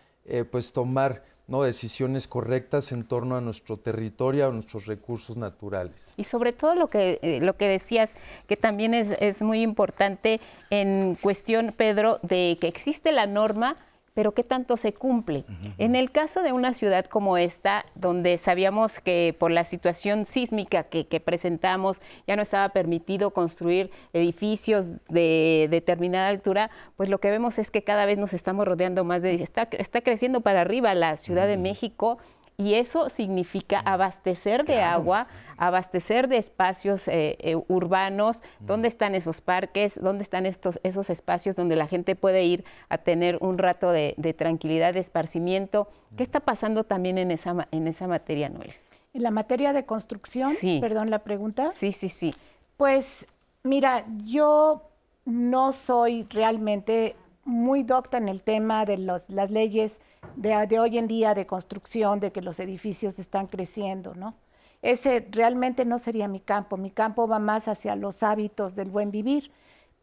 pues 0.52 0.72
tomar 0.72 1.24
¿no? 1.50 1.62
decisiones 1.62 2.28
correctas 2.28 2.92
en 2.92 3.04
torno 3.04 3.36
a 3.36 3.40
nuestro 3.40 3.76
territorio, 3.76 4.46
a 4.46 4.50
nuestros 4.50 4.86
recursos 4.86 5.36
naturales. 5.36 6.14
Y 6.16 6.24
sobre 6.24 6.52
todo 6.52 6.74
lo 6.74 6.88
que, 6.88 7.18
eh, 7.22 7.40
lo 7.42 7.56
que 7.56 7.68
decías, 7.68 8.10
que 8.46 8.56
también 8.56 8.94
es, 8.94 9.08
es 9.20 9.42
muy 9.42 9.60
importante 9.60 10.40
en 10.70 11.16
cuestión, 11.16 11.74
Pedro, 11.76 12.20
de 12.22 12.56
que 12.60 12.68
existe 12.68 13.12
la 13.12 13.26
norma, 13.26 13.76
pero 14.14 14.32
qué 14.32 14.44
tanto 14.44 14.76
se 14.76 14.92
cumple. 14.92 15.44
En 15.78 15.94
el 15.94 16.10
caso 16.10 16.42
de 16.42 16.52
una 16.52 16.74
ciudad 16.74 17.06
como 17.06 17.36
esta, 17.38 17.86
donde 17.94 18.36
sabíamos 18.38 19.00
que 19.00 19.34
por 19.38 19.50
la 19.50 19.64
situación 19.64 20.26
sísmica 20.26 20.84
que, 20.84 21.20
presentamos 21.20 22.00
ya 22.26 22.36
no 22.36 22.42
estaba 22.42 22.70
permitido 22.70 23.30
construir 23.30 23.90
edificios 24.12 24.86
de 25.08 25.68
determinada 25.70 26.28
altura, 26.28 26.70
pues 26.96 27.08
lo 27.08 27.18
que 27.18 27.30
vemos 27.30 27.58
es 27.58 27.70
que 27.70 27.82
cada 27.82 28.06
vez 28.06 28.18
nos 28.18 28.32
estamos 28.32 28.66
rodeando 28.66 29.04
más 29.04 29.22
de... 29.22 29.34
Está, 29.34 29.68
está 29.72 30.00
creciendo 30.00 30.40
para 30.40 30.62
arriba 30.62 30.94
la 30.94 31.16
Ciudad 31.16 31.46
de 31.46 31.56
México 31.56 32.18
y 32.60 32.74
eso 32.74 33.08
significa 33.08 33.80
abastecer 33.80 34.66
de 34.66 34.82
agua, 34.82 35.26
abastecer 35.56 36.28
de 36.28 36.36
espacios 36.36 37.08
eh, 37.08 37.38
eh, 37.40 37.56
urbanos. 37.68 38.42
¿Dónde 38.58 38.86
están 38.86 39.14
esos 39.14 39.40
parques? 39.40 39.98
¿Dónde 39.98 40.22
están 40.22 40.44
estos, 40.44 40.78
esos 40.82 41.08
espacios 41.08 41.56
donde 41.56 41.74
la 41.74 41.86
gente 41.86 42.16
puede 42.16 42.44
ir 42.44 42.64
a 42.90 42.98
tener 42.98 43.38
un 43.40 43.56
rato 43.56 43.92
de, 43.92 44.14
tranquilidad, 44.36 44.92
de 44.92 45.00
esparcimiento? 45.00 45.88
¿Qué 46.18 46.22
está 46.22 46.40
pasando 46.40 46.84
también 46.84 47.16
en 47.16 47.30
esa, 47.30 47.66
en 47.70 47.88
esa 47.88 48.06
materia, 48.06 48.50
Noel? 48.50 48.74
En 49.14 49.22
la 49.22 49.30
materia 49.30 49.72
de 49.72 49.86
construcción, 49.86 50.52
perdón 50.82 51.08
la 51.08 51.20
pregunta. 51.20 51.72
Sí, 51.74 51.92
sí, 51.92 52.10
sí. 52.10 52.34
Pues 52.76 53.26
mira, 53.62 54.04
yo 54.24 54.82
no 55.24 55.72
soy 55.72 56.26
realmente 56.28 57.16
muy 57.46 57.84
docta 57.84 58.18
en 58.18 58.28
el 58.28 58.42
tema 58.42 58.84
de 58.84 58.98
los, 58.98 59.30
las 59.30 59.50
leyes 59.50 60.02
de, 60.36 60.78
hoy 60.78 60.98
en 60.98 61.08
día 61.08 61.34
de 61.34 61.46
construcción, 61.46 62.20
de 62.20 62.32
que 62.32 62.42
los 62.42 62.60
edificios 62.60 63.18
están 63.18 63.46
creciendo, 63.46 64.14
¿no? 64.14 64.34
Ese 64.82 65.26
realmente 65.30 65.84
no 65.84 65.98
sería 65.98 66.28
mi 66.28 66.40
campo. 66.40 66.76
Mi 66.76 66.90
campo 66.90 67.28
va 67.28 67.38
más 67.38 67.68
hacia 67.68 67.96
los 67.96 68.22
hábitos 68.22 68.76
del 68.76 68.88
buen 68.88 69.10
vivir. 69.10 69.50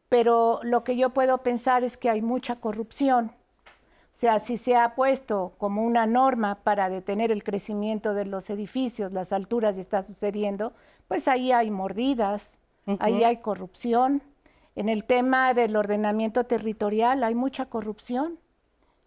Pero 0.10 0.60
lo 0.64 0.84
que 0.84 0.96
yo 0.96 1.10
puedo 1.10 1.40
pensar 1.40 1.84
es 1.84 1.98
que 1.98 2.10
hay 2.10 2.22
mucha 2.22 2.58
corrupción. 2.58 3.32
O 4.18 4.20
sea, 4.20 4.40
si 4.40 4.58
se 4.58 4.76
ha 4.76 4.96
puesto 4.96 5.54
como 5.58 5.84
una 5.84 6.06
norma 6.08 6.56
para 6.64 6.90
detener 6.90 7.32
el 7.32 7.44
crecimiento 7.44 8.14
de 8.14 8.26
los 8.26 8.50
edificios, 8.50 9.12
las 9.12 9.32
alturas 9.32 9.78
y 9.78 9.82
está 9.82 10.02
sucediendo, 10.02 10.74
pues 11.08 11.28
ahí 11.28 11.52
hay 11.52 11.70
mordidas, 11.70 12.58
ahí 13.00 13.24
hay 13.24 13.38
corrupción. 13.38 14.24
En 14.76 14.90
el 14.90 15.04
tema 15.04 15.54
del 15.54 15.76
ordenamiento 15.76 16.46
territorial 16.46 17.24
hay 17.24 17.36
mucha 17.36 17.66
corrupción. 17.66 18.40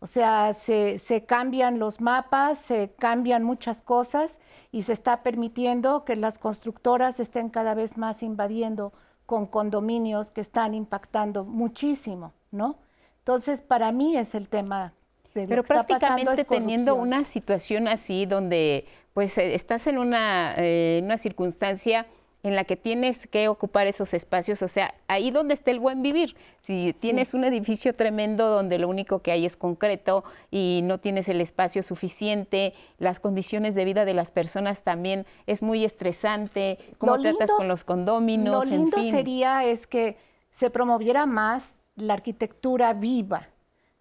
O 0.02 0.06
sea, 0.06 0.54
se, 0.54 1.24
cambian 1.26 1.78
los 1.78 2.00
mapas, 2.00 2.58
se 2.58 2.90
cambian 2.98 3.44
muchas 3.44 3.82
cosas 3.82 4.40
y 4.72 4.82
se 4.82 4.94
está 4.94 5.22
permitiendo 5.22 6.06
que 6.06 6.16
las 6.16 6.38
constructoras 6.38 7.20
estén 7.20 7.50
cada 7.50 7.74
vez 7.74 7.98
más 7.98 8.22
invadiendo 8.22 8.94
con 9.26 9.46
condominios 9.46 10.30
que 10.30 10.40
están 10.40 10.72
impactando 10.74 11.44
muchísimo, 11.44 12.32
¿no? 12.50 12.78
Entonces, 13.18 13.60
para 13.60 13.92
mí 13.92 14.16
es 14.16 14.34
el 14.34 14.48
tema 14.48 14.94
de 15.34 15.46
Pero 15.46 15.56
lo 15.56 15.62
que 15.64 15.68
prácticamente 15.68 16.22
está 16.22 16.44
pasando 16.44 16.44
teniendo 16.48 16.94
una 16.94 17.24
situación 17.24 17.86
así 17.86 18.24
donde 18.24 18.86
pues 19.12 19.36
eh, 19.36 19.54
estás 19.54 19.86
en 19.86 19.98
una, 19.98 20.54
eh, 20.56 21.00
una 21.04 21.18
circunstancia 21.18 22.06
en 22.42 22.56
la 22.56 22.64
que 22.64 22.76
tienes 22.76 23.26
que 23.26 23.48
ocupar 23.48 23.86
esos 23.86 24.14
espacios, 24.14 24.62
o 24.62 24.68
sea, 24.68 24.94
ahí 25.08 25.30
donde 25.30 25.54
está 25.54 25.70
el 25.70 25.78
buen 25.78 26.02
vivir. 26.02 26.36
Si 26.62 26.94
tienes 26.98 27.34
un 27.34 27.44
edificio 27.44 27.94
tremendo 27.94 28.48
donde 28.48 28.78
lo 28.78 28.88
único 28.88 29.20
que 29.20 29.32
hay 29.32 29.44
es 29.44 29.56
concreto 29.56 30.24
y 30.50 30.80
no 30.84 30.98
tienes 30.98 31.28
el 31.28 31.40
espacio 31.40 31.82
suficiente, 31.82 32.72
las 32.98 33.20
condiciones 33.20 33.74
de 33.74 33.84
vida 33.84 34.04
de 34.04 34.14
las 34.14 34.30
personas 34.30 34.82
también 34.82 35.26
es 35.46 35.62
muy 35.62 35.84
estresante, 35.84 36.78
cómo 36.98 37.20
tratas 37.20 37.50
con 37.50 37.68
los 37.68 37.84
condóminos, 37.84 38.66
Lo 38.66 38.76
lindo 38.76 39.02
sería 39.10 39.64
es 39.64 39.86
que 39.86 40.16
se 40.50 40.70
promoviera 40.70 41.26
más 41.26 41.80
la 41.96 42.14
arquitectura 42.14 42.94
viva. 42.94 43.48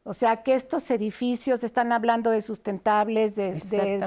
O 0.03 0.13
sea, 0.13 0.43
que 0.43 0.55
estos 0.55 0.89
edificios 0.91 1.63
están 1.63 1.91
hablando 1.91 2.31
de 2.31 2.41
sustentables, 2.41 3.35
de 3.35 3.59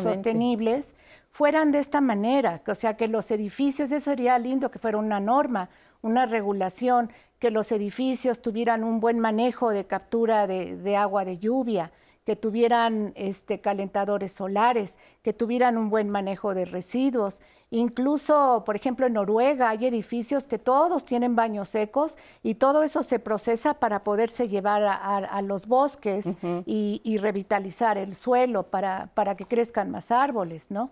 sostenibles, 0.02 0.94
fueran 1.32 1.72
de 1.72 1.78
esta 1.78 2.00
manera, 2.00 2.62
o 2.66 2.74
sea, 2.74 2.96
que 2.96 3.09
los 3.09 3.30
edificios, 3.30 3.90
eso 3.90 4.10
sería 4.10 4.38
lindo 4.38 4.70
que 4.70 4.78
fuera 4.78 4.98
una 4.98 5.18
norma, 5.18 5.70
una 6.02 6.26
regulación, 6.26 7.10
que 7.38 7.50
los 7.50 7.72
edificios 7.72 8.42
tuvieran 8.42 8.84
un 8.84 9.00
buen 9.00 9.18
manejo 9.18 9.70
de 9.70 9.86
captura 9.86 10.46
de, 10.46 10.96
agua 10.96 11.24
de 11.24 11.38
lluvia, 11.38 11.90
que 12.24 12.36
tuvieran 12.36 13.12
este, 13.16 13.60
calentadores 13.60 14.30
solares, 14.30 14.98
que 15.22 15.32
tuvieran 15.32 15.76
un 15.76 15.90
buen 15.90 16.09
manejo 16.09 16.54
de 16.54 16.66
residuos. 16.66 17.40
Incluso, 17.70 18.62
por 18.64 18.76
ejemplo, 18.76 19.06
en 19.06 19.14
Noruega 19.14 19.70
hay 19.70 19.86
edificios 19.86 20.46
que 20.46 20.59
todos 20.59 21.04
tienen 21.04 21.34
baños 21.34 21.70
secos 21.70 22.16
y 22.44 22.56
todo 22.56 22.84
eso 22.84 23.02
se 23.02 23.18
procesa 23.18 23.74
para 23.74 24.04
poderse 24.04 24.48
llevar 24.48 24.82
a, 24.84 25.42
los 25.42 25.66
bosques 25.66 26.26
y, 26.66 27.00
y, 27.02 27.16
revitalizar 27.16 27.98
el 27.98 28.14
suelo 28.14 28.64
para, 28.64 29.09
para 29.14 29.34
que 29.34 29.46
crezcan 29.46 29.90
más 29.90 30.12
árboles, 30.12 30.70
¿no? 30.70 30.90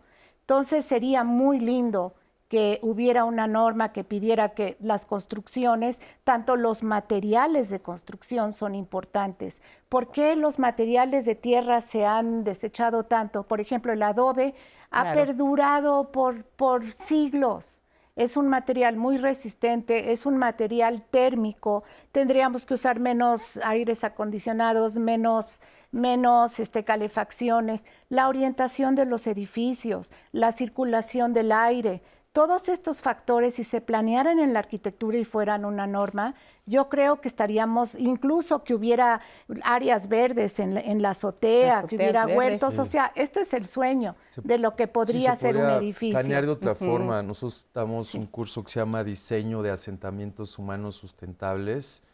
Entonces 0.50 0.84
sería 0.84 1.22
muy 1.22 1.60
lindo 1.60 2.12
que 2.48 2.80
hubiera 2.82 3.24
una 3.24 3.46
norma 3.46 3.92
que 3.92 4.02
pidiera 4.02 4.48
que 4.48 4.76
las 4.80 5.06
construcciones, 5.06 6.00
tanto 6.24 6.56
los 6.56 6.82
materiales 6.82 7.70
de 7.70 7.78
construcción 7.78 8.52
son 8.52 8.74
importantes. 8.74 9.62
¿Por 9.88 10.10
qué 10.10 10.34
los 10.34 10.58
materiales 10.58 11.24
de 11.24 11.36
tierra 11.36 11.80
se 11.80 12.04
han 12.04 12.42
desechado 12.42 13.04
tanto? 13.04 13.44
Por 13.44 13.60
ejemplo, 13.60 13.92
el 13.92 14.02
adobe 14.02 14.54
ha 14.90 15.12
perdurado 15.12 16.10
por, 16.10 16.42
por 16.42 16.90
siglos. 16.90 17.78
Es 18.16 18.36
un 18.36 18.48
material 18.48 18.96
muy 18.96 19.18
resistente, 19.18 20.10
es 20.10 20.26
un 20.26 20.36
material 20.36 21.00
térmico. 21.12 21.84
Tendríamos 22.10 22.66
que 22.66 22.74
usar 22.74 22.98
menos 22.98 23.56
aires 23.62 24.02
acondicionados, 24.02 24.96
menos 24.96 25.60
menos 25.92 26.60
este, 26.60 26.84
calefacciones, 26.84 27.84
la 28.08 28.28
orientación 28.28 28.94
de 28.94 29.04
los 29.04 29.26
edificios, 29.26 30.12
la 30.32 30.52
circulación 30.52 31.32
del 31.32 31.52
aire, 31.52 32.02
todos 32.32 32.68
estos 32.68 33.00
factores, 33.00 33.54
si 33.54 33.64
se 33.64 33.80
planearan 33.80 34.38
en 34.38 34.52
la 34.52 34.60
arquitectura 34.60 35.18
y 35.18 35.24
fueran 35.24 35.64
una 35.64 35.88
norma, 35.88 36.36
yo 36.64 36.88
creo 36.88 37.20
que 37.20 37.26
estaríamos, 37.26 37.96
incluso 37.96 38.62
que 38.62 38.72
hubiera 38.72 39.20
áreas 39.64 40.08
verdes 40.08 40.60
en 40.60 41.02
la, 41.02 41.10
azotea, 41.10 41.84
que 41.88 41.96
hubiera 41.96 42.28
huertos, 42.28 42.78
o 42.78 42.84
sea, 42.84 43.10
esto 43.16 43.40
es 43.40 43.52
el 43.52 43.66
sueño 43.66 44.14
de 44.44 44.58
lo 44.58 44.76
que 44.76 44.86
podría 44.86 45.34
ser 45.34 45.56
un 45.56 45.70
edificio. 45.70 46.20
Planear 46.20 46.46
de 46.46 46.52
otra 46.52 46.76
forma, 46.76 47.20
nosotros 47.20 47.66
damos 47.74 48.14
un 48.14 48.26
curso 48.26 48.62
que 48.62 48.70
se 48.70 48.78
llama 48.78 49.02
Diseño 49.02 49.60
de 49.62 49.72
Asentamientos 49.72 50.56
Humanos 50.56 50.94
Sustentables 50.94 52.04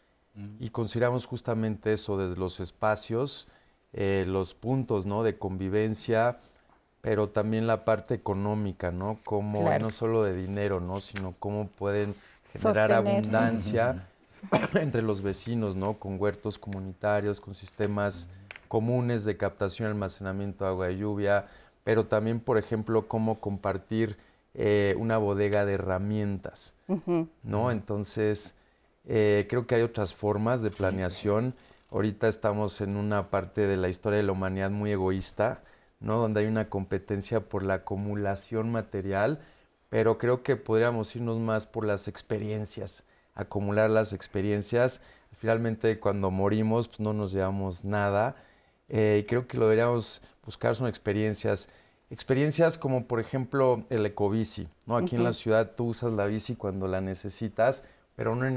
y 0.59 0.69
consideramos 0.69 1.27
justamente 1.27 1.93
eso, 1.93 2.17
desde 2.17 2.39
los 2.39 2.59
espacios, 2.59 3.47
eh, 3.99 4.25
los 4.27 4.53
puntos 4.53 5.07
¿no? 5.07 5.23
de 5.23 5.39
convivencia, 5.39 6.37
pero 7.01 7.29
también 7.29 7.65
la 7.65 7.83
parte 7.83 8.13
económica, 8.13 8.91
¿no? 8.91 9.17
Como 9.23 9.67
no 9.79 9.89
solo 9.89 10.23
de 10.23 10.35
dinero, 10.35 10.79
¿no? 10.79 11.01
Sino 11.01 11.33
cómo 11.39 11.67
pueden 11.67 12.13
generar 12.53 12.91
abundancia 12.91 14.07
entre 14.75 15.01
los 15.01 15.23
vecinos, 15.23 15.75
¿no? 15.75 15.93
Con 15.93 16.21
huertos 16.21 16.59
comunitarios, 16.59 17.41
con 17.41 17.55
sistemas 17.55 18.29
comunes 18.67 19.25
de 19.25 19.35
captación 19.35 19.87
y 19.87 19.91
almacenamiento 19.93 20.65
de 20.65 20.69
agua 20.69 20.87
de 20.89 20.97
lluvia, 20.97 21.47
pero 21.83 22.05
también, 22.05 22.39
por 22.39 22.59
ejemplo, 22.59 23.07
cómo 23.07 23.39
compartir 23.39 24.15
eh, 24.53 24.93
una 24.99 25.17
bodega 25.17 25.65
de 25.65 25.73
herramientas, 25.73 26.75
¿no? 27.41 27.71
Entonces, 27.71 28.53
eh, 29.07 29.47
creo 29.49 29.65
que 29.65 29.73
hay 29.73 29.81
otras 29.81 30.13
formas 30.13 30.61
de 30.61 30.69
planeación. 30.69 31.55
Ahorita 31.97 32.27
estamos 32.27 32.79
en 32.81 32.95
una 32.95 33.31
parte 33.31 33.65
de 33.65 33.75
la 33.75 33.89
historia 33.89 34.17
de 34.17 34.23
la 34.23 34.33
humanidad 34.33 34.69
muy 34.69 34.91
egoísta, 34.91 35.63
¿no? 35.99 36.17
Donde 36.17 36.41
hay 36.41 36.45
una 36.45 36.69
competencia 36.69 37.49
por 37.49 37.63
la 37.63 37.73
acumulación 37.73 38.71
material, 38.71 39.39
pero 39.89 40.19
creo 40.19 40.43
que 40.43 40.57
podríamos 40.57 41.15
irnos 41.15 41.39
más 41.39 41.65
por 41.65 41.87
las 41.87 42.07
experiencias, 42.07 43.03
acumular 43.33 43.89
las 43.89 44.13
experiencias. 44.13 45.01
Finalmente, 45.35 45.99
cuando 45.99 46.29
morimos, 46.29 46.87
pues 46.87 46.99
no 46.99 47.13
nos 47.13 47.31
llevamos 47.31 47.83
nada. 47.83 48.35
Eh, 48.89 49.25
creo 49.27 49.47
que 49.47 49.57
lo 49.57 49.63
deberíamos 49.63 50.21
buscar 50.45 50.75
son 50.75 50.85
experiencias. 50.85 51.67
Experiencias 52.11 52.77
como, 52.77 53.07
por 53.07 53.19
ejemplo, 53.19 53.87
el 53.89 54.05
ecobici. 54.05 54.69
¿no? 54.85 54.97
Aquí 54.97 55.15
en 55.15 55.23
la 55.23 55.33
ciudad 55.33 55.71
tú 55.75 55.85
usas 55.85 56.13
la 56.13 56.27
bici 56.27 56.55
cuando 56.55 56.87
la 56.87 57.01
necesitas, 57.01 57.85
pero 58.15 58.35
no, 58.35 58.47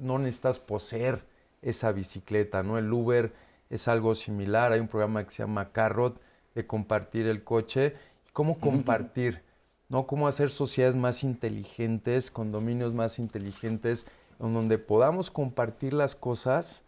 no 0.00 0.18
necesitas 0.18 0.58
poseer 0.58 1.37
esa 1.62 1.92
bicicleta. 1.92 2.62
¿no? 2.62 2.78
El 2.78 2.92
Uber 2.92 3.32
es 3.70 3.88
algo 3.88 4.14
similar. 4.14 4.72
Hay 4.72 4.80
un 4.80 4.88
programa 4.88 5.24
que 5.24 5.30
se 5.30 5.42
llama 5.42 5.72
Carrot, 5.72 6.20
de 6.54 6.66
compartir 6.66 7.26
el 7.26 7.44
coche, 7.44 7.94
cómo 8.32 8.58
compartir, 8.58 9.42
¿no? 9.88 10.06
Cómo 10.06 10.26
hacer 10.26 10.50
sociedades 10.50 10.96
más 10.96 11.22
inteligentes, 11.22 12.30
condominios 12.30 12.94
más 12.94 13.18
inteligentes, 13.18 14.06
en 14.40 14.54
donde 14.54 14.78
podamos 14.78 15.30
compartir 15.30 15.92
las 15.92 16.16
cosas, 16.16 16.84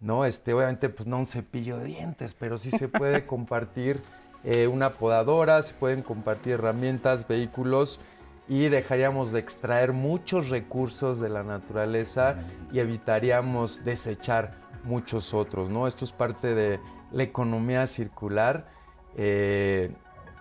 ¿no? 0.00 0.24
Este, 0.24 0.54
obviamente, 0.54 0.88
pues 0.88 1.06
no 1.06 1.18
un 1.18 1.26
cepillo 1.26 1.78
de 1.78 1.86
dientes, 1.86 2.34
pero 2.34 2.58
sí 2.58 2.70
se 2.70 2.88
puede 2.88 3.26
compartir 3.26 4.00
eh, 4.44 4.66
una 4.66 4.94
podadora, 4.94 5.62
se 5.62 5.74
pueden 5.74 6.02
compartir 6.02 6.54
herramientas, 6.54 7.26
vehículos 7.28 8.00
y 8.48 8.68
dejaríamos 8.68 9.32
de 9.32 9.40
extraer 9.40 9.92
muchos 9.92 10.48
recursos 10.48 11.18
de 11.18 11.28
la 11.28 11.42
naturaleza 11.42 12.36
y 12.72 12.78
evitaríamos 12.78 13.84
desechar 13.84 14.54
muchos 14.84 15.34
otros, 15.34 15.68
¿no? 15.68 15.86
Esto 15.86 16.04
es 16.04 16.12
parte 16.12 16.54
de 16.54 16.80
la 17.10 17.22
economía 17.22 17.86
circular 17.86 18.68
eh, 19.16 19.92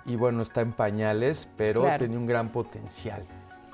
y 0.05 0.15
bueno, 0.15 0.41
está 0.41 0.61
en 0.61 0.71
pañales, 0.71 1.49
pero 1.57 1.85
tiene 1.97 2.17
un 2.17 2.27
gran 2.27 2.51
potencial, 2.51 3.25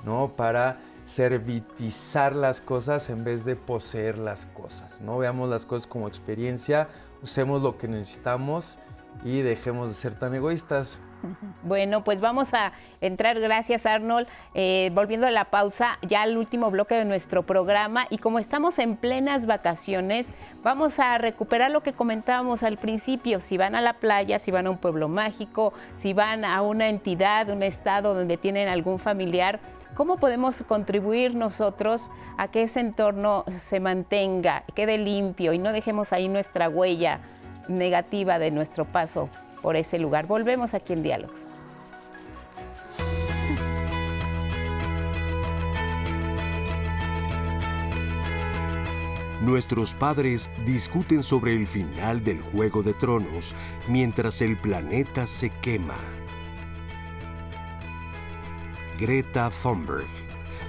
¿no? 0.05 0.29
Para 0.29 0.77
servitizar 1.03 2.33
las 2.35 2.61
cosas 2.61 3.09
en 3.09 3.23
vez 3.23 3.43
de 3.43 3.55
poseer 3.55 4.17
las 4.17 4.45
cosas, 4.45 5.01
¿no? 5.01 5.17
Veamos 5.17 5.49
las 5.49 5.65
cosas 5.65 5.87
como 5.87 6.07
experiencia, 6.07 6.87
usemos 7.21 7.61
lo 7.61 7.77
que 7.77 7.89
necesitamos 7.89 8.79
y 9.25 9.41
dejemos 9.41 9.89
de 9.89 9.95
ser 9.95 10.17
tan 10.17 10.33
egoístas. 10.33 11.01
Bueno, 11.63 12.03
pues 12.03 12.21
vamos 12.21 12.53
a 12.53 12.71
entrar, 12.99 13.39
gracias 13.39 13.85
Arnold, 13.85 14.27
eh, 14.53 14.91
volviendo 14.93 15.27
a 15.27 15.31
la 15.31 15.45
pausa, 15.45 15.97
ya 16.01 16.23
al 16.23 16.37
último 16.37 16.71
bloque 16.71 16.95
de 16.95 17.05
nuestro 17.05 17.43
programa. 17.43 18.07
Y 18.09 18.17
como 18.17 18.39
estamos 18.39 18.79
en 18.79 18.97
plenas 18.97 19.45
vacaciones, 19.45 20.27
vamos 20.63 20.99
a 20.99 21.17
recuperar 21.17 21.71
lo 21.71 21.81
que 21.81 21.93
comentábamos 21.93 22.63
al 22.63 22.77
principio, 22.77 23.39
si 23.39 23.57
van 23.57 23.75
a 23.75 23.81
la 23.81 23.93
playa, 23.93 24.39
si 24.39 24.51
van 24.51 24.67
a 24.67 24.71
un 24.71 24.77
pueblo 24.77 25.07
mágico, 25.07 25.73
si 25.99 26.13
van 26.13 26.45
a 26.45 26.61
una 26.61 26.89
entidad, 26.89 27.49
un 27.49 27.63
estado 27.63 28.13
donde 28.13 28.37
tienen 28.37 28.67
algún 28.67 28.99
familiar, 28.99 29.59
¿cómo 29.95 30.17
podemos 30.17 30.63
contribuir 30.63 31.35
nosotros 31.35 32.09
a 32.37 32.47
que 32.47 32.63
ese 32.63 32.79
entorno 32.79 33.45
se 33.57 33.79
mantenga, 33.79 34.63
quede 34.75 34.97
limpio 34.97 35.53
y 35.53 35.59
no 35.59 35.71
dejemos 35.71 36.13
ahí 36.13 36.27
nuestra 36.27 36.69
huella 36.69 37.19
negativa 37.67 38.39
de 38.39 38.51
nuestro 38.51 38.85
paso 38.85 39.29
por 39.61 39.75
ese 39.75 39.99
lugar. 39.99 40.27
Volvemos 40.27 40.73
aquí 40.73 40.93
en 40.93 41.03
Diálogos. 41.03 41.51
Nuestros 49.41 49.95
padres 49.95 50.51
discuten 50.65 51.23
sobre 51.23 51.55
el 51.55 51.65
final 51.65 52.23
del 52.23 52.39
Juego 52.41 52.83
de 52.83 52.93
Tronos 52.93 53.55
mientras 53.87 54.39
el 54.41 54.55
planeta 54.55 55.25
se 55.25 55.49
quema. 55.49 55.97
Greta 58.99 59.49
Thunberg, 59.49 60.05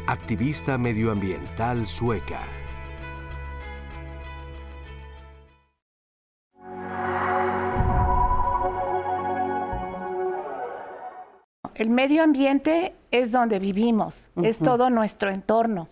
activista 0.07 0.79
medioambiental 0.79 1.87
sueca. 1.87 2.41
El 11.75 11.91
medio 11.91 12.23
ambiente 12.23 12.95
es 13.11 13.33
donde 13.33 13.59
vivimos, 13.59 14.29
es 14.43 14.59
todo 14.59 14.91
nuestro 14.91 15.31
entorno, 15.31 15.89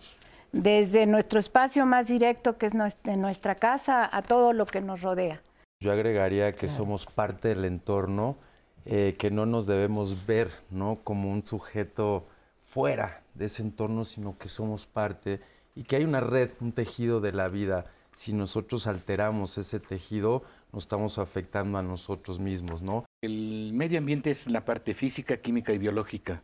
desde 0.51 1.05
nuestro 1.05 1.39
espacio 1.39 1.85
más 1.85 2.07
directo, 2.07 2.57
que 2.57 2.67
es 2.67 2.73
nuestra 2.73 3.55
casa, 3.55 4.09
a 4.11 4.21
todo 4.21 4.53
lo 4.53 4.65
que 4.65 4.81
nos 4.81 5.01
rodea. 5.01 5.41
Yo 5.79 5.91
agregaría 5.91 6.51
que 6.51 6.67
somos 6.67 7.05
parte 7.05 7.49
del 7.49 7.65
entorno, 7.65 8.37
eh, 8.85 9.15
que 9.17 9.31
no 9.31 9.45
nos 9.45 9.65
debemos 9.65 10.25
ver 10.25 10.51
¿no? 10.69 10.99
como 11.03 11.31
un 11.31 11.45
sujeto 11.45 12.27
fuera 12.63 13.21
de 13.33 13.45
ese 13.45 13.63
entorno, 13.63 14.05
sino 14.05 14.37
que 14.37 14.47
somos 14.47 14.85
parte 14.85 15.39
y 15.75 15.83
que 15.83 15.97
hay 15.97 16.03
una 16.03 16.19
red, 16.19 16.51
un 16.59 16.71
tejido 16.71 17.21
de 17.21 17.31
la 17.31 17.47
vida. 17.47 17.85
Si 18.15 18.33
nosotros 18.33 18.87
alteramos 18.87 19.57
ese 19.57 19.79
tejido, 19.79 20.43
nos 20.73 20.83
estamos 20.83 21.17
afectando 21.17 21.77
a 21.77 21.81
nosotros 21.81 22.39
mismos, 22.39 22.81
¿no? 22.81 23.05
El 23.21 23.71
medio 23.73 23.99
ambiente 23.99 24.31
es 24.31 24.47
la 24.47 24.63
parte 24.63 24.93
física, 24.93 25.37
química 25.37 25.73
y 25.73 25.77
biológica 25.77 26.41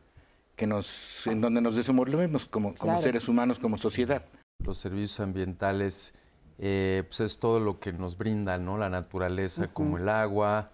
que 0.57 0.67
nos, 0.67 1.27
en 1.27 1.39
donde 1.39 1.61
nos 1.61 1.75
desenvolvemos 1.75 2.45
como, 2.45 2.75
como 2.75 2.99
seres 2.99 3.29
humanos, 3.29 3.59
como 3.59 3.77
sociedad. 3.77 4.25
Los 4.65 4.79
servicios 4.79 5.19
ambientales, 5.19 6.15
eh, 6.57 7.03
pues 7.07 7.19
es 7.19 7.39
todo 7.39 7.59
lo 7.59 7.79
que 7.79 7.93
nos 7.93 8.17
brinda, 8.17 8.57
¿no? 8.57 8.77
La 8.77 8.89
naturaleza, 8.89 9.67
como 9.67 9.97
el 9.97 10.09
agua, 10.09 10.71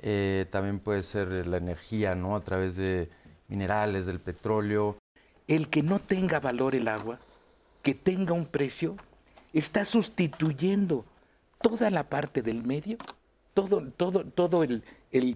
eh, 0.00 0.46
también 0.50 0.80
puede 0.80 1.04
ser 1.04 1.46
la 1.46 1.56
energía, 1.56 2.16
¿no? 2.16 2.34
A 2.34 2.40
través 2.40 2.74
de 2.74 3.08
minerales, 3.46 4.06
del 4.06 4.18
petróleo. 4.18 4.98
El 5.46 5.68
que 5.68 5.84
no 5.84 6.00
tenga 6.00 6.40
valor 6.40 6.74
el 6.74 6.88
agua, 6.88 7.20
que 7.82 7.94
tenga 7.94 8.32
un 8.32 8.46
precio, 8.46 8.96
está 9.52 9.84
sustituyendo 9.84 11.04
toda 11.62 11.90
la 11.90 12.08
parte 12.08 12.42
del 12.42 12.64
medio, 12.64 12.98
todo, 13.54 13.82
todo, 13.96 14.24
todo 14.24 14.62
el, 14.64 14.82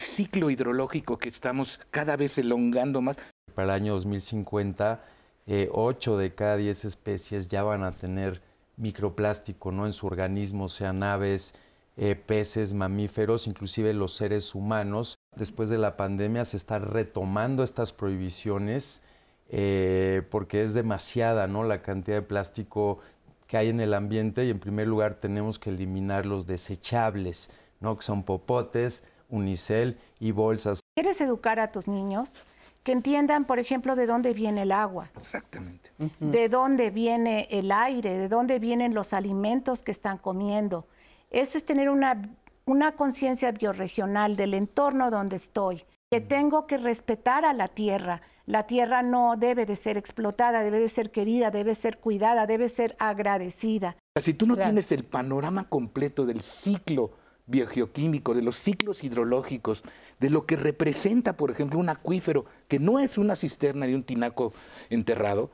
ciclo 0.01 0.51
hidrológico 0.51 1.19
que 1.19 1.28
estamos 1.28 1.81
cada 1.90 2.16
vez 2.16 2.36
elongando 2.39 3.01
más. 3.01 3.19
Para 3.55 3.74
el 3.74 3.82
año 3.82 3.94
2050, 3.94 5.03
eh, 5.47 5.69
8 5.73 6.19
de 6.19 6.35
cada 6.35 6.57
10 6.57 6.85
especies 6.85 7.48
ya 7.48 7.62
van 7.62 7.85
a 7.85 7.93
tener 7.93 8.43
microplástico 8.77 9.73
¿no? 9.73 9.86
en 9.86 9.93
su 9.93 10.07
organismo, 10.07 10.69
sean 10.69 11.03
aves, 11.03 11.55
eh, 11.97 12.15
peces, 12.15 12.74
mamíferos, 12.74 13.47
inclusive 13.47 13.94
los 13.94 14.12
seres 14.12 14.55
humanos. 14.55 15.16
Después 15.35 15.70
de 15.70 15.78
la 15.78 15.97
pandemia 15.97 16.44
se 16.44 16.57
están 16.57 16.82
retomando 16.82 17.62
estas 17.62 17.93
prohibiciones 17.93 19.03
eh, 19.48 20.23
porque 20.31 20.62
es 20.62 20.74
demasiada 20.74 21.47
¿no? 21.47 21.62
la 21.62 21.81
cantidad 21.81 22.16
de 22.16 22.23
plástico 22.23 22.98
que 23.47 23.56
hay 23.56 23.68
en 23.68 23.81
el 23.81 23.94
ambiente 23.94 24.44
y 24.44 24.51
en 24.51 24.59
primer 24.59 24.86
lugar 24.86 25.14
tenemos 25.14 25.59
que 25.59 25.70
eliminar 25.70 26.27
los 26.27 26.47
desechables, 26.47 27.51
¿no? 27.81 27.97
que 27.97 28.02
son 28.02 28.23
popotes, 28.23 29.05
unicel 29.28 29.98
y 30.18 30.32
bolsas. 30.32 30.81
¿Quieres 30.94 31.20
educar 31.20 31.60
a 31.60 31.70
tus 31.70 31.86
niños? 31.86 32.32
Que 32.82 32.93
entiendan, 32.93 33.44
por 33.44 33.59
ejemplo, 33.59 33.97
de 33.97 34.06
dónde 34.06 34.32
viene 34.32 34.62
el 34.62 34.73
agua. 34.73 35.10
Exactamente. 35.16 35.90
De 36.20 36.48
dónde 36.48 36.90
viene 36.90 37.48
el 37.51 37.73
aire, 37.73 38.16
de 38.16 38.28
dónde 38.28 38.60
vienen 38.60 38.94
los 38.94 39.12
alimentos 39.12 39.82
que 39.82 39.90
están 39.90 40.18
comiendo. 40.18 40.86
Eso 41.31 41.59
es 41.59 41.66
tener 41.66 41.90
una, 41.90 42.31
una 42.64 42.93
conciencia 42.93 43.51
biorregional 43.51 44.36
del 44.36 44.55
entorno 44.55 45.10
donde 45.10 45.36
estoy. 45.36 45.85
Que 46.10 46.20
tengo 46.20 46.68
que 46.68 46.78
respetar 46.78 47.44
a 47.44 47.52
la 47.52 47.66
tierra, 47.66 48.23
La 48.47 48.68
tierra 48.68 49.02
no 49.02 49.35
debe 49.36 49.66
de 49.66 49.74
ser 49.74 49.97
explotada, 49.97 50.62
debe 50.62 50.78
de 50.78 50.89
ser 50.89 51.10
querida, 51.10 51.51
debe 51.51 51.74
ser 51.74 51.98
cuidada, 51.98 52.47
debe 52.47 52.68
ser 52.68 52.94
agradecida. 53.01 53.97
Si 54.20 54.35
tú 54.35 54.47
no 54.47 54.56
tienes 54.56 54.93
el 54.93 55.05
panorama 55.05 55.68
completo 55.68 56.24
del 56.24 56.40
ciclo 56.43 57.10
biogeoquímico, 57.47 58.35
de 58.35 58.43
los 58.43 58.55
ciclos 58.55 59.02
hidrológicos, 59.02 59.82
de 60.20 60.31
lo 60.31 60.47
que 60.47 60.55
representa, 60.55 61.36
por 61.36 61.51
ejemplo, 61.51 61.81
un 61.81 61.89
acuífero, 61.89 62.44
que 62.68 62.78
no 62.78 63.01
es 63.01 63.18
una 63.18 63.35
cisterna 63.35 63.86
de 63.86 63.97
un 63.97 64.05
tinaco 64.05 64.52
enterrado, 64.90 65.51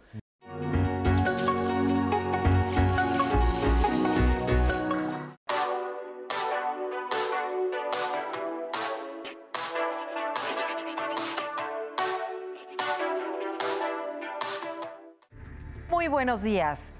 buenos 16.23 16.43
días. 16.43 16.91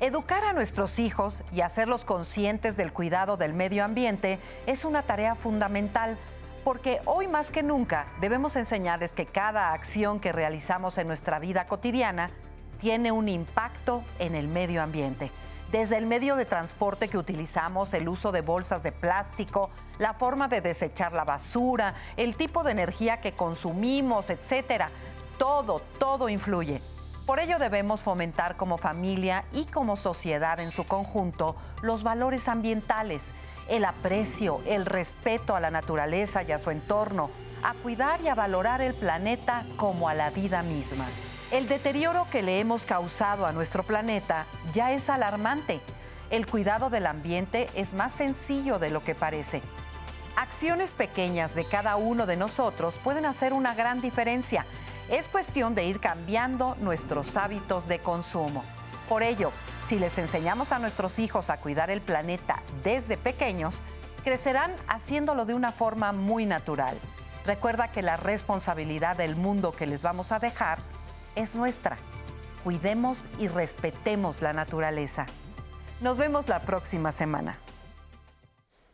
Educar 0.00 0.42
a 0.42 0.54
nuestros 0.54 0.98
hijos 1.00 1.44
y 1.52 1.60
hacerlos 1.60 2.06
conscientes 2.06 2.78
del 2.78 2.94
cuidado 2.94 3.36
del 3.36 3.52
medio 3.52 3.84
ambiente 3.84 4.38
es 4.64 4.86
una 4.86 5.02
tarea 5.02 5.34
fundamental 5.34 6.16
porque 6.64 7.02
hoy 7.04 7.28
más 7.28 7.50
que 7.50 7.62
nunca 7.62 8.06
debemos 8.22 8.56
enseñarles 8.56 9.12
que 9.12 9.26
cada 9.26 9.74
acción 9.74 10.18
que 10.18 10.32
realizamos 10.32 10.96
en 10.96 11.08
nuestra 11.08 11.38
vida 11.38 11.66
cotidiana 11.66 12.30
tiene 12.80 13.12
un 13.12 13.28
impacto 13.28 14.02
en 14.18 14.34
el 14.34 14.48
medio 14.48 14.82
ambiente. 14.82 15.30
Desde 15.70 15.98
el 15.98 16.06
medio 16.06 16.34
de 16.36 16.46
transporte 16.46 17.08
que 17.08 17.18
utilizamos, 17.18 17.92
el 17.92 18.08
uso 18.08 18.32
de 18.32 18.40
bolsas 18.40 18.82
de 18.82 18.92
plástico, 18.92 19.68
la 19.98 20.14
forma 20.14 20.48
de 20.48 20.62
desechar 20.62 21.12
la 21.12 21.24
basura, 21.24 21.96
el 22.16 22.34
tipo 22.34 22.62
de 22.62 22.72
energía 22.72 23.20
que 23.20 23.32
consumimos, 23.32 24.30
etcétera. 24.30 24.88
Todo, 25.36 25.82
todo 25.98 26.30
influye. 26.30 26.80
Por 27.30 27.38
ello 27.38 27.60
debemos 27.60 28.02
fomentar 28.02 28.56
como 28.56 28.76
familia 28.76 29.44
y 29.52 29.64
como 29.66 29.96
sociedad 29.96 30.58
en 30.58 30.72
su 30.72 30.82
conjunto 30.82 31.54
los 31.80 32.02
valores 32.02 32.48
ambientales, 32.48 33.30
el 33.68 33.84
aprecio, 33.84 34.60
el 34.66 34.84
respeto 34.84 35.54
a 35.54 35.60
la 35.60 35.70
naturaleza 35.70 36.42
y 36.42 36.50
a 36.50 36.58
su 36.58 36.72
entorno, 36.72 37.30
a 37.62 37.74
cuidar 37.74 38.20
y 38.20 38.26
a 38.26 38.34
valorar 38.34 38.80
el 38.80 38.94
planeta 38.94 39.64
como 39.76 40.08
a 40.08 40.14
la 40.14 40.30
vida 40.30 40.64
misma. 40.64 41.06
El 41.52 41.68
deterioro 41.68 42.26
que 42.32 42.42
le 42.42 42.58
hemos 42.58 42.84
causado 42.84 43.46
a 43.46 43.52
nuestro 43.52 43.84
planeta 43.84 44.46
ya 44.74 44.90
es 44.90 45.08
alarmante. 45.08 45.80
El 46.30 46.48
cuidado 46.48 46.90
del 46.90 47.06
ambiente 47.06 47.70
es 47.76 47.92
más 47.92 48.10
sencillo 48.10 48.80
de 48.80 48.90
lo 48.90 49.04
que 49.04 49.14
parece. 49.14 49.62
Acciones 50.34 50.92
pequeñas 50.92 51.54
de 51.54 51.64
cada 51.64 51.94
uno 51.94 52.26
de 52.26 52.36
nosotros 52.36 52.98
pueden 53.04 53.24
hacer 53.24 53.52
una 53.52 53.76
gran 53.76 54.00
diferencia 54.00 54.66
es 55.10 55.26
cuestión 55.28 55.74
de 55.74 55.84
ir 55.84 55.98
cambiando 55.98 56.76
nuestros 56.80 57.36
hábitos 57.36 57.88
de 57.88 57.98
consumo. 57.98 58.62
Por 59.08 59.24
ello, 59.24 59.50
si 59.82 59.98
les 59.98 60.16
enseñamos 60.18 60.70
a 60.70 60.78
nuestros 60.78 61.18
hijos 61.18 61.50
a 61.50 61.56
cuidar 61.56 61.90
el 61.90 62.00
planeta 62.00 62.62
desde 62.84 63.16
pequeños, 63.16 63.82
crecerán 64.22 64.72
haciéndolo 64.86 65.44
de 65.46 65.54
una 65.54 65.72
forma 65.72 66.12
muy 66.12 66.46
natural. 66.46 66.96
Recuerda 67.44 67.90
que 67.90 68.02
la 68.02 68.16
responsabilidad 68.16 69.16
del 69.16 69.34
mundo 69.34 69.72
que 69.72 69.86
les 69.86 70.02
vamos 70.02 70.30
a 70.30 70.38
dejar 70.38 70.78
es 71.34 71.56
nuestra. 71.56 71.96
Cuidemos 72.62 73.26
y 73.38 73.48
respetemos 73.48 74.42
la 74.42 74.52
naturaleza. 74.52 75.26
Nos 76.00 76.18
vemos 76.18 76.48
la 76.48 76.60
próxima 76.60 77.10
semana. 77.10 77.58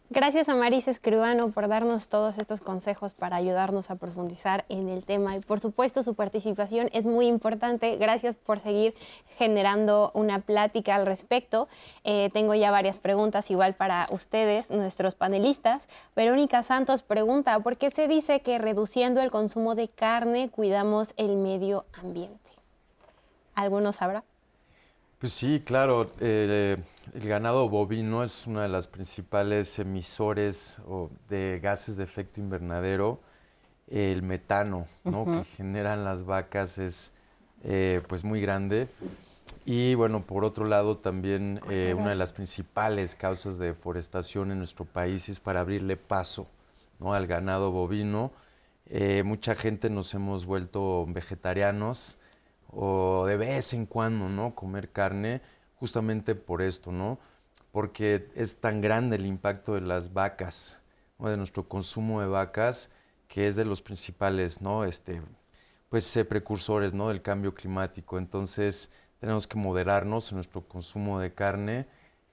Gracias 0.08 0.48
a 0.48 0.54
Marisa 0.54 0.92
Escribano 0.92 1.50
por 1.50 1.66
darnos 1.66 2.06
todos 2.06 2.38
estos 2.38 2.60
consejos 2.60 3.12
para 3.12 3.34
ayudarnos 3.34 3.90
a 3.90 3.96
profundizar 3.96 4.64
en 4.68 4.88
el 4.88 5.04
tema 5.04 5.34
y 5.34 5.40
por 5.40 5.58
supuesto 5.58 6.04
su 6.04 6.14
participación 6.14 6.90
es 6.92 7.04
muy 7.04 7.26
importante. 7.26 7.96
Gracias 7.96 8.36
por 8.36 8.60
seguir 8.60 8.94
generando 9.36 10.12
una 10.14 10.38
plática 10.38 10.94
al 10.94 11.06
respecto. 11.06 11.66
Eh, 12.04 12.30
tengo 12.32 12.54
ya 12.54 12.70
varias 12.70 12.98
preguntas 12.98 13.50
igual 13.50 13.74
para 13.74 14.06
ustedes, 14.10 14.70
nuestros 14.70 15.16
panelistas. 15.16 15.88
Verónica 16.14 16.62
Santos 16.62 17.02
pregunta, 17.02 17.58
¿por 17.58 17.76
qué 17.76 17.90
se 17.90 18.06
dice 18.06 18.42
que 18.42 18.58
reduciendo 18.58 19.20
el 19.22 19.32
consumo 19.32 19.74
de 19.74 19.88
carne 19.88 20.50
cuidamos 20.50 21.14
el 21.16 21.34
medio 21.34 21.84
ambiente? 22.00 22.38
¿Alguno 23.56 23.92
sabrá? 23.92 24.22
Pues 25.18 25.32
sí, 25.32 25.60
claro. 25.64 26.12
Eh, 26.20 26.76
el 27.14 27.28
ganado 27.28 27.68
bovino 27.68 28.22
es 28.22 28.46
una 28.46 28.62
de 28.62 28.68
las 28.68 28.88
principales 28.88 29.78
emisores 29.78 30.80
de 31.28 31.60
gases 31.62 31.96
de 31.96 32.04
efecto 32.04 32.40
invernadero. 32.40 33.20
El 33.88 34.22
metano 34.22 34.86
que 35.04 35.44
generan 35.56 36.04
las 36.04 36.24
vacas 36.24 36.78
es 36.78 37.12
eh, 37.62 38.02
pues 38.08 38.24
muy 38.24 38.40
grande. 38.40 38.88
Y 39.64 39.94
bueno, 39.94 40.26
por 40.26 40.44
otro 40.44 40.66
lado, 40.66 40.98
también 40.98 41.60
eh, 41.70 41.94
una 41.96 42.10
de 42.10 42.16
las 42.16 42.32
principales 42.32 43.14
causas 43.14 43.58
de 43.58 43.66
deforestación 43.66 44.50
en 44.50 44.58
nuestro 44.58 44.84
país 44.84 45.28
es 45.28 45.40
para 45.40 45.60
abrirle 45.60 45.96
paso 45.96 46.48
al 47.00 47.26
ganado 47.26 47.70
bovino. 47.70 48.32
mucha 49.24 49.54
gente 49.54 49.90
nos 49.90 50.14
hemos 50.14 50.46
vuelto 50.46 51.06
vegetarianos 51.08 52.18
o 52.68 53.26
de 53.26 53.36
vez 53.36 53.72
en 53.72 53.86
cuando, 53.86 54.28
¿no? 54.28 54.54
Comer 54.54 54.90
carne, 54.90 55.40
justamente 55.76 56.34
por 56.34 56.62
esto, 56.62 56.92
¿no? 56.92 57.18
Porque 57.72 58.30
es 58.34 58.56
tan 58.56 58.80
grande 58.80 59.16
el 59.16 59.26
impacto 59.26 59.74
de 59.74 59.82
las 59.82 60.12
vacas, 60.12 60.78
de 61.18 61.36
nuestro 61.36 61.68
consumo 61.68 62.20
de 62.20 62.26
vacas, 62.26 62.90
que 63.28 63.46
es 63.46 63.56
de 63.56 63.64
los 63.64 63.82
principales, 63.82 64.60
¿no? 64.60 64.84
Este, 64.84 65.22
pues, 65.88 66.16
eh, 66.16 66.24
precursores, 66.24 66.94
¿no? 66.94 67.08
Del 67.08 67.22
cambio 67.22 67.54
climático. 67.54 68.18
Entonces, 68.18 68.90
tenemos 69.20 69.46
que 69.46 69.58
moderarnos 69.58 70.30
en 70.30 70.36
nuestro 70.36 70.66
consumo 70.66 71.18
de 71.20 71.32
carne 71.32 71.86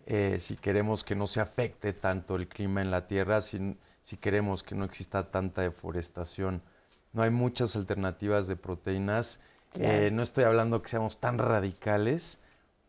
eh, 0.06 0.38
si 0.40 0.58
queremos 0.58 1.04
que 1.04 1.16
no 1.16 1.28
se 1.28 1.40
afecte 1.40 1.94
tanto 1.94 2.36
el 2.36 2.48
clima 2.50 2.82
en 2.82 2.92
la 2.92 3.08
tierra, 3.08 3.40
si, 3.42 3.78
si 4.02 4.18
queremos 4.18 4.62
que 4.62 4.76
no 4.76 4.84
exista 4.84 5.32
tanta 5.32 5.62
deforestación. 5.62 6.62
No 7.14 7.22
hay 7.22 7.30
muchas 7.30 7.76
alternativas 7.78 8.48
de 8.48 8.58
proteínas 8.58 9.40
eh, 9.76 10.10
no 10.12 10.22
estoy 10.22 10.44
hablando 10.44 10.82
que 10.82 10.90
seamos 10.90 11.20
tan 11.20 11.38
radicales, 11.38 12.40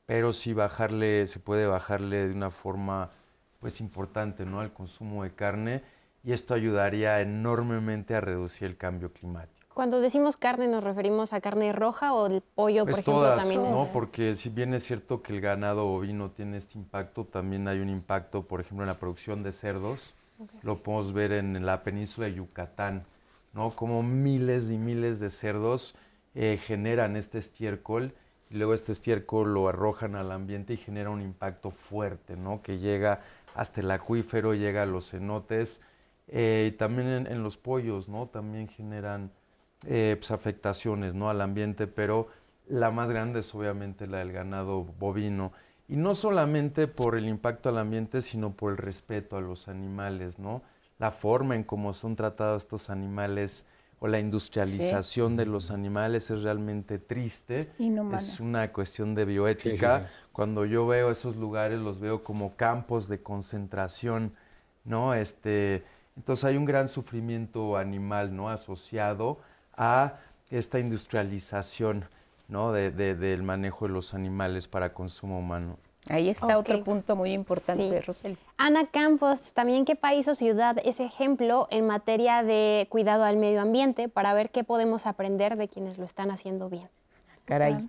pero 0.06 0.32
sí 0.32 0.52
bajarle, 0.52 1.26
se 1.26 1.38
puede 1.38 1.66
bajarle 1.66 2.28
de 2.28 2.34
una 2.34 2.50
forma 2.50 3.10
pues 3.60 3.80
importante 3.80 4.44
¿no? 4.44 4.60
al 4.60 4.72
consumo 4.72 5.24
de 5.24 5.34
carne 5.34 5.82
y 6.22 6.32
esto 6.32 6.54
ayudaría 6.54 7.20
enormemente 7.20 8.14
a 8.14 8.20
reducir 8.20 8.68
el 8.68 8.76
cambio 8.76 9.12
climático. 9.12 9.54
Cuando 9.74 10.00
decimos 10.00 10.36
carne, 10.36 10.68
¿nos 10.68 10.84
referimos 10.84 11.32
a 11.32 11.40
carne 11.40 11.72
roja 11.72 12.14
o 12.14 12.26
el 12.28 12.42
pollo, 12.42 12.84
por 12.84 12.92
pues 12.92 13.00
ejemplo? 13.00 13.34
también 13.34 13.62
no, 13.62 13.88
porque 13.92 14.36
si 14.36 14.48
bien 14.48 14.72
es 14.72 14.84
cierto 14.84 15.20
que 15.20 15.32
el 15.32 15.40
ganado 15.40 15.84
bovino 15.86 16.30
tiene 16.30 16.58
este 16.58 16.78
impacto, 16.78 17.24
también 17.24 17.66
hay 17.66 17.80
un 17.80 17.88
impacto, 17.88 18.46
por 18.46 18.60
ejemplo, 18.60 18.84
en 18.84 18.88
la 18.88 18.98
producción 18.98 19.42
de 19.42 19.50
cerdos. 19.50 20.14
Lo 20.62 20.82
podemos 20.82 21.12
ver 21.12 21.32
en 21.32 21.66
la 21.66 21.82
península 21.82 22.26
de 22.26 22.34
Yucatán, 22.34 23.04
¿no? 23.52 23.74
Como 23.74 24.02
miles 24.02 24.70
y 24.70 24.78
miles 24.78 25.18
de 25.18 25.30
cerdos 25.30 25.96
eh, 26.34 26.58
generan 26.62 27.16
este 27.16 27.38
estiércol 27.38 28.14
y 28.54 28.56
luego 28.56 28.72
este 28.72 28.92
estiércol 28.92 29.52
lo 29.52 29.68
arrojan 29.68 30.14
al 30.14 30.30
ambiente 30.30 30.74
y 30.74 30.76
genera 30.76 31.10
un 31.10 31.20
impacto 31.20 31.72
fuerte, 31.72 32.36
¿no? 32.36 32.62
Que 32.62 32.78
llega 32.78 33.20
hasta 33.56 33.80
el 33.80 33.90
acuífero, 33.90 34.54
llega 34.54 34.84
a 34.84 34.86
los 34.86 35.10
cenotes 35.10 35.80
eh, 36.28 36.70
y 36.72 36.76
también 36.76 37.26
en, 37.26 37.42
los 37.42 37.58
pollos, 37.58 38.08
¿no? 38.08 38.28
También 38.28 38.68
generan 38.68 39.32
eh, 39.88 40.14
pues, 40.16 40.30
afectaciones, 40.30 41.14
¿no? 41.14 41.30
Al 41.30 41.40
ambiente, 41.40 41.88
pero 41.88 42.28
la 42.68 42.92
más 42.92 43.10
grande 43.10 43.40
es 43.40 43.52
obviamente 43.56 44.06
la 44.06 44.18
del 44.18 44.30
ganado 44.30 44.84
bovino. 44.84 45.50
Y 45.88 45.96
no 45.96 46.14
solamente 46.14 46.86
por 46.86 47.16
el 47.16 47.26
impacto 47.26 47.70
al 47.70 47.78
ambiente, 47.78 48.22
sino 48.22 48.52
por 48.52 48.70
el 48.70 48.78
respeto 48.78 49.36
a 49.36 49.40
los 49.40 49.66
animales, 49.66 50.38
¿no? 50.38 50.62
La 51.00 51.10
forma 51.10 51.56
en 51.56 51.64
cómo 51.64 51.92
son 51.92 52.14
tratados 52.14 52.62
estos 52.62 52.88
animales 52.88 53.66
o 54.04 54.06
la 54.06 54.18
industrialización 54.18 55.34
de 55.34 55.46
los 55.46 55.70
animales 55.70 56.28
es 56.28 56.42
realmente 56.42 56.98
triste. 56.98 57.70
Es 58.14 58.38
una 58.38 58.70
cuestión 58.70 59.14
de 59.14 59.24
bioética. 59.24 60.10
Cuando 60.30 60.66
yo 60.66 60.86
veo 60.86 61.10
esos 61.10 61.36
lugares, 61.36 61.80
los 61.80 62.00
veo 62.00 62.22
como 62.22 62.54
campos 62.54 63.08
de 63.08 63.22
concentración, 63.22 64.34
¿no? 64.84 65.14
Este, 65.14 65.84
entonces 66.18 66.44
hay 66.44 66.58
un 66.58 66.66
gran 66.66 66.90
sufrimiento 66.90 67.78
animal, 67.78 68.36
¿no? 68.36 68.50
Asociado 68.50 69.38
a 69.74 70.18
esta 70.50 70.78
industrialización, 70.78 72.04
¿no? 72.46 72.72
del 72.72 73.42
manejo 73.42 73.86
de 73.86 73.94
los 73.94 74.12
animales 74.12 74.68
para 74.68 74.92
consumo 74.92 75.38
humano. 75.38 75.78
Ahí 76.08 76.28
está 76.28 76.58
otro 76.58 76.84
punto 76.84 77.16
muy 77.16 77.32
importante, 77.32 78.02
Rosel. 78.02 78.36
Ana 78.58 78.86
Campos, 78.86 79.54
también 79.54 79.84
qué 79.84 79.96
país 79.96 80.28
o 80.28 80.34
ciudad 80.34 80.76
es 80.84 81.00
ejemplo 81.00 81.66
en 81.70 81.86
materia 81.86 82.42
de 82.42 82.86
cuidado 82.90 83.24
al 83.24 83.36
medio 83.36 83.62
ambiente 83.62 84.08
para 84.08 84.34
ver 84.34 84.50
qué 84.50 84.64
podemos 84.64 85.06
aprender 85.06 85.56
de 85.56 85.68
quienes 85.68 85.96
lo 85.96 86.04
están 86.04 86.30
haciendo 86.30 86.68
bien. 86.68 86.88
Caray, 87.46 87.88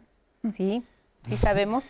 sí, 0.53 0.83
sí 1.27 1.37
sabemos. 1.37 1.83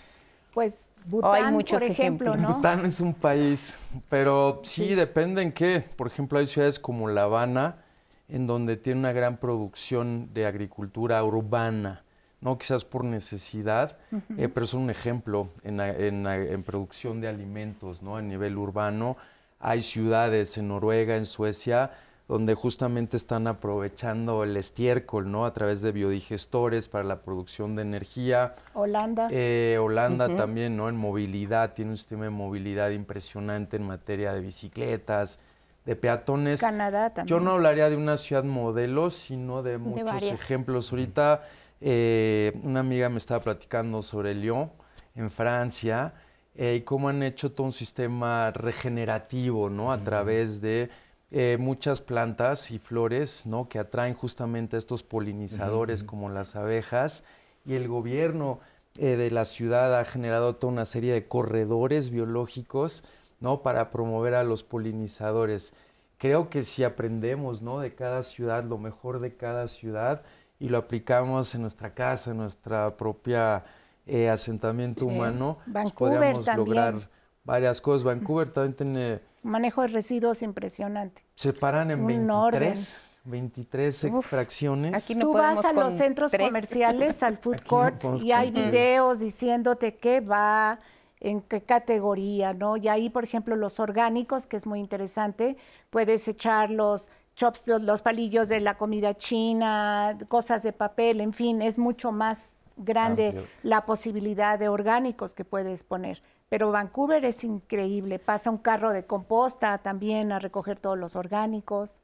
Pues 0.53 0.89
Bután, 1.05 1.63
por 1.63 1.83
ejemplo, 1.83 2.35
¿no? 2.35 2.55
Bután 2.55 2.85
es 2.85 2.99
un 2.99 3.13
país, 3.13 3.77
pero 4.09 4.61
sí, 4.63 4.95
depende 4.95 5.43
en 5.43 5.51
qué. 5.51 5.83
Por 5.95 6.07
ejemplo, 6.07 6.39
hay 6.39 6.47
ciudades 6.47 6.79
como 6.79 7.07
La 7.07 7.23
Habana, 7.23 7.83
en 8.27 8.47
donde 8.47 8.77
tiene 8.77 8.99
una 8.99 9.13
gran 9.13 9.37
producción 9.37 10.33
de 10.33 10.47
agricultura 10.47 11.23
urbana, 11.23 12.04
no 12.45 12.59
quizás 12.59 12.85
por 12.85 13.03
necesidad, 13.03 13.97
eh, 14.37 14.47
pero 14.47 14.67
son 14.67 14.83
un 14.83 14.89
ejemplo 14.91 15.49
en, 15.63 15.79
en, 15.79 16.63
producción 16.63 17.19
de 17.19 17.27
alimentos 17.27 18.03
¿no? 18.03 18.17
a 18.17 18.21
nivel 18.21 18.55
urbano. 18.55 19.17
Hay 19.59 19.81
ciudades 19.81 20.55
en 20.59 20.67
Noruega, 20.67 21.17
en 21.17 21.25
Suecia, 21.25 21.89
donde 22.27 22.53
justamente 22.53 23.17
están 23.17 23.47
aprovechando 23.47 24.43
el 24.43 24.55
estiércol, 24.57 25.31
¿no? 25.31 25.45
A 25.45 25.53
través 25.53 25.81
de 25.81 25.91
biodigestores 25.91 26.87
para 26.87 27.03
la 27.03 27.21
producción 27.23 27.75
de 27.75 27.81
energía. 27.81 28.53
Holanda. 28.75 29.27
Eh, 29.31 29.79
Holanda 29.81 30.35
también, 30.35 30.77
¿no? 30.77 30.87
En 30.87 30.97
movilidad, 30.97 31.73
tiene 31.73 31.91
un 31.91 31.97
sistema 31.97 32.25
de 32.25 32.29
movilidad 32.29 32.91
impresionante 32.91 33.77
en 33.77 33.87
materia 33.87 34.33
de 34.33 34.41
bicicletas, 34.41 35.39
de 35.83 35.95
peatones. 35.95 36.61
Canadá 36.61 37.09
también. 37.11 37.27
Yo 37.27 37.43
no 37.43 37.53
hablaría 37.53 37.89
de 37.89 37.97
una 37.97 38.17
ciudad 38.17 38.43
modelo, 38.43 39.09
sino 39.09 39.63
de 39.63 39.79
muchos 39.79 40.23
ejemplos. 40.23 40.91
Ahorita 40.91 41.41
eh, 41.81 42.59
una 42.63 42.79
amiga 42.79 43.09
me 43.09 43.17
estaba 43.17 43.41
platicando 43.41 44.01
sobre 44.01 44.33
Lyon, 44.33 44.71
en 45.15 45.31
Francia, 45.31 46.13
eh, 46.55 46.77
y 46.79 46.81
cómo 46.81 47.09
han 47.09 47.23
hecho 47.23 47.51
todo 47.51 47.67
un 47.67 47.73
sistema 47.73 48.51
regenerativo, 48.51 49.69
¿no? 49.69 49.91
A 49.91 49.97
través 49.97 50.61
de 50.61 50.89
eh, 51.31 51.57
muchas 51.59 52.01
plantas 52.01 52.71
y 52.71 52.79
flores 52.79 53.45
¿no? 53.45 53.67
que 53.67 53.79
atraen 53.79 54.13
justamente 54.13 54.75
a 54.75 54.79
estos 54.79 55.03
polinizadores 55.03 56.03
como 56.03 56.29
las 56.29 56.55
abejas 56.55 57.25
y 57.65 57.73
el 57.73 57.87
gobierno 57.87 58.59
de 58.93 59.29
la 59.31 59.43
ciudad 59.43 59.99
ha 59.99 60.05
generado 60.05 60.55
toda 60.55 60.71
una 60.71 60.85
serie 60.85 61.13
de 61.13 61.27
corredores 61.27 62.11
biológicos 62.11 63.03
¿no? 63.39 63.61
para 63.61 63.91
promover 63.91 64.35
a 64.35 64.43
los 64.43 64.63
polinizadores. 64.63 65.73
Creo 66.17 66.49
que 66.49 66.63
si 66.63 66.83
aprendemos 66.83 67.61
¿no? 67.61 67.79
de 67.79 67.91
cada 67.91 68.23
ciudad, 68.23 68.63
lo 68.63 68.77
mejor 68.77 69.19
de 69.19 69.35
cada 69.35 69.67
ciudad, 69.67 70.23
y 70.59 70.69
lo 70.69 70.77
aplicamos 70.77 71.53
en 71.55 71.61
nuestra 71.61 71.93
casa, 71.93 72.31
en 72.31 72.37
nuestra 72.37 72.95
propia 72.95 73.63
eh, 74.05 74.29
asentamiento 74.29 75.05
humano, 75.05 75.57
pues 75.71 75.91
podríamos 75.91 76.47
lograr 76.55 76.95
varias 77.43 77.81
cosas. 77.81 78.03
Vancouver 78.03 78.49
también 78.49 78.73
tiene 78.73 79.21
manejo 79.45 79.81
de 79.81 79.87
residuos 79.87 80.41
impresionante. 80.41 81.23
Se 81.35 81.53
paran 81.53 81.91
en 81.91 82.05
23, 82.05 82.99
23 83.25 84.07
fracciones. 84.21 84.93
Aquí 84.93 85.19
Tú 85.19 85.33
vas 85.33 85.63
a 85.63 85.73
los 85.73 85.93
centros 85.93 86.31
comerciales, 86.31 87.23
al 87.23 87.37
food 87.41 87.61
court, 87.67 88.03
y 88.23 88.31
hay 88.31 88.51
videos 88.51 89.19
diciéndote 89.19 89.95
qué 89.97 90.19
va, 90.19 90.79
en 91.19 91.41
qué 91.41 91.61
categoría, 91.61 92.53
¿no? 92.53 92.77
Y 92.77 92.87
ahí, 92.87 93.09
por 93.09 93.23
ejemplo, 93.23 93.55
los 93.55 93.79
orgánicos, 93.79 94.47
que 94.47 94.57
es 94.57 94.65
muy 94.65 94.79
interesante, 94.79 95.57
puedes 95.89 96.27
echar 96.27 96.69
los 96.69 97.09
chops, 97.35 97.67
los 97.67 98.01
palillos 98.01 98.47
de 98.47 98.59
la 98.59 98.77
comida 98.77 99.15
china, 99.15 100.17
cosas 100.27 100.63
de 100.63 100.73
papel, 100.73 101.21
en 101.21 101.33
fin, 101.33 101.61
es 101.61 101.77
mucho 101.77 102.11
más 102.11 102.59
grande 102.77 103.47
la 103.63 103.85
posibilidad 103.85 104.59
de 104.59 104.69
orgánicos 104.69 105.33
que 105.33 105.45
puedes 105.45 105.83
poner. 105.83 106.21
Pero 106.49 106.71
Vancouver 106.71 107.25
es 107.25 107.43
increíble, 107.43 108.19
pasa 108.19 108.49
un 108.49 108.57
carro 108.57 108.91
de 108.91 109.05
composta 109.05 109.77
también 109.79 110.31
a 110.31 110.39
recoger 110.39 110.79
todos 110.79 110.97
los 110.97 111.15
orgánicos. 111.15 112.01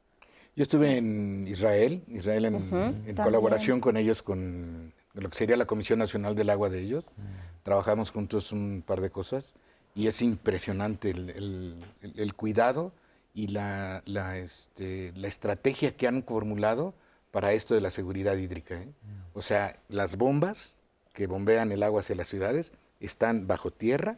Yo 0.56 0.64
estuve 0.64 0.98
en 0.98 1.48
Israel, 1.48 2.04
Israel 2.08 2.46
en, 2.46 3.16
colaboración 3.16 3.80
con 3.80 3.96
ellos, 3.96 4.22
con 4.22 4.94
lo 5.14 5.30
que 5.30 5.38
sería 5.38 5.56
la 5.56 5.66
Comisión 5.66 6.00
Nacional 6.00 6.36
del 6.36 6.50
Agua 6.50 6.70
de 6.70 6.82
ellos. 6.82 7.06
Mm. 7.16 7.64
Trabajamos 7.64 8.12
juntos 8.12 8.52
un 8.52 8.84
par 8.86 9.00
de 9.00 9.10
cosas 9.10 9.56
y 9.94 10.08
es 10.08 10.22
impresionante 10.22 11.12
el, 11.12 12.34
cuidado 12.36 12.94
y 13.34 13.48
la, 13.48 14.04
la, 14.06 14.38
este, 14.38 15.14
la, 15.16 15.28
estrategia 15.28 15.96
que 15.96 16.08
han 16.08 16.24
formulado 16.24 16.94
para 17.32 17.54
esto 17.54 17.76
de 17.76 17.82
la 17.82 17.90
seguridad 17.90 18.36
hídrica. 18.36 18.76
¿eh? 18.76 18.90
O 19.34 19.42
sea, 19.42 19.80
las 19.88 20.18
bombas 20.18 20.76
que 21.14 21.28
bombean 21.28 21.72
el 21.72 21.84
agua 21.84 22.02
hacia 22.02 22.16
las 22.16 22.28
ciudades 22.28 22.74
están 23.00 23.48
bajo 23.48 23.72
tierra, 23.72 24.18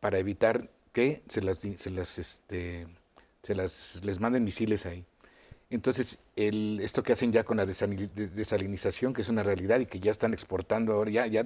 para 0.00 0.18
evitar 0.18 0.70
que 0.92 1.22
se 1.28 1.42
las, 1.42 1.58
se 1.58 1.90
las, 1.90 2.18
este, 2.18 2.86
se 3.42 3.54
las 3.54 4.00
les 4.02 4.20
manden 4.20 4.44
misiles 4.44 4.86
ahí. 4.86 5.04
Entonces, 5.70 6.18
el, 6.34 6.80
esto 6.80 7.02
que 7.02 7.12
hacen 7.12 7.30
ya 7.30 7.44
con 7.44 7.58
la 7.58 7.66
desalinización, 7.66 9.12
que 9.12 9.20
es 9.20 9.28
una 9.28 9.42
realidad 9.42 9.80
y 9.80 9.86
que 9.86 10.00
ya 10.00 10.10
están 10.10 10.32
exportando 10.32 10.94
ahora, 10.94 11.10
ya, 11.10 11.26
ya, 11.26 11.44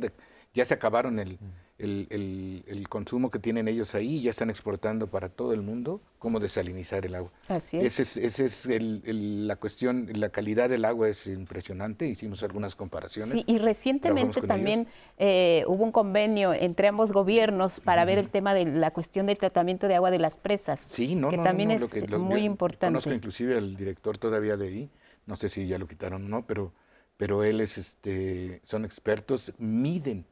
ya 0.54 0.64
se 0.64 0.74
acabaron 0.74 1.18
el, 1.18 1.38
el, 1.82 2.88
consumo 2.88 3.30
que 3.30 3.38
tienen 3.38 3.68
ellos 3.68 3.94
ahí 3.94 4.16
y 4.16 4.22
ya 4.22 4.30
están 4.30 4.50
exportando 4.50 5.06
para 5.06 5.28
todo 5.28 5.52
el 5.52 5.62
mundo 5.62 6.00
cómo 6.18 6.40
desalinizar 6.40 7.06
el 7.06 7.14
agua. 7.14 7.30
Así 7.48 7.78
es. 7.78 8.18
Esa 8.18 8.44
es, 8.44 8.68
la 8.68 9.56
cuestión, 9.56 10.08
la 10.14 10.28
calidad 10.28 10.68
del 10.68 10.84
agua 10.84 11.08
es 11.08 11.26
impresionante, 11.26 12.06
hicimos 12.06 12.42
algunas 12.42 12.76
comparaciones. 12.76 13.38
Sí, 13.38 13.44
y 13.46 13.58
recientemente 13.58 14.42
también 14.42 14.86
eh, 15.18 15.64
hubo 15.66 15.84
un 15.84 15.92
convenio 15.92 16.52
entre 16.52 16.88
ambos 16.88 17.12
gobiernos 17.12 17.80
para 17.80 18.04
ver 18.04 18.18
el 18.18 18.28
tema 18.28 18.54
de 18.54 18.66
la 18.66 18.90
cuestión 18.90 19.26
del 19.26 19.38
tratamiento 19.38 19.88
de 19.88 19.94
agua 19.94 20.10
de 20.10 20.18
las 20.18 20.36
presas. 20.36 20.80
Sí, 20.84 21.14
no, 21.14 21.30
que 21.30 21.38
no, 21.38 21.44
también 21.44 21.70
es 21.70 22.08
muy 22.18 22.44
importante. 22.44 22.92
Conozco 22.92 23.12
inclusive 23.12 23.56
al 23.56 23.74
director 23.74 24.18
todavía 24.18 24.56
de 24.56 24.68
ahí, 24.68 24.90
no 25.26 25.36
sé 25.36 25.48
si 25.48 25.66
ya 25.66 25.78
lo 25.78 25.88
quitaron 25.88 26.26
o 26.26 26.28
no, 26.28 26.46
pero, 26.46 26.72
pero 27.16 27.42
él 27.42 27.60
es, 27.60 27.78
este, 27.78 28.60
son 28.62 28.84
expertos, 28.84 29.52
miden 29.58 30.26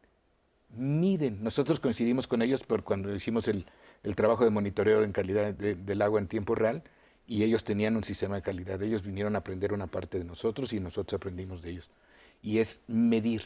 miden. 0.77 1.43
Nosotros 1.43 1.81
coincidimos 1.81 2.27
con 2.27 2.43
ellos 2.43 2.63
por 2.63 2.85
cuando 2.85 3.15
hicimos 3.15 3.49
el, 3.49 3.65
trabajo 4.15 4.45
de 4.45 4.51
monitoreo 4.51 5.03
en 5.03 5.13
calidad 5.13 5.53
del 5.55 6.03
agua 6.03 6.21
en 6.21 6.27
tiempo 6.27 6.55
real 6.55 6.83
y 7.27 7.43
ellos 7.45 7.65
tenían 7.65 7.97
un 7.97 8.05
sistema 8.05 8.37
de 8.37 8.43
calidad. 8.43 8.83
Ellos 8.83 9.03
vinieron 9.03 9.37
a 9.37 9.41
aprender 9.41 9.73
una 9.73 9.87
parte 9.87 10.19
de 10.19 10.25
nosotros 10.25 10.73
y 10.73 10.81
nosotros 10.81 11.19
aprendimos 11.19 11.63
de 11.63 11.71
ellos. 11.71 11.91
Y 12.43 12.59
es 12.59 12.81
medir, 12.87 13.43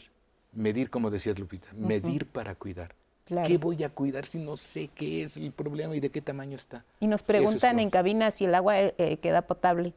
medir 0.53 0.89
como 0.89 1.09
decías 1.09 1.37
Lupita, 1.37 1.67
medir 1.73 2.27
para 2.27 2.55
cuidar. 2.55 2.95
¿Qué 3.25 3.57
voy 3.57 3.83
a 3.83 3.89
cuidar 3.89 4.25
si 4.25 4.39
no 4.39 4.55
sé 4.55 4.89
qué 4.89 5.23
es 5.23 5.37
el 5.37 5.51
problema 5.51 5.95
y 5.95 5.99
de 5.99 6.11
qué 6.11 6.21
tamaño 6.21 6.55
está? 6.55 6.85
Y 6.99 7.07
nos 7.07 7.23
preguntan 7.23 7.79
en 7.79 7.89
cabina 7.89 8.29
si 8.29 8.45
el 8.45 8.53
agua 8.53 8.79
eh, 8.79 9.17
queda 9.19 9.41
potable 9.41 9.93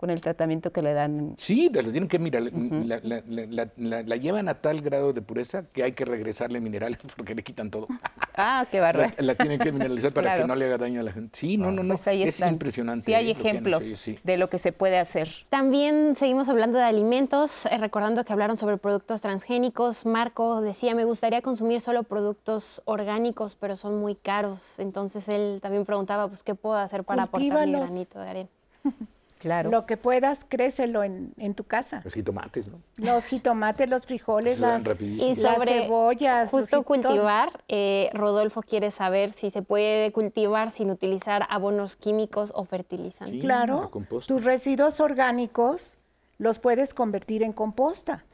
con 0.00 0.08
el 0.08 0.22
tratamiento 0.22 0.72
que 0.72 0.80
le 0.80 0.94
dan. 0.94 1.34
Sí, 1.36 1.70
la 1.74 1.82
tienen 1.82 2.08
que 2.08 2.18
mirar, 2.18 2.42
la, 2.42 4.16
llevan 4.16 4.48
a 4.48 4.54
tal 4.54 4.80
grado 4.80 5.12
de 5.12 5.20
pureza 5.20 5.64
que 5.74 5.82
hay 5.82 5.92
que 5.92 6.06
regresarle 6.06 6.58
minerales 6.58 7.00
porque 7.18 7.34
le 7.34 7.42
quitan 7.42 7.70
todo. 7.70 7.86
Ah, 8.34 8.66
qué 8.70 8.80
bárbaro. 8.80 9.12
La, 9.18 9.34
tienen 9.34 9.58
que 9.58 9.70
mineralizar 9.70 10.14
para 10.14 10.36
que 10.36 10.46
no 10.46 10.54
le 10.54 10.64
haga 10.64 10.78
daño 10.78 11.00
a 11.00 11.02
la 11.02 11.12
gente. 11.12 11.38
Sí, 11.38 11.58
no, 11.58 11.70
no, 11.70 11.82
no. 11.82 11.98
Pues 11.98 12.26
es 12.26 12.40
impresionante. 12.40 13.04
Sí, 13.04 13.12
hay 13.12 13.30
ejemplos 13.30 13.84
de 14.24 14.36
lo 14.38 14.48
que 14.48 14.58
se 14.58 14.72
puede 14.72 14.98
hacer. 14.98 15.28
También 15.50 16.14
seguimos 16.14 16.48
hablando 16.48 16.78
de 16.78 16.84
alimentos, 16.84 17.66
eh, 17.66 17.76
recordando 17.76 18.24
que 18.24 18.32
hablaron 18.32 18.56
sobre 18.56 18.78
productos 18.78 19.20
transgénicos. 19.20 20.06
Marco 20.06 20.62
decía, 20.62 20.94
me 20.94 21.04
gustaría 21.04 21.42
consumir 21.42 21.82
solo 21.82 22.04
productos 22.04 22.80
orgánicos, 22.86 23.54
pero 23.54 23.76
son 23.76 24.00
muy 24.00 24.14
caros. 24.14 24.78
Entonces 24.78 25.28
él 25.28 25.58
también 25.60 25.84
preguntaba, 25.84 26.26
pues, 26.26 26.42
¿qué 26.42 26.54
puedo 26.54 26.76
hacer 26.76 27.04
para 27.04 27.24
aportar 27.24 27.66
mi 27.66 27.72
granito 27.72 28.18
de 28.18 28.30
arena? 28.30 28.48
Claro. 29.40 29.70
Lo 29.70 29.86
que 29.86 29.96
puedas, 29.96 30.44
crécelo 30.46 31.02
en, 31.02 31.32
en, 31.38 31.54
tu 31.54 31.64
casa. 31.64 32.02
Los 32.04 32.12
jitomates, 32.12 32.68
¿no? 32.68 32.78
Los 32.98 33.24
jitomates, 33.24 33.88
los 33.88 34.04
frijoles, 34.04 34.60
las, 34.60 34.84
y 35.00 35.34
sobre 35.34 35.84
cebollas. 35.84 36.50
Justo 36.50 36.82
cultivar, 36.82 37.64
eh, 37.68 38.10
Rodolfo 38.12 38.60
quiere 38.60 38.90
saber 38.90 39.30
si 39.30 39.50
se 39.50 39.62
puede 39.62 40.12
cultivar 40.12 40.70
sin 40.70 40.90
utilizar 40.90 41.46
abonos 41.48 41.96
químicos 41.96 42.52
o 42.54 42.66
fertilizantes. 42.66 43.40
claro, 43.40 43.90
tus 44.26 44.44
residuos 44.44 45.00
orgánicos 45.00 45.96
los 46.36 46.58
puedes 46.58 46.92
convertir 46.92 47.42
en 47.42 47.54
composta. 47.54 48.26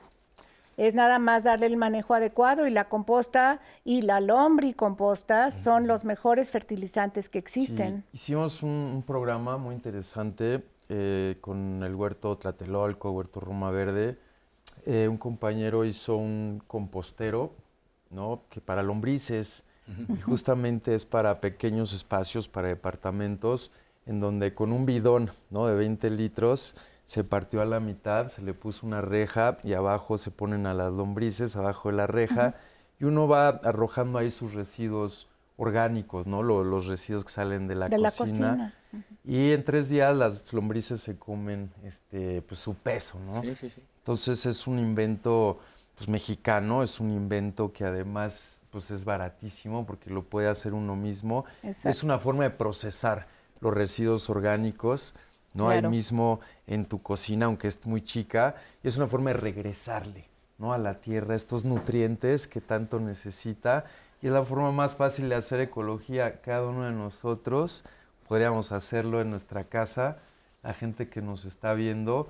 Es 0.76 0.94
nada 0.94 1.20
más 1.20 1.44
darle 1.44 1.66
el 1.66 1.76
manejo 1.76 2.14
adecuado 2.14 2.66
y 2.66 2.70
la 2.70 2.88
composta 2.88 3.60
y 3.84 4.02
la 4.02 4.20
lombricomposta 4.20 5.52
son 5.52 5.86
los 5.86 6.04
mejores 6.04 6.50
fertilizantes 6.50 7.28
que 7.28 7.38
existen. 7.38 8.04
Hicimos 8.12 8.64
un, 8.64 8.70
un 8.70 9.02
programa 9.02 9.56
muy 9.56 9.74
interesante 9.76 10.64
eh, 10.88 11.36
con 11.40 11.82
el 11.82 11.94
huerto 11.94 12.36
Tlatelolco, 12.36 13.10
huerto 13.10 13.40
Roma 13.40 13.70
Verde, 13.70 14.18
eh, 14.84 15.08
un 15.08 15.16
compañero 15.16 15.84
hizo 15.84 16.16
un 16.16 16.62
compostero, 16.66 17.52
¿no? 18.10 18.42
Que 18.50 18.60
para 18.60 18.82
lombrices, 18.82 19.64
y 20.08 20.20
justamente 20.20 20.94
es 20.94 21.04
para 21.04 21.40
pequeños 21.40 21.92
espacios, 21.92 22.48
para 22.48 22.68
departamentos, 22.68 23.70
en 24.06 24.20
donde 24.20 24.54
con 24.54 24.72
un 24.72 24.86
bidón, 24.86 25.30
¿no? 25.50 25.66
De 25.66 25.74
20 25.74 26.10
litros, 26.10 26.74
se 27.04 27.22
partió 27.22 27.62
a 27.62 27.64
la 27.64 27.80
mitad, 27.80 28.28
se 28.28 28.42
le 28.42 28.52
puso 28.52 28.86
una 28.86 29.00
reja 29.00 29.58
y 29.62 29.74
abajo 29.74 30.18
se 30.18 30.30
ponen 30.30 30.66
a 30.66 30.74
las 30.74 30.92
lombrices, 30.92 31.54
abajo 31.56 31.90
de 31.90 31.96
la 31.96 32.06
reja, 32.06 32.54
y 32.98 33.04
uno 33.04 33.28
va 33.28 33.48
arrojando 33.48 34.18
ahí 34.18 34.30
sus 34.30 34.54
residuos 34.54 35.28
orgánicos, 35.56 36.26
¿no? 36.26 36.42
Los, 36.42 36.86
residuos 36.86 37.24
que 37.24 37.30
salen 37.30 37.68
de 37.68 37.76
la 37.76 37.88
cocina. 37.88 38.00
La 38.00 38.10
cocina. 38.10 38.74
Y 39.26 39.52
en 39.52 39.64
tres 39.64 39.88
días 39.88 40.16
las 40.16 40.52
lombrices 40.52 41.00
se 41.00 41.16
comen 41.16 41.70
este, 41.84 42.42
pues, 42.42 42.60
su 42.60 42.74
peso, 42.74 43.18
¿no? 43.20 43.42
Sí, 43.42 43.54
sí, 43.54 43.70
sí. 43.70 43.82
Entonces 43.98 44.46
es 44.46 44.66
un 44.66 44.78
invento 44.78 45.58
pues, 45.96 46.08
mexicano, 46.08 46.82
es 46.82 47.00
un 47.00 47.10
invento 47.10 47.72
que 47.72 47.84
además 47.84 48.58
pues, 48.70 48.90
es 48.90 49.04
baratísimo 49.04 49.84
porque 49.84 50.10
lo 50.10 50.22
puede 50.22 50.48
hacer 50.48 50.74
uno 50.74 50.94
mismo. 50.94 51.44
Es 51.62 52.04
una 52.04 52.18
forma 52.18 52.44
de 52.44 52.50
procesar 52.50 53.26
los 53.60 53.74
residuos 53.74 54.30
orgánicos 54.30 55.14
¿no? 55.56 55.70
Ahí 55.70 55.82
mismo 55.82 56.40
en 56.66 56.84
tu 56.84 57.02
cocina, 57.02 57.46
aunque 57.46 57.68
es 57.68 57.84
muy 57.86 58.02
chica, 58.02 58.56
y 58.82 58.88
es 58.88 58.96
una 58.96 59.06
forma 59.06 59.30
de 59.30 59.38
regresarle, 59.38 60.28
¿no? 60.58 60.72
A 60.72 60.78
la 60.78 61.00
tierra 61.00 61.34
estos 61.34 61.64
nutrientes 61.64 62.46
que 62.46 62.60
tanto 62.60 63.00
necesita 63.00 63.86
y 64.22 64.26
es 64.26 64.32
la 64.32 64.44
forma 64.44 64.70
más 64.70 64.96
fácil 64.96 65.28
de 65.28 65.34
hacer 65.34 65.60
ecología 65.60 66.40
cada 66.40 66.66
uno 66.66 66.84
de 66.84 66.92
nosotros. 66.92 67.84
Podríamos 68.28 68.72
hacerlo 68.72 69.20
en 69.20 69.30
nuestra 69.30 69.64
casa, 69.64 70.18
la 70.62 70.74
gente 70.74 71.08
que 71.08 71.22
nos 71.22 71.44
está 71.44 71.74
viendo. 71.74 72.28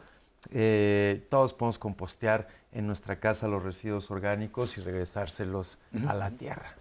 Eh, 0.50 1.26
todos 1.30 1.54
podemos 1.54 1.78
compostear 1.78 2.48
en 2.72 2.86
nuestra 2.86 3.18
casa 3.18 3.48
los 3.48 3.62
residuos 3.62 4.10
orgánicos 4.10 4.76
y 4.78 4.80
regresárselos 4.80 5.78
a 6.06 6.14
la 6.14 6.30
tierra. 6.30 6.74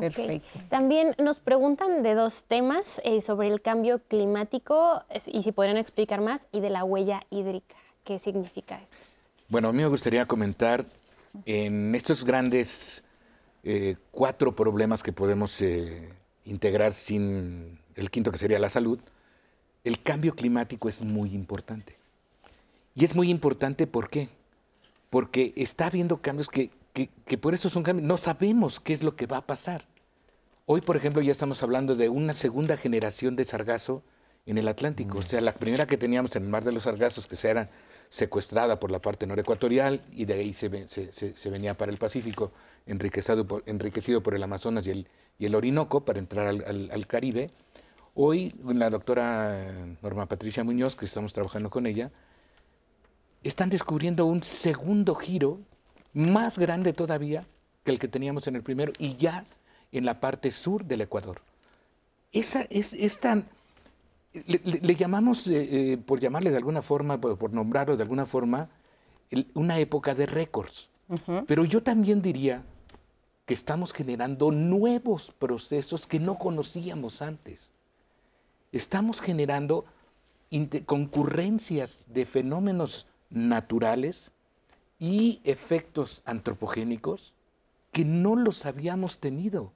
Perfecto. 0.00 0.46
También 0.68 1.14
nos 1.18 1.38
preguntan 1.38 2.02
de 2.02 2.14
dos 2.14 2.44
temas 2.44 3.00
eh, 3.04 3.22
sobre 3.22 3.48
el 3.48 3.62
cambio 3.62 4.00
climático 4.00 5.02
y 5.26 5.42
si 5.42 5.52
podrían 5.52 5.78
explicar 5.78 6.20
más 6.20 6.46
y 6.52 6.60
de 6.60 6.70
la 6.70 6.84
huella 6.84 7.22
hídrica. 7.30 7.76
¿Qué 8.04 8.18
significa 8.18 8.80
esto? 8.82 8.96
Bueno, 9.48 9.68
a 9.68 9.72
mí 9.72 9.78
me 9.78 9.88
gustaría 9.88 10.26
comentar 10.26 10.84
en 11.46 11.94
estos 11.94 12.24
grandes 12.24 13.02
eh, 13.64 13.96
cuatro 14.10 14.54
problemas 14.54 15.02
que 15.02 15.12
podemos 15.12 15.60
eh, 15.62 16.12
integrar 16.44 16.92
sin 16.92 17.78
el 17.98 18.10
quinto 18.10 18.30
que 18.30 18.38
sería 18.38 18.58
la 18.58 18.68
salud, 18.68 18.98
el 19.84 20.02
cambio 20.02 20.34
climático 20.34 20.88
es 20.88 21.02
muy 21.02 21.34
importante. 21.34 21.96
Y 22.94 23.04
es 23.04 23.14
muy 23.14 23.30
importante 23.30 23.86
¿por 23.86 24.10
qué? 24.10 24.28
Porque 25.10 25.52
está 25.56 25.86
habiendo 25.86 26.20
cambios 26.20 26.48
que, 26.48 26.70
que, 26.92 27.38
por 27.38 27.54
eso 27.54 27.68
son 27.68 27.82
cambios, 27.82 28.06
no 28.06 28.16
sabemos 28.16 28.80
qué 28.80 28.92
es 28.92 29.02
lo 29.02 29.16
que 29.16 29.26
va 29.26 29.38
a 29.38 29.46
pasar. 29.46 29.86
Hoy, 30.66 30.80
por 30.80 30.96
ejemplo, 30.96 31.22
ya 31.22 31.32
estamos 31.32 31.62
hablando 31.62 31.96
de 31.96 32.08
una 32.08 32.34
segunda 32.34 32.76
generación 32.76 33.36
de 33.36 33.44
sargazo 33.44 34.02
en 34.46 34.58
el 34.58 34.68
Atlántico. 34.68 35.18
O 35.18 35.22
sea, 35.22 35.40
la 35.40 35.52
primera 35.52 35.86
que 35.86 35.96
teníamos 35.96 36.34
en 36.36 36.44
el 36.44 36.48
Mar 36.48 36.64
de 36.64 36.72
los 36.72 36.84
Sargazos, 36.84 37.26
que 37.26 37.36
se 37.36 37.50
era 37.50 37.70
secuestrada 38.08 38.80
por 38.80 38.90
la 38.90 39.00
parte 39.00 39.26
norecuatorial 39.26 40.00
y 40.12 40.24
de 40.24 40.34
ahí 40.34 40.54
se, 40.54 40.88
se, 40.88 41.50
venía 41.50 41.74
para 41.74 41.92
el 41.92 41.98
Pacífico, 41.98 42.52
enriquecido 42.86 43.46
por, 43.46 43.62
enriquecido 43.66 44.22
por 44.22 44.34
el 44.34 44.42
Amazonas 44.42 44.86
y 44.86 44.90
el, 44.90 45.08
y 45.38 45.46
el 45.46 45.54
Orinoco 45.54 46.04
para 46.04 46.18
entrar 46.18 46.46
al, 46.46 46.90
al, 46.90 47.06
Caribe. 47.06 47.50
Hoy 48.20 48.52
la 48.64 48.90
doctora 48.90 49.64
Norma 50.02 50.26
Patricia 50.26 50.64
Muñoz, 50.64 50.96
que 50.96 51.04
estamos 51.04 51.32
trabajando 51.32 51.70
con 51.70 51.86
ella, 51.86 52.10
están 53.44 53.70
descubriendo 53.70 54.26
un 54.26 54.42
segundo 54.42 55.14
giro 55.14 55.60
más 56.14 56.58
grande 56.58 56.92
todavía 56.92 57.46
que 57.84 57.92
el 57.92 58.00
que 58.00 58.08
teníamos 58.08 58.48
en 58.48 58.56
el 58.56 58.64
primero 58.64 58.92
y 58.98 59.14
ya 59.14 59.46
en 59.92 60.04
la 60.04 60.18
parte 60.18 60.50
sur 60.50 60.84
del 60.84 61.02
Ecuador. 61.02 61.42
Esa 62.32 62.62
es, 62.70 62.92
es 62.92 63.20
tan, 63.20 63.44
le, 64.32 64.96
llamamos, 64.96 65.46
eh, 65.46 65.92
eh, 65.92 65.96
por 65.96 66.18
llamarle 66.18 66.50
de 66.50 66.56
alguna 66.56 66.82
forma, 66.82 67.20
por, 67.20 67.52
nombrarlo 67.52 67.96
de 67.96 68.02
alguna 68.02 68.26
forma, 68.26 68.68
una 69.54 69.78
época 69.78 70.16
de 70.16 70.26
récords. 70.26 70.90
Pero 71.46 71.64
yo 71.64 71.84
también 71.84 72.20
diría 72.20 72.64
que 73.46 73.54
estamos 73.54 73.92
generando 73.92 74.50
nuevos 74.50 75.30
procesos 75.38 76.08
que 76.08 76.18
no 76.18 76.36
conocíamos 76.36 77.22
antes. 77.22 77.77
Estamos 78.72 79.20
generando 79.20 79.84
concurrencias 80.86 82.04
de 82.08 82.26
fenómenos 82.26 83.06
naturales 83.30 84.32
y 84.98 85.40
efectos 85.44 86.22
antropogénicos 86.24 87.34
que 87.92 88.04
no 88.04 88.36
los 88.36 88.66
habíamos 88.66 89.18
tenido. 89.18 89.72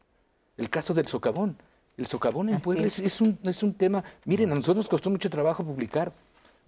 El 0.57 0.69
caso 0.71 0.95
del 0.95 1.07
socavón. 1.07 1.57
El 1.97 2.07
socavón 2.07 2.49
en 2.49 2.61
Puebla 2.61 2.87
es. 2.87 3.21
un, 3.21 3.39
es 3.45 3.63
un 3.63 3.75
tema, 3.75 4.03
miren, 4.25 4.51
a 4.53 4.55
nosotros 4.55 4.89
costó 4.89 5.11
mucho 5.11 5.31
trabajo 5.31 5.65
publicar, 5.65 6.13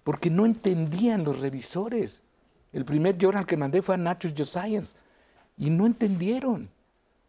porque 0.03 0.29
no 0.29 0.45
entendían 0.45 1.23
los 1.23 1.39
revisores. 1.39 2.21
El 2.71 2.85
primer 2.85 3.17
journal 3.17 3.45
que 3.45 3.57
mandé 3.57 3.81
fue 3.81 3.95
a 3.95 3.97
Nature 3.97 4.33
Geoscience 4.35 4.95
y 5.57 5.69
no 5.69 5.85
entendieron. 5.85 6.69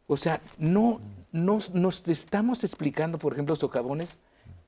O 0.07 0.17
sea, 0.17 0.41
no 0.59 1.01
nos, 1.33 1.75
nos 1.75 2.07
estamos 2.09 2.65
explicando, 2.65 3.19
por 3.19 3.33
ejemplo, 3.33 3.57
socavones 3.57 4.19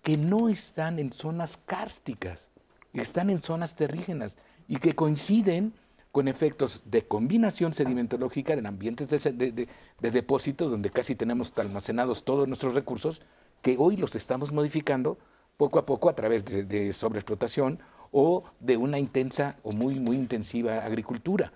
que 0.03 0.17
no 0.17 0.49
están 0.49 0.99
en 0.99 1.13
zonas 1.13 1.57
kársticas, 1.57 2.51
están 2.93 3.31
en 3.31 3.39
zonas 3.39 3.77
terrígenas 3.77 4.37
y 4.67 4.77
que 4.77 4.95
coinciden 4.95 5.75
con 6.13 6.29
efectos 6.29 6.83
de 6.87 7.07
combinación 7.07 7.73
sedimentológica 7.73 8.55
en 8.55 8.67
ambientes 8.67 9.09
de, 9.09 9.69
depósito 10.01 10.69
donde 10.69 10.91
casi 10.91 11.15
tenemos 11.15 11.53
almacenados 11.57 12.25
todos 12.25 12.49
nuestros 12.49 12.75
recursos, 12.75 13.23
que 13.63 13.77
hoy 13.79 13.97
los 13.97 14.17
estamos 14.17 14.53
modificando 14.53 15.19
poco 15.57 15.79
a 15.79 15.87
poco 15.87 16.09
a 16.09 16.15
través 16.15 16.45
de, 16.45 16.93
sobreexplotación 16.93 17.79
o 18.11 18.45
de 18.61 18.77
una 18.77 18.99
intensa 18.99 19.59
o 19.63 19.73
muy, 19.73 19.99
muy 19.99 20.17
intensiva 20.17 20.79
agricultura. 20.79 21.53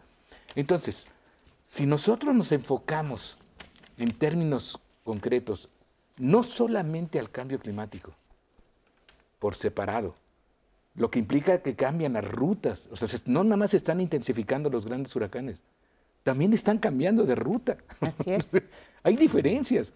Entonces, 0.55 1.09
si 1.67 1.87
nosotros 1.87 2.35
nos 2.35 2.53
enfocamos 2.53 3.39
en 3.97 4.11
términos 4.11 4.79
concretos, 5.05 5.71
no 6.19 6.43
solamente 6.43 7.19
al 7.19 7.31
cambio 7.31 7.59
climático, 7.59 8.13
por 9.43 9.57
separado, 9.57 10.15
lo 10.95 11.11
que 11.11 11.19
implica 11.19 11.63
que 11.63 11.75
cambian 11.75 12.13
las 12.13 12.25
rutas. 12.25 12.89
O 12.93 12.97
sea, 12.97 13.09
no 13.27 13.43
nada 13.43 13.57
más 13.57 13.75
están 13.75 14.01
intensificando 14.01 14.71
los 14.71 14.87
grandes 14.87 15.17
huracanes, 15.17 15.65
también 16.23 16.53
están 16.53 16.79
cambiando 16.79 17.25
de 17.25 17.35
ruta. 17.35 17.79
Así 18.01 18.31
es. 18.31 18.47
Hay 19.03 19.17
diferencias. 19.17 19.95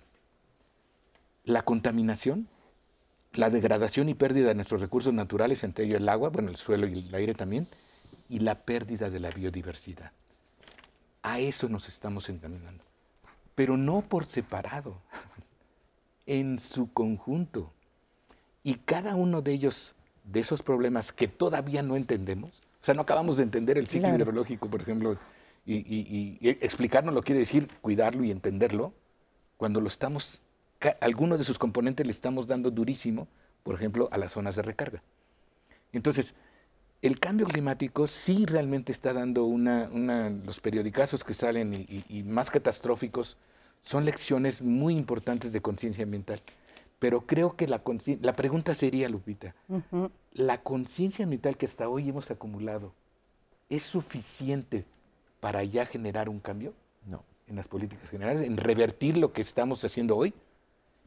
La 1.45 1.63
contaminación, 1.63 2.49
la 3.35 3.49
degradación 3.49 4.09
y 4.09 4.15
pérdida 4.15 4.49
de 4.49 4.57
nuestros 4.57 4.81
recursos 4.81 5.15
naturales, 5.15 5.63
entre 5.63 5.85
ellos 5.85 6.01
el 6.01 6.09
agua, 6.09 6.31
bueno, 6.31 6.51
el 6.51 6.57
suelo 6.57 6.89
y 6.89 6.99
el 6.99 7.15
aire 7.15 7.35
también, 7.35 7.69
y 8.29 8.41
la 8.41 8.57
pérdida 8.65 9.11
de 9.11 9.21
la 9.21 9.31
biodiversidad. 9.31 10.11
A 11.23 11.39
eso 11.39 11.69
nos 11.69 11.87
estamos 11.87 12.29
encaminando. 12.31 12.83
Pero 13.55 13.77
no 13.77 14.03
por 14.03 14.25
separado, 14.25 15.01
en 16.27 16.59
su 16.59 16.93
conjunto. 16.93 17.73
Y 18.67 18.75
cada 18.85 19.15
uno 19.15 19.43
de 19.43 19.53
ellos 19.53 19.95
de 20.25 20.41
esos 20.41 20.61
problemas 20.61 21.13
que 21.13 21.29
todavía 21.29 21.85
no 21.85 21.95
entendemos. 21.95 22.63
O 22.83 22.85
sea, 22.85 22.97
no 22.97 23.03
acabamos 23.03 23.37
de 23.37 23.45
entender 23.45 23.79
el 23.79 23.87
ciclo 23.87 24.13
hidrológico, 24.13 24.69
por 24.69 24.83
ejemplo, 24.83 25.17
y, 25.65 26.37
explicarnos 26.41 27.15
lo 27.15 27.23
quiere 27.23 27.39
decir 27.39 27.69
cuidarlo 27.81 28.25
y 28.25 28.33
entenderlo, 28.33 28.93
cuando 29.57 29.81
lo 29.81 29.87
estamos, 29.87 30.43
algunos 31.01 31.39
de 31.39 31.45
sus 31.45 31.61
componentes 31.61 32.05
le 32.05 32.11
estamos 32.11 32.49
dando 32.49 32.73
durísimo, 32.73 33.29
por 33.63 33.77
ejemplo, 33.77 34.09
a 34.11 34.19
las 34.19 34.33
zonas 34.33 34.57
de 34.57 34.63
recarga. 34.63 35.01
Entonces, 35.93 36.35
el 37.03 37.21
cambio 37.21 37.47
climático 37.47 38.09
sí 38.09 38.47
realmente 38.47 38.91
está 38.91 39.13
dando 39.13 39.45
una, 39.45 39.89
una 39.93 40.29
los 40.29 40.59
periodicazos 40.59 41.23
que 41.23 41.35
salen 41.35 41.87
y 41.89 42.23
más 42.25 42.51
catastróficos 42.51 43.37
son 43.83 44.05
lecciones 44.05 44.61
muy 44.61 44.97
importantes 44.97 45.53
de 45.53 45.61
conciencia 45.61 46.03
ambiental. 46.03 46.43
Pero 46.99 47.27
creo 47.27 47.57
que 47.57 47.67
la, 47.69 47.83
la 48.23 48.37
pregunta 48.37 48.75
sería, 48.75 49.09
Lupita, 49.09 49.55
¿la 50.33 50.63
conciencia 50.63 51.25
ambiental 51.25 51.57
que 51.57 51.67
hasta 51.67 51.89
hoy 51.89 52.09
hemos 52.09 52.31
acumulado 52.31 52.93
es 53.69 53.83
suficiente 53.83 54.85
para 55.41 55.63
ya 55.65 55.85
generar 55.85 56.29
un 56.29 56.41
cambio? 56.41 56.73
No. 57.07 57.23
En 57.49 57.57
las 57.57 57.69
políticas 57.69 58.11
generales, 58.11 58.43
en 58.43 58.57
revertir 58.57 59.19
lo 59.19 59.33
que 59.33 59.43
estamos 59.43 59.85
haciendo 59.85 60.17
hoy. 60.17 60.33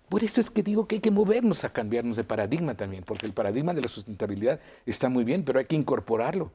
Por 0.09 0.23
eso 0.23 0.41
es 0.41 0.49
que 0.49 0.63
digo 0.63 0.87
que 0.87 0.95
hay 0.95 1.01
que 1.01 1.11
movernos 1.11 1.63
a 1.63 1.73
cambiarnos 1.73 2.17
de 2.17 2.23
paradigma 2.23 2.75
también, 2.75 3.03
porque 3.03 3.25
el 3.25 3.33
paradigma 3.33 3.73
de 3.73 3.81
la 3.81 3.87
sustentabilidad 3.87 4.59
está 4.85 5.09
muy 5.09 5.23
bien, 5.23 5.43
pero 5.43 5.59
hay 5.59 5.65
que 5.65 5.75
incorporarlo. 5.75 6.51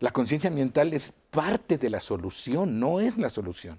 La 0.00 0.10
conciencia 0.10 0.48
ambiental 0.48 0.92
es 0.94 1.12
parte 1.30 1.78
de 1.78 1.90
la 1.90 2.00
solución, 2.00 2.80
no 2.80 2.98
es 2.98 3.18
la 3.18 3.28
solución. 3.28 3.78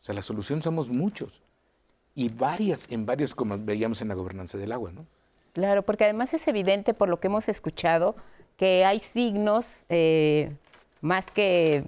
O 0.00 0.04
sea, 0.04 0.14
la 0.14 0.22
solución 0.22 0.62
somos 0.62 0.90
muchos 0.90 1.42
y 2.14 2.28
varias, 2.28 2.86
en 2.90 3.06
varios, 3.06 3.34
como 3.34 3.58
veíamos 3.58 4.00
en 4.02 4.08
la 4.08 4.14
gobernanza 4.14 4.58
del 4.58 4.72
agua, 4.72 4.92
¿no? 4.92 5.06
Claro, 5.52 5.82
porque 5.82 6.04
además 6.04 6.34
es 6.34 6.46
evidente 6.48 6.94
por 6.94 7.08
lo 7.08 7.20
que 7.20 7.28
hemos 7.28 7.48
escuchado 7.48 8.16
que 8.56 8.84
hay 8.84 9.00
signos 9.00 9.84
eh, 9.88 10.52
más 11.00 11.30
que 11.30 11.84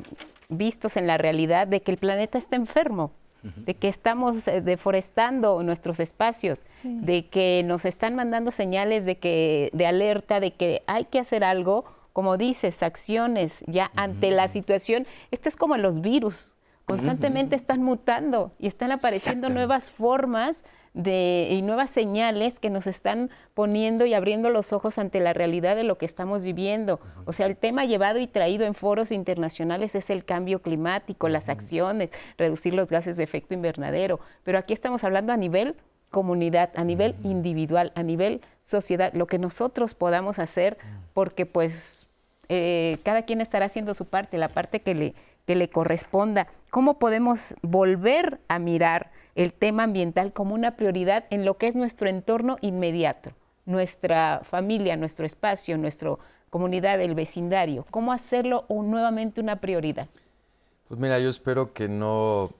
vistos 0.48 0.97
en 0.97 1.07
la 1.07 1.19
realidad 1.19 1.66
de 1.66 1.81
que 1.81 1.90
el 1.90 1.98
planeta 1.98 2.39
está 2.39 2.57
enfermo, 2.57 3.12
de 3.43 3.74
que 3.74 3.89
estamos 3.89 4.48
eh, 4.48 4.61
deforestando 4.61 5.62
nuestros 5.62 6.01
espacios, 6.01 6.62
de 6.82 7.27
que 7.27 7.62
nos 7.65 7.85
están 7.85 8.16
mandando 8.16 8.51
señales 8.51 9.05
de 9.05 9.19
que 9.19 9.70
de 9.73 9.86
alerta 9.86 10.40
de 10.40 10.51
que 10.51 10.82
hay 10.89 11.05
que 11.05 11.20
hacer 11.20 11.44
algo, 11.44 11.85
como 12.12 12.36
dices, 12.36 12.82
acciones 12.82 13.62
ya 13.69 13.93
ante 13.94 14.32
la 14.32 14.48
situación. 14.48 15.07
Esto 15.31 15.48
es 15.48 15.55
como 15.55 15.77
los 15.77 16.01
virus, 16.01 16.56
constantemente 16.86 17.56
están 17.56 17.82
mutando 17.82 18.52
y 18.58 18.68
están 18.68 18.92
apareciendo 18.92 19.48
nuevas 19.48 19.90
formas 19.90 20.64
de, 20.94 21.48
y 21.50 21.60
nuevas 21.60 21.90
señales 21.90 22.58
que 22.58 22.70
nos 22.70 22.86
están 22.86 23.28
poniendo 23.54 24.06
y 24.06 24.14
abriendo 24.14 24.48
los 24.50 24.72
ojos 24.72 24.96
ante 24.96 25.20
la 25.20 25.34
realidad 25.34 25.76
de 25.76 25.82
lo 25.82 25.98
que 25.98 26.06
estamos 26.06 26.42
viviendo. 26.42 27.00
O 27.26 27.32
sea, 27.32 27.46
el 27.46 27.56
tema 27.56 27.84
llevado 27.84 28.20
y 28.20 28.28
traído 28.28 28.64
en 28.64 28.74
foros 28.74 29.10
internacionales 29.10 29.94
es 29.94 30.08
el 30.10 30.24
cambio 30.24 30.62
climático, 30.62 31.28
las 31.28 31.48
acciones, 31.48 32.10
reducir 32.38 32.72
los 32.72 32.88
gases 32.88 33.16
de 33.16 33.24
efecto 33.24 33.52
invernadero, 33.52 34.20
pero 34.44 34.58
aquí 34.58 34.72
estamos 34.72 35.04
hablando 35.04 35.32
a 35.32 35.36
nivel 35.36 35.74
comunidad, 36.10 36.70
a 36.76 36.84
nivel 36.84 37.16
individual, 37.24 37.92
a 37.96 38.02
nivel 38.04 38.40
sociedad, 38.62 39.12
lo 39.12 39.26
que 39.26 39.38
nosotros 39.38 39.94
podamos 39.94 40.38
hacer, 40.38 40.78
porque 41.12 41.46
pues 41.46 42.06
eh, 42.48 42.98
cada 43.02 43.22
quien 43.22 43.40
estará 43.40 43.66
haciendo 43.66 43.92
su 43.92 44.06
parte, 44.06 44.38
la 44.38 44.48
parte 44.48 44.80
que 44.80 44.94
le, 44.94 45.14
que 45.47 45.55
le 45.55 45.70
corresponda. 45.70 46.48
¿Cómo 46.70 46.98
podemos 46.98 47.55
volver 47.62 48.40
a 48.48 48.59
mirar 48.59 49.10
el 49.35 49.52
tema 49.52 49.85
ambiental 49.85 50.32
como 50.32 50.55
una 50.55 50.77
prioridad 50.77 51.24
en 51.31 51.44
lo 51.44 51.56
que 51.56 51.68
es 51.68 51.74
nuestro 51.74 52.09
entorno 52.09 52.56
inmediato, 52.60 53.31
nuestra 53.64 54.43
familia, 54.44 54.97
nuestro 54.97 55.24
espacio, 55.24 55.78
nuestra 55.78 56.16
comunidad, 56.51 57.01
el 57.01 57.14
vecindario? 57.14 57.86
¿Cómo 57.90 58.12
hacerlo 58.12 58.66
nuevamente 58.68 59.40
una 59.40 59.60
prioridad? 59.60 60.09
Pues 60.89 61.01
mira, 61.01 61.18
yo 61.18 61.28
espero 61.28 61.73
que 61.73 61.89
no 61.89 62.51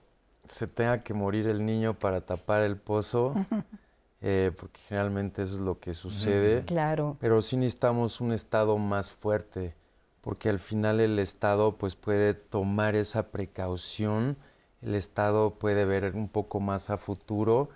se 0.43 0.67
tenga 0.67 0.99
que 0.99 1.13
morir 1.13 1.47
el 1.47 1.65
niño 1.65 1.93
para 1.93 2.21
tapar 2.21 2.61
el 2.61 2.77
pozo, 2.77 3.33
eh, 4.21 4.51
porque 4.57 4.79
generalmente 4.87 5.43
eso 5.43 5.55
es 5.55 5.59
lo 5.59 5.79
que 5.79 5.93
sucede. 5.93 6.63
Claro. 6.65 7.17
Pero 7.19 7.41
sí 7.41 7.57
necesitamos 7.57 8.21
un 8.21 8.31
Estado 8.31 8.77
más 8.77 9.11
fuerte, 9.11 9.75
porque 10.27 10.49
al 10.49 10.59
final 10.59 10.99
el 10.99 11.19
Estado 11.19 11.77
pues 11.77 11.95
puede 11.95 12.33
tomar 12.33 12.97
esa 12.97 13.31
precaución, 13.31 14.35
el 14.81 14.93
Estado 14.93 15.51
puede 15.57 15.85
ver 15.85 16.17
un 16.17 16.27
poco 16.27 16.59
más 16.59 16.89
a 16.89 16.97
futuro 16.97 17.69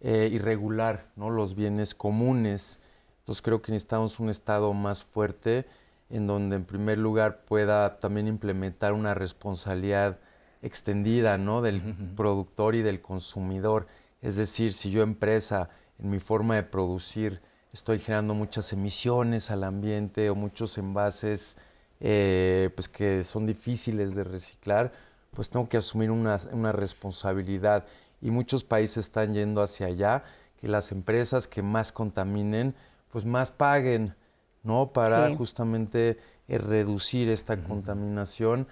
eh, 0.00 0.30
y 0.32 0.38
regular 0.38 1.10
¿no? 1.16 1.28
los 1.28 1.54
bienes 1.54 1.94
comunes. 1.94 2.80
Entonces 3.18 3.42
creo 3.42 3.60
que 3.60 3.72
necesitamos 3.72 4.20
un 4.20 4.30
Estado 4.30 4.72
más 4.72 5.04
fuerte 5.04 5.66
en 6.08 6.26
donde 6.26 6.56
en 6.56 6.64
primer 6.64 6.96
lugar 6.96 7.44
pueda 7.44 8.00
también 8.00 8.26
implementar 8.26 8.94
una 8.94 9.12
responsabilidad 9.12 10.18
extendida 10.62 11.36
¿no? 11.36 11.60
del 11.60 11.82
productor 12.16 12.74
y 12.74 12.80
del 12.80 13.02
consumidor. 13.02 13.86
Es 14.22 14.34
decir, 14.34 14.72
si 14.72 14.90
yo 14.90 15.02
empresa 15.02 15.68
en 15.98 16.08
mi 16.08 16.20
forma 16.20 16.54
de 16.54 16.62
producir 16.62 17.42
estoy 17.70 17.98
generando 17.98 18.32
muchas 18.32 18.72
emisiones 18.72 19.50
al 19.50 19.62
ambiente 19.62 20.30
o 20.30 20.34
muchos 20.34 20.78
envases 20.78 21.58
eh, 22.00 22.70
pues 22.74 22.88
que 22.88 23.24
son 23.24 23.46
difíciles 23.46 24.14
de 24.14 24.24
reciclar, 24.24 24.92
pues 25.32 25.50
tengo 25.50 25.68
que 25.68 25.76
asumir 25.76 26.10
una, 26.10 26.38
una 26.52 26.72
responsabilidad. 26.72 27.86
Y 28.20 28.30
muchos 28.30 28.64
países 28.64 29.06
están 29.06 29.34
yendo 29.34 29.62
hacia 29.62 29.86
allá, 29.86 30.24
que 30.60 30.68
las 30.68 30.90
empresas 30.90 31.46
que 31.46 31.62
más 31.62 31.92
contaminen, 31.92 32.74
pues 33.10 33.24
más 33.24 33.50
paguen, 33.50 34.14
¿no? 34.62 34.92
Para 34.92 35.34
justamente 35.36 36.18
eh, 36.48 36.58
reducir 36.58 37.28
esta 37.28 37.56
contaminación 37.62 38.66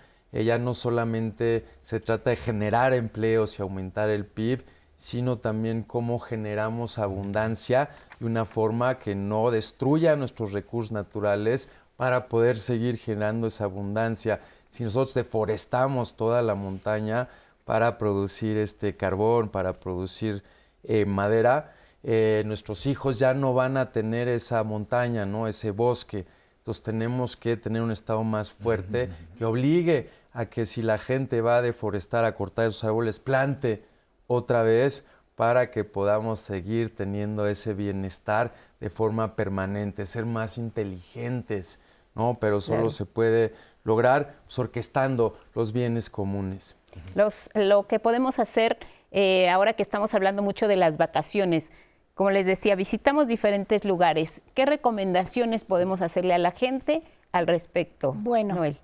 ya 0.44 0.59
no 0.59 0.74
solamente 0.74 1.65
se 1.81 2.01
trata 2.01 2.31
de 2.31 2.36
generar 2.36 2.93
empleos 2.93 3.59
y 3.59 3.62
aumentar 3.62 4.11
el 4.11 4.27
PIB, 4.27 4.65
sino 4.97 5.39
también 5.39 5.82
cómo 5.82 6.19
generamos 6.19 6.98
abundancia 6.98 7.90
de 8.19 8.27
una 8.27 8.44
forma 8.44 8.98
que 8.98 9.15
no 9.15 9.51
destruya 9.51 10.16
nuestros 10.16 10.53
recursos 10.53 10.93
naturales 10.93 11.69
para 11.97 12.28
poder 12.28 12.59
seguir 12.59 12.98
generando 12.98 13.47
esa 13.47 13.64
abundancia. 13.64 14.40
Si 14.68 14.85
nosotros 14.85 15.14
deforestamos 15.14 16.16
toda 16.16 16.43
la 16.43 16.55
montaña 16.55 17.28
para 17.64 17.98
producir 17.98 18.56
este 18.56 18.97
carbón, 18.97 19.48
para 19.48 19.73
producir 19.73 20.43
eh, 20.85 21.05
madera, 21.05 21.74
eh, 22.02 22.43
nuestros 22.47 22.86
hijos 22.86 23.18
ya 23.18 23.35
no 23.35 23.55
van 23.55 23.77
a 23.77 23.90
tener 23.90 24.28
esa 24.28 24.62
montaña, 24.62 25.27
¿no? 25.27 25.48
ese 25.48 25.70
bosque. 25.70 26.27
Entonces 26.59 26.82
tenemos 26.82 27.36
que 27.36 27.56
tener 27.56 27.82
un 27.82 27.90
Estado 27.90 28.23
más 28.24 28.52
fuerte 28.52 29.10
que 29.39 29.44
obligue 29.44 30.10
a 30.32 30.47
que 30.47 30.66
si 30.66 30.82
la 30.82 30.98
gente 30.98 31.40
va 31.40 31.59
a 31.59 31.62
deforestar, 31.62 32.24
a 32.24 32.35
cortar 32.35 32.66
esos 32.66 32.85
árboles, 32.85 33.18
plante 33.18 33.85
otra 34.27 34.62
vez 34.62 35.05
para 35.35 35.70
que 35.70 35.85
podamos 35.85 36.40
seguir 36.40 36.94
teniendo 36.94 37.47
ese 37.47 37.74
bienestar 37.74 38.55
de 38.81 38.90
forma 38.90 39.36
permanente, 39.36 40.06
ser 40.06 40.27
más 40.27 40.59
inteligentes, 40.59 41.78
¿no? 42.16 42.38
Pero 42.40 42.60
solo 42.60 42.90
se 42.90 43.06
puede 43.06 43.55
lograr 43.84 44.34
pues, 44.44 44.59
orquestando 44.59 45.38
los 45.55 45.72
bienes 45.72 46.10
comunes. 46.10 46.76
Los, 47.14 47.51
lo 47.55 47.86
que 47.86 48.01
podemos 48.01 48.38
hacer 48.40 48.78
eh, 49.12 49.48
ahora 49.48 49.74
que 49.74 49.82
estamos 49.82 50.12
hablando 50.14 50.43
mucho 50.43 50.66
de 50.66 50.76
las 50.76 50.97
vacaciones, 50.97 51.70
como 52.14 52.30
les 52.30 52.47
decía, 52.47 52.74
visitamos 52.74 53.28
diferentes 53.28 53.84
lugares. 53.84 54.40
¿Qué 54.55 54.66
recomendaciones 54.66 55.64
podemos 55.64 56.02
hacerle 56.02 56.34
a 56.34 56.38
la 56.38 56.51
gente 56.51 57.02
al 57.32 57.47
respecto? 57.47 58.12
Bueno, 58.14 58.56
Noel? 58.56 58.78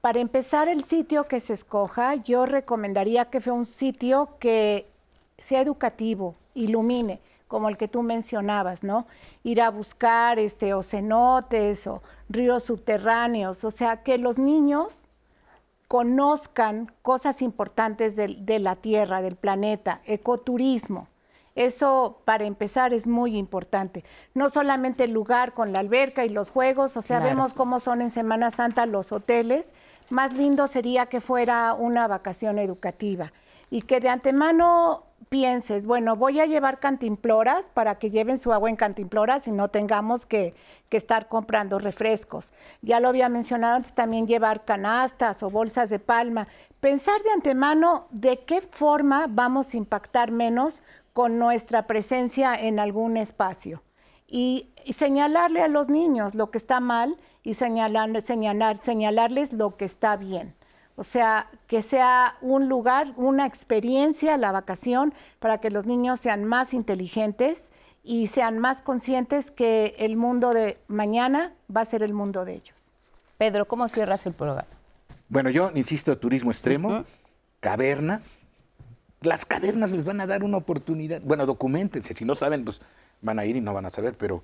Para 0.00 0.20
empezar, 0.20 0.68
el 0.68 0.84
sitio 0.84 1.24
que 1.24 1.40
se 1.40 1.52
escoja, 1.52 2.14
yo 2.14 2.46
recomendaría 2.46 3.24
que 3.26 3.40
sea 3.40 3.52
un 3.52 3.66
sitio 3.66 4.30
que 4.38 4.86
sea 5.38 5.60
educativo, 5.60 6.36
ilumine, 6.54 7.18
como 7.48 7.68
el 7.68 7.76
que 7.76 7.88
tú 7.88 8.02
mencionabas, 8.02 8.82
¿no? 8.82 9.06
Ir 9.42 9.60
a 9.62 9.70
buscar 9.70 10.38
este, 10.38 10.74
o 10.74 10.82
cenotes 10.82 11.86
o 11.86 12.02
ríos 12.28 12.64
subterráneos, 12.64 13.64
o 13.64 13.70
sea, 13.70 14.02
que 14.02 14.18
los 14.18 14.38
niños 14.38 15.02
conozcan 15.88 16.92
cosas 17.02 17.42
importantes 17.42 18.16
de 18.16 18.58
la 18.58 18.74
Tierra, 18.74 19.22
del 19.22 19.36
planeta, 19.36 20.00
ecoturismo. 20.04 21.06
Eso, 21.54 22.20
para 22.26 22.44
empezar, 22.44 22.92
es 22.92 23.06
muy 23.06 23.36
importante. 23.36 24.04
No 24.34 24.50
solamente 24.50 25.04
el 25.04 25.12
lugar 25.12 25.54
con 25.54 25.72
la 25.72 25.78
alberca 25.78 26.24
y 26.24 26.28
los 26.28 26.50
juegos, 26.50 26.96
o 26.98 27.02
sea, 27.02 27.18
vemos 27.20 27.54
cómo 27.54 27.80
son 27.80 28.02
en 28.02 28.10
Semana 28.10 28.50
Santa 28.50 28.84
los 28.84 29.10
hoteles. 29.10 29.72
Más 30.10 30.34
lindo 30.34 30.66
sería 30.66 31.06
que 31.06 31.22
fuera 31.22 31.72
una 31.72 32.08
vacación 32.08 32.58
educativa 32.58 33.32
y 33.70 33.82
que 33.82 34.00
de 34.00 34.08
antemano 34.08 35.04
pienses, 35.28 35.86
bueno, 35.86 36.16
voy 36.16 36.40
a 36.40 36.46
llevar 36.46 36.78
cantimploras 36.78 37.68
para 37.74 37.98
que 37.98 38.10
lleven 38.10 38.38
su 38.38 38.52
agua 38.52 38.70
en 38.70 38.76
cantimploras 38.76 39.48
y 39.48 39.52
no 39.52 39.68
tengamos 39.68 40.26
que, 40.26 40.54
estar 40.90 41.28
comprando 41.28 41.78
refrescos. 41.78 42.54
Ya 42.80 43.00
lo 43.00 43.08
había 43.08 43.28
mencionado 43.28 43.76
antes, 43.76 43.92
también 43.92 44.26
llevar 44.26 44.64
canastas 44.64 45.42
o 45.42 45.50
bolsas 45.50 45.90
de 45.90 45.98
palma. 45.98 46.48
Pensar 46.80 47.22
de 47.22 47.32
antemano 47.32 48.06
de 48.10 48.38
qué 48.38 48.62
forma 48.62 49.26
vamos 49.28 49.74
a 49.74 49.76
impactar 49.76 50.30
menos 50.30 50.82
con 51.12 51.38
nuestra 51.38 51.86
presencia 51.86 52.54
en 52.54 52.80
algún 52.80 53.18
espacio 53.18 53.82
y, 54.26 54.70
señalarle 54.92 55.62
a 55.62 55.68
los 55.68 55.88
niños 55.88 56.34
lo 56.34 56.50
que 56.50 56.58
está 56.58 56.78
mal 56.80 57.16
y 57.42 57.54
señalar, 57.54 58.22
señalar, 58.22 58.78
señalarles 58.78 59.52
lo 59.52 59.76
que 59.76 59.84
está 59.84 60.16
bien. 60.16 60.54
O 60.96 61.04
sea, 61.04 61.50
que 61.66 61.82
sea 61.82 62.36
un 62.40 62.68
lugar, 62.68 63.12
una 63.16 63.46
experiencia, 63.46 64.36
la 64.38 64.50
vacación, 64.50 65.12
para 65.38 65.58
que 65.58 65.70
los 65.70 65.84
niños 65.84 66.20
sean 66.20 66.44
más 66.44 66.72
inteligentes 66.72 67.70
y 68.02 68.28
sean 68.28 68.58
más 68.58 68.82
conscientes 68.82 69.50
que 69.50 69.94
el 69.98 70.16
mundo 70.16 70.52
de 70.52 70.78
mañana 70.88 71.52
va 71.74 71.82
a 71.82 71.84
ser 71.84 72.02
el 72.02 72.14
mundo 72.14 72.44
de 72.44 72.54
ellos. 72.54 72.94
Pedro, 73.36 73.66
¿cómo 73.66 73.88
cierras 73.88 74.24
el 74.24 74.32
programa? 74.32 74.68
Bueno, 75.28 75.50
yo 75.50 75.70
insisto, 75.74 76.16
turismo 76.16 76.50
extremo, 76.50 77.04
cavernas, 77.60 78.38
las 79.20 79.44
cavernas 79.44 79.92
les 79.92 80.04
van 80.04 80.20
a 80.20 80.26
dar 80.26 80.44
una 80.44 80.56
oportunidad. 80.56 81.20
Bueno, 81.22 81.44
documentense, 81.44 82.14
si 82.14 82.24
no 82.24 82.34
saben, 82.34 82.64
pues 82.64 82.80
van 83.20 83.38
a 83.38 83.44
ir 83.44 83.56
y 83.56 83.60
no 83.60 83.74
van 83.74 83.86
a 83.86 83.90
saber, 83.90 84.16
pero 84.16 84.42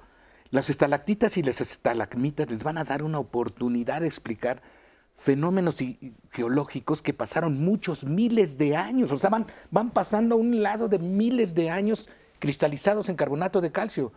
las 0.51 0.69
estalactitas 0.69 1.37
y 1.37 1.43
las 1.43 1.61
estalagmitas 1.61 2.51
les 2.51 2.65
van 2.65 2.79
a 2.79 2.85
dar 2.85 3.03
una 3.03 3.19
oportunidad 3.19 4.01
de 4.01 4.09
explicar 4.09 4.61
fenómenos 5.23 5.77
geológicos 6.32 7.01
que 7.01 7.15
pasaron 7.15 7.61
muchos 7.61 8.05
miles 8.05 8.59
de 8.59 8.74
años, 8.74 9.12
o 9.12 9.16
sea, 9.16 9.31
van, 9.31 9.90
pasando 9.90 10.35
a 10.35 10.39
un 10.39 10.65
lado 10.65 10.89
de 10.89 10.99
miles 10.99 11.55
de 11.55 11.70
años 11.70 12.09
cristalizados 12.40 13.09
en 13.09 13.15
carbonato 13.15 13.61
de 13.61 13.70
calcio. 13.70 14.12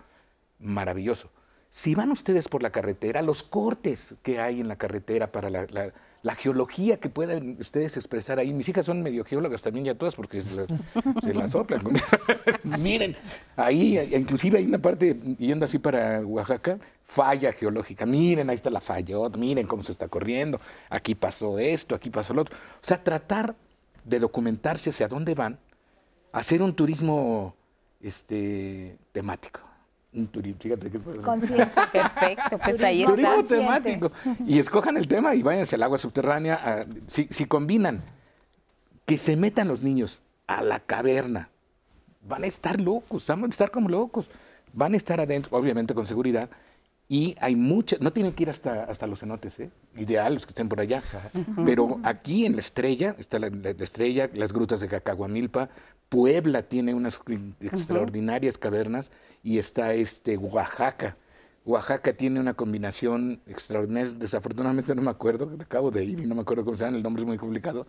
Maravilloso. 0.57 1.29
Si 1.69 1.93
van 1.93 2.09
ustedes 2.09 2.47
por 2.47 2.63
la 2.63 2.71
carretera, 2.71 3.21
los 3.21 3.43
cortes 3.43 4.15
que 4.23 4.39
hay 4.39 4.59
en 4.59 4.67
la 4.67 4.77
carretera 4.77 5.31
para 5.31 5.51
la 5.51 5.93
geología 6.33 6.97
que 6.97 7.07
puedan 7.07 7.57
ustedes 7.59 7.97
expresar 7.97 8.39
ahí. 8.39 8.51
Mis 8.51 8.67
hijas 8.67 8.87
son 8.87 9.03
medio 9.03 9.23
geólogas 9.23 9.61
también 9.61 9.85
ya 9.85 9.95
todas 9.95 10.15
porque 10.15 10.41
se 10.41 11.33
la, 11.35 11.47
soplan. 11.47 11.83
Miren, 12.79 13.15
ahí 13.55 13.99
inclusive 14.11 14.57
hay 14.57 14.65
una 14.65 14.79
parte, 14.79 15.19
yendo 15.37 15.65
así 15.65 15.77
para 15.77 16.21
Oaxaca, 16.21 16.79
falla 17.03 17.53
geológica. 17.53 18.07
Miren, 18.07 18.49
ahí 18.49 18.55
está 18.55 18.71
la 18.71 18.81
falla, 18.81 19.17
miren 19.37 19.67
cómo 19.67 19.83
se 19.83 19.91
está 19.91 20.07
corriendo, 20.07 20.59
aquí 20.89 21.13
pasó 21.13 21.59
esto, 21.59 21.93
aquí 21.93 22.09
pasó 22.09 22.33
lo 22.33 22.41
otro. 22.41 22.55
O 22.55 22.79
sea, 22.81 23.03
tratar 23.03 23.55
de 24.03 24.19
documentarse 24.19 24.89
hacia 24.89 25.07
dónde 25.07 25.35
van, 25.35 25.59
hacer 26.31 26.63
un 26.63 26.73
turismo 26.73 27.55
este, 28.01 28.97
temático 29.11 29.64
un 30.15 30.27
turismo, 30.27 30.59
fíjate 30.61 30.89
que 30.89 30.99
Perfecto, 31.91 32.57
pues 32.63 32.81
ahí 32.81 33.05
Turismo 33.05 33.43
temático. 33.43 34.11
Y 34.47 34.59
escojan 34.59 34.97
el 34.97 35.07
tema 35.07 35.35
y 35.35 35.43
váyanse 35.43 35.75
al 35.75 35.83
agua 35.83 35.97
subterránea. 35.97 36.85
si, 37.07 37.45
combinan 37.45 38.01
que 39.05 39.17
se 39.17 39.35
metan 39.35 39.67
los 39.67 39.83
niños 39.83 40.23
a 40.47 40.63
la 40.63 40.79
caverna, 40.79 41.49
van 42.27 42.43
a 42.43 42.47
estar 42.47 42.81
locos, 42.81 43.27
van 43.27 43.43
a 43.43 43.47
estar 43.47 43.71
como 43.71 43.89
locos. 43.89 44.29
Van 44.73 44.93
a 44.93 44.97
estar 44.97 45.21
adentro, 45.21 45.57
obviamente 45.57 45.93
con 45.93 46.05
seguridad, 46.05 46.49
y 47.07 47.35
hay 47.39 47.55
muchas, 47.55 48.01
no 48.01 48.11
tienen 48.11 48.33
que 48.33 48.43
ir 48.43 48.49
hasta, 48.49 48.85
hasta 48.85 49.05
los 49.05 49.19
cenotes, 49.19 49.59
¿eh? 49.59 49.69
ideal 49.95 50.33
los 50.33 50.45
que 50.45 50.51
estén 50.51 50.69
por 50.69 50.79
allá, 50.79 51.03
pero 51.63 51.99
aquí 52.03 52.45
en 52.45 52.53
la 52.53 52.59
estrella, 52.59 53.15
está 53.19 53.37
la, 53.37 53.47
estrella, 53.47 54.29
las 54.33 54.51
grutas 54.53 54.79
de 54.79 54.87
Cacahuamilpa, 54.87 55.69
Puebla 56.09 56.63
tiene 56.63 56.93
unas 56.93 57.21
extraordinarias 57.59 58.57
cavernas 58.57 59.11
y 59.43 59.59
está 59.59 59.93
este 59.93 60.37
Oaxaca. 60.37 61.17
Oaxaca 61.63 62.13
tiene 62.13 62.39
una 62.39 62.53
combinación 62.53 63.41
extraordinaria, 63.47 64.11
desafortunadamente 64.13 64.95
no 64.95 65.01
me 65.03 65.11
acuerdo, 65.11 65.51
acabo 65.59 65.91
de 65.91 66.03
ir 66.05 66.21
y 66.21 66.25
no 66.25 66.33
me 66.33 66.41
acuerdo 66.41 66.65
cómo 66.65 66.77
se 66.77 66.85
llama, 66.85 66.97
el 66.97 67.03
nombre 67.03 67.21
es 67.21 67.27
muy 67.27 67.37
complicado, 67.37 67.85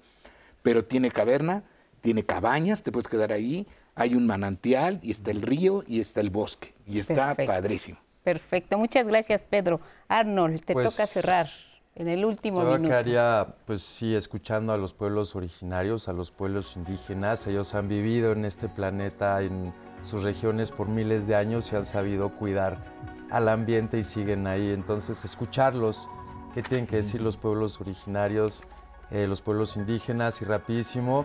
pero 0.62 0.84
tiene 0.84 1.10
caverna, 1.10 1.64
tiene 2.02 2.24
cabañas, 2.24 2.82
te 2.82 2.92
puedes 2.92 3.08
quedar 3.08 3.32
ahí, 3.32 3.66
hay 3.94 4.14
un 4.14 4.26
manantial 4.26 5.00
y 5.02 5.10
está 5.10 5.30
el 5.30 5.40
río 5.40 5.84
y 5.86 6.00
está 6.00 6.20
el 6.20 6.28
bosque 6.28 6.74
y 6.86 6.98
está 6.98 7.34
padrísimo. 7.34 7.98
Perfecto, 8.26 8.76
muchas 8.76 9.06
gracias 9.06 9.44
Pedro. 9.44 9.80
Arnold, 10.08 10.64
te 10.64 10.72
pues, 10.72 10.96
toca 10.96 11.06
cerrar 11.06 11.46
en 11.94 12.08
el 12.08 12.24
último 12.24 12.60
yo 12.60 12.66
minuto. 12.72 12.82
Yo 12.82 12.88
quedaría, 12.88 13.54
pues 13.66 13.82
sí, 13.82 14.16
escuchando 14.16 14.72
a 14.72 14.76
los 14.76 14.94
pueblos 14.94 15.36
originarios, 15.36 16.08
a 16.08 16.12
los 16.12 16.32
pueblos 16.32 16.74
indígenas. 16.74 17.46
Ellos 17.46 17.76
han 17.76 17.86
vivido 17.86 18.32
en 18.32 18.44
este 18.44 18.68
planeta, 18.68 19.42
en 19.42 19.72
sus 20.02 20.24
regiones 20.24 20.72
por 20.72 20.88
miles 20.88 21.28
de 21.28 21.36
años 21.36 21.70
y 21.72 21.76
han 21.76 21.84
sabido 21.84 22.34
cuidar 22.34 22.82
al 23.30 23.48
ambiente 23.48 23.96
y 23.98 24.02
siguen 24.02 24.48
ahí. 24.48 24.72
Entonces, 24.72 25.24
escucharlos, 25.24 26.10
qué 26.52 26.62
tienen 26.62 26.88
que 26.88 26.96
decir 26.96 27.20
los 27.20 27.36
pueblos 27.36 27.80
originarios, 27.80 28.64
eh, 29.12 29.28
los 29.28 29.40
pueblos 29.40 29.76
indígenas 29.76 30.42
y 30.42 30.46
rapidísimo. 30.46 31.24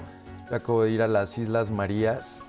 Yo 0.52 0.56
acabo 0.56 0.84
de 0.84 0.91
ir 0.91 1.02
a 1.02 1.07
las 1.07 1.36
Islas 1.40 1.72
Marías. 1.72 2.45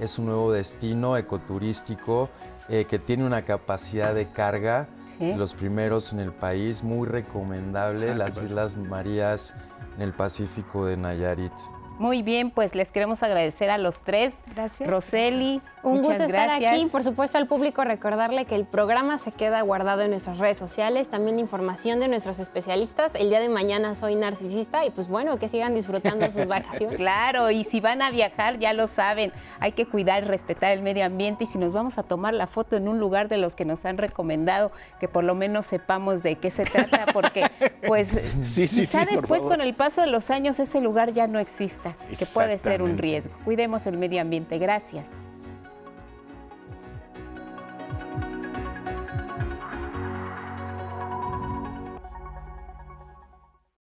Es 0.00 0.18
un 0.18 0.26
nuevo 0.26 0.50
destino 0.50 1.16
ecoturístico 1.16 2.30
eh, 2.68 2.84
que 2.84 2.98
tiene 2.98 3.24
una 3.24 3.42
capacidad 3.42 4.14
de 4.14 4.30
carga, 4.30 4.88
los 5.20 5.54
primeros 5.54 6.12
en 6.12 6.18
el 6.18 6.32
país, 6.32 6.82
muy 6.82 7.06
recomendable, 7.06 8.10
ah, 8.10 8.14
las 8.16 8.42
Islas 8.42 8.76
Marías 8.76 9.54
en 9.96 10.02
el 10.02 10.12
Pacífico 10.12 10.84
de 10.84 10.96
Nayarit. 10.96 11.52
Muy 12.00 12.22
bien, 12.22 12.50
pues 12.50 12.74
les 12.74 12.88
queremos 12.88 13.22
agradecer 13.22 13.70
a 13.70 13.78
los 13.78 14.00
tres. 14.00 14.34
Gracias. 14.52 14.90
Roseli, 14.90 15.62
un 15.82 16.02
gusto 16.02 16.22
estar 16.22 16.50
aquí. 16.50 16.86
Por 16.86 17.04
supuesto, 17.04 17.38
al 17.38 17.46
público 17.46 17.84
recordarle 17.84 18.44
que 18.44 18.54
el 18.54 18.64
programa 18.64 19.18
se 19.18 19.32
queda 19.32 19.60
guardado 19.62 20.02
en 20.02 20.10
nuestras 20.10 20.38
redes 20.38 20.56
sociales, 20.56 21.08
también 21.08 21.38
información 21.38 22.00
de 22.00 22.08
nuestros 22.08 22.38
especialistas. 22.38 23.14
El 23.14 23.30
día 23.30 23.40
de 23.40 23.48
mañana 23.48 23.94
soy 23.94 24.14
narcisista 24.14 24.84
y 24.84 24.90
pues 24.90 25.08
bueno, 25.08 25.38
que 25.38 25.48
sigan 25.48 25.74
disfrutando 25.74 26.26
sus 26.30 26.46
vacaciones. 26.48 26.96
Claro, 26.96 27.50
y 27.50 27.64
si 27.64 27.80
van 27.80 28.02
a 28.02 28.10
viajar, 28.10 28.58
ya 28.58 28.72
lo 28.72 28.86
saben, 28.86 29.32
hay 29.60 29.72
que 29.72 29.86
cuidar 29.86 30.24
y 30.24 30.26
respetar 30.26 30.72
el 30.72 30.82
medio 30.82 31.04
ambiente 31.04 31.44
y 31.44 31.46
si 31.46 31.58
nos 31.58 31.72
vamos 31.72 31.98
a 31.98 32.02
tomar 32.02 32.34
la 32.34 32.46
foto 32.46 32.76
en 32.76 32.88
un 32.88 32.98
lugar 32.98 33.28
de 33.28 33.36
los 33.36 33.56
que 33.56 33.64
nos 33.64 33.84
han 33.84 33.98
recomendado, 33.98 34.72
que 35.00 35.08
por 35.08 35.24
lo 35.24 35.34
menos 35.34 35.66
sepamos 35.66 36.22
de 36.22 36.36
qué 36.36 36.50
se 36.50 36.64
trata, 36.64 37.06
porque 37.12 37.50
pues 37.86 38.08
sí, 38.42 38.68
sí, 38.68 38.80
quizá 38.82 39.04
después 39.04 39.42
con 39.42 39.60
el 39.60 39.74
paso 39.74 40.00
de 40.00 40.06
los 40.06 40.30
años 40.30 40.58
ese 40.58 40.80
lugar 40.80 41.12
ya 41.12 41.26
no 41.26 41.38
exista, 41.38 41.96
que 42.16 42.26
puede 42.26 42.58
ser 42.58 42.82
un 42.82 42.98
riesgo. 42.98 43.32
Cuidemos 43.44 43.86
el 43.86 43.96
medio 43.96 44.20
ambiente. 44.20 44.58
Gracias. 44.58 45.21